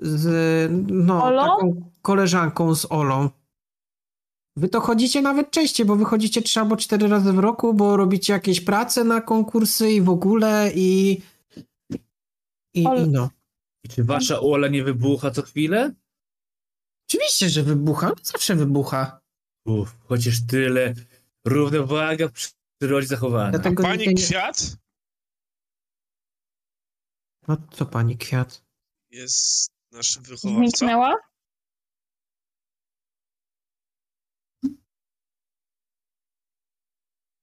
z 0.00 0.26
no, 0.90 1.24
Olą? 1.24 1.42
taką 1.42 1.90
koleżanką 2.02 2.74
z 2.74 2.86
Olą. 2.92 3.30
Wy 4.56 4.68
to 4.68 4.80
chodzicie 4.80 5.22
nawet 5.22 5.50
częściej, 5.50 5.86
bo 5.86 5.96
wychodzicie 5.96 6.42
trzy 6.42 6.60
albo 6.60 6.76
cztery 6.76 7.08
razy 7.08 7.32
w 7.32 7.38
roku, 7.38 7.74
bo 7.74 7.96
robicie 7.96 8.32
jakieś 8.32 8.60
prace 8.60 9.04
na 9.04 9.20
konkursy 9.20 9.92
i 9.92 10.00
w 10.02 10.08
ogóle 10.08 10.70
i 10.74 11.20
i, 12.74 12.86
Ol- 12.86 13.06
i 13.06 13.08
no. 13.08 13.30
I 13.84 13.88
czy 13.88 14.04
wasza 14.04 14.40
Ola 14.40 14.68
nie 14.68 14.84
wybucha 14.84 15.30
co 15.30 15.42
chwilę? 15.42 15.92
Oczywiście, 17.08 17.48
że 17.48 17.62
wybucha. 17.62 18.12
Zawsze 18.22 18.54
wybucha. 18.54 19.20
Uff, 19.66 19.96
chociaż 20.08 20.46
tyle. 20.46 20.94
Równowaga 21.48 22.28
w 22.28 22.32
przyrodzie 22.80 23.06
zachowana. 23.06 23.50
Dlatego 23.50 23.82
Pani 23.82 24.08
nie... 24.08 24.14
Kwiat 24.14 24.76
No 27.48 27.56
co 27.70 27.86
pani 27.86 28.18
Kwiat? 28.18 28.64
jest 29.10 29.70
naszym 29.92 30.22
wychowawcą. 30.22 30.58
Zniknęła? 30.58 31.14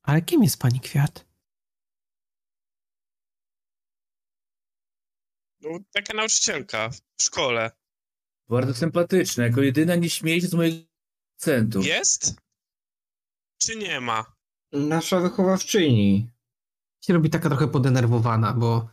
Ale 0.04 0.22
kim 0.22 0.44
jest 0.44 0.60
pani 0.60 0.80
Kwiat? 0.80 1.26
No, 5.62 5.70
taka 5.94 6.14
nauczycielka 6.14 6.90
w 6.90 7.24
szkole. 7.24 7.72
Bardzo 8.50 8.74
sympatyczna. 8.74 9.44
Jako 9.44 9.62
jedyna 9.62 9.96
nie 9.96 10.10
śmieje 10.10 10.42
się 10.42 10.48
z 10.48 10.54
mojego 10.54 10.78
akcentu. 11.36 11.82
Jest? 11.82 12.36
Czy 13.58 13.76
nie 13.76 14.02
ma? 14.02 14.26
Nasza 14.72 15.20
wychowawczyni. 15.20 16.30
się 17.02 17.14
robi 17.14 17.30
taka 17.30 17.50
trochę 17.50 17.68
podenerwowana, 17.68 18.54
bo 18.54 18.88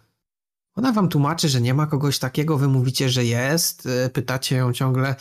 ona 0.74 0.92
wam 0.92 1.08
tłumaczy, 1.08 1.48
że 1.48 1.60
nie 1.60 1.74
ma 1.74 1.86
kogoś 1.86 2.18
takiego, 2.18 2.58
wy 2.58 2.68
mówicie, 2.68 3.08
że 3.08 3.24
jest, 3.24 3.86
y, 3.86 4.10
pytacie 4.10 4.56
ją 4.56 4.72
ciągle. 4.72 5.16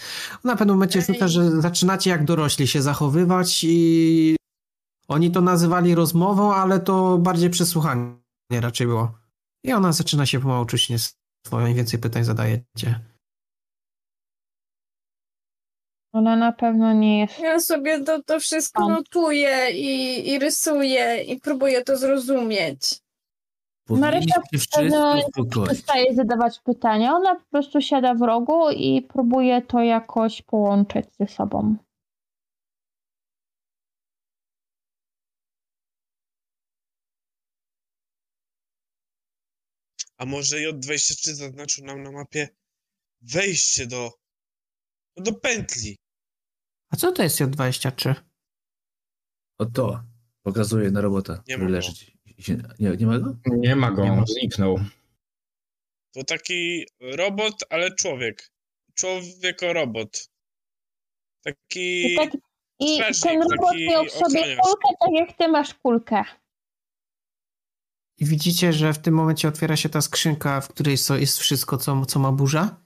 Ona 0.46 0.56
w 0.56 0.58
pewnym 0.58 0.76
momencie 0.76 1.00
Ej. 1.00 1.06
rzuca, 1.06 1.28
że 1.28 1.62
zaczynacie 1.62 2.10
jak 2.10 2.26
dorośli 2.26 2.68
się 2.68 2.82
zachowywać 2.82 3.64
i 3.64 4.36
oni 5.08 5.32
to 5.32 5.42
nazywali 5.42 5.96
rozmową, 5.96 6.54
ale 6.54 6.80
to 6.80 7.18
bardziej 7.18 7.50
przesłuchanie 7.50 8.16
raczej 8.52 8.88
było. 8.88 9.18
I 9.64 9.74
ona 9.74 9.92
zaczyna 9.92 10.26
się 10.26 10.40
pomału 10.40 10.66
czuć 10.66 10.90
nieswoją 10.90 11.68
i 11.68 11.74
więcej 11.74 12.00
pytań 12.00 12.24
zadajecie. 12.24 13.11
Ona 16.14 16.36
na 16.36 16.52
pewno 16.52 16.94
nie 16.94 17.20
jest. 17.20 17.40
Ja 17.40 17.60
sobie 17.60 18.04
to, 18.04 18.24
to 18.24 18.40
wszystko 18.40 18.84
Tam. 18.84 18.92
notuję 18.92 19.72
i, 19.72 20.30
i 20.30 20.40
rysuję 20.40 21.24
i 21.24 21.40
próbuję 21.40 21.84
to 21.84 21.98
zrozumieć. 21.98 23.00
Marysia 23.90 24.36
się 24.36 24.42
w 24.60 24.68
pewnym 24.70 24.92
wszyscy 24.92 25.00
momencie 25.00 25.28
uspokoić. 25.28 25.70
przestaje 25.70 26.16
zadawać 26.16 26.60
pytania. 26.60 27.16
Ona 27.16 27.36
po 27.36 27.46
prostu 27.52 27.82
siada 27.82 28.14
w 28.14 28.22
rogu 28.22 28.70
i 28.72 29.02
próbuje 29.02 29.62
to 29.62 29.80
jakoś 29.84 30.42
połączyć 30.42 31.06
ze 31.20 31.28
sobą. 31.28 31.76
A 40.18 40.26
może 40.26 40.58
J23 40.58 41.34
zaznaczył 41.34 41.86
nam 41.86 42.04
na 42.04 42.12
mapie 42.12 42.50
wejście 43.22 43.88
do, 43.88 44.12
no 45.18 45.24
do 45.24 45.34
pętli. 45.34 46.01
A 46.92 46.96
co 46.96 47.12
to 47.12 47.24
jest 47.24 47.42
J23? 47.42 48.16
O 49.58 49.66
to. 49.66 50.04
Pokazuje 50.44 50.92
na 50.92 51.02
robota, 51.02 51.44
Nie 51.48 51.56
który 51.56 51.72
leży. 51.72 51.92
Nie, 52.80 52.98
nie 52.98 53.08
ma 53.08 53.20
go? 53.20 53.36
Nie 53.46 53.76
ma 53.76 53.92
go, 53.92 54.04
Nie 54.04 54.12
ma. 54.12 54.26
zniknął. 54.26 54.80
To 56.14 56.24
taki 56.24 56.86
robot, 57.02 57.54
ale 57.70 57.96
człowiek. 57.96 58.52
Człowieko-robot. 58.94 60.30
Taki... 61.44 62.14
I, 62.14 62.16
tak, 62.16 62.30
i 62.80 63.00
ten 63.24 63.42
robot 63.42 63.70
taki 63.70 63.88
miał 63.88 64.06
w 64.06 64.12
sobie 64.12 64.58
kulkę, 64.58 64.96
tak 65.00 65.10
jak 65.14 65.38
ty 65.38 65.48
masz 65.48 65.74
kulkę. 65.74 66.24
I 68.18 68.26
widzicie, 68.26 68.74
że 68.74 68.94
w 68.94 69.00
tym 69.00 69.14
momencie 69.14 69.48
otwiera 69.48 69.76
się 69.76 69.90
ta 69.90 70.02
skrzynka, 70.02 70.62
w 70.62 70.68
której 70.68 70.98
so- 70.98 71.18
jest 71.18 71.40
wszystko, 71.40 71.78
co, 71.78 72.06
co 72.06 72.20
ma 72.20 72.32
burza. 72.32 72.82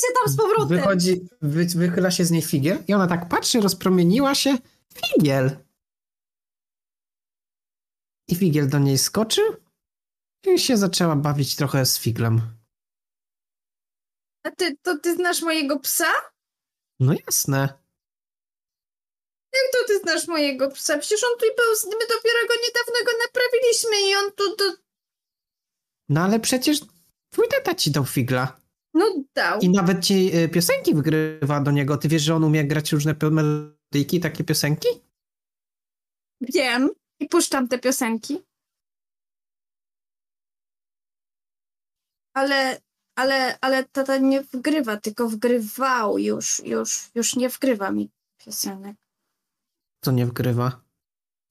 Się 0.00 0.14
tam 0.14 0.32
z 0.32 0.36
powrotem. 0.36 0.68
Wychodzi, 0.68 1.28
wy, 1.42 1.64
wychyla 1.64 2.10
się 2.10 2.24
z 2.24 2.30
niej 2.30 2.42
figiel 2.42 2.84
i 2.88 2.94
ona 2.94 3.06
tak 3.06 3.28
patrzy, 3.28 3.60
rozpromieniła 3.60 4.34
się. 4.34 4.58
Figiel! 4.94 5.56
I 8.28 8.34
figiel 8.36 8.68
do 8.68 8.78
niej 8.78 8.98
skoczył 8.98 9.56
i 10.46 10.58
się 10.58 10.76
zaczęła 10.76 11.16
bawić 11.16 11.56
trochę 11.56 11.86
z 11.86 11.98
figlem. 11.98 12.40
A 14.46 14.50
ty, 14.50 14.76
to 14.82 14.98
ty 14.98 15.14
znasz 15.14 15.42
mojego 15.42 15.80
psa? 15.80 16.12
No 17.00 17.12
jasne. 17.26 17.60
Jak 19.52 19.72
to 19.72 19.78
ty 19.86 19.98
znasz 19.98 20.28
mojego 20.28 20.70
psa? 20.70 20.98
Przecież 20.98 21.24
on 21.24 21.30
tutaj 21.34 21.50
był, 21.56 21.90
my 21.98 22.06
dopiero 22.06 22.38
go 22.48 22.54
niedawno 22.66 23.04
go 23.04 23.12
naprawiliśmy 23.26 24.10
i 24.10 24.14
on 24.16 24.32
tu, 24.32 24.56
tu 24.56 24.82
No 26.08 26.20
ale 26.20 26.40
przecież 26.40 26.80
twój 27.30 27.48
tata 27.48 27.74
ci 27.74 27.90
dał 27.90 28.04
figla. 28.04 28.60
No 28.98 29.24
dał. 29.34 29.60
I 29.60 29.68
nawet 29.68 30.04
ci 30.04 30.36
y, 30.36 30.48
piosenki 30.48 30.94
wygrywa 30.94 31.60
do 31.60 31.70
niego. 31.70 31.96
Ty 31.96 32.08
wiesz, 32.08 32.22
że 32.22 32.34
on 32.34 32.44
umie 32.44 32.64
grać 32.64 32.92
różne 32.92 33.14
melodyjki, 33.30 34.20
takie 34.20 34.44
piosenki? 34.44 34.88
Wiem. 36.40 36.90
I 37.20 37.28
puszczam 37.28 37.68
te 37.68 37.78
piosenki. 37.78 38.42
Ale, 42.34 42.80
ale, 43.16 43.58
ale 43.60 43.84
tata 43.84 44.18
nie 44.18 44.42
wgrywa, 44.42 44.96
tylko 44.96 45.28
wgrywał 45.28 46.18
już, 46.18 46.62
już, 46.64 47.10
już 47.14 47.36
nie 47.36 47.48
wgrywa 47.48 47.90
mi 47.90 48.10
piosenek. 48.44 48.96
Co 50.04 50.12
nie 50.12 50.26
wgrywa? 50.26 50.80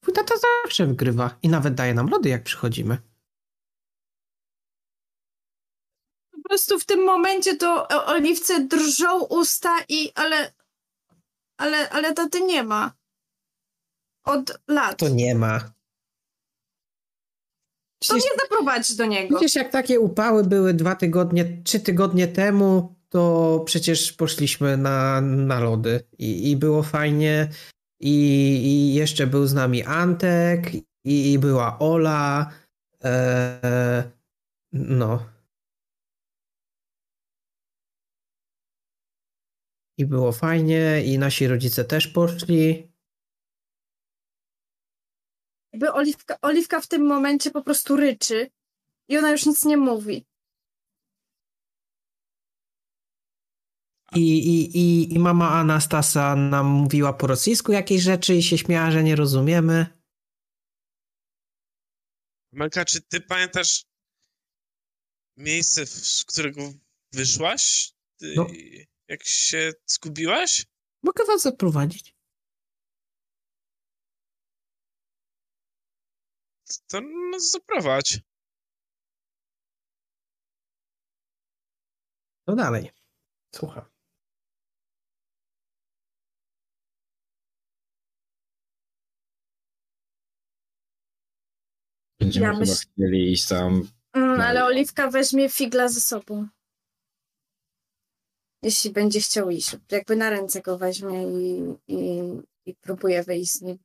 Twój 0.03 0.13
tata 0.13 0.35
zawsze 0.37 0.87
wgrywa. 0.87 1.37
I 1.43 1.49
nawet 1.49 1.73
daje 1.73 1.93
nam 1.93 2.09
lody, 2.09 2.29
jak 2.29 2.43
przychodzimy. 2.43 2.97
Po 6.47 6.49
prostu 6.49 6.79
w 6.79 6.85
tym 6.85 7.05
momencie 7.05 7.57
to 7.57 7.87
oliwce 7.87 8.59
drżą 8.63 9.23
usta 9.23 9.69
i 9.89 10.11
ale, 10.15 10.53
ale, 11.57 11.89
ale 11.89 12.13
taty 12.13 12.41
nie 12.41 12.63
ma. 12.63 12.93
Od 14.25 14.59
lat. 14.67 14.97
To 14.97 15.09
nie 15.09 15.35
ma. 15.35 15.59
To 15.59 15.69
Przecież, 18.01 18.23
mnie 18.23 18.31
zaprowadź 18.41 18.95
do 18.95 19.05
niego. 19.05 19.35
przecież 19.35 19.55
jak 19.55 19.71
takie 19.71 19.99
upały 19.99 20.43
były 20.43 20.73
dwa 20.73 20.95
tygodnie, 20.95 21.61
trzy 21.63 21.79
tygodnie 21.79 22.27
temu, 22.27 22.95
to 23.09 23.63
przecież 23.65 24.13
poszliśmy 24.13 24.77
na, 24.77 25.21
na 25.21 25.59
lody 25.59 26.03
i, 26.17 26.51
i 26.51 26.57
było 26.57 26.83
fajnie. 26.83 27.49
I, 27.99 28.13
I 28.65 28.93
jeszcze 28.93 29.27
był 29.27 29.47
z 29.47 29.53
nami 29.53 29.83
Antek, 29.83 30.73
i, 31.03 31.31
i 31.31 31.39
była 31.39 31.79
Ola. 31.79 32.51
E, 33.03 34.03
no. 34.73 35.36
I 39.97 40.05
było 40.05 40.31
fajnie, 40.31 41.03
i 41.05 41.19
nasi 41.19 41.47
rodzice 41.47 41.85
też 41.85 42.07
poszli. 42.07 42.91
Jakby 45.73 45.93
oliwka, 45.93 46.37
oliwka 46.41 46.81
w 46.81 46.87
tym 46.87 47.05
momencie 47.05 47.51
po 47.51 47.61
prostu 47.61 47.95
ryczy 47.95 48.49
i 49.07 49.17
ona 49.17 49.31
już 49.31 49.45
nic 49.45 49.65
nie 49.65 49.77
mówi. 49.77 50.25
I, 54.15 54.37
i, 54.37 54.77
i, 54.77 55.13
I 55.13 55.19
mama 55.19 55.49
Anastasa 55.49 56.35
nam 56.35 56.65
mówiła 56.65 57.13
po 57.13 57.27
rosyjsku 57.27 57.71
jakieś 57.71 58.01
rzeczy 58.01 58.35
i 58.35 58.43
się 58.43 58.57
śmiała, 58.57 58.91
że 58.91 59.03
nie 59.03 59.15
rozumiemy. 59.15 59.85
Melka, 62.51 62.85
czy 62.85 63.01
ty 63.01 63.21
pamiętasz 63.21 63.85
miejsce, 65.37 65.85
z 65.85 66.25
którego 66.25 66.73
wyszłaś? 67.11 67.93
Ty, 68.17 68.33
No. 68.35 68.47
Jak 69.07 69.23
się 69.23 69.73
zgubiłaś? 69.85 70.65
Mogę 71.03 71.25
was 71.25 71.41
zaprowadzić? 71.41 72.15
To 76.87 77.01
nas 77.31 77.51
zaprowadź. 77.51 78.19
No 82.47 82.55
dalej. 82.55 82.91
Słucham. 83.55 83.85
Będziemy 92.19 92.45
Ja 92.45 92.51
chyba 92.53 92.65
myśl- 92.65 92.87
chcieli 92.93 93.31
iść 93.31 93.47
tam. 93.47 93.87
Mm, 94.13 94.41
ale 94.41 94.65
oliwka 94.65 95.09
weźmie 95.09 95.49
figla 95.49 95.87
ze 95.87 96.01
sobą. 96.01 96.47
Jeśli 98.63 98.91
będzie 98.91 99.19
chciał 99.19 99.49
iść. 99.49 99.75
Jakby 99.91 100.15
na 100.15 100.29
ręce 100.29 100.61
go 100.61 100.77
weźmie 100.77 101.23
i, 101.23 101.63
i, 101.87 102.21
i 102.65 102.75
próbuje 102.75 103.23
wyjść 103.23 103.51
z 103.51 103.61
nim. 103.61 103.77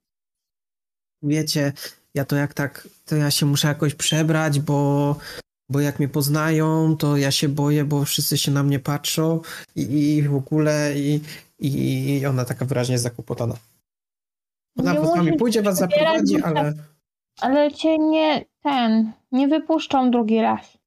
Wiecie, 1.22 1.72
ja 2.14 2.24
to 2.24 2.36
jak 2.36 2.54
tak, 2.54 2.88
to 3.04 3.16
ja 3.16 3.30
się 3.30 3.46
muszę 3.46 3.68
jakoś 3.68 3.94
przebrać, 3.94 4.60
bo, 4.60 5.16
bo 5.68 5.80
jak 5.80 5.98
mnie 5.98 6.08
poznają, 6.08 6.96
to 6.96 7.16
ja 7.16 7.30
się 7.30 7.48
boję, 7.48 7.84
bo 7.84 8.04
wszyscy 8.04 8.38
się 8.38 8.50
na 8.52 8.62
mnie 8.62 8.78
patrzą 8.78 9.40
i, 9.76 9.82
i 9.82 10.22
w 10.22 10.34
ogóle 10.34 10.94
i, 10.96 11.20
i 11.58 12.26
ona 12.26 12.44
taka 12.44 12.64
wyraźnie 12.64 12.98
zakłopotana. 12.98 13.54
Ona 14.78 14.92
Nie 14.92 15.00
z 15.00 15.02
wami 15.02 15.36
pójdzie, 15.36 15.62
was 15.62 15.78
zaprowadzi, 15.78 16.42
ale 16.42 16.74
Ale 17.40 17.72
cię 17.72 17.98
nie, 17.98 18.44
ten, 18.62 19.12
nie 19.32 19.48
wypuszczą 19.48 20.10
drugi 20.10 20.40
raz. 20.40 20.78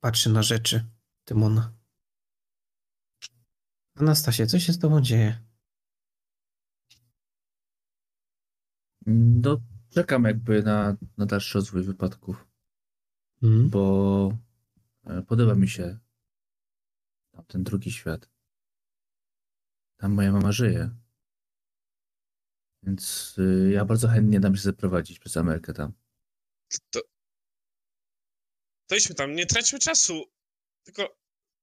Patrzy 0.00 0.30
na 0.30 0.42
rzeczy. 0.42 0.84
Tymona. 1.24 1.72
Anastasia, 3.94 4.46
co 4.46 4.58
się 4.58 4.72
z 4.72 4.78
tobą 4.78 5.00
dzieje? 5.00 5.38
No, 9.06 9.60
czekam 9.90 10.24
jakby 10.24 10.62
na, 10.62 10.96
na 11.16 11.26
dalszy 11.26 11.58
rozwój 11.58 11.82
wypadków, 11.82 12.46
Hmm? 13.40 13.70
bo 13.70 14.38
e, 15.04 15.22
podoba 15.22 15.54
mi 15.54 15.68
się 15.68 15.98
tam 17.30 17.44
ten 17.44 17.64
drugi 17.64 17.92
świat. 17.92 18.30
Tam 19.96 20.12
moja 20.12 20.32
mama 20.32 20.52
żyje. 20.52 20.90
Więc 22.82 23.34
y, 23.38 23.70
ja 23.72 23.84
bardzo 23.84 24.08
chętnie 24.08 24.40
dam 24.40 24.56
się 24.56 24.62
zaprowadzić 24.62 25.18
przez 25.18 25.36
Amerykę 25.36 25.72
tam. 25.72 25.92
To... 26.90 27.00
to 28.88 28.96
idźmy 28.96 29.14
tam, 29.14 29.34
nie 29.34 29.46
traćmy 29.46 29.78
czasu. 29.78 30.24
Tylko 30.84 31.16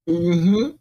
Mhm. 0.07 0.77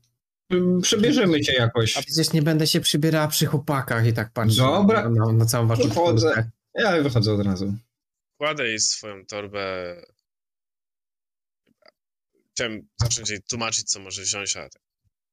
Mm, 0.50 0.80
Przebierzemy 0.80 1.40
cię 1.40 1.52
jakoś. 1.52 1.96
A 1.96 2.02
przecież 2.02 2.32
nie 2.32 2.42
będę 2.42 2.66
się 2.66 2.80
przybierała 2.80 3.28
przy 3.28 3.46
chłopakach 3.46 4.06
i 4.06 4.12
tak 4.12 4.32
patrzę 4.32 4.56
Dobra. 4.56 5.08
na, 5.10 5.26
na, 5.26 5.32
na 5.32 5.46
całą 5.46 5.66
waszą 5.66 5.82
Wychodzę. 5.88 6.50
Ja 6.74 7.02
wychodzę 7.02 7.32
od 7.32 7.46
razu. 7.46 7.74
kładę 8.38 8.68
jej 8.68 8.80
swoją 8.80 9.26
torbę. 9.26 9.96
Chciałem 12.52 12.86
zacząć 13.00 13.30
jej 13.30 13.42
tłumaczyć, 13.42 13.90
co 13.90 14.00
może 14.00 14.22
wziąć, 14.22 14.56
a 14.56 14.68
tak. 14.68 14.82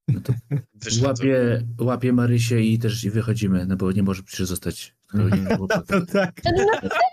No 0.08 0.20
to 0.20 0.32
wyszedł. 0.74 1.06
łapię, 1.06 1.66
łapię 1.80 2.12
Marysię 2.12 2.60
i 2.60 2.78
też 2.78 3.04
i 3.04 3.10
wychodzimy, 3.10 3.66
no 3.66 3.76
bo 3.76 3.92
nie 3.92 4.02
może 4.02 4.22
przecież 4.22 4.46
zostać. 4.46 4.94
To 5.88 6.06
tak. 6.12 6.40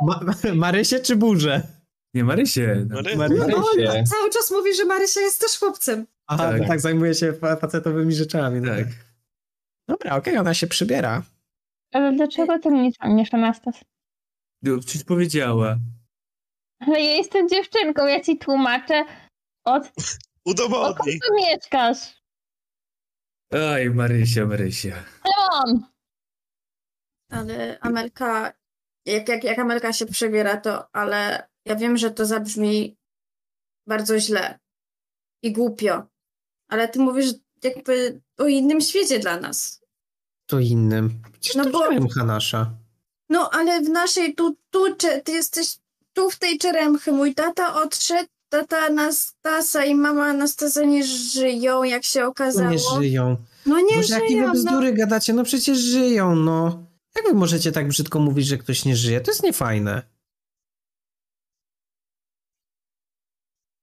Ma, 0.01 0.19
Marysie 0.55 0.99
czy 0.99 1.15
burzę? 1.15 1.78
Nie, 2.13 2.23
Marysię. 2.23 2.85
No. 2.89 2.95
Mary- 3.01 3.15
Mary- 3.17 3.37
Marysię. 3.37 4.03
Cały 4.03 4.29
czas 4.29 4.51
mówi, 4.51 4.75
że 4.75 4.85
Marysia 4.85 5.19
jest 5.21 5.41
też 5.41 5.59
chłopcem. 5.59 6.07
Aha, 6.27 6.51
Tak. 6.51 6.67
tak. 6.67 6.79
zajmuje 6.81 7.15
się 7.15 7.33
fa- 7.33 7.55
facetowymi 7.55 8.13
rzeczami. 8.13 8.61
no 8.61 8.75
Tak. 8.75 8.87
Dobra, 9.87 10.15
okej, 10.15 10.37
ona 10.37 10.53
się 10.53 10.67
przybiera. 10.67 11.23
Ale 11.93 12.13
dlaczego 12.13 12.59
ty 12.59 12.69
mnie 12.71 12.93
ciągniesz, 12.93 13.33
Anastas? 13.33 13.75
No, 14.61 14.79
przecież 14.79 15.03
powiedziała. 15.03 15.77
Ale 16.79 17.01
ja 17.01 17.15
jestem 17.15 17.49
dziewczynką, 17.49 18.07
ja 18.07 18.21
ci 18.21 18.37
tłumaczę. 18.37 19.05
Od, 19.65 19.85
od 19.85 19.93
Udowodnij. 20.45 21.19
tu 21.19 21.35
mieszkasz? 21.35 21.97
Aj, 23.53 23.89
Marysia, 23.89 24.45
Marysia. 24.45 25.03
On! 25.51 25.83
Ale 27.31 27.79
Amelka, 27.79 28.53
jak, 29.05 29.29
jak, 29.29 29.43
jak 29.43 29.59
Amelka 29.59 29.93
się 29.93 30.05
przebiera, 30.05 30.57
to 30.57 30.95
ale 30.95 31.48
ja 31.65 31.75
wiem, 31.75 31.97
że 31.97 32.11
to 32.11 32.25
zabrzmi 32.25 32.97
bardzo 33.87 34.19
źle 34.19 34.59
i 35.43 35.51
głupio. 35.53 36.03
Ale 36.69 36.87
ty 36.87 36.99
mówisz 36.99 37.29
jakby 37.63 38.21
o 38.37 38.47
innym 38.47 38.81
świecie 38.81 39.19
dla 39.19 39.39
nas. 39.39 39.81
To 40.45 40.59
innym. 40.59 41.21
Przecież 41.31 41.55
No 41.55 41.63
to 41.63 41.69
bo- 41.71 41.83
Czeremcha 41.83 42.23
nasza. 42.23 42.71
No 43.29 43.49
ale 43.53 43.81
w 43.81 43.89
naszej 43.89 44.35
tu, 44.35 44.55
tu, 44.69 44.95
cze- 44.95 45.21
ty 45.21 45.31
jesteś 45.31 45.77
tu 46.13 46.29
w 46.29 46.39
tej 46.39 46.57
czeremchy. 46.57 47.11
Mój 47.11 47.35
tata 47.35 47.75
odszedł, 47.81 48.29
tata 48.49 48.77
Anastasa 48.77 49.85
i 49.85 49.95
mama 49.95 50.25
Anastasa 50.25 50.83
nie 50.83 51.03
żyją, 51.03 51.83
jak 51.83 52.03
się 52.03 52.19
To 52.19 52.27
okazało. 52.27 52.69
nie 52.71 52.79
żyją. 52.79 53.37
No 53.65 53.79
nie 53.79 53.95
Boże, 53.95 54.13
jakie 54.13 54.27
żyją, 54.27 54.41
wy 54.41 54.47
no. 54.47 54.53
bzdury 54.53 54.93
gadacie? 54.93 55.33
No 55.33 55.43
przecież 55.43 55.77
żyją, 55.77 56.35
no. 56.35 56.85
Jak 57.15 57.25
wy 57.25 57.33
możecie 57.33 57.71
tak 57.71 57.87
brzydko 57.87 58.19
mówić, 58.19 58.47
że 58.47 58.57
ktoś 58.57 58.85
nie 58.85 58.95
żyje? 58.95 59.21
To 59.21 59.31
jest 59.31 59.43
niefajne. 59.43 60.01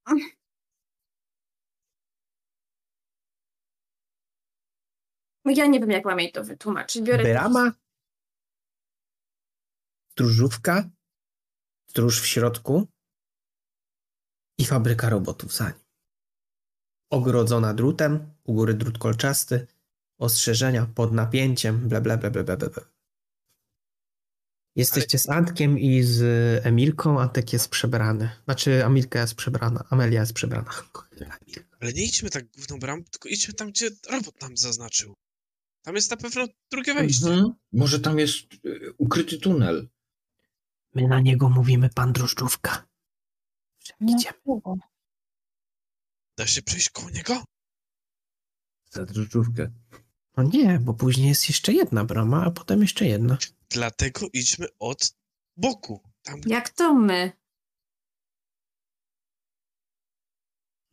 No 0.07 0.15
Ja 5.55 5.67
nie 5.67 5.79
wiem, 5.79 5.91
jak 5.91 6.05
mam 6.05 6.19
jej 6.19 6.31
to 6.31 6.43
wytłumaczyć. 6.43 7.01
Biorę 7.01 7.23
Brama? 7.23 7.71
Stróżówka? 10.11 10.89
Stróż 11.89 12.21
w 12.21 12.27
środku? 12.27 12.87
i 14.57 14.65
fabryka 14.65 15.09
robotów 15.09 15.55
za 15.55 15.65
nim. 15.65 15.79
Ogrodzona 17.11 17.73
drutem, 17.73 18.33
u 18.43 18.53
góry 18.53 18.73
drut 18.73 18.97
kolczasty, 18.97 19.67
ostrzeżenia 20.19 20.85
pod 20.85 21.13
napięciem, 21.13 21.89
bla 21.89 22.01
bla 22.01 22.17
bla 22.17 22.29
bla 22.29 22.43
bla. 22.43 22.55
bla. 22.55 22.83
Jesteście 24.75 25.19
z 25.19 25.29
Antkiem 25.29 25.79
i 25.79 26.03
z 26.03 26.21
Emilką. 26.65 27.19
Antek 27.21 27.53
jest 27.53 27.69
przebrany. 27.69 28.29
Znaczy, 28.45 28.85
Emilka 28.85 29.19
jest 29.19 29.35
przebrana. 29.35 29.83
Amelia 29.89 30.19
jest 30.19 30.33
przebrana. 30.33 30.69
Ale 31.79 31.93
nie 31.93 32.05
idźmy 32.05 32.29
tak 32.29 32.47
główną 32.47 32.79
bramą, 32.79 33.03
tylko 33.03 33.29
idźmy 33.29 33.53
tam, 33.53 33.69
gdzie 33.69 33.89
robot 34.09 34.41
nam 34.41 34.57
zaznaczył. 34.57 35.13
Tam 35.87 35.95
jest 35.95 36.11
na 36.11 36.17
pewno 36.17 36.47
drugie 36.71 36.93
wejście. 36.93 37.27
Mhm. 37.27 37.53
Może 37.71 37.99
tam 37.99 38.19
jest 38.19 38.37
y, 38.65 38.93
ukryty 38.97 39.37
tunel. 39.37 39.89
My 40.93 41.07
na 41.07 41.19
niego 41.19 41.49
mówimy 41.49 41.89
pan 41.89 42.13
Drożdżówka. 42.13 42.87
No, 43.99 44.15
Idziemy. 44.17 44.37
Da 46.37 46.47
się 46.47 46.61
przejść 46.61 46.89
koło 46.89 47.09
niego? 47.09 47.43
Za 48.91 49.05
drożdżówkę. 49.05 49.71
No 50.37 50.43
nie, 50.43 50.79
bo 50.79 50.93
później 50.93 51.27
jest 51.27 51.47
jeszcze 51.49 51.73
jedna 51.73 52.03
brama, 52.03 52.45
a 52.45 52.51
potem 52.51 52.81
jeszcze 52.81 53.05
jedna. 53.05 53.37
Dlatego 53.69 54.27
idźmy 54.33 54.67
od 54.79 55.15
boku. 55.57 56.01
Tam, 56.21 56.41
Jak 56.45 56.69
to 56.69 56.93
my? 56.93 57.31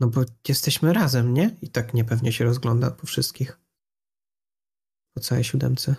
No 0.00 0.08
bo 0.08 0.20
jesteśmy 0.48 0.92
razem, 0.92 1.34
nie? 1.34 1.56
I 1.62 1.70
tak 1.70 1.94
niepewnie 1.94 2.32
się 2.32 2.44
rozgląda 2.44 2.90
po 2.90 3.06
wszystkich. 3.06 3.63
Po 5.14 5.20
całej 5.20 5.44
siódemce. 5.44 5.94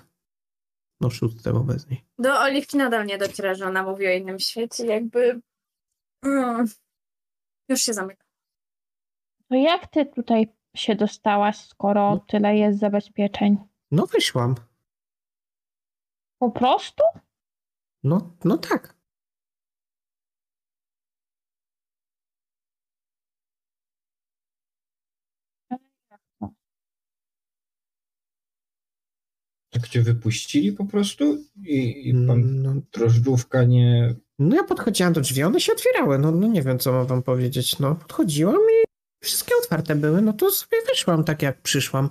No 1.01 1.09
szóstce 1.09 1.53
wobec 1.53 1.89
niej. 1.89 2.05
Do 2.19 2.39
Oliwki 2.39 2.77
nadal 2.77 3.05
nie 3.05 3.17
dociera, 3.17 3.53
że 3.53 3.65
ona 3.67 3.83
mówi 3.83 4.07
o 4.07 4.11
innym 4.11 4.39
świecie, 4.39 4.85
jakby... 4.85 5.41
Mm. 6.25 6.65
Już 7.69 7.81
się 7.81 7.93
zamyka. 7.93 8.23
To 9.49 9.55
jak 9.55 9.87
ty 9.87 10.05
tutaj 10.05 10.53
się 10.75 10.95
dostałaś, 10.95 11.57
skoro 11.57 12.09
No. 12.15 12.19
tyle 12.27 12.57
jest 12.57 12.79
zabezpieczeń? 12.79 13.57
No 13.91 14.05
wyszłam. 14.05 14.55
Po 16.39 16.51
prostu? 16.51 17.03
No, 18.03 18.37
no 18.45 18.57
tak. 18.57 18.94
Cię 29.87 30.01
wypuścili 30.01 30.71
po 30.71 30.85
prostu 30.85 31.43
i, 31.63 32.09
i 32.09 32.27
pan 32.27 32.61
No, 32.61 32.73
drożdżówka 32.93 33.63
nie... 33.63 34.15
no 34.39 34.55
ja 34.55 34.63
podchodziłam 34.63 35.13
do 35.13 35.21
drzwi, 35.21 35.43
one 35.43 35.61
się 35.61 35.73
otwierały. 35.73 36.19
No, 36.19 36.31
no 36.31 36.47
nie 36.47 36.61
wiem, 36.61 36.79
co 36.79 36.91
mam 36.91 37.07
wam 37.07 37.23
powiedzieć. 37.23 37.79
No 37.79 37.95
podchodziłam 37.95 38.55
i 38.55 38.85
wszystkie 39.23 39.51
otwarte 39.63 39.95
były. 39.95 40.21
No 40.21 40.33
to 40.33 40.51
sobie 40.51 40.77
wyszłam 40.89 41.23
tak, 41.23 41.41
jak 41.41 41.61
przyszłam. 41.61 42.09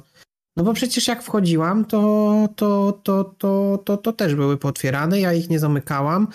No 0.56 0.64
bo 0.64 0.72
przecież 0.72 1.08
jak 1.08 1.22
wchodziłam, 1.22 1.84
to, 1.84 2.48
to, 2.56 3.00
to, 3.02 3.24
to, 3.38 3.78
to, 3.84 3.96
to 3.96 4.12
też 4.12 4.34
były 4.34 4.56
pootwierane. 4.56 5.20
Ja 5.20 5.32
ich 5.32 5.50
nie 5.50 5.58
zamykałam, 5.58 6.28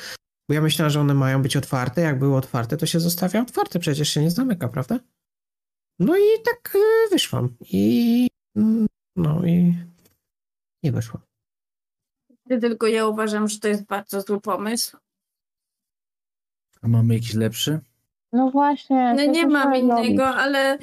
bo 0.49 0.53
ja 0.53 0.61
myślałam, 0.61 0.89
że 0.89 0.99
one 0.99 1.13
mają 1.13 1.41
być 1.41 1.57
otwarte. 1.57 2.01
Jak 2.01 2.19
były 2.19 2.35
otwarte, 2.35 2.77
to 2.77 2.85
się 2.85 2.99
zostawia 2.99 3.41
otwarte. 3.41 3.79
Przecież 3.79 4.09
się 4.09 4.21
nie 4.21 4.31
zamyka, 4.31 4.67
prawda? 4.67 4.99
No 5.99 6.17
i 6.17 6.43
tak 6.45 6.75
y, 6.75 7.09
wyszłam. 7.11 7.55
I 7.61 8.27
mm, 8.57 8.87
no 9.15 9.45
i 9.45 9.75
nie 10.83 10.91
wyszłam. 10.91 11.28
Tylko 12.57 12.87
ja 12.87 13.07
uważam, 13.07 13.47
że 13.47 13.59
to 13.59 13.67
jest 13.67 13.85
bardzo 13.85 14.21
zły 14.21 14.41
pomysł. 14.41 14.97
A 16.81 16.87
mamy 16.87 17.13
jakiś 17.13 17.33
lepszy? 17.33 17.79
No 18.31 18.49
właśnie. 18.51 19.13
No 19.17 19.25
nie 19.25 19.47
mam 19.47 19.75
innego, 19.75 20.27
ale 20.27 20.77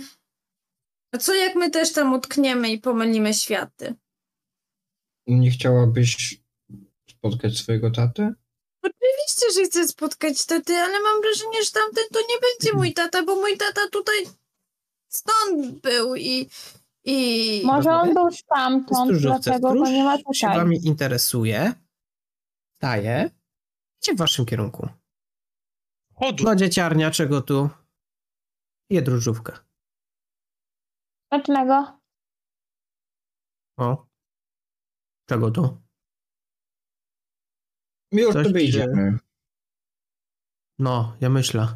a 1.13 1.19
co 1.19 1.35
jak 1.35 1.55
my 1.55 1.71
też 1.71 1.93
tam 1.93 2.13
utkniemy 2.15 2.69
i 2.69 2.79
pomylimy 2.79 3.35
światy? 3.35 3.95
Nie 5.27 5.51
chciałabyś 5.51 6.41
spotkać 7.11 7.59
swojego 7.59 7.91
tatę? 7.91 8.35
Oczywiście, 8.83 9.47
że 9.55 9.65
chcę 9.65 9.89
spotkać 9.89 10.47
taty, 10.47 10.75
ale 10.75 11.01
mam 11.01 11.21
wrażenie, 11.23 11.65
że 11.65 11.71
tamten 11.71 12.05
to 12.13 12.21
nie 12.21 12.37
będzie 12.41 12.79
mój 12.79 12.95
tata, 12.95 13.23
bo 13.23 13.37
mój 13.37 13.57
tata 13.57 13.81
tutaj 13.93 14.17
stąd 15.09 15.81
był 15.81 16.17
i... 16.17 16.49
i... 17.07 17.63
Może 17.67 17.91
on 17.91 18.15
był 18.15 18.31
stamtąd, 18.31 19.13
dlatego 19.21 19.75
go 19.75 19.85
nie 19.91 20.05
ma 20.05 20.19
Stróż 20.19 20.37
się 20.37 20.47
tutaj. 20.47 20.59
wami 20.59 20.87
interesuje. 20.87 21.73
Staje. 22.77 23.31
Idzie 24.03 24.15
w 24.15 24.19
waszym 24.19 24.47
kierunku. 24.47 24.89
chodu. 26.15 26.45
No 26.45 26.57
dzieciarnia, 26.57 27.11
czego 27.11 27.41
tu? 27.43 27.71
Je 28.91 29.03
drożdżówkę. 29.03 29.53
Dlaczego? 31.31 32.01
O. 33.79 34.07
Czego 35.29 35.51
tu? 35.51 35.81
My 38.13 38.21
już 38.23 38.33
Coś 38.33 38.47
sobie 38.47 38.61
ci- 38.61 38.69
idziemy. 38.69 39.19
No, 40.79 41.17
ja 41.21 41.31
myślę. 41.31 41.69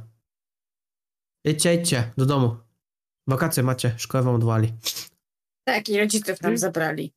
Idźcie, 1.45 1.75
idźcie, 1.75 2.13
do 2.17 2.27
domu. 2.27 2.57
Wakacje 3.27 3.63
macie, 3.63 3.99
szkołę 3.99 4.25
wam 4.25 4.35
odwali. 4.35 4.73
Tak, 5.65 5.89
i 5.89 5.99
rodziców 6.01 6.39
tam 6.39 6.59
zabrali. 6.59 7.13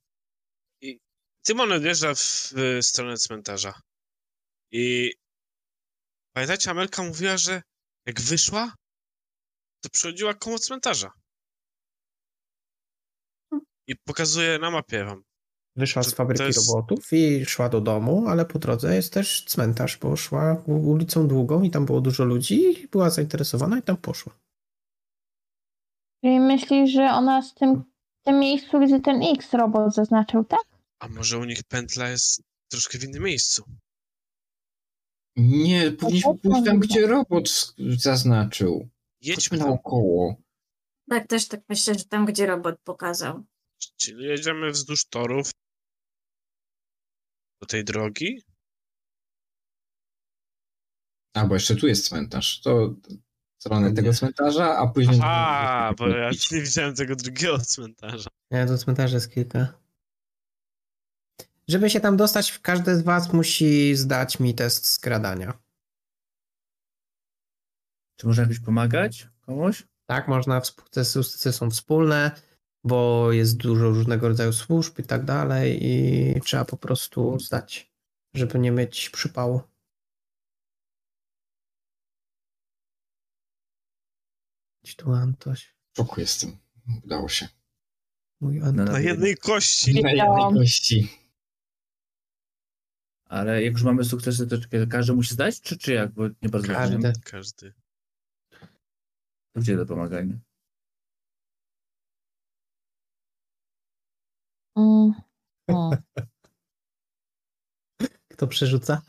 Tymon 1.46 1.72
odjeżdża 1.72 2.16
w, 2.16 2.20
w 2.22 2.80
stronę 2.82 3.18
cmentarza. 3.18 3.74
I 4.72 5.14
pamiętacie, 6.36 6.72
Amelka 6.72 7.04
mówiła, 7.04 7.38
że 7.38 7.62
jak 8.06 8.22
wyszła, 8.22 8.74
to 9.84 9.90
przychodziła 9.90 10.34
koło 10.34 10.60
cmentarza. 10.60 11.12
I 13.88 13.96
pokazuje 13.96 14.60
na 14.60 14.72
mapie 14.72 15.06
wam. 15.06 15.24
Wyszła 15.76 16.04
z 16.04 16.14
fabryki 16.14 16.44
jest- 16.44 16.70
robotów 16.70 17.14
i 17.14 17.46
szła 17.46 17.70
do 17.70 17.82
domu, 17.82 18.28
ale 18.28 18.46
po 18.46 18.60
drodze 18.60 18.96
jest 18.96 19.14
też 19.14 19.46
cmentarz, 19.46 19.98
bo 19.98 20.16
szła 20.16 20.64
ulicą 20.68 21.28
długą 21.28 21.64
i 21.64 21.72
tam 21.72 21.86
było 21.86 22.02
dużo 22.02 22.24
ludzi 22.26 22.84
i 22.84 22.88
była 22.88 23.10
zainteresowana 23.10 23.78
i 23.80 23.82
tam 23.82 23.98
poszła. 23.98 24.40
Czyli 26.24 26.40
myślisz, 26.40 26.92
że 26.92 27.04
ona 27.04 27.42
z 27.42 27.54
tym, 27.54 27.84
tym 28.24 28.40
miejscu, 28.40 28.80
gdzie 28.80 29.00
ten 29.00 29.22
X 29.24 29.54
robot 29.54 29.94
zaznaczył, 29.94 30.46
tak? 30.46 30.64
A 31.00 31.08
może 31.08 31.38
u 31.38 31.44
nich 31.44 31.64
pętla 31.64 32.10
jest 32.10 32.44
troszkę 32.72 32.98
w 32.98 33.04
innym 33.04 33.24
miejscu? 33.24 33.64
Nie, 35.36 35.92
powinniśmy 35.92 36.38
pójść 36.38 36.66
tam, 36.66 36.80
gdzie 36.80 37.08
robot 37.08 37.76
zaznaczył. 37.98 38.90
Jedźmy 39.22 39.58
tam. 39.58 39.68
naokoło. 39.68 40.36
Tak, 41.10 41.28
też 41.28 41.48
tak 41.48 41.62
myślę, 41.70 41.94
że 41.94 42.06
tam, 42.06 42.26
gdzie 42.26 42.46
robot 42.46 42.76
pokazał. 42.84 43.44
Czyli 43.98 44.26
jedziemy 44.26 44.72
wzdłuż 44.72 45.06
torów 45.06 45.52
do 47.62 47.68
tej 47.68 47.84
drogi. 47.84 48.42
A, 51.34 51.46
bo 51.46 51.54
jeszcze 51.54 51.76
tu 51.76 51.88
jest 51.88 52.08
cmentarz. 52.08 52.62
To 52.62 52.96
stronę 53.64 53.94
tego 53.94 54.14
cmentarza, 54.14 54.78
a 54.78 54.88
później... 54.88 55.20
Aha, 55.24 55.94
bo 55.98 56.08
ja 56.08 56.30
nie 56.52 56.62
widziałem 56.62 56.96
tego 56.96 57.16
drugiego 57.16 57.60
cmentarza. 57.60 58.30
Nie, 58.52 58.66
do 58.66 58.78
cmentarza 58.78 59.16
jest 59.16 59.32
kilka. 59.32 59.74
Żeby 61.68 61.90
się 61.90 62.00
tam 62.00 62.18
dostać, 62.18 62.60
każdy 62.60 62.96
z 62.96 63.02
was 63.02 63.34
musi 63.34 63.96
zdać 63.96 64.40
mi 64.40 64.54
test 64.56 64.86
skradania. 64.90 65.54
Czy 68.16 68.28
można 68.28 68.44
jakoś 68.44 68.60
pomagać 68.60 69.28
komuś? 69.42 69.88
Tak, 70.06 70.28
można, 70.28 70.60
współ- 70.60 71.04
sukcesy 71.04 71.52
są 71.52 71.72
wspólne, 71.72 72.32
bo 72.84 73.32
jest 73.32 73.58
dużo 73.58 73.90
różnego 73.90 74.28
rodzaju 74.28 74.54
służb 74.54 75.00
i 75.00 75.04
tak 75.04 75.26
dalej 75.26 75.80
i 75.82 76.42
trzeba 76.42 76.66
po 76.66 76.78
prostu 76.78 77.40
zdać, 77.40 77.92
żeby 78.34 78.60
nie 78.60 78.72
mieć 78.72 79.10
przypału. 79.10 79.62
Gdzie 84.84 84.96
tu 84.96 85.14
Antoś? 85.14 85.76
W 85.94 85.98
szoku 85.98 86.20
jestem. 86.22 86.58
Udało 87.04 87.30
się. 87.30 87.48
Mój 88.42 88.62
Antoś. 88.62 88.90
Na 88.90 89.00
jednej 89.00 89.38
kości. 89.38 90.02
Na 90.02 90.12
jednej 90.12 90.54
kości. 90.54 91.10
Ale 93.26 93.64
jak 93.64 93.74
już 93.74 93.84
mamy 93.84 94.04
sukcesy, 94.04 94.48
to 94.48 94.56
każdy 94.90 95.14
musi 95.14 95.34
zdać, 95.34 95.62
czy, 95.62 95.78
czy 95.78 95.94
jak? 95.94 96.12
Bo 96.12 96.28
nie 96.42 96.50
bardzo 96.50 96.68
Każdy. 96.68 96.96
rozumiem. 96.96 97.14
Każdy. 97.24 97.74
To 99.54 99.60
Gdzie 99.62 99.78
to 99.78 99.86
pomaganie? 99.86 100.40
Mm. 104.78 105.14
Mm. 105.68 105.98
Kto 108.28 108.48
przerzuca? 108.48 109.02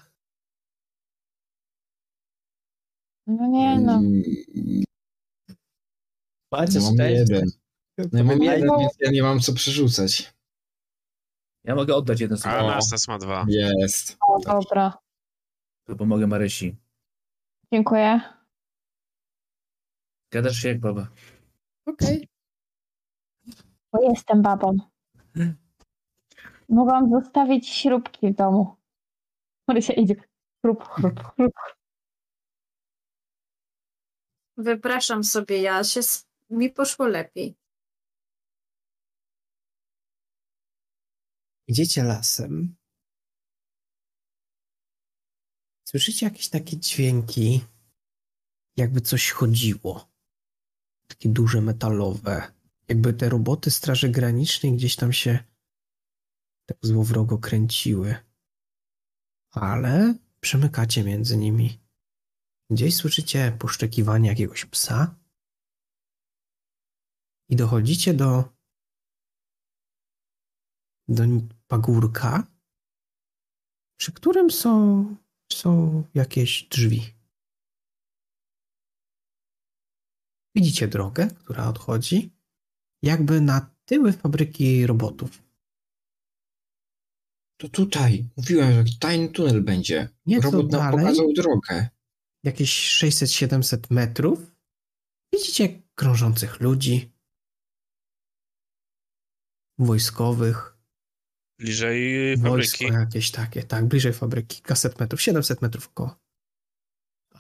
No 3.27 3.47
nie 3.47 3.79
no. 3.81 4.01
Macie 6.59 6.79
No, 6.79 6.93
mam 6.99 7.11
jeden. 7.11 7.51
No, 7.99 8.19
ja 8.19 8.25
mam 8.25 8.39
No, 8.39 8.45
jeden, 8.45 8.69
więc 8.79 8.93
ja 9.01 9.11
nie 9.11 9.23
mam 9.23 9.41
co 9.41 9.53
przerzucać. 9.53 10.35
Ja 11.65 11.75
mogę 11.75 11.95
oddać 11.95 12.21
jeden 12.21 12.39
A 12.39 12.41
sobie. 12.41 12.59
Anastas 12.59 13.09
ma 13.09 13.19
dwa. 13.19 13.45
Jest. 13.49 14.17
O, 14.21 14.39
dobra. 14.41 14.99
To 15.85 15.97
pomogę 15.97 16.27
Marysi. 16.27 16.77
Dziękuję. 17.73 18.21
Gadasz 20.33 20.57
się 20.57 20.69
jak 20.69 20.81
baba. 20.81 21.09
Okej. 21.87 22.29
Bo 23.93 24.03
jestem 24.03 24.43
babą. 24.43 24.77
Mogłam 26.69 27.11
zostawić 27.11 27.69
śrubki 27.69 28.33
w 28.33 28.37
domu. 28.37 28.77
Marysia 29.69 29.93
idzie. 29.93 30.15
Chrup, 30.65 30.89
chrup, 30.89 31.21
chrup. 31.21 31.53
Wypraszam 34.57 35.25
sobie, 35.25 35.63
ja 35.63 35.85
się, 35.85 36.01
mi 36.55 36.71
poszło 36.71 37.07
lepiej. 37.07 37.57
Idziecie 41.67 42.03
lasem. 42.03 42.77
Słyszycie 45.85 46.27
jakieś 46.27 46.49
takie 46.49 46.77
dźwięki, 46.77 47.61
jakby 48.77 49.01
coś 49.01 49.31
chodziło. 49.31 50.09
Takie 51.09 51.29
duże 51.29 51.61
metalowe. 51.61 52.53
Jakby 52.89 53.13
te 53.13 53.29
roboty 53.29 53.71
Straży 53.71 54.09
Granicznej 54.09 54.73
gdzieś 54.73 54.97
tam 54.97 55.13
się 55.13 55.39
tak 56.67 56.79
złowrogo 56.83 57.39
kręciły. 57.39 58.15
Ale 59.51 60.15
przemykacie 60.41 61.05
między 61.05 61.37
nimi. 61.37 61.81
Gdzieś 62.71 62.97
słyszycie 62.97 63.57
poszczekiwanie 63.59 64.29
jakiegoś 64.29 64.65
psa. 64.65 65.15
I 67.49 67.57
dochodzicie 67.57 68.15
do 68.15 68.55
do 71.09 71.25
pagórka, 71.67 72.47
przy 74.01 74.13
którym 74.13 74.51
są, 74.51 75.05
są 75.53 76.03
jakieś 76.15 76.63
drzwi. 76.63 77.15
Widzicie 80.57 80.89
drogę, 80.89 81.29
która 81.31 81.69
odchodzi, 81.69 82.31
jakby 83.03 83.41
na 83.41 83.75
tyły 83.85 84.13
fabryki 84.13 84.87
robotów. 84.87 85.43
To 87.61 87.69
tutaj. 87.69 88.29
Mówiłem, 88.37 88.87
że 88.87 88.99
tajny 88.99 89.29
tunel 89.29 89.63
będzie. 89.63 90.09
Nieco 90.27 90.51
Robot 90.51 90.73
nam 90.73 90.81
dalej. 90.81 90.99
pokazał 90.99 91.33
drogę. 91.33 91.89
Jakieś 92.45 93.03
600-700 93.03 93.79
metrów. 93.91 94.57
Widzicie 95.33 95.83
krążących 95.95 96.61
ludzi, 96.61 97.14
wojskowych, 99.79 100.75
Bliżej 101.59 102.37
Wojsko 102.37 102.79
fabryki. 102.79 103.01
jakieś 103.01 103.31
takie, 103.31 103.63
tak, 103.63 103.85
bliżej 103.85 104.13
fabryki, 104.13 104.57
kilkaset 104.57 105.01
metrów, 105.01 105.23
700 105.23 105.63
metrów 105.63 105.89
około. 105.89 106.17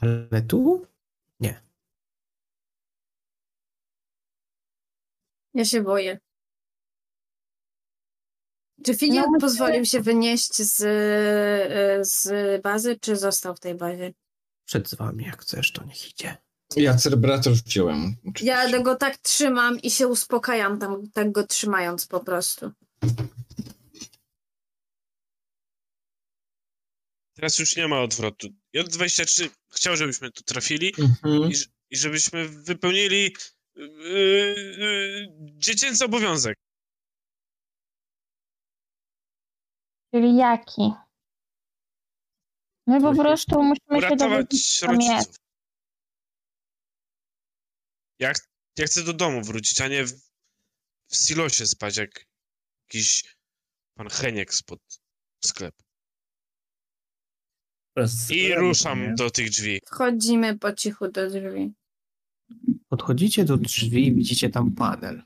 Ale 0.00 0.42
tu 0.42 0.86
nie. 1.40 1.62
Ja 5.54 5.64
się 5.64 5.82
boję. 5.82 6.18
Czy 8.84 8.94
Finiak 8.94 9.26
No, 9.32 9.40
pozwolił 9.40 9.84
się 9.84 10.00
wynieść 10.00 10.62
z, 10.62 10.80
e, 10.80 12.04
z 12.04 12.62
bazy, 12.62 12.98
czy 13.00 13.16
został 13.16 13.54
w 13.56 13.60
tej 13.60 13.74
bazie? 13.74 14.12
Przed 14.64 14.88
z 14.88 14.94
wami, 14.94 15.24
jak 15.24 15.42
chcesz, 15.42 15.72
to 15.72 15.84
niech 15.84 16.10
idzie. 16.10 16.36
Ja 16.76 16.94
cerebrator 16.94 17.52
wziąłem. 17.52 18.16
oczywiście. 18.20 18.46
Ja 18.46 18.80
go 18.82 18.96
tak 18.96 19.16
trzymam 19.16 19.80
i 19.80 19.90
się 19.90 20.08
uspokajam 20.08 20.78
tam, 20.78 21.10
tak 21.10 21.32
go 21.32 21.46
trzymając 21.46 22.06
po 22.06 22.20
prostu. 22.20 22.72
Teraz 27.36 27.58
już 27.58 27.76
nie 27.76 27.88
ma 27.88 28.00
odwrotu. 28.00 28.48
J23 28.76 29.50
chciał, 29.72 29.96
żebyśmy 29.96 30.30
tu 30.30 30.44
trafili 30.44 30.92
Mhm. 30.98 31.50
i, 31.52 31.54
i 31.90 31.96
żebyśmy 31.96 32.48
wypełnili 32.48 33.34
yy, 33.74 33.88
yy, 34.78 35.28
dziecięcy 35.40 36.04
obowiązek. 36.04 36.58
Czyli 40.14 40.36
jaki? 40.36 40.92
My 42.86 43.00
po 43.00 43.14
prostu 43.14 43.62
musimy 43.62 44.00
się 44.00 44.06
Uratować 44.06 44.18
dowiedzieć, 44.30 44.78
co 44.78 44.86
tam 44.86 45.00
jest. 45.00 45.43
Ja, 48.24 48.32
ch- 48.34 48.48
ja 48.78 48.86
chcę 48.86 49.04
do 49.04 49.12
domu 49.12 49.42
wrócić, 49.42 49.80
a 49.80 49.88
nie 49.88 50.04
w, 50.04 50.12
w 51.08 51.16
silosie 51.16 51.66
spać, 51.66 51.96
jak 51.96 52.26
jakiś 52.88 53.36
pan 53.94 54.08
Heniek 54.08 54.54
spod 54.54 54.80
sklepu. 55.44 55.82
I 58.30 58.42
nie? 58.42 58.54
ruszam 58.54 59.14
do 59.14 59.30
tych 59.30 59.50
drzwi. 59.50 59.80
Wchodzimy 59.86 60.58
po 60.58 60.72
cichu 60.72 61.08
do 61.08 61.30
drzwi. 61.30 61.74
Podchodzicie 62.88 63.44
do 63.44 63.56
drzwi 63.56 64.06
i 64.06 64.14
widzicie 64.14 64.50
tam 64.50 64.74
panel. 64.74 65.22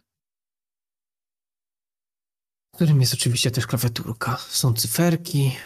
W 2.73 2.77
którym 2.77 3.01
jest 3.01 3.15
oczywiście 3.15 3.51
też 3.51 3.66
klawiaturka. 3.66 4.37
Są 4.37 4.75
cyferki, 4.75 5.57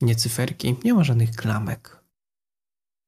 nie 0.00 0.16
cyferki, 0.16 0.76
nie 0.84 0.94
ma 0.94 1.04
żadnych 1.04 1.30
klamek. 1.30 1.95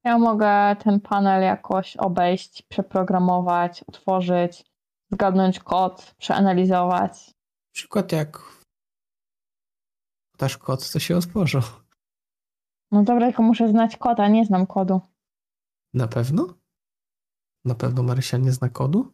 Ja 0.03 0.17
mogę 0.17 0.75
ten 0.83 1.01
panel 1.01 1.43
jakoś 1.43 1.97
obejść, 1.97 2.61
przeprogramować, 2.61 3.83
otworzyć, 3.87 4.65
zgadnąć 5.11 5.59
kod, 5.59 6.15
przeanalizować. 6.17 7.27
Na 7.27 7.73
przykład 7.73 8.11
jak 8.11 8.39
dasz 10.37 10.57
kod, 10.57 10.91
to 10.91 10.99
się 10.99 11.17
otworzą. 11.17 11.59
No 12.91 13.03
dobra, 13.03 13.27
tylko 13.27 13.43
muszę 13.43 13.69
znać 13.69 13.97
koda, 13.97 14.27
nie 14.27 14.45
znam 14.45 14.67
kodu. 14.67 15.01
Na 15.93 16.07
pewno? 16.07 16.59
Na 17.65 17.75
pewno 17.75 18.03
Marysia 18.03 18.37
nie 18.37 18.51
zna 18.51 18.69
kodu? 18.69 19.13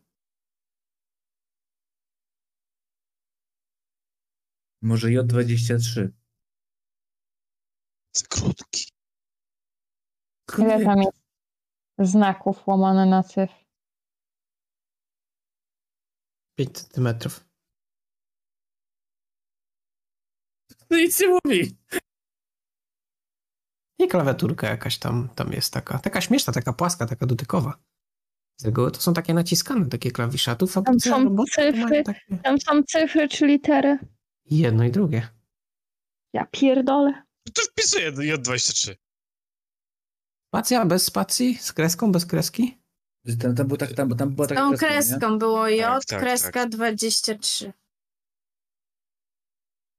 Może 4.82 5.07
J23. 5.07 6.10
Za 8.14 8.26
krótki. 8.30 8.94
Ile 10.59 10.84
tam 10.85 10.99
jest 11.01 11.17
znaków 12.11 12.67
łamane 12.67 13.05
na 13.05 13.23
cyfr? 13.23 13.65
5 16.57 16.72
centymetrów. 16.80 17.45
No 20.89 20.97
nic 20.97 21.19
nie 21.19 21.27
mówi. 21.27 21.77
I 23.99 24.07
klawiaturka 24.07 24.69
jakaś 24.69 24.97
tam, 24.99 25.30
tam 25.35 25.51
jest 25.53 25.73
taka, 25.73 25.99
taka 25.99 26.22
śmieszna, 26.22 26.53
taka 26.53 26.73
płaska, 26.73 27.05
taka 27.05 27.26
dotykowa. 27.26 27.73
Z 28.57 28.65
reguły 28.65 28.91
to 28.91 29.01
są 29.01 29.13
takie 29.13 29.34
naciskane, 29.34 29.85
takie 29.89 30.11
klawisze, 30.11 30.51
a 30.51 30.55
tu 30.55 30.67
fabryce 30.67 31.09
są 31.09 31.23
roboty 31.23 31.51
cyfry. 31.51 32.03
takie 32.03 32.38
Tam 32.43 32.59
są 32.61 32.84
cyfry 32.84 33.27
czy 33.27 33.47
litery. 33.47 33.97
jedno 34.45 34.84
i 34.84 34.91
drugie. 34.91 35.27
Ja 36.34 36.45
pierdolę. 36.51 37.23
To 37.53 37.61
wpisuję 37.61 38.11
do 38.11 38.22
J23. 38.22 38.95
Spacja 40.56 40.86
bez 40.86 41.06
spacji, 41.06 41.57
z 41.57 41.73
kreską, 41.73 42.11
bez 42.11 42.26
kreski? 42.26 42.77
Tam, 43.41 43.56
tam, 43.56 43.68
było 43.68 43.77
tak, 43.77 43.94
tam, 43.94 44.18
tam 44.18 44.36
była 44.36 44.48
Z 44.48 44.49
taka 44.49 44.61
tą 44.61 44.69
kreska, 44.69 44.88
nie? 44.88 44.94
kreską 44.94 45.40
było 45.40 45.68
J, 45.68 45.82
Tak, 45.82 46.06
tak, 46.06 46.19
kreska 46.19 46.52
tak. 46.52 46.69
23. 46.69 47.73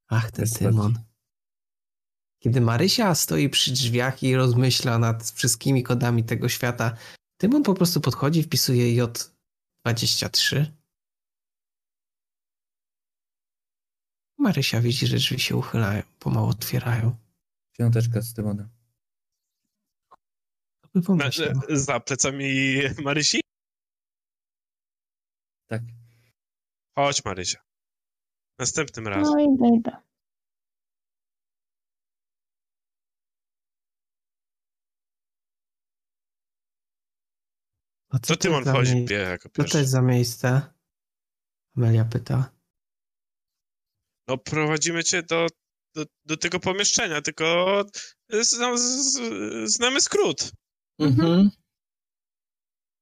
Ach, 0.09 0.31
ten. 0.31 0.47
Tymon. 0.47 0.99
Kiedy 2.39 2.61
Marysia 2.61 3.15
stoi 3.15 3.49
przy 3.49 3.73
drzwiach 3.73 4.23
i 4.23 4.37
rozmyśla 4.37 4.99
nad 4.99 5.31
wszystkimi 5.31 5.83
kodami 5.83 6.24
tego 6.24 6.49
świata, 6.49 6.97
Tymon 7.37 7.62
po 7.62 7.74
prostu 7.74 8.01
podchodzi, 8.01 8.43
wpisuje 8.43 9.05
J23. 9.05 10.65
Marysia 14.39 14.81
widzi, 14.81 15.07
że 15.07 15.16
drzwi 15.16 15.41
się 15.41 15.57
uchylają, 15.57 16.03
pomału 16.19 16.49
otwierają. 16.49 17.16
Piąteczka 17.78 18.23
z 18.23 18.35
Tymonem. 18.35 18.76
Za 21.68 22.01
plecami 22.01 22.81
Marysi? 23.05 23.40
Tak. 25.66 25.82
Chodź, 26.98 27.24
Marysia. 27.24 27.59
Następnym 28.59 29.09
razem. 29.09 29.35
No 29.35 29.40
idę, 29.40 29.77
idę. 29.78 29.97
A 38.10 38.18
To 38.18 38.27
to 38.27 38.36
Tymon 38.36 38.64
za 38.64 38.73
wchodzi, 38.73 38.94
mie- 38.94 39.06
wie 39.06 39.16
jako 39.18 39.43
Co 39.43 39.48
to 39.48 39.62
pierwszy. 39.62 39.78
jest 39.78 39.90
za 39.90 40.02
miejsce? 40.02 40.62
Amelia 41.77 42.05
pyta. 42.05 42.52
No, 44.28 44.39
prowadzimy 44.39 45.05
cię 45.05 45.23
do, 45.23 45.47
do, 45.94 46.05
do 46.24 46.36
tego 46.36 46.60
pomieszczenia, 46.60 47.23
tylko 47.23 47.85
zna, 48.43 48.77
z, 48.77 49.18
znamy 49.73 50.01
skrót. 50.01 50.52
Mhm. 50.98 51.51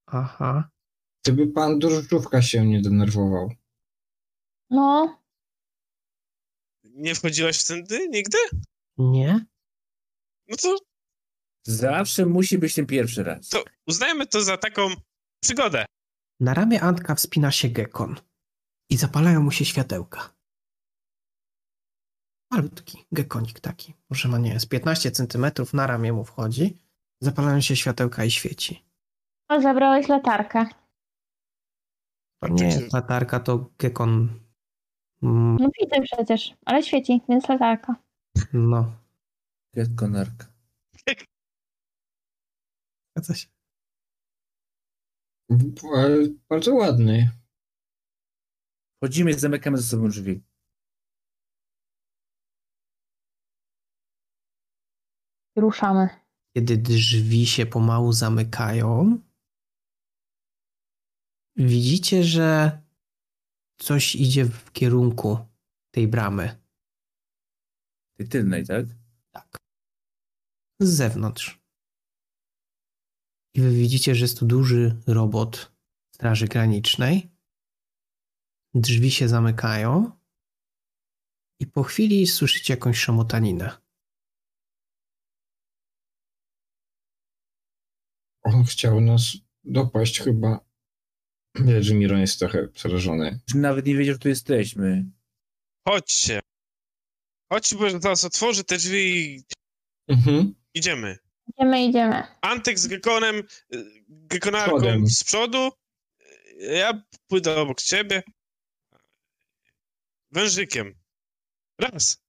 Aha. 0.07 0.71
Gdyby 1.25 1.47
pan 1.47 1.79
drożdżówka 1.79 2.43
się 2.43 2.67
nie 2.67 2.83
denerwował. 2.83 3.51
No, 4.71 5.19
Nie 6.85 7.15
wchodziłaś 7.15 7.65
tędy 7.65 8.09
nigdy? 8.09 8.39
Nie? 8.99 9.47
No 10.49 10.57
to, 10.57 10.77
Zawsze 11.67 12.27
musi 12.27 12.59
być 12.59 12.75
ten 12.75 12.87
pierwszy 12.87 13.23
raz. 13.23 13.49
to 13.49 13.65
uznajmy 13.87 14.27
to 14.27 14.43
za 14.43 14.57
taką 14.57 14.89
przygodę. 15.43 15.87
Na 16.41 16.55
ramię 16.55 16.81
Antka 16.81 17.15
wspina 17.15 17.51
się 17.53 17.69
Gekon 17.69 18.17
i 18.91 18.97
zapalają 18.97 19.43
mu 19.43 19.51
się 19.51 19.65
światełka. 19.65 20.35
Malutki 22.51 23.07
gekonik 23.13 23.61
taki, 23.61 23.95
może 24.11 24.29
ma 24.29 24.39
nie 24.39 24.61
z 24.61 24.67
15 24.67 25.11
centymetrów 25.11 25.75
na 25.75 25.87
ramię 25.87 26.13
mu 26.13 26.25
wchodzi, 26.25 26.79
zapalają 27.21 27.61
się 27.61 27.77
światełka 27.77 28.25
i 28.25 28.31
świeci. 28.31 28.85
O, 29.49 29.61
zabrałeś 29.61 30.09
latarkę. 30.09 30.67
To 32.43 32.49
nie 32.49 32.65
jest 32.67 32.93
latarka, 32.93 33.41
to 33.41 33.71
gekon. 33.79 34.41
Mm, 35.23 35.57
No 35.61 35.69
widzę 35.81 36.03
przecież, 36.03 36.55
ale 36.65 36.83
świeci, 36.83 37.21
więc 37.29 37.49
latarka. 37.49 37.97
No, 38.53 38.93
Konarka. 39.97 40.47
zgadza 43.17 43.35
się. 43.35 43.49
Ale 45.97 46.17
bardzo 46.49 46.75
ładny. 46.75 47.31
Wchodzimy 48.97 49.31
i 49.31 49.35
zamykamy 49.35 49.79
za 49.79 49.83
sobą 49.83 50.09
drzwi. 50.09 50.43
Ruszamy. 55.57 56.24
Kiedy 56.57 56.77
drzwi 56.77 57.47
się 57.47 57.67
pomału 57.67 58.13
zamykają, 58.13 59.19
widzicie, 61.57 62.25
że 62.25 62.81
coś 63.79 64.17
idzie 64.17 64.45
w 64.45 64.73
kierunku 64.73 65.39
tej 65.91 66.09
bramy. 66.09 66.65
Tej 68.17 68.29
tylnej, 68.29 68.67
tak? 68.67 68.87
Tak. 69.31 69.57
Z 70.81 70.89
zewnątrz. 70.89 71.61
I 73.55 73.61
wy 73.61 73.71
widzicie, 73.71 74.15
że 74.15 74.25
jest 74.25 74.39
to 74.39 74.47
duży 74.47 74.97
robot 75.07 75.73
Straży 76.15 76.47
Granicznej. 76.47 77.31
Drzwi 78.75 79.11
się 79.11 79.29
zamykają. 79.29 80.11
I 81.61 81.67
po 81.67 81.83
chwili 81.83 82.27
słyszycie 82.27 82.75
jakąś 82.75 82.99
szamotaninę. 82.99 83.84
On 88.45 88.65
chciał 88.65 89.01
nas 89.01 89.33
dopaść 89.65 90.21
chyba. 90.21 90.61
Że 91.81 91.95
Miron 91.95 92.21
jest 92.21 92.39
trochę 92.39 92.69
przerażony. 92.69 93.41
Nawet 93.55 93.87
nie 93.87 93.95
wiedział, 93.97 94.15
że 94.15 94.19
tu 94.19 94.29
jesteśmy. 94.29 95.05
Chodźcie. 95.89 96.41
Chodźcie, 97.53 97.77
bo 97.77 97.91
zaraz 98.01 98.25
otworzy 98.25 98.65
te 98.65 98.77
drzwi 98.77 99.35
i 99.37 99.45
Mhm. 100.09 100.55
idziemy. 100.75 101.19
Idziemy, 101.49 101.85
idziemy. 101.85 102.23
Antek 102.41 102.79
z 102.79 102.87
Gekonem, 102.87 103.37
y, 103.75 104.05
Gekonarką 104.09 104.77
Przodem. 104.77 105.07
z 105.07 105.25
przodu. 105.25 105.71
Ja 106.61 107.03
pójdę 107.29 107.57
obok 107.57 107.83
ciebie. 107.83 108.23
Wężykiem. 110.31 110.95
Raz. 111.81 112.25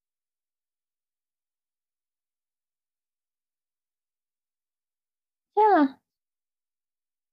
Idziemy. 5.58 5.96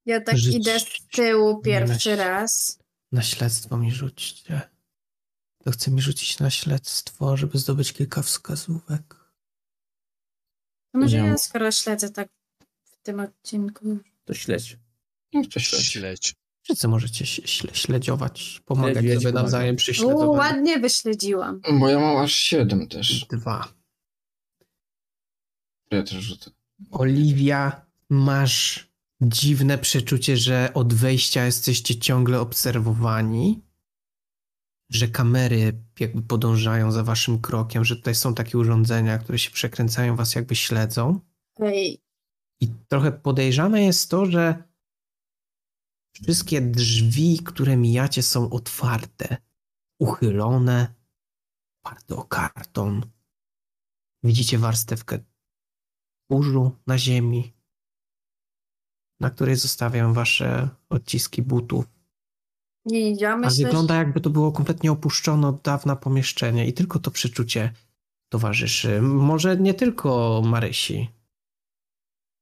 Ja 0.07 0.21
tak 0.21 0.37
Żyć- 0.37 0.55
idę 0.55 0.81
z 0.81 0.85
tyłu 1.13 1.61
pierwszy 1.61 2.11
Myśl. 2.11 2.17
raz. 2.17 2.79
Na 3.13 3.23
śledztwo 3.23 3.77
mi 3.77 3.93
rzućcie. 3.93 4.61
To 5.65 5.71
chce 5.71 5.91
mi 5.91 6.01
rzucić 6.03 6.39
na 6.39 6.51
śledztwo, 6.51 7.37
żeby 7.37 7.59
zdobyć 7.59 7.93
kilka 7.93 8.23
wskazówek. 8.23 9.15
To 10.93 10.99
może 10.99 11.17
ja 11.17 11.39
skoro 11.39 11.73
śledzę 11.73 12.11
tak 12.11 12.29
w 12.85 13.03
tym 13.03 13.21
odcinku. 13.21 13.99
To 14.25 14.35
śledź. 14.35 14.79
To 15.53 15.61
śledź. 15.61 15.85
Śledź. 15.85 16.35
Wszyscy 16.63 16.89
możecie 16.89 17.25
śle- 17.25 17.75
śledziować, 17.75 18.63
pomagać 18.65 19.05
Śledzić, 19.05 19.23
sobie 19.23 19.33
nawzajem 19.35 19.77
przy 19.77 20.07
U, 20.07 20.31
ładnie 20.31 20.79
wyśledziłam. 20.79 21.61
Bo 21.81 21.89
ja 21.89 21.99
mam 21.99 22.17
aż 22.17 22.33
siedem 22.33 22.89
też. 22.89 23.27
Dwa. 23.27 23.75
Ja 25.91 26.03
też 26.03 26.25
rzucę. 26.25 26.51
Oliwia, 26.91 27.87
masz 28.11 28.92
dziwne 29.23 29.79
przeczucie, 29.79 30.37
że 30.37 30.71
od 30.75 30.95
wejścia 30.95 31.45
jesteście 31.45 31.99
ciągle 31.99 32.41
obserwowani, 32.41 33.63
że 34.91 35.09
kamery 35.09 35.83
jakby 36.01 36.23
podążają 36.23 36.93
za 36.93 37.05
waszym 37.05 37.41
krokiem, 37.41 37.85
że 37.85 37.97
tutaj 37.97 38.15
są 38.15 38.35
takie 38.35 38.59
urządzenia, 38.59 39.19
które 39.19 39.39
się 39.39 39.51
przekręcają, 39.51 40.17
was 40.17 40.35
jakby 40.35 40.57
śledzą. 40.57 41.21
Ej, 41.59 42.03
I 42.61 42.69
trochę 42.89 43.13
podejrzane 43.13 43.83
jest 43.83 44.11
to, 44.11 44.27
że 44.27 44.65
wszystkie 46.23 46.61
drzwi, 46.61 47.39
które 47.45 47.77
mijacie, 47.77 48.23
są 48.23 48.51
otwarte, 48.51 49.37
uchylone, 49.99 50.95
oparte 51.83 52.17
o 52.17 52.25
karton. 52.25 53.03
Widzicie 54.23 54.59
warstewkę 54.59 55.19
kurzu 56.31 56.71
na 56.87 56.99
ziemi, 56.99 57.53
na 59.23 59.31
której 59.31 59.57
zostawiam 59.57 60.15
wasze 60.15 60.69
odciski 60.91 61.43
butów. 61.43 61.85
nie, 62.85 63.13
ja 63.13 63.33
A 63.33 63.37
myślę, 63.37 63.65
wygląda 63.65 63.95
jakby 63.95 64.21
to 64.21 64.31
było 64.31 64.53
kompletnie 64.53 64.93
opuszczone 64.93 65.49
od 65.49 65.63
dawna 65.63 65.97
pomieszczenie 65.97 66.67
i 66.69 66.73
tylko 66.73 66.99
to 66.99 67.11
przeczucie 67.11 67.73
towarzyszy. 68.33 69.03
Może 69.03 69.57
nie 69.57 69.75
tylko 69.75 70.43
Marysi. 70.45 71.09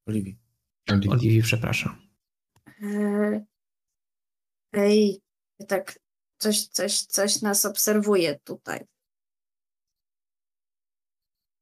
Oliwii. 0.08 0.38
Oliwii, 1.08 1.42
przepraszam. 1.42 1.96
E, 2.82 3.44
Ej, 4.72 5.20
tak 5.68 5.98
coś, 6.38 6.66
coś, 6.66 7.00
coś 7.02 7.42
nas 7.42 7.64
obserwuje 7.64 8.38
tutaj. 8.44 8.86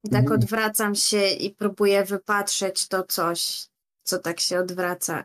I 0.05 0.09
tak 0.11 0.23
Mhm. 0.23 0.41
odwracam 0.41 0.95
się 0.95 1.29
i 1.29 1.51
próbuję 1.55 2.05
wypatrzeć 2.05 2.89
to 2.89 3.03
coś, 3.05 3.69
co 4.09 4.19
tak 4.19 4.41
się 4.41 4.59
odwraca 4.59 5.25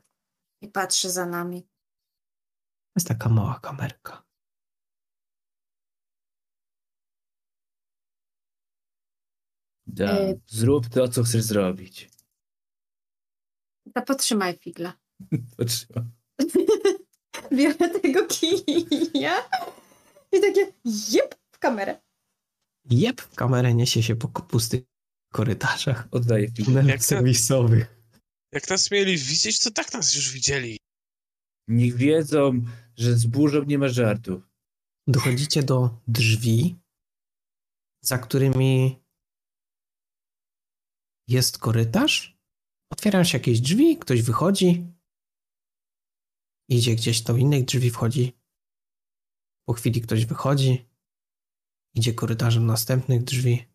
i 0.62 0.68
patrzy 0.68 1.10
za 1.10 1.26
nami. 1.26 1.62
To 1.64 2.98
jest 2.98 3.08
taka 3.08 3.30
mała 3.30 3.60
kamerka. 3.60 4.24
Da. 9.88 10.06
E, 10.20 10.34
Zrób 10.48 10.90
to, 10.90 11.08
co 11.08 11.24
chcesz 11.24 11.44
zrobić. 11.44 12.10
To 13.96 14.02
potrzymaj 14.02 14.58
figla. 14.58 14.94
Potrzeba. 15.58 16.06
Biorę 17.58 17.90
tego 18.02 18.28
kija 18.28 19.50
i 20.32 20.42
takie 20.42 20.72
jep 20.86 21.36
w 21.52 21.60
kamerę. 21.60 22.02
Jep, 22.90 23.22
w 23.22 23.36
kamerę 23.36 23.74
niesie 23.74 24.04
się 24.04 24.16
po 24.16 24.28
pustych 24.28 24.84
korytarzach 25.34 26.08
Oddaję 26.12 26.52
to- 26.52 27.00
serwisowych. 27.04 28.03
Jak 28.54 28.70
nas 28.70 28.92
mieli 28.92 29.18
widzieć, 29.18 29.60
to 29.60 29.72
tak 29.72 29.94
nas 29.94 30.16
już 30.16 30.32
widzieli. 30.32 30.80
Niech 31.68 31.96
wiedzą, 31.96 32.66
że 32.98 33.18
z 33.18 33.26
burzą 33.26 33.64
nie 33.64 33.78
ma 33.78 33.90
żartów. 33.90 34.50
Dochodzicie 35.08 35.64
do 35.64 36.02
drzwi, 36.08 36.76
za 38.02 38.18
którymi 38.18 39.00
jest 41.28 41.58
korytarz. 41.58 42.38
Otwierają 42.92 43.24
się 43.24 43.38
jakieś 43.38 43.62
drzwi, 43.62 43.98
ktoś 43.98 44.22
wychodzi, 44.22 44.88
idzie 46.70 46.96
gdzieś 46.96 47.22
do 47.22 47.38
innych 47.38 47.66
drzwi, 47.66 47.90
wchodzi. 47.90 48.34
Po 49.68 49.74
chwili 49.74 50.02
ktoś 50.02 50.26
wychodzi, 50.26 50.86
idzie 51.96 52.14
korytarzem 52.14 52.66
następnych 52.66 53.24
drzwi. 53.24 53.73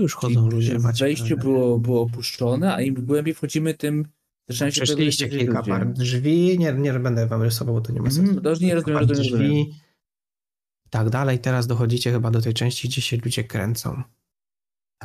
Już 0.00 0.14
chodzą 0.14 0.48
Czyli 0.48 0.56
ludzie. 0.56 0.78
w 0.78 0.98
wejściu 0.98 1.36
było, 1.36 1.78
było 1.78 2.02
opuszczone, 2.02 2.74
a 2.74 2.80
im 2.80 2.94
głębiej 3.06 3.34
wchodzimy, 3.34 3.74
tym 3.74 4.08
zaczynają 4.48 4.70
się 4.70 4.82
Przeszliście 4.82 5.28
kilka 5.28 5.58
ludzie. 5.58 5.70
par 5.70 5.92
drzwi. 5.92 6.58
Nie, 6.58 6.72
nie 6.72 6.92
będę 6.92 7.26
wam 7.26 7.42
rysował, 7.42 7.74
bo 7.74 7.80
to 7.80 7.92
nie 7.92 8.00
ma 8.00 8.10
sensu. 8.10 8.20
Mhm, 8.22 8.42
to 8.42 8.50
już 8.50 8.60
nie 8.60 8.74
rozumiem, 8.74 8.98
rozumiem, 8.98 9.22
drzwi. 9.22 9.74
Tak 10.90 11.10
dalej. 11.10 11.38
Teraz 11.38 11.66
dochodzicie 11.66 12.12
chyba 12.12 12.30
do 12.30 12.40
tej 12.42 12.54
części, 12.54 12.88
gdzie 12.88 13.02
się 13.02 13.16
ludzie 13.16 13.44
kręcą. 13.44 14.02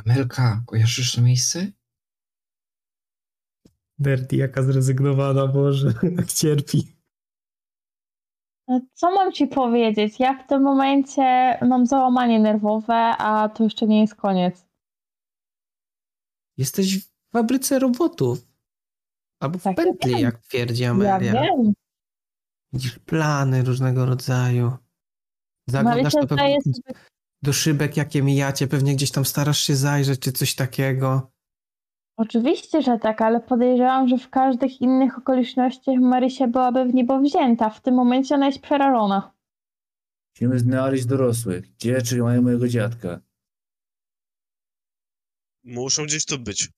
Amelka, 0.04 0.62
kojarzysz 0.66 1.14
to 1.14 1.22
miejsce? 1.22 1.72
Derty, 3.98 4.36
jaka 4.36 4.62
zrezygnowana, 4.62 5.46
Boże, 5.46 5.92
jak 6.16 6.32
cierpi. 6.32 6.92
No, 8.68 8.80
Co 8.94 9.10
mam 9.14 9.32
ci 9.32 9.46
powiedzieć? 9.46 10.20
Ja 10.20 10.44
w 10.44 10.46
tym 10.48 10.62
momencie 10.62 11.58
mam 11.68 11.86
załamanie 11.86 12.40
nerwowe, 12.40 12.94
a 13.18 13.48
to 13.48 13.64
jeszcze 13.64 13.86
nie 13.86 14.00
jest 14.00 14.14
koniec. 14.14 14.65
Jesteś 16.56 17.04
w 17.04 17.10
fabryce 17.32 17.78
robotów. 17.78 18.46
Albo 19.40 19.58
w 19.58 19.62
Tak, 19.62 19.76
pętli, 19.76 20.10
wiem. 20.10 20.20
jak 20.20 20.38
twierdzi 20.38 20.82
Ja 20.82 20.90
Amelia. 20.90 21.32
wiem. 21.32 21.72
Widzisz 22.72 22.98
plany 22.98 23.62
różnego 23.62 24.06
rodzaju. 24.06 24.72
Zaglądasz 25.68 26.12
pewno 26.14 26.36
zdaje 26.36 26.56
sobie 26.60 26.98
do 27.42 27.52
szybek, 27.52 27.96
jakie 27.96 28.22
mijacie. 28.22 28.66
Pewnie 28.66 28.94
gdzieś 28.94 29.10
tam 29.10 29.24
starasz 29.24 29.58
się 29.60 29.76
zajrzeć, 29.76 30.20
czy 30.20 30.32
coś 30.32 30.54
takiego. 30.54 31.30
Oczywiście, 32.18 32.82
że 32.82 32.98
tak, 32.98 33.22
ale 33.22 33.40
podejrzewam, 33.40 34.08
że 34.08 34.18
w 34.18 34.30
każdych 34.30 34.80
innych 34.80 35.18
okolicznościach 35.18 35.98
Marysia 36.00 36.46
byłaby 36.46 36.84
w 36.84 36.94
niebo 36.94 37.20
wzięta. 37.20 37.70
W 37.70 37.80
tym 37.80 37.94
momencie 37.94 38.34
ona 38.34 38.46
jest 38.46 38.60
przerażona. 38.60 39.32
Musimy 40.34 40.58
znaleźć 40.58 41.06
dorosłych. 41.06 41.74
Gdzie 41.74 42.02
trzymają 42.02 42.42
mojego 42.42 42.68
dziadka? 42.68 43.20
Muszą 45.66 46.04
gdzieś 46.04 46.24
tu 46.24 46.38
być. 46.38 46.68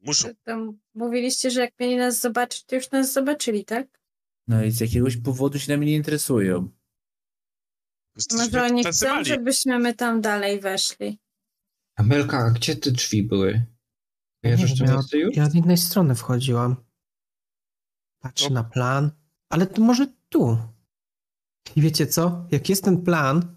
Muszą. 0.00 0.28
Tam 0.42 0.78
mówiliście, 0.94 1.50
że 1.50 1.60
jak 1.60 1.80
mieli 1.80 1.96
nas 1.96 2.20
zobaczyć, 2.20 2.64
to 2.64 2.74
już 2.76 2.90
nas 2.90 3.12
zobaczyli, 3.12 3.64
tak? 3.64 4.00
No 4.46 4.64
i 4.64 4.70
z 4.70 4.80
jakiegoś 4.80 5.16
powodu 5.16 5.58
się 5.58 5.72
nami 5.72 5.86
nie 5.86 5.94
interesują. 5.96 6.70
Może 8.36 8.62
oni 8.62 8.82
tacy 8.82 9.06
chcą, 9.06 9.24
żebyśmy 9.24 9.78
my 9.78 9.94
tam 9.94 10.20
dalej 10.20 10.60
weszli. 10.60 11.18
Amelka, 11.96 12.38
a 12.38 12.50
gdzie 12.50 12.76
te 12.76 12.90
drzwi 12.90 13.22
były? 13.22 13.66
Kojarzysz 14.42 14.78
to 14.78 14.84
ja, 14.84 14.92
miejsce 14.94 15.18
już? 15.18 15.36
ja 15.36 15.50
z 15.50 15.54
innej 15.54 15.76
strony 15.76 16.14
wchodziłam. 16.14 16.76
Patrzę 18.22 18.48
No. 18.48 18.54
na 18.54 18.64
plan, 18.64 19.10
ale 19.48 19.66
to 19.66 19.82
może 19.82 20.06
tu. 20.28 20.58
I 21.76 21.80
wiecie 21.82 22.06
co? 22.06 22.46
Jak 22.50 22.68
jest 22.68 22.84
ten 22.84 23.02
plan, 23.02 23.56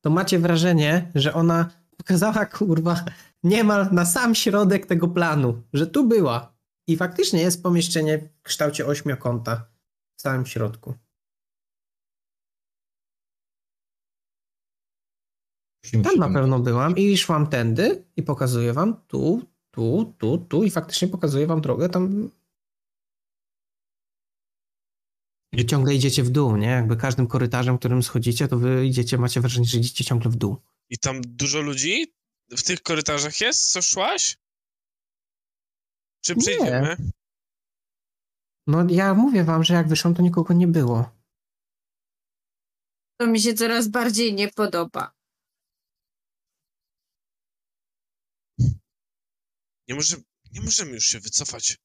to 0.00 0.10
macie 0.10 0.38
wrażenie, 0.38 1.10
że 1.14 1.34
ona 1.34 1.81
pokazała, 2.02 2.46
kurwa, 2.46 3.04
niemal 3.42 3.88
na 3.92 4.04
sam 4.04 4.34
środek 4.34 4.86
tego 4.86 5.08
planu, 5.08 5.62
że 5.72 5.86
tu 5.86 6.08
była. 6.08 6.52
I 6.86 6.96
faktycznie 6.96 7.40
jest 7.40 7.62
pomieszczenie 7.62 8.18
w 8.18 8.42
kształcie 8.42 8.86
ośmiokąta 8.86 9.66
w 10.16 10.22
samym 10.22 10.46
środku. 10.46 10.94
Tam 16.02 16.16
na 16.16 16.30
pewno 16.30 16.58
byłam 16.58 16.96
i 16.96 17.18
szłam 17.18 17.46
tędy 17.46 18.04
i 18.16 18.22
pokazuję 18.22 18.72
wam 18.72 18.96
tu, 19.06 19.42
tu, 19.70 20.14
tu, 20.18 20.38
tu 20.38 20.64
i 20.64 20.70
faktycznie 20.70 21.08
pokazuję 21.08 21.46
wam 21.46 21.60
drogę 21.60 21.88
tam. 21.88 22.30
I 25.52 25.66
ciągle 25.66 25.94
idziecie 25.94 26.22
w 26.22 26.30
dół, 26.30 26.56
nie? 26.56 26.66
Jakby 26.66 26.96
każdym 26.96 27.26
korytarzem, 27.26 27.78
którym 27.78 28.02
schodzicie, 28.02 28.48
to 28.48 28.58
wy 28.58 28.86
idziecie, 28.86 29.18
macie 29.18 29.40
wrażenie, 29.40 29.66
że 29.66 29.78
idziecie 29.78 30.04
ciągle 30.04 30.30
w 30.30 30.36
dół. 30.36 30.56
I 30.92 30.98
tam 30.98 31.20
dużo 31.26 31.60
ludzi 31.60 32.14
w 32.50 32.62
tych 32.62 32.82
korytarzach 32.82 33.40
jest, 33.40 33.70
co 33.70 33.82
szłaś? 33.82 34.36
Czy 36.24 36.34
Nie. 36.34 36.42
przejdziemy? 36.42 36.96
No 38.66 38.86
ja 38.90 39.14
mówię 39.14 39.44
wam, 39.44 39.64
że 39.64 39.74
jak 39.74 39.88
wyszłam, 39.88 40.14
to 40.14 40.22
nikogo 40.22 40.54
nie 40.54 40.66
było. 40.68 41.10
To 43.20 43.26
mi 43.26 43.40
się 43.40 43.54
coraz 43.54 43.88
bardziej 43.88 44.34
nie 44.34 44.48
podoba. 44.48 45.14
Nie, 49.88 49.94
może, 49.94 50.16
nie 50.50 50.60
możemy 50.60 50.90
już 50.90 51.04
się 51.06 51.20
wycofać. 51.20 51.76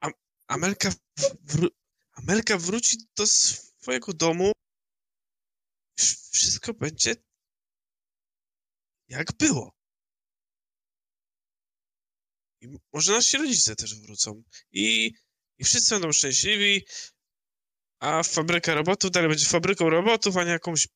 A, 0.00 0.08
Amelka, 0.46 0.90
wró- 1.44 1.70
Amelka 2.12 2.58
wróci 2.58 2.96
do 3.16 3.26
swojego 3.26 4.12
domu. 4.12 4.52
Wszystko 6.32 6.74
będzie 6.74 7.16
jak 9.08 9.32
było. 9.38 9.72
I 12.60 12.68
może 12.92 13.12
nasi 13.12 13.36
rodzice 13.36 13.76
też 13.76 14.00
wrócą. 14.00 14.42
I, 14.72 15.14
I 15.58 15.64
wszyscy 15.64 15.94
będą 15.94 16.12
szczęśliwi. 16.12 16.84
A 18.00 18.22
fabryka 18.22 18.74
robotów 18.74 19.10
dalej 19.10 19.28
będzie 19.28 19.46
fabryką 19.46 19.90
robotów, 19.90 20.36
a 20.36 20.44
nie 20.44 20.50
jakąś 20.50 20.88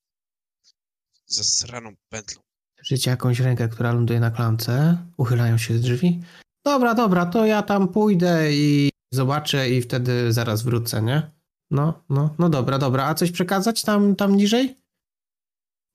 zasraną 1.27 1.95
pętlą. 2.09 2.43
Słyszycie 2.77 3.11
jakąś 3.11 3.41
rękę, 3.41 3.69
która 3.69 3.93
ląduje 3.93 4.21
na 4.21 4.31
klamce, 4.31 4.99
uchylają 5.17 5.59
się 5.59 5.75
drzwi. 5.75 6.23
Dobra, 6.65 6.95
dobra, 6.95 7.27
to 7.27 7.47
ja 7.47 7.63
tam 7.63 7.89
pójdę 7.89 8.53
i 8.53 8.91
zobaczę 9.13 9.71
i 9.71 9.83
wtedy 9.83 10.33
zaraz 10.33 10.63
wrócę, 10.63 11.03
nie? 11.03 11.31
No, 11.71 12.05
no, 12.09 12.35
no 12.39 12.49
dobra, 12.49 12.79
dobra. 12.79 13.07
A 13.07 13.15
coś 13.15 13.31
przekazać 13.31 13.83
tam, 13.83 14.17
tam 14.17 14.37
niżej? 14.37 14.77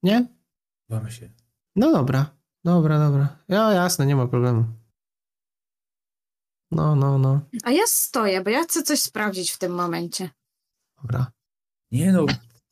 Nie? 0.04 0.28
Chowamy 0.90 1.12
się. 1.12 1.30
No 1.78 1.92
dobra, 1.92 2.36
dobra, 2.64 3.00
dobra. 3.00 3.44
Ja 3.48 3.72
jasne, 3.74 4.06
nie 4.06 4.16
ma 4.16 4.28
problemu. 4.28 4.64
No, 6.72 6.96
no, 6.96 7.18
no. 7.18 7.42
A 7.64 7.72
ja 7.72 7.84
stoję, 7.88 8.42
bo 8.44 8.50
ja 8.50 8.64
chcę 8.64 8.84
coś 8.84 9.00
sprawdzić 9.00 9.52
w 9.52 9.58
tym 9.58 9.72
momencie. 9.72 10.30
Dobra. 11.02 11.32
Nie 11.92 12.12
no, 12.12 12.26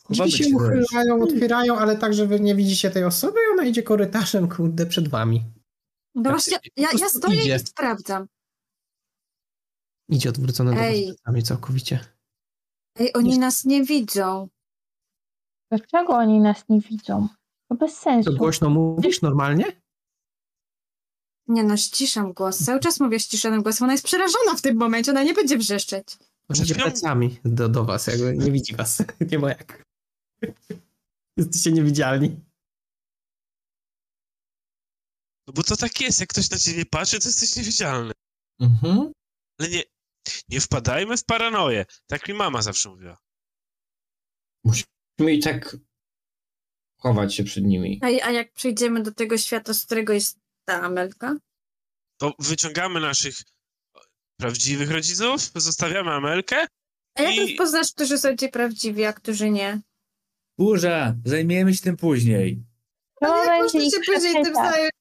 Drzwi 0.10 0.32
się. 0.32 0.56
uchylają, 0.56 1.22
otwierają, 1.24 1.78
ale 1.78 1.98
tak, 1.98 2.14
że 2.14 2.28
wy 2.28 2.40
nie 2.40 2.56
widzicie 2.56 2.92
tej 2.92 3.04
osoby 3.04 3.40
i 3.40 3.54
ona 3.54 3.64
idzie 3.66 3.84
korytarzem, 3.84 4.50
kurde, 4.50 4.86
przed 4.86 5.08
wami. 5.08 5.44
No 6.16 6.24
Tak, 6.24 6.32
właśnie, 6.34 6.58
ja, 6.76 6.88
po 6.88 6.94
ja 6.94 7.00
prostu 7.00 7.18
stoję 7.18 7.42
idzie. 7.42 7.56
i 7.56 7.60
sprawdzam. 7.60 8.28
Idzie 10.10 10.30
odwrócona 10.30 10.72
do 10.72 10.78
plecami 10.78 11.44
całkowicie. 11.44 12.00
Ej, 13.00 13.14
oni 13.14 13.40
nas 13.40 13.66
nie 13.66 13.84
widzą. 13.84 14.48
Dlaczego 15.72 16.14
oni 16.14 16.40
nas 16.40 16.64
nie 16.70 16.80
widzą? 16.82 17.28
To 17.78 17.86
bez 17.86 17.96
To 17.96 18.02
sensu. 18.02 18.38
głośno 18.38 18.70
mówisz 18.70 19.22
normalnie? 19.22 19.82
Nie 21.48 21.64
no, 21.64 21.78
ściszam 21.78 22.34
głos. 22.34 22.58
Cały 22.66 22.80
czas 22.80 23.00
mówię 23.00 23.20
ściszonym 23.20 23.64
głosem. 23.64 23.84
Ona 23.86 23.94
jest 23.94 24.06
przerażona 24.06 24.56
w 24.58 24.62
tym 24.62 24.78
momencie, 24.78 25.12
ona 25.12 25.24
nie 25.24 25.34
będzie 25.34 25.58
wrzeszczeć. 25.58 26.18
Chwilą- 26.52 26.76
plecami 26.76 27.40
do, 27.46 27.70
do 27.70 27.86
was, 27.86 28.08
jakby 28.08 28.38
nie 28.38 28.52
widzi 28.52 28.76
was. 28.76 29.04
Nie 29.32 29.40
ma 29.40 29.50
jak. 29.50 29.84
Jesteście 31.38 31.72
niewidzialni. 31.72 32.36
No 35.48 35.54
bo 35.54 35.64
to 35.64 35.78
tak 35.78 36.02
jest, 36.02 36.20
jak 36.20 36.30
ktoś 36.30 36.50
na 36.52 36.58
ciebie 36.58 36.86
patrzy, 36.86 37.20
to 37.20 37.28
jesteś 37.30 37.56
niewidzialny. 37.56 38.14
Mhm. 38.62 39.12
Ale 39.60 39.70
nie, 39.70 39.84
nie 40.50 40.62
wpadajmy 40.62 41.18
w 41.18 41.26
paranoję. 41.26 41.86
Tak 42.08 42.28
mi 42.28 42.34
mama 42.34 42.62
zawsze 42.62 42.90
mówiła. 42.90 43.18
Musimy 44.64 44.86
i 45.34 45.40
tak 45.40 45.78
chować 47.06 47.36
się 47.36 47.44
przed 47.44 47.64
nimi. 47.66 48.00
A, 48.04 48.06
a 48.06 48.32
jak 48.32 48.52
przejdziemy 48.54 49.02
do 49.04 49.12
tego 49.14 49.38
świata, 49.38 49.74
z 49.74 49.86
którego 49.86 50.14
jest 50.14 50.40
ta 50.68 50.82
Amelka? 50.82 51.36
To 52.18 52.34
wyciągamy 52.40 53.00
naszych 53.00 53.36
prawdziwych 54.40 54.92
rodziców, 54.92 55.40
zostawiamy 55.56 56.12
Amelkę. 56.12 56.56
A 57.18 57.22
jak 57.22 57.36
I- 57.36 57.40
rozpoznasz, 57.48 57.92
którzy 57.92 58.18
są 58.18 58.36
ci 58.36 58.50
prawdziwi, 58.50 59.06
a 59.06 59.14
którzy 59.14 59.50
nie? 59.50 59.82
Burza, 60.60 61.16
zajmiemy 61.26 61.74
się 61.74 61.82
tym 61.84 61.98
później. 61.98 62.64
Trzeba 63.22 63.46
jak 63.46 63.62
będzie 63.62 63.88
ich 63.88 63.94
się 63.94 64.00
później 64.14 64.34
tym 64.34 64.44
przepytać. 64.44 64.74
zająć? 64.74 64.92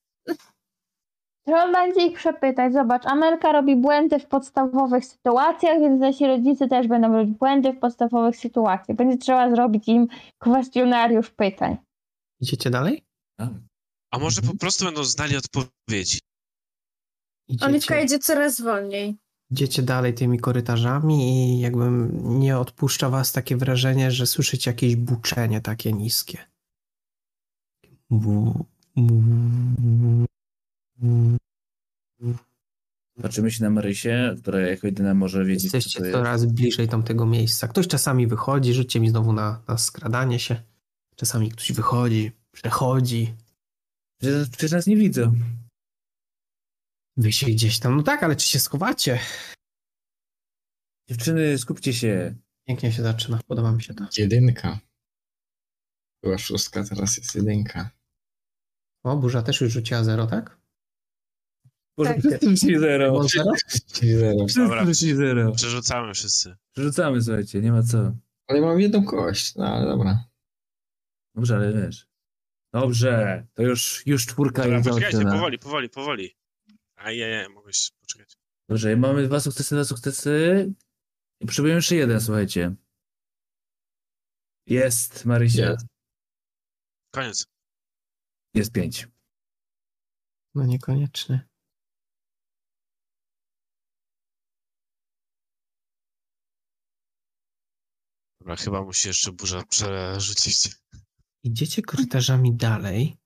Trzeba 1.47 1.73
będzie 1.73 2.07
ich 2.07 2.17
przepytać. 2.19 2.73
Zobacz, 2.73 3.07
Amelka 3.07 3.53
robi 3.53 3.77
błędy 3.77 4.19
w 4.19 4.27
podstawowych 4.27 5.05
sytuacjach, 5.05 5.81
więc 5.81 6.01
nasi 6.01 6.27
rodzice 6.27 6.69
też 6.69 6.89
będą 6.89 7.13
robić 7.13 7.39
błędy 7.39 7.73
w 7.73 7.79
podstawowych 7.79 8.37
sytuacjach. 8.37 8.97
Będzie 8.97 9.17
trzeba 9.19 9.51
zrobić 9.51 9.89
im 9.89 10.09
kwestionariusz 10.39 11.31
pytań. 11.31 11.77
Idziecie 12.45 12.71
dalej? 12.71 13.03
A, 14.11 14.19
może 14.19 14.41
Mhm. 14.41 14.53
po 14.57 14.61
prostu 14.61 14.85
będą 14.85 15.05
znali 15.05 15.37
odpowiedzi. 15.37 16.19
Oliwka 17.61 17.69
Idziecie, 17.95 18.05
idzie 18.05 18.19
coraz 18.19 18.61
wolniej. 18.61 19.17
idziecie 19.51 19.83
dalej 19.83 20.15
tymi 20.15 20.39
korytarzami 20.39 21.17
i 21.31 21.61
jakby 21.61 21.85
nie 22.25 22.59
odpuszcza 22.59 23.11
was 23.11 23.33
takie 23.33 23.57
wrażenie, 23.57 24.11
że 24.11 24.27
słyszycie 24.27 24.71
jakieś 24.71 24.97
buczenie 24.97 25.61
takie 25.61 25.93
niskie. 25.93 26.39
Bu, 28.11 28.65
bu, 28.97 29.23
bu, 30.99 31.37
bu. 32.21 32.35
patrzymy 33.23 33.51
się 33.51 33.65
na 33.65 33.71
Marysię, 33.71 34.35
która 34.39 34.61
jako 34.61 34.87
jedyna 34.87 35.15
może 35.15 35.45
wiedzieć, 35.45 35.71
co 35.71 35.77
Jesteście 35.77 35.99
to 35.99 36.05
jest. 36.07 36.17
coraz 36.19 36.45
bliżej 36.47 36.89
tamtego 36.89 37.27
miejsca. 37.27 37.69
Ktoś 37.69 37.89
czasami 37.89 38.27
wychodzi, 38.27 38.75
rzućcie 38.75 39.01
mi 39.01 39.09
znowu 39.11 39.33
na, 39.33 39.63
na 39.69 39.79
skradanie 39.79 40.39
się. 40.39 40.63
Czasami 41.17 41.51
ktoś 41.51 41.73
wychodzi, 41.73 42.33
przechodzi. 42.53 43.35
Przecież, 44.53 44.73
nas 44.73 44.87
nie 44.87 44.97
widzą. 44.97 45.35
Wy 47.17 47.33
się 47.33 47.47
gdzieś 47.47 47.79
tam. 47.79 47.97
No 47.97 48.03
tak, 48.03 48.23
ale 48.23 48.37
czy 48.37 48.47
się 48.49 48.59
schowacie? 48.61 49.19
Dziewczyny, 51.09 51.59
skupcie 51.59 51.93
się. 51.93 52.35
Pięknie 52.69 52.93
się 52.93 53.03
zaczyna. 53.03 53.41
Podoba 53.47 53.73
mi 53.73 53.83
się 53.83 53.95
to. 53.95 54.05
Jedynka. 54.19 54.79
Była 56.23 56.39
szóstka, 56.39 56.85
teraz 56.85 57.17
jest 57.17 57.35
jedynka. 57.35 57.91
O, 59.03 59.17
burza 59.17 59.43
też 59.43 59.61
już 59.61 59.73
rzuciła 59.73 60.05
zero, 60.05 60.27
tak? 60.27 60.59
Boże, 61.97 62.11
Tak. 62.11 62.19
wszyscy 62.21 62.51
rzucili 62.51 62.79
zero. 62.79 63.29
Zero? 63.29 63.45
Zero. 63.89 64.47
Wszyscy 64.47 64.85
rzucili 64.87 65.15
zero. 65.15 65.53
Przerzucamy 65.53 66.15
wszyscy. 66.15 66.57
Rzucamy, 66.77 67.23
słuchajcie, 67.23 67.61
nie 67.61 67.73
ma 67.73 67.83
co. 67.83 68.13
Ale 68.47 68.61
mam 68.61 68.81
jedną 68.81 69.05
kość, 69.05 69.55
no 69.55 69.67
ale 69.67 69.87
dobra. 69.87 70.25
Dobrze, 71.35 71.57
ale 71.57 71.73
wiesz. 71.73 72.07
Dobrze, 72.73 73.47
to 73.55 73.63
już, 73.63 74.07
już 74.07 74.27
czwórka 74.27 74.63
Dobra, 74.63 74.77
jest 74.77 74.89
Poczekajcie, 74.89 75.25
powoli, 75.25 75.59
powoli, 75.59 75.89
powoli. 75.89 76.37
A 76.97 77.11
je, 77.11 77.27
je, 77.27 77.49
mogłeś 77.49 77.91
poczekać. 78.01 78.37
Dobrze, 78.69 78.97
mamy 78.97 79.27
dwa 79.27 79.41
sukcesy, 79.41 79.75
dwa 79.75 79.85
sukcesy. 79.85 80.73
I 81.41 81.47
potrzebujemy 81.47 81.79
jeszcze 81.79 81.97
jeden, 81.97 82.21
słuchajcie. 82.21 82.75
Jest, 84.67 85.25
Marysia. 85.25 85.71
Jest. 85.71 85.87
Koniec. 87.11 87.47
Jest 88.55 88.73
pięć. 88.73 89.09
No 90.55 90.67
niekoniecznie. 90.67 91.49
Dobra, 98.41 98.57
chyba 98.57 98.83
musi 98.83 99.09
jeszcze 99.09 99.33
burza 99.33 99.63
przerzucić. 99.63 100.69
Idziecie 101.45 101.83
korytarzami 101.83 102.57
dalej. 102.57 103.17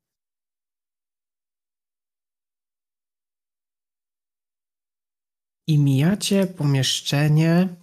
I 5.66 5.78
mijacie 5.78 6.47
pomieszczenie. 6.47 7.77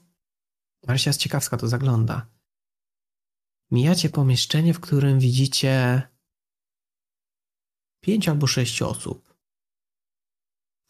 Marysia 0.87 1.09
jest 1.09 1.19
ciekawska, 1.19 1.57
to 1.57 1.67
zagląda. 1.67 2.27
Mijacie 3.71 4.09
pomieszczenie, 4.09 4.73
w 4.73 4.79
którym 4.79 5.19
widzicie 5.19 6.01
pięć 8.01 8.29
albo 8.29 8.47
sześć 8.47 8.81
osób. 8.81 9.35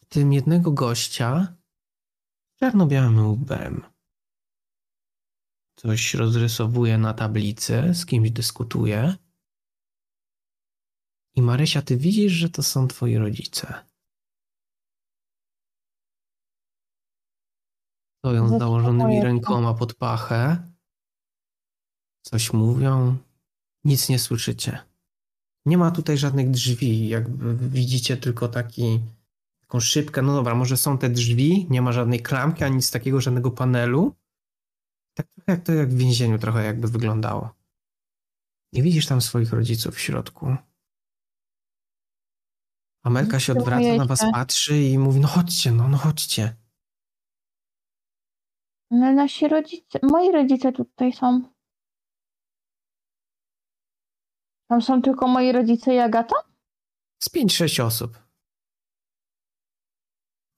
W 0.00 0.06
tym 0.06 0.32
jednego 0.32 0.72
gościa 0.72 1.56
z 2.54 2.58
czarno-białym 2.58 3.26
łbem. 3.26 3.84
Coś 5.76 6.14
rozrysowuje 6.14 6.98
na 6.98 7.14
tablicy, 7.14 7.94
z 7.94 8.06
kimś 8.06 8.30
dyskutuje. 8.30 9.25
I 11.36 11.42
Marysia, 11.42 11.82
ty 11.82 11.96
widzisz, 11.96 12.32
że 12.32 12.50
to 12.50 12.62
są 12.62 12.88
twoi 12.88 13.16
rodzice. 13.16 13.74
Stoją 18.18 18.48
z 18.48 18.58
założonymi 18.58 19.22
rękoma 19.22 19.74
pod 19.74 19.94
pachę. 19.94 20.72
Coś 22.22 22.52
mówią. 22.52 23.16
Nic 23.84 24.08
nie 24.08 24.18
słyszycie. 24.18 24.78
Nie 25.66 25.78
ma 25.78 25.90
tutaj 25.90 26.18
żadnych 26.18 26.50
drzwi. 26.50 27.08
Jakby 27.08 27.68
widzicie 27.68 28.16
tylko 28.16 28.48
taki, 28.48 29.00
taką 29.60 29.80
szybkę. 29.80 30.22
No 30.22 30.34
dobra, 30.34 30.54
może 30.54 30.76
są 30.76 30.98
te 30.98 31.10
drzwi, 31.10 31.66
nie 31.70 31.82
ma 31.82 31.92
żadnej 31.92 32.22
klamki, 32.22 32.64
ani 32.64 32.76
nic 32.76 32.90
takiego, 32.90 33.20
żadnego 33.20 33.50
panelu. 33.50 34.14
Tak 35.14 35.26
trochę 35.34 35.52
jak 35.52 35.62
to 35.62 35.72
jak 35.72 35.88
w 35.90 35.96
więzieniu 35.96 36.38
trochę 36.38 36.64
jakby 36.64 36.88
wyglądało. 36.88 37.50
Nie 38.72 38.82
widzisz 38.82 39.06
tam 39.06 39.20
swoich 39.20 39.52
rodziców 39.52 39.94
w 39.94 40.00
środku. 40.00 40.56
Amelka 43.06 43.40
się 43.40 43.52
odwraca, 43.52 43.96
na 43.96 44.04
was 44.04 44.20
patrzy 44.32 44.82
i 44.82 44.98
mówi, 44.98 45.20
no 45.20 45.28
chodźcie, 45.28 45.72
no, 45.72 45.88
no 45.88 45.96
chodźcie. 45.96 46.56
No 48.90 49.12
nasi 49.12 49.48
rodzice, 49.48 49.98
moi 50.02 50.32
rodzice 50.32 50.72
tutaj 50.72 51.12
są. 51.12 51.42
Tam 54.68 54.82
są 54.82 55.02
tylko 55.02 55.28
moi 55.28 55.52
rodzice 55.52 55.94
i 55.94 55.98
Agata? 55.98 56.36
Z 57.22 57.30
5-6 57.30 57.82
osób. 57.82 58.18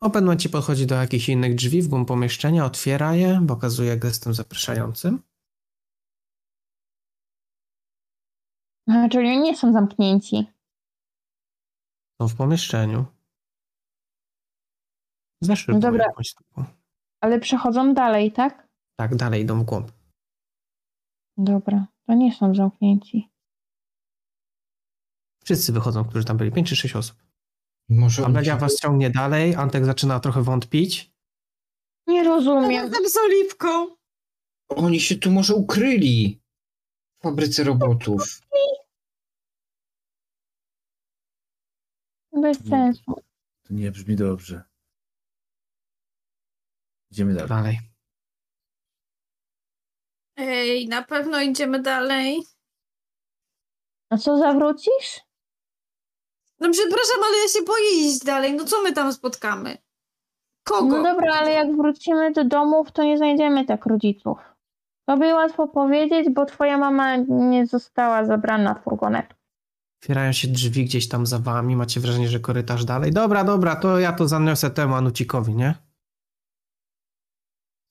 O 0.02 0.10
pewnym 0.10 0.24
momencie 0.24 0.48
podchodzi 0.48 0.86
do 0.86 0.94
jakichś 0.94 1.28
innych 1.28 1.54
drzwi 1.54 1.82
w 1.82 1.88
głąb 1.88 2.08
pomieszczenia, 2.08 2.64
otwiera 2.64 3.14
je, 3.14 3.44
pokazuje 3.48 3.96
gestem 3.96 4.34
zapraszającym. 4.34 5.22
A, 8.88 9.08
czyli 9.08 9.38
nie 9.38 9.56
są 9.56 9.72
zamknięci. 9.72 10.57
Są 12.20 12.28
w 12.28 12.34
pomieszczeniu. 12.36 13.04
Zeszły 15.42 15.74
No 15.74 15.80
dobra. 15.80 16.04
jakąś 16.04 16.34
taką. 16.34 16.64
Ale 17.20 17.40
przechodzą 17.40 17.94
dalej, 17.94 18.32
tak? 18.32 18.68
Tak, 18.98 19.16
dalej 19.16 19.42
idą 19.42 19.60
w 19.60 19.64
głąb. 19.64 19.92
Dobra, 21.36 21.86
to 22.06 22.14
nie 22.14 22.34
są 22.34 22.54
zamknięci. 22.54 23.28
Wszyscy 25.44 25.72
wychodzą, 25.72 26.04
którzy 26.04 26.24
tam 26.24 26.36
byli. 26.36 26.52
5 26.52 26.68
czy 26.68 26.76
6 26.76 26.96
osób. 26.96 27.16
Może 27.88 28.24
Amelia 28.26 28.54
się- 28.54 28.60
was 28.60 28.76
ciągnie 28.76 29.10
dalej, 29.10 29.54
Antek 29.54 29.84
zaczyna 29.84 30.20
trochę 30.20 30.42
wątpić. 30.42 31.12
Nie 32.06 32.24
rozumiem. 32.24 32.84
Razem 32.84 33.08
z 33.08 33.16
Oliwką. 33.16 33.96
Oni 34.68 35.00
się 35.00 35.16
tu 35.16 35.30
może 35.30 35.54
ukryli 35.54 36.40
w 37.18 37.22
fabryce 37.22 37.64
robotów. 37.64 38.40
Bez 42.40 42.68
sensu. 42.68 43.14
To 43.62 43.74
nie 43.74 43.90
brzmi 43.90 44.16
dobrze. 44.16 44.62
Idziemy 47.10 47.34
dalej. 47.34 47.48
Dalej. 47.48 47.78
Ej, 50.36 50.88
na 50.88 51.02
pewno 51.02 51.40
idziemy 51.40 51.82
dalej. 51.82 52.42
A 54.10 54.16
co 54.16 54.38
zawrócisz? 54.38 55.20
No 56.60 56.70
przepraszam, 56.70 57.22
ale 57.26 57.36
ja 57.36 57.48
się 57.48 57.62
boję 57.66 57.90
iść 57.90 58.24
dalej. 58.24 58.54
No 58.54 58.64
co 58.64 58.82
my 58.82 58.92
tam 58.92 59.12
spotkamy? 59.12 59.78
Kogo? 60.64 60.96
No 60.96 61.02
dobra, 61.02 61.34
ale 61.34 61.50
jak 61.50 61.76
wrócimy 61.76 62.32
do 62.32 62.44
domów, 62.44 62.92
to 62.92 63.02
nie 63.04 63.16
znajdziemy 63.16 63.64
tak 63.64 63.86
rodziców. 63.86 64.38
Tobie 65.08 65.34
łatwo 65.34 65.68
powiedzieć, 65.68 66.30
bo 66.30 66.46
twoja 66.46 66.78
mama 66.78 67.16
nie 67.28 67.66
została 67.66 68.24
zabrana 68.24 68.74
w 68.74 68.82
furgonet. 68.82 69.37
Otwierają 70.02 70.32
się 70.32 70.48
drzwi 70.48 70.84
gdzieś 70.84 71.08
tam 71.08 71.26
za 71.26 71.38
wami, 71.38 71.76
macie 71.76 72.00
wrażenie, 72.00 72.28
że 72.28 72.40
korytarz 72.40 72.84
dalej. 72.84 73.12
Dobra, 73.12 73.44
dobra, 73.44 73.76
to 73.76 73.98
ja 73.98 74.12
to 74.12 74.28
zaniosę 74.28 74.70
temu 74.70 74.94
Anucikowi, 74.94 75.54
nie? 75.54 75.74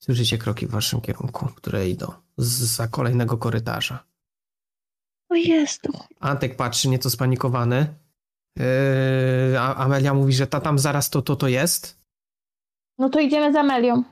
Słyszycie 0.02 0.38
kroki 0.38 0.66
w 0.66 0.70
waszym 0.70 1.00
kierunku, 1.00 1.46
które 1.46 1.88
idą 1.88 2.12
za 2.36 2.88
kolejnego 2.88 3.38
korytarza. 3.38 4.04
O 5.30 5.34
Jezu. 5.34 5.92
Antek 6.20 6.56
patrzy 6.56 6.88
nieco 6.88 7.10
spanikowany. 7.10 7.94
Yy, 8.56 9.60
a 9.60 9.74
Amelia 9.74 10.14
mówi, 10.14 10.32
że 10.32 10.46
ta 10.46 10.60
tam 10.60 10.78
zaraz 10.78 11.10
to, 11.10 11.22
to, 11.22 11.36
to 11.36 11.48
jest. 11.48 11.98
No 12.98 13.08
to 13.08 13.20
idziemy 13.20 13.52
za 13.52 13.62
Melią. 13.62 14.02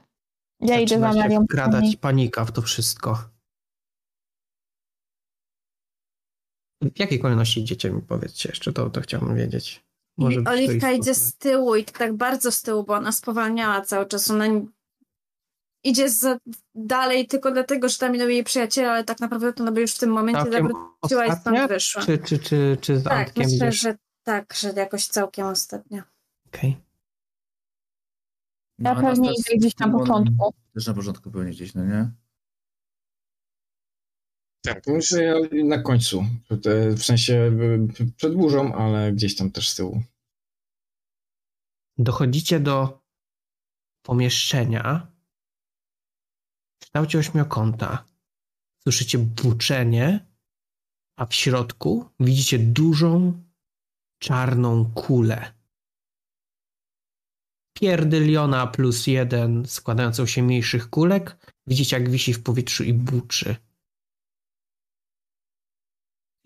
Ja 0.60 0.80
idę 0.80 0.94
za 1.00 1.06
Zaczyna 1.06 1.22
się 1.22 1.28
Melią. 1.28 1.44
wkradać 1.44 1.96
panika 1.96 2.44
w 2.44 2.52
to 2.52 2.62
wszystko. 2.62 3.28
W 6.94 6.98
jakiej 6.98 7.20
kolejności 7.20 7.60
idziecie 7.60 7.90
mi 7.90 8.02
powiedzcie 8.02 8.48
jeszcze, 8.48 8.72
to, 8.72 8.90
to 8.90 9.00
chciałbym 9.00 9.36
wiedzieć. 9.36 9.84
Może 10.16 10.40
Oliwka 10.46 10.92
idzie 10.92 11.14
z 11.14 11.36
tyłu 11.36 11.76
i 11.76 11.84
to 11.84 11.92
tak 11.92 12.16
bardzo 12.16 12.52
z 12.52 12.62
tyłu, 12.62 12.84
bo 12.84 12.94
ona 12.94 13.12
spowalniała 13.12 13.80
cały 13.80 14.06
czas. 14.06 14.30
Ona 14.30 14.44
idzie 15.84 16.10
za, 16.10 16.38
dalej 16.74 17.26
tylko 17.26 17.50
dlatego, 17.50 17.88
że 17.88 17.98
tam 17.98 18.14
idą 18.14 18.28
jej 18.28 18.44
przyjaciele, 18.44 18.90
ale 18.90 19.04
tak 19.04 19.20
naprawdę 19.20 19.52
to 19.52 19.62
ona 19.62 19.72
by 19.72 19.80
już 19.80 19.94
w 19.94 19.98
tym 19.98 20.10
momencie 20.10 20.42
Całkiem 20.42 20.68
zawróciła 20.68 21.26
i 21.26 21.40
stąd 21.40 21.68
wyszła. 21.68 22.02
Czy, 22.02 22.18
czy, 22.18 22.38
czy, 22.38 22.76
czy 22.80 22.98
z 22.98 23.04
tak, 23.04 23.12
Antkiem 23.12 23.44
myślę, 23.44 23.56
idziesz? 23.56 23.80
że 23.80 23.96
tak, 24.22 24.54
że 24.54 24.72
jakoś 24.76 25.06
całkiem 25.06 25.46
ostatnio. 25.46 26.02
Okej. 26.46 26.76
No, 28.78 28.90
Ja 28.90 28.96
pewnie 29.00 29.30
idę 29.30 29.56
gdzieś 29.56 29.78
na 29.78 29.88
początku. 29.88 30.54
Też 30.74 30.86
na 30.86 30.94
początku 30.94 31.30
pewnie 31.30 31.50
gdzieś, 31.50 31.74
no 31.74 31.84
nie? 31.84 32.10
Tak, 34.66 34.86
Może 34.86 35.22
ja 35.22 35.34
na 35.64 35.82
końcu. 35.82 36.24
W 36.96 37.02
sensie 37.02 37.34
y, 38.00 38.12
przed 38.16 38.34
burzą, 38.34 38.74
ale 38.74 39.12
gdzieś 39.12 39.36
tam 39.36 39.50
też 39.50 39.70
z 39.70 39.74
tyłu. 39.74 40.02
Dochodzicie 41.98 42.60
do 42.60 43.02
pomieszczenia 44.02 45.12
w 46.78 46.84
kształcie 46.84 47.18
ośmiokąta. 47.18 48.04
Słyszycie 48.82 49.18
buczenie, 49.18 50.26
a 51.18 51.26
w 51.26 51.34
środku 51.34 52.10
widzicie 52.20 52.58
dużą, 52.58 53.42
czarną 54.18 54.92
kulę. 54.92 55.52
Pierdyliona 57.78 58.66
plus 58.66 59.06
jeden 59.06 59.66
składającą 59.66 60.26
się 60.26 60.42
mniejszych 60.42 60.90
kulek. 60.90 61.54
Widzicie, 61.66 61.96
jak 61.96 62.10
wisi 62.10 62.34
w 62.34 62.42
powietrzu 62.42 62.84
i 62.84 62.92
buczy. 62.92 63.56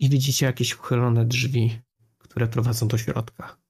I 0.01 0.09
widzicie 0.09 0.45
jakieś 0.45 0.75
uchylone 0.79 1.25
drzwi, 1.25 1.81
które 2.17 2.47
prowadzą 2.47 2.87
do 2.87 2.97
środka. 2.97 3.61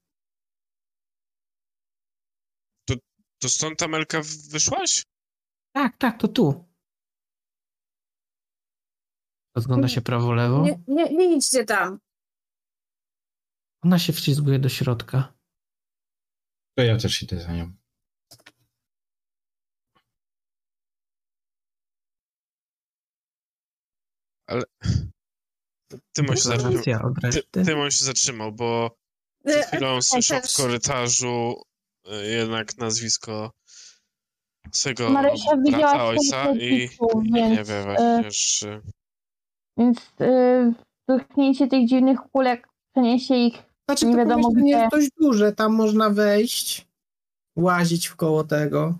To 3.41 3.49
stąd 3.49 3.81
Amelka 3.83 4.21
w- 4.21 4.49
wyszłaś? 4.51 5.03
Tak, 5.75 5.97
tak, 5.97 6.21
to 6.21 6.27
tu. 6.27 6.65
Rozgląda 9.55 9.87
się 9.87 10.01
prawo-lewo. 10.01 10.63
Nie, 10.65 10.83
nie, 10.87 11.13
nie 11.13 11.35
idźcie 11.37 11.65
tam. 11.65 11.99
Ona 13.83 13.99
się 13.99 14.13
wślizguje 14.13 14.59
do 14.59 14.69
środka. 14.69 15.33
To 16.77 16.83
ja 16.83 16.97
też 16.97 17.23
idę 17.23 17.41
za 17.41 17.53
nią. 17.53 17.73
Tymon 26.13 26.35
się 26.37 26.41
zatrzymał, 26.43 27.13
ty. 27.51 27.65
Tymon 27.65 27.91
się 27.91 28.05
zatrzymał, 28.05 28.51
bo 28.51 28.97
E, 29.45 29.51
przed 29.51 29.65
chwilą 29.65 30.01
słyszał 30.01 30.41
też. 30.41 30.53
w 30.53 30.57
korytarzu 30.57 31.61
e, 32.11 32.25
jednak 32.25 32.77
nazwisko 32.77 33.51
swojego 34.71 35.09
Marysia 35.09 35.57
widziała 35.65 35.81
brata, 35.91 36.05
ojca 36.05 36.51
i 36.51 36.81
rodziców, 36.81 37.11
nie 37.23 37.55
więc, 37.55 37.69
wie 37.69 37.79
e, 37.79 37.83
właśnie, 37.83 38.31
czy... 38.31 38.81
Więc 39.77 39.97
yy, 40.19 40.73
dotknięcie 41.07 41.67
tych 41.67 41.87
dziwnych 41.87 42.19
kulek 42.33 42.67
przeniesie 42.95 43.35
ich 43.35 43.53
Znaczy, 43.89 44.05
nie 44.05 44.11
to 44.11 44.17
wiadomo 44.17 44.49
gdzie. 44.49 44.67
jest 44.67 44.91
dość 44.91 45.09
duże, 45.21 45.51
tam 45.51 45.73
można 45.73 46.09
wejść, 46.09 46.87
łazić 47.55 48.07
w 48.07 48.15
koło 48.15 48.43
tego. 48.43 48.95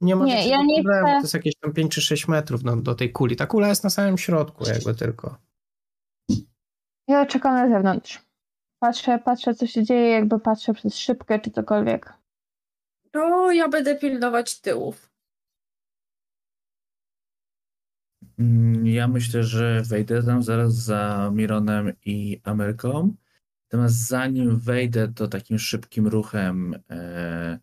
Nie 0.00 0.16
ma 0.16 0.24
Nie, 0.24 0.48
ja 0.48 0.62
nie 0.62 0.82
problemu. 0.82 1.06
chcę- 1.06 1.16
To 1.16 1.22
jest 1.22 1.34
jakieś 1.34 1.54
tam 1.60 1.72
5 1.72 1.92
czy 1.92 2.00
6 2.02 2.28
metrów 2.28 2.62
no, 2.64 2.76
do 2.76 2.94
tej 2.94 3.12
kuli. 3.12 3.36
Ta 3.36 3.46
kula 3.46 3.68
jest 3.68 3.84
na 3.84 3.90
samym 3.90 4.18
środku 4.18 4.64
jakby 4.68 4.94
tylko. 4.94 5.36
Ja 7.08 7.26
czekam 7.26 7.54
na 7.54 7.68
zewnątrz. 7.68 8.22
Patrzę, 8.78 9.18
patrzę, 9.18 9.54
co 9.54 9.66
się 9.66 9.84
dzieje, 9.84 10.08
jakby 10.10 10.40
patrzę 10.40 10.74
przez 10.74 10.96
szybkę 10.96 11.40
czy 11.40 11.50
cokolwiek. 11.50 12.12
To 13.10 13.52
ja 13.52 13.68
będę 13.68 13.96
pilnować 13.96 14.60
tyłów. 14.60 15.10
Mm, 18.38 18.86
Ja 18.86 19.08
myślę, 19.08 19.44
że 19.44 19.82
wejdę 19.82 20.22
tam 20.22 20.42
zaraz 20.42 20.74
za 20.74 21.30
Mironem 21.34 21.92
i 22.04 22.40
Ameryką. 22.44 23.14
Natomiast 23.72 24.06
zanim 24.08 24.58
wejdę, 24.58 25.12
to 25.12 25.28
takim 25.28 25.58
szybkim 25.58 26.06
ruchem 26.08 26.74
e, 26.90 27.58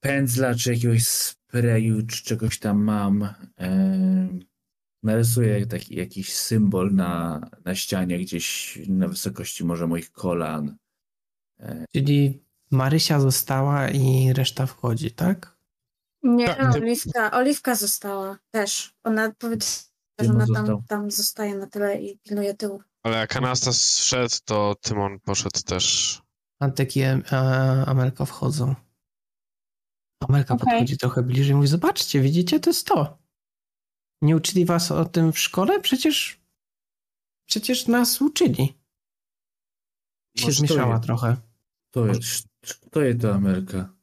pędzla, 0.00 0.54
czy 0.54 0.74
jakiegoś 0.74 1.06
sprayu, 1.06 2.06
czy 2.06 2.24
czegoś 2.24 2.58
tam 2.58 2.82
mam, 2.84 3.22
e, 3.60 4.28
narysuję 5.02 5.66
taki 5.66 5.96
jakiś 5.96 6.34
symbol 6.34 6.94
na, 6.94 7.40
na 7.64 7.74
ścianie, 7.74 8.18
gdzieś 8.18 8.78
na 8.88 9.08
wysokości 9.08 9.64
może 9.64 9.86
moich 9.86 10.12
kolan. 10.12 10.76
Czyli 11.94 12.44
Marysia 12.70 13.20
została 13.20 13.88
i 13.88 14.32
reszta 14.32 14.66
wchodzi, 14.66 15.10
tak? 15.10 15.60
Nie, 16.22 16.46
Tak, 16.46 16.74
Oliwka, 16.74 17.30
Oliwka 17.30 17.74
została 17.74 18.38
też. 18.50 18.94
Ona 19.04 19.32
powiedziała, 19.38 19.82
że 20.20 20.30
ona 20.30 20.46
tam, 20.54 20.82
tam 20.88 21.10
zostaje 21.10 21.54
na 21.54 21.66
tyle 21.66 22.02
i 22.02 22.18
pilnuje 22.18 22.54
tyłu. 22.54 22.82
Ale 23.02 23.16
jak 23.16 23.36
Anastas 23.36 23.98
wszedł, 23.98 24.34
to 24.44 24.74
Tymon 24.80 25.20
poszedł 25.20 25.60
też. 25.66 26.22
Antek 26.60 26.96
i 26.96 27.00
e, 27.00 27.22
Amelka 27.86 28.24
wchodzą. 28.24 28.74
Amelka 30.28 30.54
Okej. 30.54 30.66
podchodzi 30.70 30.98
trochę 30.98 31.22
bliżej 31.22 31.52
i 31.52 31.54
mówi, 31.54 31.68
zobaczcie, 31.68 32.20
widzicie, 32.20 32.60
to 32.60 32.70
jest 32.70 32.86
to. 32.86 33.19
Nie 34.22 34.36
uczyli 34.36 34.64
was 34.64 34.90
o 34.90 35.04
tym 35.04 35.32
w 35.32 35.38
szkole? 35.38 35.80
Przecież 35.80 36.40
przecież 37.46 37.86
nas 37.86 38.22
uczyli. 38.22 38.78
Się 40.36 40.46
to 40.46 40.52
zmieszała 40.52 40.94
jest. 40.94 41.04
trochę. 41.04 41.36
To 41.90 42.06
jest, 42.06 42.48
to 42.90 43.00
jest 43.02 43.20
to 43.20 43.34
Ameryka. 43.34 43.94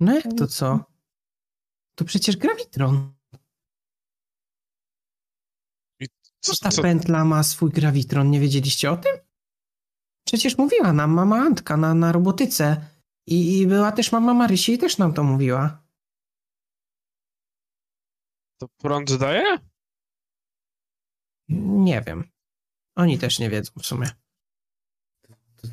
No 0.00 0.14
jak 0.14 0.34
to 0.38 0.46
co? 0.46 0.84
To 1.94 2.04
przecież 2.04 2.36
grawitron. 2.36 3.14
Co, 6.40 6.52
Ta 6.60 6.70
co, 6.70 6.82
pętla 6.82 7.24
ma 7.24 7.42
swój 7.42 7.70
grawitron, 7.70 8.30
nie 8.30 8.40
wiedzieliście 8.40 8.90
o 8.90 8.96
tym? 8.96 9.12
Przecież 10.26 10.58
mówiła 10.58 10.92
nam 10.92 11.10
mama 11.10 11.36
Antka 11.36 11.76
na, 11.76 11.94
na 11.94 12.12
robotyce. 12.12 12.86
I, 13.26 13.58
I 13.58 13.66
była 13.66 13.92
też 13.92 14.12
mama 14.12 14.34
Marysi 14.34 14.72
i 14.72 14.78
też 14.78 14.98
nam 14.98 15.12
to 15.12 15.24
mówiła. 15.24 15.83
To 18.68 18.74
prąd 18.82 19.16
daje? 19.16 19.58
Nie 21.48 22.02
wiem. 22.06 22.24
Oni 22.96 23.18
też 23.18 23.38
nie 23.38 23.50
wiedzą 23.50 23.72
w 23.78 23.86
sumie. 23.86 24.06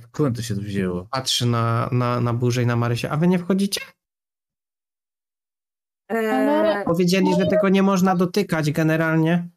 Skąd 0.08 0.36
to 0.38 0.42
się 0.42 0.56
tu 0.56 0.62
wzięło? 0.62 1.06
Patrzy 1.12 1.46
na, 1.46 1.90
na, 1.92 2.22
na 2.22 2.34
burzę 2.34 2.64
i 2.64 2.66
na 2.66 2.76
Marysię. 2.76 3.12
A 3.12 3.18
wy 3.18 3.28
nie 3.28 3.40
wchodzicie? 3.40 3.82
Eee, 6.10 6.86
Powiedzieli, 6.86 7.36
że 7.40 7.46
tego 7.48 7.70
nie 7.70 7.84
można 7.84 8.16
dotykać 8.16 8.72
generalnie. 8.72 9.50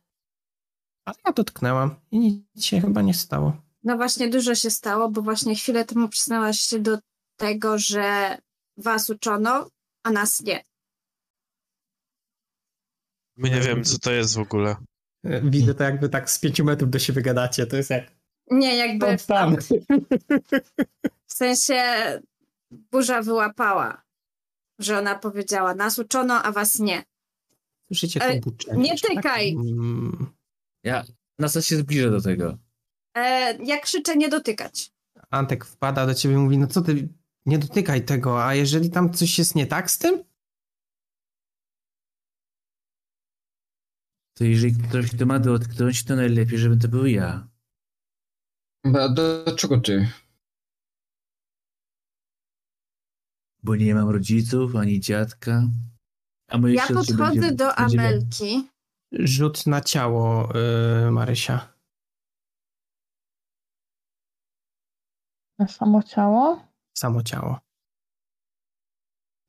Ale 1.04 1.16
ja 1.26 1.32
dotknęłam 1.32 1.94
i 2.10 2.18
nic 2.18 2.64
się 2.64 2.80
chyba 2.80 3.02
nie 3.02 3.14
stało. 3.14 3.56
no 3.82 3.96
właśnie 3.96 4.28
dużo 4.28 4.54
się 4.54 4.70
stało, 4.70 5.10
bo 5.10 5.22
właśnie 5.22 5.54
chwilę 5.54 5.84
temu 5.84 6.08
przyznałaś 6.08 6.60
się 6.60 6.78
do 6.78 6.98
tego, 7.36 7.78
że 7.78 8.38
was 8.76 9.10
uczono, 9.10 9.68
a 10.02 10.10
nas 10.10 10.40
nie. 10.40 10.62
My 13.36 13.50
nie 13.50 13.60
wiemy, 13.60 13.82
co 13.82 13.98
to 13.98 14.12
jest 14.12 14.34
w 14.34 14.38
ogóle. 14.38 14.76
Widzę 15.42 15.74
to 15.74 15.84
jakby 15.84 16.08
tak 16.08 16.30
z 16.30 16.38
pięciu 16.38 16.64
metrów 16.64 16.90
do 16.90 16.98
siebie 16.98 17.22
gadacie. 17.22 17.66
To 17.66 17.76
jest 17.76 17.90
jak 17.90 18.12
Nie, 18.50 18.76
jakby 18.76 19.18
w, 19.18 19.26
tam. 19.26 19.56
w 21.26 21.32
sensie 21.32 21.82
burza 22.70 23.22
wyłapała, 23.22 24.02
że 24.78 24.98
ona 24.98 25.14
powiedziała, 25.14 25.74
nas 25.74 25.98
uczono, 25.98 26.42
a 26.42 26.52
was 26.52 26.78
nie. 26.78 27.02
Słyszycie 27.86 28.40
buczenie? 28.42 28.82
nie 28.82 28.98
tak? 28.98 29.10
tykaj. 29.10 29.50
Mm. 29.50 30.26
Ja 30.84 31.04
na 31.38 31.48
co 31.48 31.62
się 31.62 31.76
zbliżę 31.76 32.10
do 32.10 32.20
tego. 32.20 32.58
E, 33.16 33.58
jak 33.64 33.82
krzyczę, 33.82 34.16
nie 34.16 34.28
dotykać. 34.28 34.92
Antek 35.30 35.64
wpada 35.64 36.06
do 36.06 36.14
ciebie 36.14 36.34
i 36.34 36.38
mówi, 36.38 36.58
no 36.58 36.66
co 36.66 36.82
ty, 36.82 37.08
nie 37.46 37.58
dotykaj 37.58 38.04
tego, 38.04 38.44
a 38.44 38.54
jeżeli 38.54 38.90
tam 38.90 39.12
coś 39.12 39.38
jest 39.38 39.54
nie 39.54 39.66
tak 39.66 39.90
z 39.90 39.98
tym? 39.98 40.24
To 44.34 44.44
jeżeli 44.44 44.74
ktoś 44.88 45.16
to 45.18 45.26
ma 45.26 45.38
dotknąć, 45.38 46.04
to 46.04 46.16
najlepiej, 46.16 46.58
żeby 46.58 46.76
to 46.76 46.88
był 46.88 47.06
ja. 47.06 47.48
Ba, 48.84 49.08
do 49.08 49.56
czego 49.56 49.80
ty? 49.80 50.08
Bo 53.62 53.76
nie 53.76 53.94
mam 53.94 54.08
rodziców, 54.08 54.76
ani 54.76 55.00
dziadka. 55.00 55.62
A 56.48 56.58
moje 56.58 56.74
Ja 56.74 56.86
podchodzę 56.86 57.14
będzie- 57.16 57.52
do 57.52 57.74
będzie- 57.78 58.00
Amelki. 58.00 58.68
Rzut 59.12 59.66
na 59.66 59.80
ciało, 59.80 60.48
yy, 61.04 61.10
Marysia. 61.10 61.74
Na 65.58 65.68
samo 65.68 66.02
ciało? 66.02 66.68
Samo 66.98 67.22
ciało. 67.22 67.60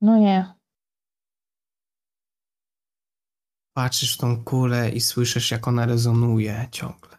No 0.02 0.18
nie. 0.18 0.55
Patrzysz 3.78 4.16
w 4.16 4.18
tą 4.18 4.44
kulę 4.44 4.90
i 4.90 5.02
słyszysz, 5.02 5.52
jak 5.52 5.68
ona 5.68 5.86
rezonuje 5.86 6.68
ciągle. 6.72 7.18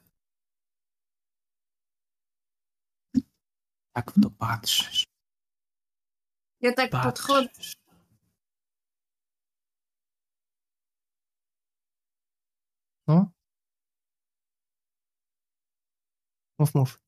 Tak 3.93 4.11
w 4.11 4.23
to 4.23 4.31
patrzysz. 4.31 5.07
Ja 6.61 6.73
tak 6.73 6.91
podchodzę. 6.91 7.49
Patrzysz. 7.49 7.77
No? 13.09 13.31
Mów, 16.59 16.75
mów. 16.75 17.01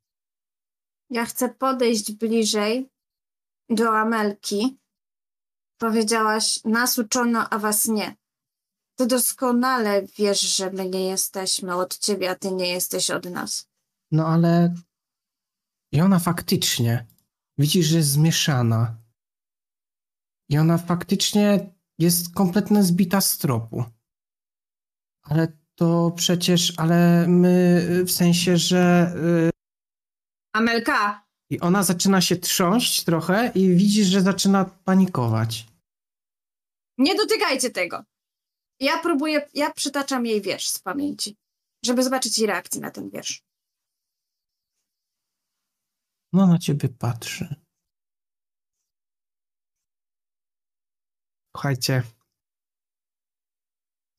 Ja 1.11 1.25
chcę 1.25 1.49
podejść 1.49 2.13
bliżej 2.13 2.91
do 3.69 3.99
Amelki. 3.99 4.79
Powiedziałaś, 5.79 6.65
nas 6.65 6.99
uczono, 6.99 7.49
a 7.51 7.59
was 7.59 7.89
nie. 7.89 8.17
Ty 8.99 9.07
doskonale 9.07 10.07
wiesz, 10.19 10.41
że 10.41 10.71
my 10.71 10.89
nie 10.89 11.05
jesteśmy 11.07 11.75
od 11.75 11.99
ciebie, 11.99 12.31
a 12.31 12.35
ty 12.35 12.53
nie 12.53 12.69
jesteś 12.69 13.11
od 13.11 13.25
nas. 13.25 13.69
No 14.11 14.27
ale. 14.27 14.75
I 15.93 16.01
ona 16.01 16.19
faktycznie. 16.19 17.07
Widzisz, 17.59 17.87
że 17.87 17.97
jest 17.97 18.11
zmieszana. 18.11 18.97
I 20.49 20.59
ona 20.59 20.79
faktycznie 20.79 21.75
jest 21.99 22.35
kompletnie 22.35 22.83
zbita 22.83 23.21
z 23.21 23.39
tropu. 23.39 23.85
Ale 25.23 25.53
to 25.75 26.11
przecież, 26.17 26.73
ale 26.77 27.27
my 27.29 27.83
w 28.07 28.11
sensie, 28.11 28.57
że. 28.57 29.13
y, 29.49 29.51
Amelka, 30.53 31.27
I 31.51 31.61
ona 31.61 31.83
zaczyna 31.83 32.21
się 32.21 32.37
trząść 32.37 33.05
trochę 33.05 33.53
i 33.55 33.75
widzisz, 33.75 34.07
że 34.07 34.21
zaczyna 34.23 34.65
panikować. 34.65 35.67
nie 36.99 37.15
dotykajcie 37.15 37.71
tego. 37.71 38.05
Ja 38.81 38.99
próbuję, 39.03 39.49
ja 39.55 39.73
przytaczam 39.73 40.27
jej 40.27 40.43
wiersz 40.43 40.69
z 40.69 40.79
pamięci, 40.79 41.37
żeby 41.85 42.03
zobaczyć 42.03 42.39
jej 42.39 42.47
reakcję 42.47 42.81
na 42.81 42.91
ten 42.91 43.11
wiersz. 43.11 43.43
No 46.33 46.47
na 46.47 46.59
ciebie 46.59 46.89
patrzy. 46.89 47.55
Słuchajcie. 51.57 52.03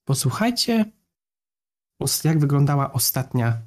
Posłuchajcie, 0.08 0.92
os- 2.00 2.24
jak 2.24 2.40
wyglądała 2.40 2.94
ostatnia 2.94 3.62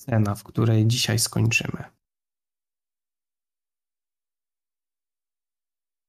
scena, 0.00 0.34
w 0.34 0.44
której 0.44 0.86
dzisiaj 0.86 1.18
skończymy. 1.18 1.84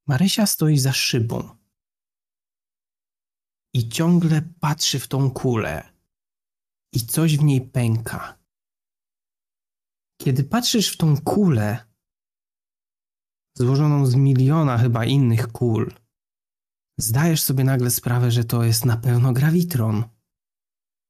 Marysia 0.08 0.46
stoi 0.48 0.78
za 0.78 0.94
szybą 0.94 1.63
i 3.74 3.90
ciągle 3.90 4.42
patrzy 4.60 5.00
w 5.00 5.08
tą 5.08 5.32
kulę 5.32 5.94
i 6.94 7.00
coś 7.00 7.38
w 7.38 7.44
niej 7.44 7.62
pęka. 7.62 8.40
Kiedy 10.22 10.44
patrzysz 10.44 10.90
w 10.94 10.98
tą 10.98 11.22
kulę, 11.22 11.86
złożoną 13.58 14.06
z 14.06 14.16
miliona 14.16 14.78
chyba 14.78 15.06
innych 15.06 15.48
kul, 15.48 15.94
zdajesz 17.00 17.42
sobie 17.42 17.64
nagle 17.64 17.92
sprawę, 17.92 18.32
że 18.32 18.44
to 18.44 18.64
jest 18.64 18.86
na 18.86 18.98
pewno 18.98 19.34
grawitron 19.34 20.04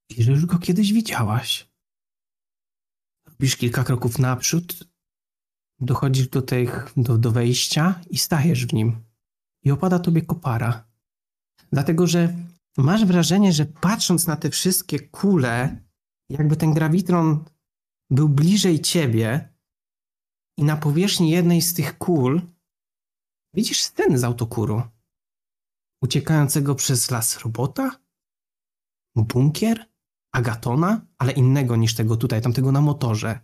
i 0.10 0.24
że 0.24 0.32
już 0.32 0.46
go 0.46 0.60
kiedyś 0.60 0.94
widziałaś. 0.94 1.70
Robisz 3.28 3.56
kilka 3.58 3.84
kroków 3.84 4.20
naprzód, 4.20 4.88
dochodzisz 5.80 6.28
do, 6.28 6.42
tych, 6.42 6.94
do, 6.98 7.18
do 7.18 7.32
wejścia 7.32 8.02
i 8.10 8.18
stajesz 8.18 8.66
w 8.66 8.74
nim. 8.74 9.04
i 9.66 9.72
opada 9.72 10.00
tobie 10.00 10.22
kopara. 10.22 10.88
Dlatego, 11.72 12.08
że 12.08 12.36
masz 12.78 13.06
wrażenie, 13.06 13.54
że 13.54 13.66
patrząc 13.66 14.28
na 14.28 14.36
te 14.36 14.50
wszystkie 14.50 15.00
kule, 15.00 15.84
jakby 16.30 16.56
ten 16.56 16.74
grawitron 16.74 17.46
był 18.10 18.30
bliżej 18.30 18.82
ciebie 18.82 19.54
i 20.58 20.64
na 20.64 20.78
powierzchni 20.78 21.30
jednej 21.30 21.62
z 21.62 21.74
tych 21.74 21.98
kul 21.98 22.42
widzisz 23.54 23.82
sceny 23.82 24.20
z 24.20 24.24
autokuru. 24.24 24.82
Uciekającego 26.02 26.76
przez 26.76 27.12
las 27.12 27.40
robota, 27.40 28.00
bunkier, 29.16 29.94
Agatona, 30.32 31.06
ale 31.18 31.32
innego 31.32 31.76
niż 31.76 31.96
tego 31.96 32.18
tutaj, 32.18 32.42
tamtego 32.42 32.72
na 32.72 32.82
motorze. 32.82 33.40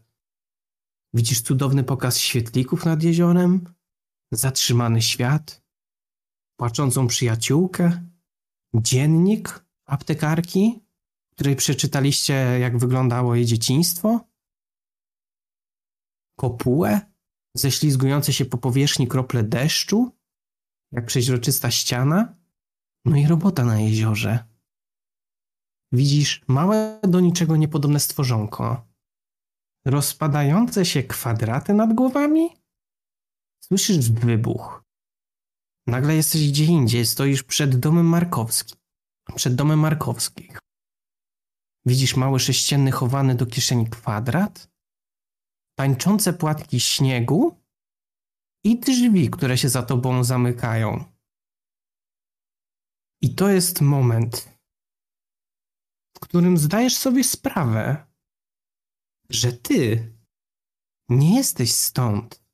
Widzisz 1.13 1.41
cudowny 1.41 1.83
pokaz 1.83 2.17
świetlików 2.17 2.85
nad 2.85 3.03
jeziorem, 3.03 3.73
zatrzymany 4.31 5.01
świat, 5.01 5.63
płaczącą 6.59 7.07
przyjaciółkę, 7.07 8.08
dziennik 8.73 9.65
aptekarki, 9.85 10.81
w 11.31 11.35
której 11.35 11.55
przeczytaliście, 11.55 12.33
jak 12.33 12.77
wyglądało 12.77 13.35
jej 13.35 13.45
dzieciństwo, 13.45 14.29
kopułę, 16.39 17.01
ześlizgujące 17.55 18.33
się 18.33 18.45
po 18.45 18.57
powierzchni 18.57 19.07
krople 19.07 19.43
deszczu, 19.43 20.11
jak 20.91 21.05
przeźroczysta 21.05 21.71
ściana, 21.71 22.35
no 23.05 23.15
i 23.15 23.27
robota 23.27 23.65
na 23.65 23.79
jeziorze. 23.79 24.45
Widzisz 25.91 26.43
małe 26.47 26.99
do 27.03 27.19
niczego 27.19 27.55
niepodobne 27.55 27.99
stworzonko, 27.99 28.87
rozpadające 29.85 30.85
się 30.85 31.03
kwadraty 31.03 31.73
nad 31.73 31.93
głowami? 31.93 32.49
Słyszysz 33.63 34.11
wybuch. 34.11 34.83
Nagle 35.89 36.15
jesteś 36.15 36.49
gdzie 36.49 36.65
indziej, 36.65 37.05
stoisz 37.05 37.43
przed 37.43 37.79
domem 37.79 38.05
Markowskim. 38.05 38.77
Przed 39.35 39.55
domem 39.55 39.79
Markowskich. 39.79 40.59
Widzisz 41.85 42.15
mały 42.15 42.39
sześcienny 42.39 42.91
chowany 42.91 43.35
do 43.35 43.45
kieszeni 43.45 43.89
kwadrat, 43.89 44.71
tańczące 45.77 46.33
płatki 46.33 46.79
śniegu 46.79 47.63
i 48.63 48.79
drzwi, 48.79 49.29
które 49.29 49.57
się 49.57 49.69
za 49.69 49.83
tobą 49.83 50.23
zamykają. 50.23 51.03
I 53.21 53.35
to 53.35 53.49
jest 53.49 53.81
moment, 53.81 54.59
w 56.15 56.19
którym 56.19 56.57
zdajesz 56.57 56.97
sobie 56.97 57.23
sprawę, 57.23 58.07
że 59.29 59.53
ty 59.53 60.13
nie 61.09 61.35
jesteś 61.35 61.73
stąd. 61.73 62.48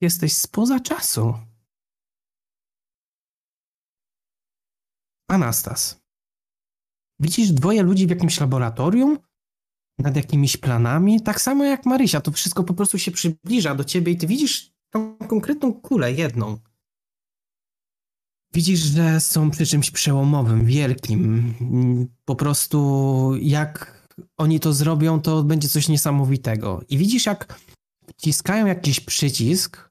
Jesteś 0.00 0.36
spoza 0.36 0.80
czasu. 0.80 1.34
Anastas. 5.28 6.00
Widzisz 7.20 7.52
dwoje 7.52 7.82
ludzi 7.82 8.06
w 8.06 8.10
jakimś 8.10 8.40
laboratorium? 8.40 9.18
Nad 9.98 10.16
jakimiś 10.16 10.56
planami? 10.56 11.22
Tak 11.22 11.40
samo 11.40 11.64
jak 11.64 11.86
Marysia. 11.86 12.20
To 12.20 12.32
wszystko 12.32 12.64
po 12.64 12.74
prostu 12.74 12.98
się 12.98 13.10
przybliża 13.10 13.74
do 13.74 13.84
ciebie 13.84 14.12
i 14.12 14.16
ty 14.16 14.26
widzisz 14.26 14.72
tą 14.90 15.16
konkretną 15.16 15.72
kulę, 15.72 16.12
jedną. 16.12 16.58
Widzisz, 18.54 18.80
że 18.80 19.20
są 19.20 19.50
przy 19.50 19.66
czymś 19.66 19.90
przełomowym, 19.90 20.66
wielkim. 20.66 21.54
Po 22.24 22.36
prostu 22.36 23.32
jak 23.40 24.06
oni 24.36 24.60
to 24.60 24.72
zrobią, 24.72 25.20
to 25.20 25.42
będzie 25.42 25.68
coś 25.68 25.88
niesamowitego. 25.88 26.82
I 26.88 26.98
widzisz, 26.98 27.26
jak 27.26 27.60
wciskają 28.06 28.66
jakiś 28.66 29.00
przycisk, 29.00 29.85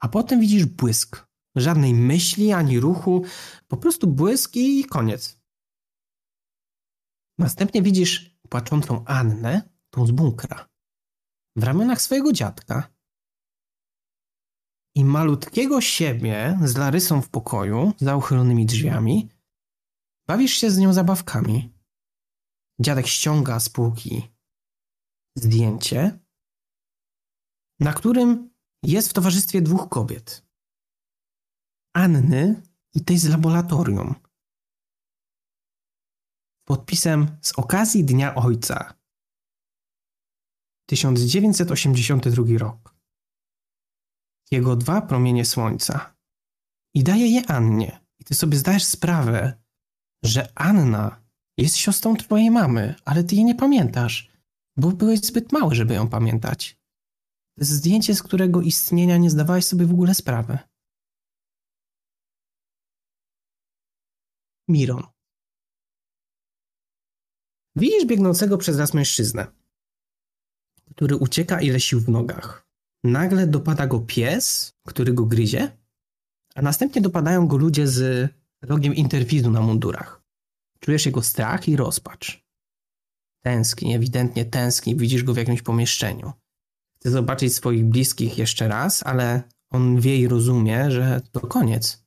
a 0.00 0.08
potem 0.08 0.40
widzisz 0.40 0.64
błysk. 0.66 1.26
Żadnej 1.56 1.94
myśli 1.94 2.52
ani 2.52 2.80
ruchu, 2.80 3.24
po 3.68 3.76
prostu 3.76 4.06
błysk 4.06 4.56
i 4.56 4.84
koniec. 4.84 5.40
Następnie 7.38 7.82
widzisz 7.82 8.38
płaczącą 8.48 9.04
Annę, 9.04 9.70
tą 9.90 10.06
z 10.06 10.10
bunkra, 10.10 10.68
w 11.56 11.62
ramionach 11.62 12.02
swojego 12.02 12.32
dziadka 12.32 12.96
i 14.94 15.04
malutkiego 15.04 15.80
siebie 15.80 16.58
z 16.64 16.76
Larysą 16.76 17.22
w 17.22 17.28
pokoju, 17.28 17.92
za 17.96 18.16
uchylonymi 18.16 18.66
drzwiami. 18.66 19.28
Bawisz 20.26 20.52
się 20.52 20.70
z 20.70 20.78
nią 20.78 20.92
zabawkami. 20.92 21.74
Dziadek 22.80 23.06
ściąga 23.06 23.60
z 23.60 23.68
półki 23.68 24.28
zdjęcie, 25.36 26.18
na 27.80 27.92
którym 27.92 28.55
jest 28.92 29.08
w 29.08 29.12
towarzystwie 29.12 29.62
dwóch 29.62 29.88
kobiet. 29.88 30.46
Anny 31.94 32.62
i 32.94 33.04
tej 33.04 33.18
z 33.18 33.28
laboratorium. 33.28 34.14
Podpisem 36.68 37.38
z 37.40 37.52
okazji 37.52 38.04
Dnia 38.04 38.34
Ojca. 38.34 38.94
1982 40.88 42.58
rok. 42.58 42.94
Jego 44.50 44.76
dwa 44.76 45.02
promienie 45.02 45.44
słońca. 45.44 46.16
I 46.94 47.04
daje 47.04 47.26
je 47.26 47.46
Annie. 47.46 48.00
I 48.18 48.24
ty 48.24 48.34
sobie 48.34 48.58
zdajesz 48.58 48.84
sprawę, 48.84 49.62
że 50.24 50.52
Anna 50.54 51.22
jest 51.58 51.76
siostrą 51.76 52.16
twojej 52.16 52.50
mamy, 52.50 52.94
ale 53.04 53.24
ty 53.24 53.34
jej 53.34 53.44
nie 53.44 53.54
pamiętasz, 53.54 54.30
bo 54.76 54.92
byłeś 54.92 55.20
zbyt 55.20 55.52
mały, 55.52 55.74
żeby 55.74 55.94
ją 55.94 56.08
pamiętać. 56.08 56.85
To 57.56 57.62
jest 57.62 57.72
zdjęcie, 57.72 58.14
z 58.14 58.22
którego 58.22 58.62
istnienia 58.62 59.16
nie 59.16 59.30
zdawałeś 59.30 59.64
sobie 59.64 59.86
w 59.86 59.92
ogóle 59.92 60.14
sprawy. 60.14 60.58
Miron. 64.68 65.02
Widzisz 67.76 68.06
biegnącego 68.06 68.58
przez 68.58 68.76
las 68.76 68.94
mężczyznę, 68.94 69.46
który 70.90 71.16
ucieka 71.16 71.60
ile 71.60 71.80
sił 71.80 72.00
w 72.00 72.08
nogach. 72.08 72.66
Nagle 73.04 73.46
dopada 73.46 73.86
go 73.86 74.00
pies, 74.00 74.72
który 74.86 75.12
go 75.12 75.26
gryzie, 75.26 75.76
a 76.54 76.62
następnie 76.62 77.02
dopadają 77.02 77.46
go 77.46 77.56
ludzie 77.56 77.88
z 77.88 78.30
rogiem 78.62 78.94
interwizu 78.94 79.50
na 79.50 79.60
mundurach. 79.60 80.22
Czujesz 80.80 81.06
jego 81.06 81.22
strach 81.22 81.68
i 81.68 81.76
rozpacz. 81.76 82.44
Tęskni, 83.44 83.94
ewidentnie 83.94 84.44
tęskni, 84.44 84.96
widzisz 84.96 85.22
go 85.22 85.34
w 85.34 85.36
jakimś 85.36 85.62
pomieszczeniu. 85.62 86.32
Chce 86.96 87.10
zobaczyć 87.10 87.54
swoich 87.54 87.84
bliskich 87.84 88.38
jeszcze 88.38 88.68
raz, 88.68 89.06
ale 89.06 89.42
on 89.70 90.00
wie 90.00 90.16
i 90.16 90.28
rozumie, 90.28 90.90
że 90.90 91.20
to 91.32 91.40
koniec. 91.40 92.06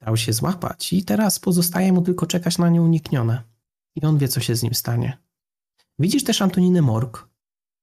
Dał 0.00 0.16
się 0.16 0.32
złapać 0.32 0.92
i 0.92 1.04
teraz 1.04 1.38
pozostaje 1.38 1.92
mu 1.92 2.02
tylko 2.02 2.26
czekać 2.26 2.58
na 2.58 2.70
nieuniknione. 2.70 3.42
I 3.96 4.02
on 4.02 4.18
wie, 4.18 4.28
co 4.28 4.40
się 4.40 4.56
z 4.56 4.62
nim 4.62 4.74
stanie. 4.74 5.18
Widzisz 5.98 6.24
też 6.24 6.42
Antoninę 6.42 6.82
Morg, 6.82 7.28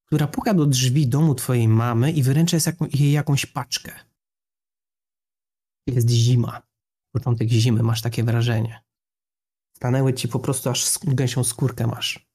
która 0.06 0.28
puka 0.28 0.54
do 0.54 0.66
drzwi 0.66 1.08
domu 1.08 1.36
twojej 1.36 1.68
mamy 1.68 2.12
i 2.12 2.24
wyręcza 2.24 2.58
jej 2.94 3.12
jakąś 3.12 3.46
paczkę. 3.46 3.92
Jest 5.88 6.10
zima. 6.10 6.62
Początek 7.12 7.50
zimy, 7.50 7.84
masz 7.84 8.02
takie 8.02 8.24
wrażenie. 8.24 8.84
Stanęły 9.76 10.14
ci 10.14 10.28
po 10.28 10.40
prostu 10.40 10.70
aż 10.70 11.00
gęsią 11.04 11.44
skórkę 11.44 11.88
masz. 11.88 12.31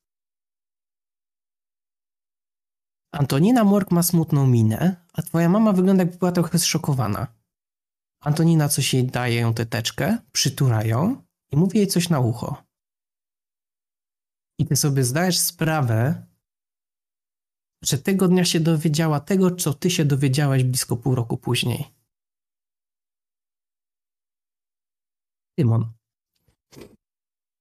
Antonina 3.18 3.64
Morg 3.64 3.90
ma 3.90 4.02
smutną 4.02 4.46
minę, 4.46 5.06
a 5.12 5.22
twoja 5.22 5.48
mama 5.48 5.72
wygląda 5.72 6.02
jakby 6.02 6.18
była 6.18 6.32
trochę 6.32 6.58
zszokowana. 6.58 7.26
Antonina 8.20 8.68
coś 8.68 8.94
jej 8.94 9.06
daje 9.06 9.40
ją 9.40 9.54
teteczkę, 9.54 10.18
przytura 10.32 10.84
ją 10.84 11.24
i 11.52 11.56
mówi 11.56 11.78
jej 11.78 11.86
coś 11.86 12.08
na 12.08 12.20
ucho. 12.20 12.64
I 14.58 14.66
ty 14.66 14.76
sobie 14.76 15.04
zdajesz 15.04 15.38
sprawę, 15.38 16.26
że 17.84 17.98
tego 17.98 18.28
dnia 18.28 18.44
się 18.44 18.60
dowiedziała 18.60 19.20
tego, 19.20 19.56
co 19.56 19.74
ty 19.74 19.90
się 19.90 20.04
dowiedziałeś 20.04 20.64
blisko 20.64 20.96
pół 20.96 21.14
roku 21.14 21.36
później. 21.36 21.84
Tymon. 25.58 25.92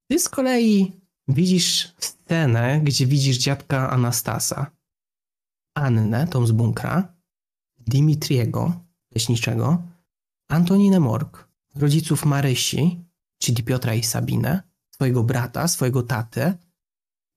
Ty 0.09 0.19
z 0.19 0.29
kolei 0.29 1.01
widzisz 1.27 1.95
scenę, 1.99 2.81
gdzie 2.83 3.05
widzisz 3.07 3.37
dziadka 3.37 3.89
Anastasa, 3.89 4.74
Annę, 5.75 6.27
tą 6.27 6.47
z 6.47 6.51
bunkra, 6.51 7.15
Dimitriego, 7.77 8.73
leśniczego, 9.11 9.83
Antoninę 10.47 10.99
Morg, 10.99 11.49
rodziców 11.75 12.25
Marysi, 12.25 13.05
czyli 13.37 13.63
Piotra 13.63 13.93
i 13.93 14.03
Sabinę, 14.03 14.63
swojego 14.91 15.23
brata, 15.23 15.67
swojego 15.67 16.03
tatę 16.03 16.57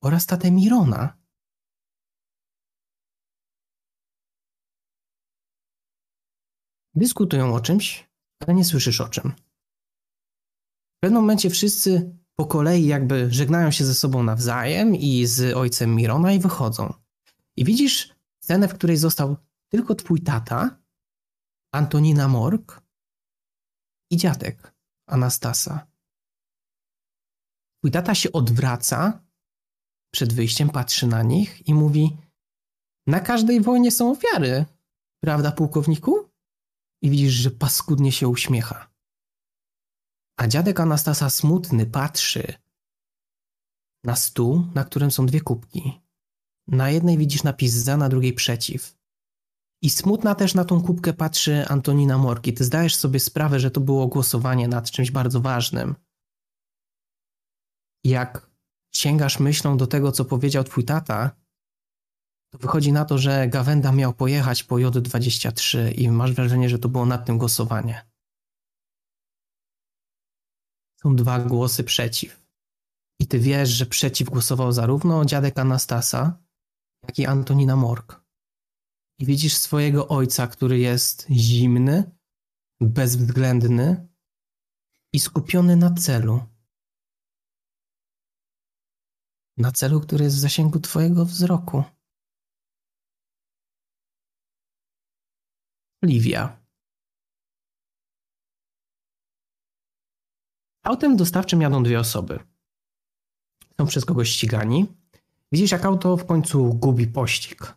oraz 0.03 0.27
tatę 0.27 0.51
Mirona. 0.51 1.19
Dyskutują 6.95 7.55
o 7.55 7.61
czymś, 7.61 8.09
ale 8.41 8.55
nie 8.55 8.65
słyszysz 8.65 9.01
o 9.01 9.09
czym. 9.09 9.33
W 10.97 11.01
pewnym 11.01 11.21
momencie 11.23 11.51
wszyscy 11.51 12.17
po 12.35 12.47
kolei 12.47 12.87
jakby 12.87 13.33
żegnają 13.33 13.71
się 13.71 13.85
ze 13.85 13.95
sobą 13.95 14.23
nawzajem 14.23 14.95
i 14.95 15.27
z 15.27 15.57
ojcem 15.57 15.95
Mirona 15.95 16.33
i 16.33 16.39
wychodzą. 16.39 16.95
I 17.57 17.65
widzisz 17.65 18.18
scenę, 18.49 18.69
w 18.69 18.75
której 18.75 18.97
został 18.97 19.37
tylko 19.69 19.95
twój 19.95 20.21
tata, 20.21 20.79
Antonina 21.73 22.29
Morg 22.29 22.83
i 24.11 24.17
dziadek 24.17 24.75
Anastasa. 25.07 25.87
Twój 27.79 27.91
tata 27.91 28.15
się 28.15 28.33
odwraca 28.33 29.25
przed 30.13 30.33
wyjściem, 30.33 30.71
patrzy 30.71 31.07
na 31.07 31.23
nich 31.23 31.69
i 31.69 31.75
mówi: 31.75 32.17
Na 33.07 33.21
każdej 33.21 33.61
wojnie 33.61 33.91
są 33.91 34.11
ofiary, 34.11 34.65
prawda, 35.21 35.53
pułkowniku? 35.53 36.31
I 37.03 37.11
widzisz, 37.11 37.33
że 37.33 37.51
paskudnie 37.51 38.13
się 38.13 38.29
uśmiecha. 38.29 38.91
A 40.37 40.47
dziadek 40.47 40.81
Anastasa 40.81 41.31
smutny 41.31 41.87
patrzy 41.87 42.55
na 44.05 44.17
stół, 44.17 44.67
na 44.75 44.85
którym 44.85 45.11
są 45.11 45.27
dwie 45.27 45.41
kubki. 45.41 46.08
Na 46.69 46.91
jednej 46.91 47.19
widzisz 47.19 47.43
napis 47.43 47.73
za, 47.73 47.97
na 47.97 48.09
drugiej 48.09 48.33
przeciw. 48.33 48.99
I 49.83 49.91
smutna 49.91 50.35
też 50.35 50.55
na 50.55 50.65
tą 50.65 50.83
kubkę 50.83 51.13
patrzy 51.13 51.65
Antonina 51.69 52.19
Morki. 52.19 52.55
Ty 52.55 52.65
zdajesz 52.65 52.97
sobie 52.97 53.21
sprawę, 53.21 53.61
że 53.61 53.71
to 53.71 53.81
było 53.81 54.07
głosowanie 54.07 54.69
nad 54.69 54.91
czymś 54.91 55.11
bardzo 55.11 55.41
ważnym. 55.41 55.95
Jak 58.05 58.51
sięgasz 58.95 59.41
myślą 59.41 59.77
do 59.77 59.87
tego, 59.87 60.13
co 60.13 60.25
powiedział 60.25 60.65
twój 60.65 60.85
tata, 60.85 61.31
to 62.53 62.59
wychodzi 62.59 62.93
na 62.93 63.05
to, 63.05 63.19
że 63.19 63.49
Gawenda 63.49 63.93
miał 63.93 64.15
pojechać 64.15 64.65
po 64.65 64.75
J23 64.75 65.93
i 65.99 66.11
masz 66.11 66.33
wrażenie, 66.33 66.69
że 66.69 66.79
to 66.79 66.89
było 66.89 67.07
nad 67.07 67.27
tym 67.27 67.39
głosowanie. 67.39 68.07
Są 71.03 71.17
dwa 71.17 71.39
głosy 71.39 71.85
przeciw. 71.85 72.43
I 73.21 73.27
ty 73.27 73.39
wiesz, 73.39 73.69
że 73.69 73.87
przeciw 73.87 74.31
głosował 74.31 74.73
zarówno 74.73 75.25
dziadek 75.25 75.59
Anastasa, 75.59 76.39
jak 77.09 77.19
i 77.19 77.27
Antonina 77.27 77.77
Morg. 77.77 78.21
I 79.19 79.27
widzisz 79.27 79.57
swojego 79.57 80.09
ojca, 80.09 80.47
który 80.47 80.79
jest 80.79 81.27
zimny, 81.31 82.19
bezwzględny 82.81 84.09
i 85.13 85.21
skupiony 85.21 85.77
na 85.77 85.95
celu. 85.95 86.47
Na 89.57 89.73
celu, 89.73 90.01
który 90.01 90.25
jest 90.25 90.37
w 90.37 90.41
zasięgu 90.41 90.81
twojego 90.81 91.25
wzroku. 91.25 91.85
Livia. 96.05 96.65
Autem 100.85 101.17
dostawczym 101.17 101.61
jadą 101.61 101.83
dwie 101.83 102.01
osoby. 102.01 102.39
Są 103.81 103.87
przez 103.87 104.05
kogoś 104.05 104.29
ścigani. 104.29 104.98
Widzisz, 105.53 105.71
jak 105.71 105.85
auto 105.85 106.17
w 106.17 106.27
końcu 106.27 106.75
gubi 106.75 107.07
pościg. 107.07 107.75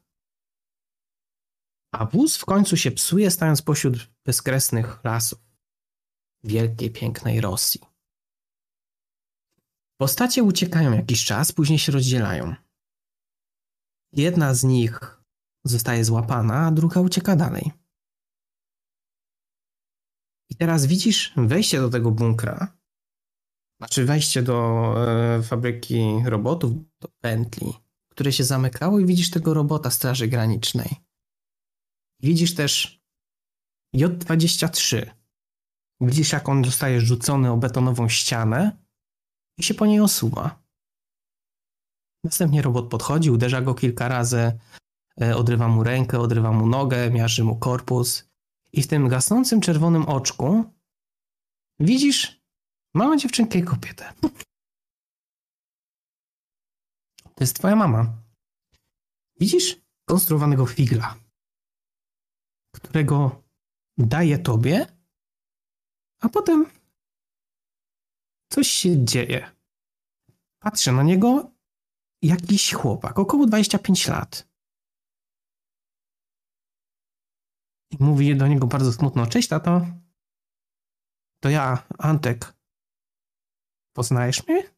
A 1.94 2.06
wóz 2.06 2.38
w 2.38 2.46
końcu 2.46 2.78
się 2.78 2.92
psuje, 2.92 3.32
stając 3.32 3.62
pośród 3.62 4.12
bezkresnych 4.26 5.04
lasów 5.04 5.40
wielkiej, 6.44 6.92
pięknej 6.92 7.42
Rosji. 7.42 7.82
Postacie 9.98 10.44
uciekają 10.44 10.94
jakiś 10.94 11.26
czas, 11.26 11.52
później 11.52 11.80
się 11.80 11.92
rozdzielają. 11.92 12.56
Jedna 14.14 14.54
z 14.54 14.64
nich 14.64 15.24
zostaje 15.64 16.06
złapana, 16.06 16.68
a 16.68 16.72
druga 16.72 17.02
ucieka 17.02 17.36
dalej. 17.36 17.72
I 20.50 20.56
teraz 20.56 20.86
widzisz 20.86 21.34
wejście 21.38 21.80
do 21.80 21.90
tego 21.90 22.12
bunkra, 22.12 22.78
znaczy 23.80 24.06
wejście 24.06 24.44
do 24.44 24.94
e, 25.08 25.44
fabryki 25.44 26.04
robotów, 26.26 26.74
do 27.02 27.08
pętli, 27.08 27.74
które 28.10 28.32
się 28.32 28.44
zamykało 28.44 29.00
i 29.00 29.06
widzisz 29.06 29.30
tego 29.30 29.54
robota 29.54 29.92
Straży 29.92 30.28
Granicznej. 30.28 30.96
Widzisz 32.20 32.56
też 32.56 33.02
J-23. 33.94 35.12
Widzisz, 36.02 36.32
jak 36.32 36.50
on 36.50 36.66
zostaje 36.66 37.02
rzucony 37.02 37.52
o 37.52 37.58
betonową 37.58 38.10
ścianę 38.10 38.78
i 39.58 39.64
się 39.64 39.74
po 39.74 39.86
niej 39.86 40.00
osuwa. 40.00 40.62
Następnie 42.24 42.62
robot 42.62 42.90
podchodzi, 42.90 43.32
uderza 43.32 43.62
go 43.62 43.76
kilka 43.76 44.08
razy, 44.08 44.60
e, 45.22 45.36
odrywa 45.36 45.68
mu 45.68 45.84
rękę, 45.84 46.20
odrywa 46.20 46.52
mu 46.52 46.68
nogę, 46.68 47.12
miarzy 47.12 47.44
mu 47.44 47.56
korpus. 47.56 48.30
I 48.74 48.82
w 48.82 48.88
tym 48.88 49.08
gasnącym 49.08 49.62
czerwonym 49.62 50.06
oczku 50.06 50.64
widzisz 51.80 52.42
małą 52.94 53.18
dziewczynkę 53.18 53.60
i 53.60 53.64
kobietę. 53.64 54.14
To 57.42 57.44
jest 57.44 57.56
twoja 57.56 57.76
mama. 57.76 58.14
Widzisz 59.40 59.82
konstruowanego 60.06 60.66
figla 60.66 61.16
którego 62.76 63.44
daje 63.98 64.40
tobie, 64.40 64.88
a 66.20 66.30
potem 66.30 66.66
coś 68.50 68.68
się 68.68 69.06
dzieje. 69.06 69.52
Patrzę 70.60 70.92
na 70.92 71.04
niego 71.04 71.52
jakiś 72.22 72.74
chłopak, 72.74 73.20
około 73.20 73.46
25 73.46 74.08
lat. 74.08 74.48
I 77.92 77.98
mówi 78.00 78.36
do 78.36 78.48
niego 78.48 78.68
bardzo 78.68 78.94
smutno: 78.94 79.28
Cześć, 79.28 79.48
tato. 79.48 79.88
To 81.40 81.50
ja, 81.50 81.88
Antek. 81.98 82.54
Poznajesz 83.94 84.48
mnie? 84.48 84.71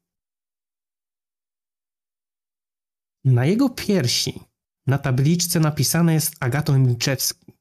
Na 3.26 3.46
jego 3.46 3.70
piersi 3.70 4.40
na 4.88 4.98
tabliczce 4.98 5.60
napisane 5.60 6.14
jest 6.14 6.36
Agaton 6.40 6.88
Milczewski. 6.88 7.54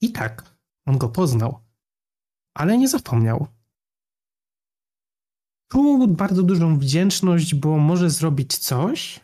I 0.00 0.12
tak, 0.12 0.56
on 0.86 0.98
go 0.98 1.08
poznał, 1.08 1.64
ale 2.54 2.78
nie 2.78 2.88
zapomniał. 2.88 3.46
Czuł 5.72 6.08
bardzo 6.08 6.42
dużą 6.42 6.78
wdzięczność, 6.78 7.54
bo 7.54 7.78
może 7.78 8.10
zrobić 8.10 8.58
coś, 8.58 9.20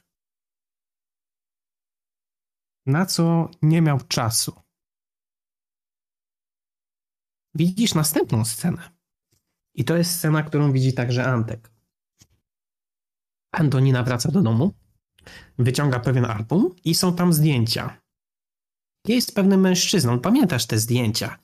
na 2.86 3.06
co 3.06 3.50
nie 3.62 3.82
miał 3.82 4.00
czasu. 4.00 4.62
Widzisz 7.54 7.94
następną 7.94 8.44
scenę. 8.44 8.90
I 9.74 9.84
to 9.84 9.96
jest 9.96 10.10
scena, 10.18 10.42
którą 10.42 10.72
widzi 10.72 10.92
także 10.92 11.24
Antek. 11.24 11.70
Antonina 13.52 14.02
wraca 14.02 14.32
do 14.32 14.42
domu, 14.42 14.74
wyciąga 15.58 16.00
pewien 16.00 16.24
album 16.24 16.74
i 16.84 16.94
są 16.94 17.14
tam 17.14 17.32
zdjęcia 17.32 18.02
jest 19.08 19.34
pewnym 19.34 19.60
mężczyzną. 19.60 20.18
Pamiętasz 20.18 20.66
te 20.66 20.78
zdjęcia? 20.78 21.38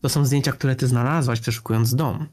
To 0.00 0.08
są 0.08 0.24
zdjęcia, 0.24 0.52
które 0.52 0.76
ty 0.76 0.86
znalazłaś 0.86 1.40
przeszukując 1.40 1.94
dom. 1.94 2.26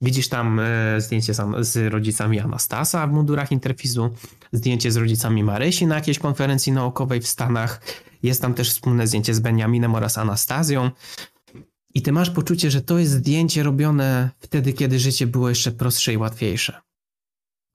Widzisz 0.00 0.28
tam 0.28 0.60
e, 0.60 1.00
zdjęcie 1.00 1.34
z 1.60 1.92
rodzicami 1.92 2.40
Anastasa 2.40 3.06
w 3.06 3.12
mundurach 3.12 3.52
Interfizu, 3.52 4.10
zdjęcie 4.52 4.92
z 4.92 4.96
rodzicami 4.96 5.44
Marysi 5.44 5.86
na 5.86 5.94
jakiejś 5.94 6.18
konferencji 6.18 6.72
naukowej 6.72 7.20
w 7.20 7.28
Stanach. 7.28 7.80
Jest 8.22 8.42
tam 8.42 8.54
też 8.54 8.70
wspólne 8.70 9.06
zdjęcie 9.06 9.34
z 9.34 9.40
Benjaminem 9.40 9.94
oraz 9.94 10.18
Anastazją. 10.18 10.90
I 11.94 12.02
ty 12.02 12.12
masz 12.12 12.30
poczucie, 12.30 12.70
że 12.70 12.82
to 12.82 12.98
jest 12.98 13.12
zdjęcie 13.12 13.62
robione 13.62 14.30
wtedy, 14.38 14.72
kiedy 14.72 14.98
życie 14.98 15.26
było 15.26 15.48
jeszcze 15.48 15.72
prostsze 15.72 16.12
i 16.12 16.16
łatwiejsze. 16.16 16.80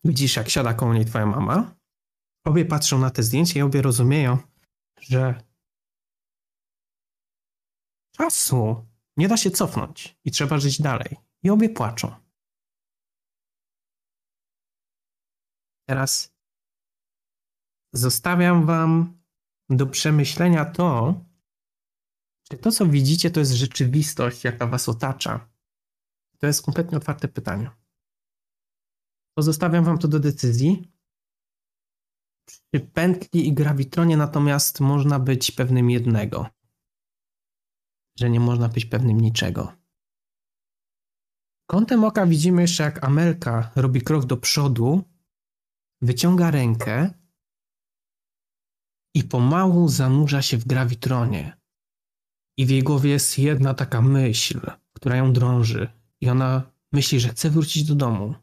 Widzisz, 0.03 0.35
jak 0.35 0.49
siada 0.49 0.73
koło 0.73 0.93
niej 0.93 1.05
twoja 1.05 1.25
mama. 1.25 1.75
Obie 2.43 2.65
patrzą 2.65 2.99
na 2.99 3.09
te 3.09 3.23
zdjęcia 3.23 3.59
i 3.59 3.61
obie 3.61 3.81
rozumieją, 3.81 4.38
że 5.01 5.43
czasu. 8.11 8.85
Nie 9.18 9.27
da 9.27 9.38
się 9.38 9.51
cofnąć 9.51 10.18
i 10.26 10.31
trzeba 10.31 10.59
żyć 10.59 10.81
dalej. 10.81 11.18
I 11.43 11.49
obie 11.49 11.69
płaczą. 11.69 12.15
Teraz 15.89 16.35
zostawiam 17.93 18.65
Wam 18.65 19.22
do 19.69 19.88
przemyślenia 19.88 20.65
to, 20.65 21.15
czy 22.49 22.57
to, 22.57 22.72
co 22.72 22.85
widzicie, 22.85 23.31
to 23.31 23.39
jest 23.39 23.51
rzeczywistość, 23.51 24.43
jaka 24.43 24.68
Was 24.68 24.89
otacza. 24.89 25.49
To 26.38 26.47
jest 26.47 26.65
kompletnie 26.65 26.97
otwarte 26.97 27.27
pytanie. 27.27 27.72
Pozostawiam 29.38 29.84
Wam 29.84 29.97
to 29.97 30.07
do 30.07 30.19
decyzji. 30.19 30.91
Przy 32.73 32.85
pętli 32.93 33.47
i 33.47 33.53
grawitronie 33.53 34.17
natomiast 34.17 34.79
można 34.79 35.19
być 35.19 35.51
pewnym 35.51 35.89
jednego 35.89 36.49
że 38.19 38.29
nie 38.29 38.39
można 38.39 38.69
być 38.69 38.85
pewnym 38.85 39.21
niczego. 39.21 39.73
Kątem 41.69 42.03
oka 42.03 42.25
widzimy 42.25 42.61
jeszcze, 42.61 42.83
jak 42.83 43.03
Amelka 43.03 43.71
robi 43.75 44.01
krok 44.01 44.25
do 44.25 44.37
przodu, 44.37 45.03
wyciąga 46.01 46.51
rękę 46.51 47.13
i 49.15 49.23
pomału 49.23 49.87
zanurza 49.87 50.41
się 50.41 50.57
w 50.57 50.67
grawitronie. 50.67 51.57
I 52.57 52.65
w 52.65 52.69
jej 52.69 52.83
głowie 52.83 53.09
jest 53.09 53.39
jedna 53.39 53.73
taka 53.73 54.01
myśl, 54.01 54.71
która 54.93 55.15
ją 55.15 55.33
drąży, 55.33 55.87
i 56.21 56.29
ona 56.29 56.71
myśli, 56.91 57.19
że 57.19 57.29
chce 57.29 57.49
wrócić 57.49 57.83
do 57.83 57.95
domu. 57.95 58.35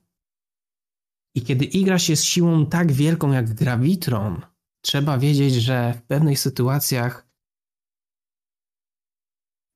I 1.38 1.42
kiedy 1.42 1.64
igra 1.64 1.98
się 1.98 2.16
z 2.16 2.24
siłą 2.24 2.66
tak 2.66 2.92
wielką 2.92 3.32
jak 3.32 3.54
grawitron, 3.54 4.46
trzeba 4.80 5.18
wiedzieć, 5.18 5.54
że 5.54 5.94
w 5.94 6.02
pewnych 6.02 6.38
sytuacjach 6.38 7.28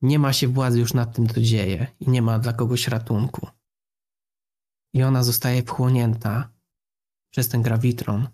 nie 0.02 0.18
ma 0.18 0.32
się 0.32 0.48
władzy 0.48 0.78
już 0.78 0.94
nad 0.94 1.16
tym, 1.16 1.26
co 1.28 1.40
dzieje 1.40 1.86
i 2.00 2.10
nie 2.10 2.22
ma 2.22 2.38
dla 2.38 2.52
kogoś 2.52 2.88
ratunku. 2.88 3.48
I 4.94 5.02
ona 5.02 5.22
zostaje 5.22 5.62
wchłonięta 5.62 6.52
przez 7.32 7.48
ten 7.48 7.62
grawitron 7.62 8.28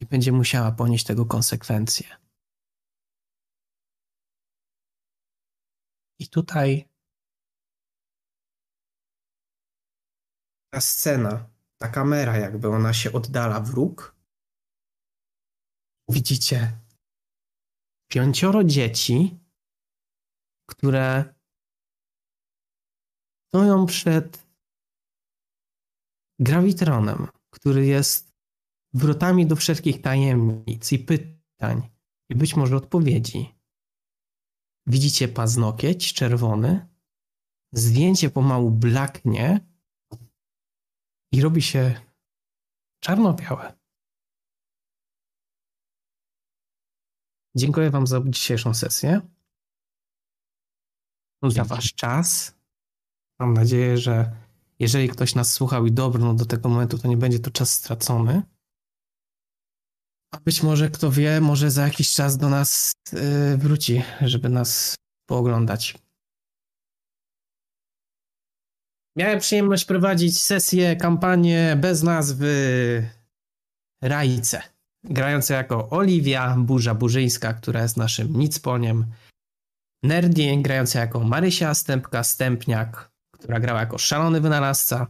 i 0.00 0.06
będzie 0.06 0.32
musiała 0.32 0.72
ponieść 0.72 1.04
tego 1.04 1.26
konsekwencje. 1.26 2.06
I 6.18 6.28
tutaj 6.28 6.88
ta 10.70 10.80
scena, 10.80 11.53
ta 11.78 11.88
kamera, 11.88 12.36
jakby 12.36 12.68
ona 12.68 12.92
się 12.92 13.12
oddala 13.12 13.60
w 13.60 13.70
róg. 13.70 14.16
Widzicie 16.08 16.78
pięcioro 18.10 18.64
dzieci, 18.64 19.38
które 20.70 21.34
stoją 23.48 23.86
przed 23.86 24.46
grawitronem, 26.38 27.26
który 27.50 27.86
jest 27.86 28.34
wrotami 28.92 29.46
do 29.46 29.56
wszelkich 29.56 30.02
tajemnic 30.02 30.92
i 30.92 30.98
pytań 30.98 31.90
i 32.30 32.34
być 32.34 32.56
może 32.56 32.76
odpowiedzi. 32.76 33.54
Widzicie 34.86 35.28
paznokieć 35.28 36.14
czerwony, 36.14 36.88
zdjęcie 37.72 38.30
pomału 38.30 38.70
blaknie 38.70 39.73
i 41.34 41.40
robi 41.40 41.62
się 41.62 42.00
czarno-białe. 43.00 43.72
Dziękuję 47.56 47.90
Wam 47.90 48.06
za 48.06 48.20
dzisiejszą 48.24 48.74
sesję. 48.74 49.20
Za 51.42 51.64
Wasz 51.64 51.94
czas. 51.94 52.54
Mam 53.38 53.54
nadzieję, 53.54 53.98
że 53.98 54.36
jeżeli 54.78 55.08
ktoś 55.08 55.34
nas 55.34 55.52
słuchał 55.52 55.86
i 55.86 55.92
dobrnął 55.92 56.34
do 56.34 56.44
tego 56.44 56.68
momentu, 56.68 56.98
to 56.98 57.08
nie 57.08 57.16
będzie 57.16 57.38
to 57.38 57.50
czas 57.50 57.72
stracony. 57.72 58.42
A 60.34 60.40
być 60.40 60.62
może, 60.62 60.90
kto 60.90 61.10
wie, 61.10 61.40
może 61.40 61.70
za 61.70 61.82
jakiś 61.82 62.14
czas 62.14 62.36
do 62.36 62.48
nas 62.48 62.92
yy, 63.12 63.56
wróci, 63.56 64.02
żeby 64.20 64.48
nas 64.48 64.94
pooglądać. 65.26 66.03
Miałem 69.16 69.40
przyjemność 69.40 69.84
prowadzić 69.84 70.42
sesję, 70.42 70.96
kampanię 70.96 71.76
bez 71.80 72.02
nazwy 72.02 73.08
Rajce. 74.02 74.62
Grająca 75.04 75.54
jako 75.54 75.90
Oliwia 75.90 76.56
Burza 76.58 76.94
Burzyńska, 76.94 77.52
która 77.52 77.82
jest 77.82 77.96
naszym 77.96 78.36
nicponiem. 78.38 79.06
Nerdy 80.02 80.56
grająca 80.56 81.00
jako 81.00 81.20
Marysia 81.20 81.74
Stępka 81.74 82.24
Stępniak, 82.24 83.10
która 83.30 83.60
grała 83.60 83.80
jako 83.80 83.98
szalony 83.98 84.40
wynalazca. 84.40 85.06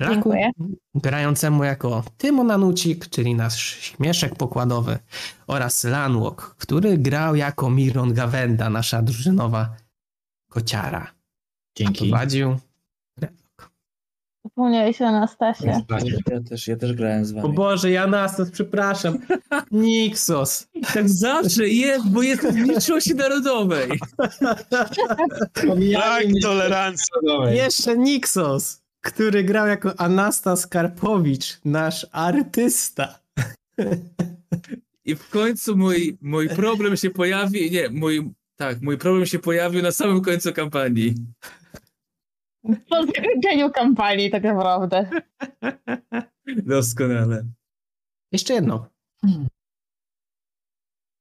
Laku 0.00 0.14
Dziękuję. 0.14 0.50
grającemu 0.94 1.64
jako 1.64 2.04
Tymon 2.16 2.50
Anucik, 2.50 3.08
czyli 3.08 3.34
nasz 3.34 3.62
śmieszek 3.62 4.34
pokładowy 4.34 4.98
oraz 5.46 5.84
Lanwok, 5.84 6.56
który 6.58 6.98
grał 6.98 7.34
jako 7.34 7.70
Miron 7.70 8.14
Gawenda, 8.14 8.70
nasza 8.70 9.02
drużynowa 9.02 9.76
kociara. 10.50 11.14
Dzięki. 11.76 12.08
Prowadził 12.08 12.58
Zapomniałeś 14.58 15.02
o 15.02 15.06
Anastasie. 15.06 15.66
Ja 15.66 16.40
też, 16.50 16.68
ja 16.68 16.76
też 16.76 16.92
grałem 16.92 17.24
z 17.24 17.32
O 17.32 17.34
wami. 17.42 17.54
Boże, 17.54 17.90
Janastos, 17.90 18.50
przepraszam. 18.50 19.18
Nixos. 19.70 20.68
Tak 20.94 21.08
zawsze 21.08 21.68
jest, 21.68 22.08
bo 22.08 22.22
jest 22.22 22.42
w 22.42 22.54
mniejszości 22.54 23.14
narodowej. 23.14 23.88
Tak, 25.94 26.24
tolerancja. 26.42 27.16
Jeszcze 27.50 27.98
Nixos, 27.98 28.82
który 29.00 29.44
grał 29.44 29.66
jako 29.66 30.00
Anastas 30.00 30.66
Karpowicz, 30.66 31.60
nasz 31.64 32.06
artysta. 32.12 33.18
I 35.04 35.14
w 35.14 35.28
końcu 35.28 35.76
mój, 35.76 36.18
mój 36.20 36.48
problem 36.48 36.96
się 36.96 37.10
pojawi, 37.10 37.70
nie, 37.70 37.88
mój, 37.88 38.30
tak, 38.56 38.82
mój 38.82 38.98
problem 38.98 39.26
się 39.26 39.38
pojawił 39.38 39.82
na 39.82 39.92
samym 39.92 40.20
końcu 40.20 40.52
kampanii. 40.52 41.14
Po 42.68 43.06
zakończeniu 43.06 43.70
kampanii 43.70 44.30
tak 44.30 44.42
naprawdę. 44.42 45.10
Doskonale. 46.66 47.44
Jeszcze 48.32 48.54
jedno. 48.54 48.86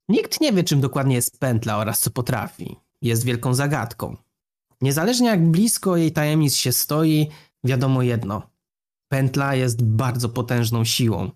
Nikt 0.09 0.41
nie 0.41 0.53
wie, 0.53 0.63
czym 0.63 0.81
dokładnie 0.81 1.15
jest 1.15 1.39
pętla 1.39 1.77
oraz 1.77 1.99
co 2.01 2.11
potrafi. 2.11 2.75
Jest 3.01 3.25
wielką 3.25 3.53
zagadką. 3.53 4.17
Niezależnie 4.81 5.27
jak 5.27 5.51
blisko 5.51 5.97
jej 5.97 6.11
tajemnic 6.11 6.55
się 6.55 6.71
stoi, 6.71 7.27
wiadomo 7.63 8.01
jedno. 8.01 8.49
Pętla 9.11 9.55
jest 9.55 9.83
bardzo 9.83 10.29
potężną 10.29 10.85
siłą. 10.85 11.31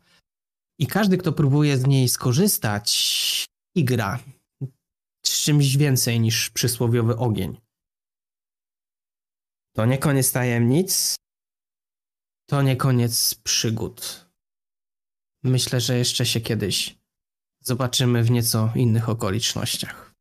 I 0.80 0.88
każdy, 0.88 1.17
kto 1.17 1.31
próbuje 1.31 1.77
z 1.77 1.88
niej 1.88 2.09
skorzystać, 2.09 3.48
igra 3.75 4.19
z 5.25 5.43
czymś 5.43 5.77
więcej 5.77 6.19
niż 6.19 6.49
przysłowiowy 6.49 7.17
ogień. 7.17 7.57
To 9.74 9.85
nie 9.85 9.98
koniec 9.98 10.32
tajemnic. 10.32 11.16
To 12.45 12.61
nie 12.61 12.75
koniec 12.75 13.35
przygód. 13.35 14.25
Myślę, 15.43 15.82
że 15.82 15.98
jeszcze 15.98 16.25
się 16.25 16.41
kiedyś 16.41 17.01
zobaczymy 17.61 18.24
w 18.24 18.32
nieco 18.32 18.72
innych 18.75 19.09
okolicznościach. 19.09 20.14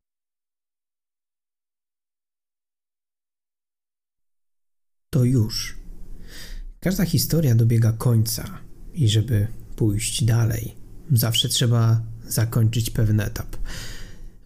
To 5.11 5.25
już. 5.25 5.79
Każda 6.81 7.05
historia 7.05 7.55
dobiega 7.55 7.93
końca 7.93 8.59
i 8.93 9.09
żeby 9.09 9.49
pójść 9.77 10.25
dalej, 10.25 10.75
zawsze 11.13 11.49
trzeba 11.49 12.03
zakończyć 12.27 12.91
pewien 12.91 13.21
etap. 13.21 13.57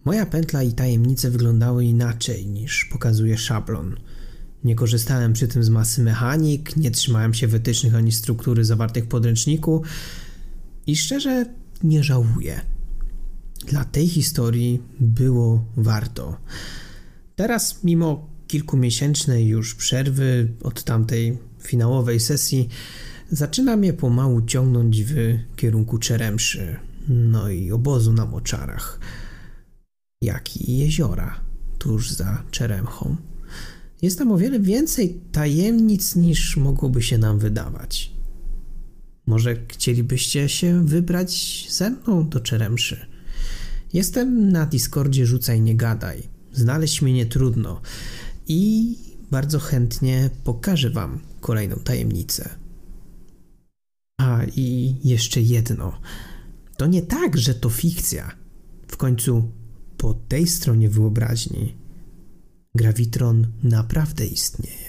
Moja 0.05 0.25
pętla 0.25 0.63
i 0.63 0.73
tajemnice 0.73 1.31
wyglądały 1.31 1.85
inaczej 1.85 2.47
niż 2.47 2.85
pokazuje 2.85 3.37
szablon. 3.37 3.99
Nie 4.65 4.75
korzystałem 4.75 5.33
przy 5.33 5.47
tym 5.47 5.63
z 5.63 5.69
masy 5.69 6.03
mechanik, 6.03 6.77
nie 6.77 6.91
trzymałem 6.91 7.33
się 7.33 7.47
wytycznych 7.47 7.95
ani 7.95 8.11
struktury 8.11 8.65
zawartych 8.65 9.03
w 9.03 9.07
podręczniku 9.07 9.83
i 10.87 10.95
szczerze 10.95 11.45
nie 11.83 12.03
żałuję. 12.03 12.61
Dla 13.67 13.85
tej 13.85 14.07
historii 14.07 14.81
było 14.99 15.65
warto. 15.77 16.37
Teraz, 17.35 17.83
mimo 17.83 18.29
kilkumiesięcznej 18.47 19.47
już 19.47 19.75
przerwy 19.75 20.51
od 20.63 20.83
tamtej 20.83 21.37
finałowej 21.59 22.19
sesji, 22.19 22.69
zaczyna 23.31 23.77
mnie 23.77 23.93
pomału 23.93 24.41
ciągnąć 24.41 25.03
w 25.03 25.15
kierunku 25.55 25.97
Czeremszy, 25.97 26.75
no 27.07 27.49
i 27.49 27.71
obozu 27.71 28.13
na 28.13 28.25
moczarach, 28.25 28.99
jak 30.21 30.57
i 30.57 30.77
jeziora 30.77 31.39
tuż 31.79 32.11
za 32.11 32.43
Czeremchą. 32.51 33.15
Jest 34.05 34.17
tam 34.17 34.31
o 34.31 34.37
wiele 34.37 34.59
więcej 34.59 35.19
tajemnic 35.31 36.15
niż 36.15 36.57
mogłoby 36.57 37.01
się 37.01 37.17
nam 37.17 37.39
wydawać. 37.39 38.11
Może 39.27 39.55
chcielibyście 39.67 40.49
się 40.49 40.85
wybrać 40.85 41.65
ze 41.69 41.89
mną 41.89 42.29
do 42.29 42.39
Czeremszy? 42.39 43.05
Jestem 43.93 44.51
na 44.51 44.65
Discordzie 44.65 45.25
Rzucaj 45.25 45.61
Nie 45.61 45.75
Gadaj. 45.75 46.23
Znaleźć 46.53 47.01
mnie 47.01 47.13
nie 47.13 47.25
trudno 47.25 47.81
i 48.47 48.95
bardzo 49.31 49.59
chętnie 49.59 50.29
pokażę 50.43 50.89
wam 50.89 51.19
kolejną 51.41 51.75
tajemnicę. 51.75 52.49
A 54.17 54.41
i 54.55 54.95
jeszcze 55.03 55.41
jedno. 55.41 55.99
To 56.77 56.85
nie 56.85 57.01
tak, 57.01 57.37
że 57.37 57.55
to 57.55 57.69
fikcja. 57.69 58.31
W 58.87 58.97
końcu 58.97 59.51
po 59.97 60.13
tej 60.13 60.47
stronie 60.47 60.89
wyobraźni 60.89 61.84
Grawitron 62.75 63.47
naprawdę 63.63 64.25
istnieje. 64.25 64.84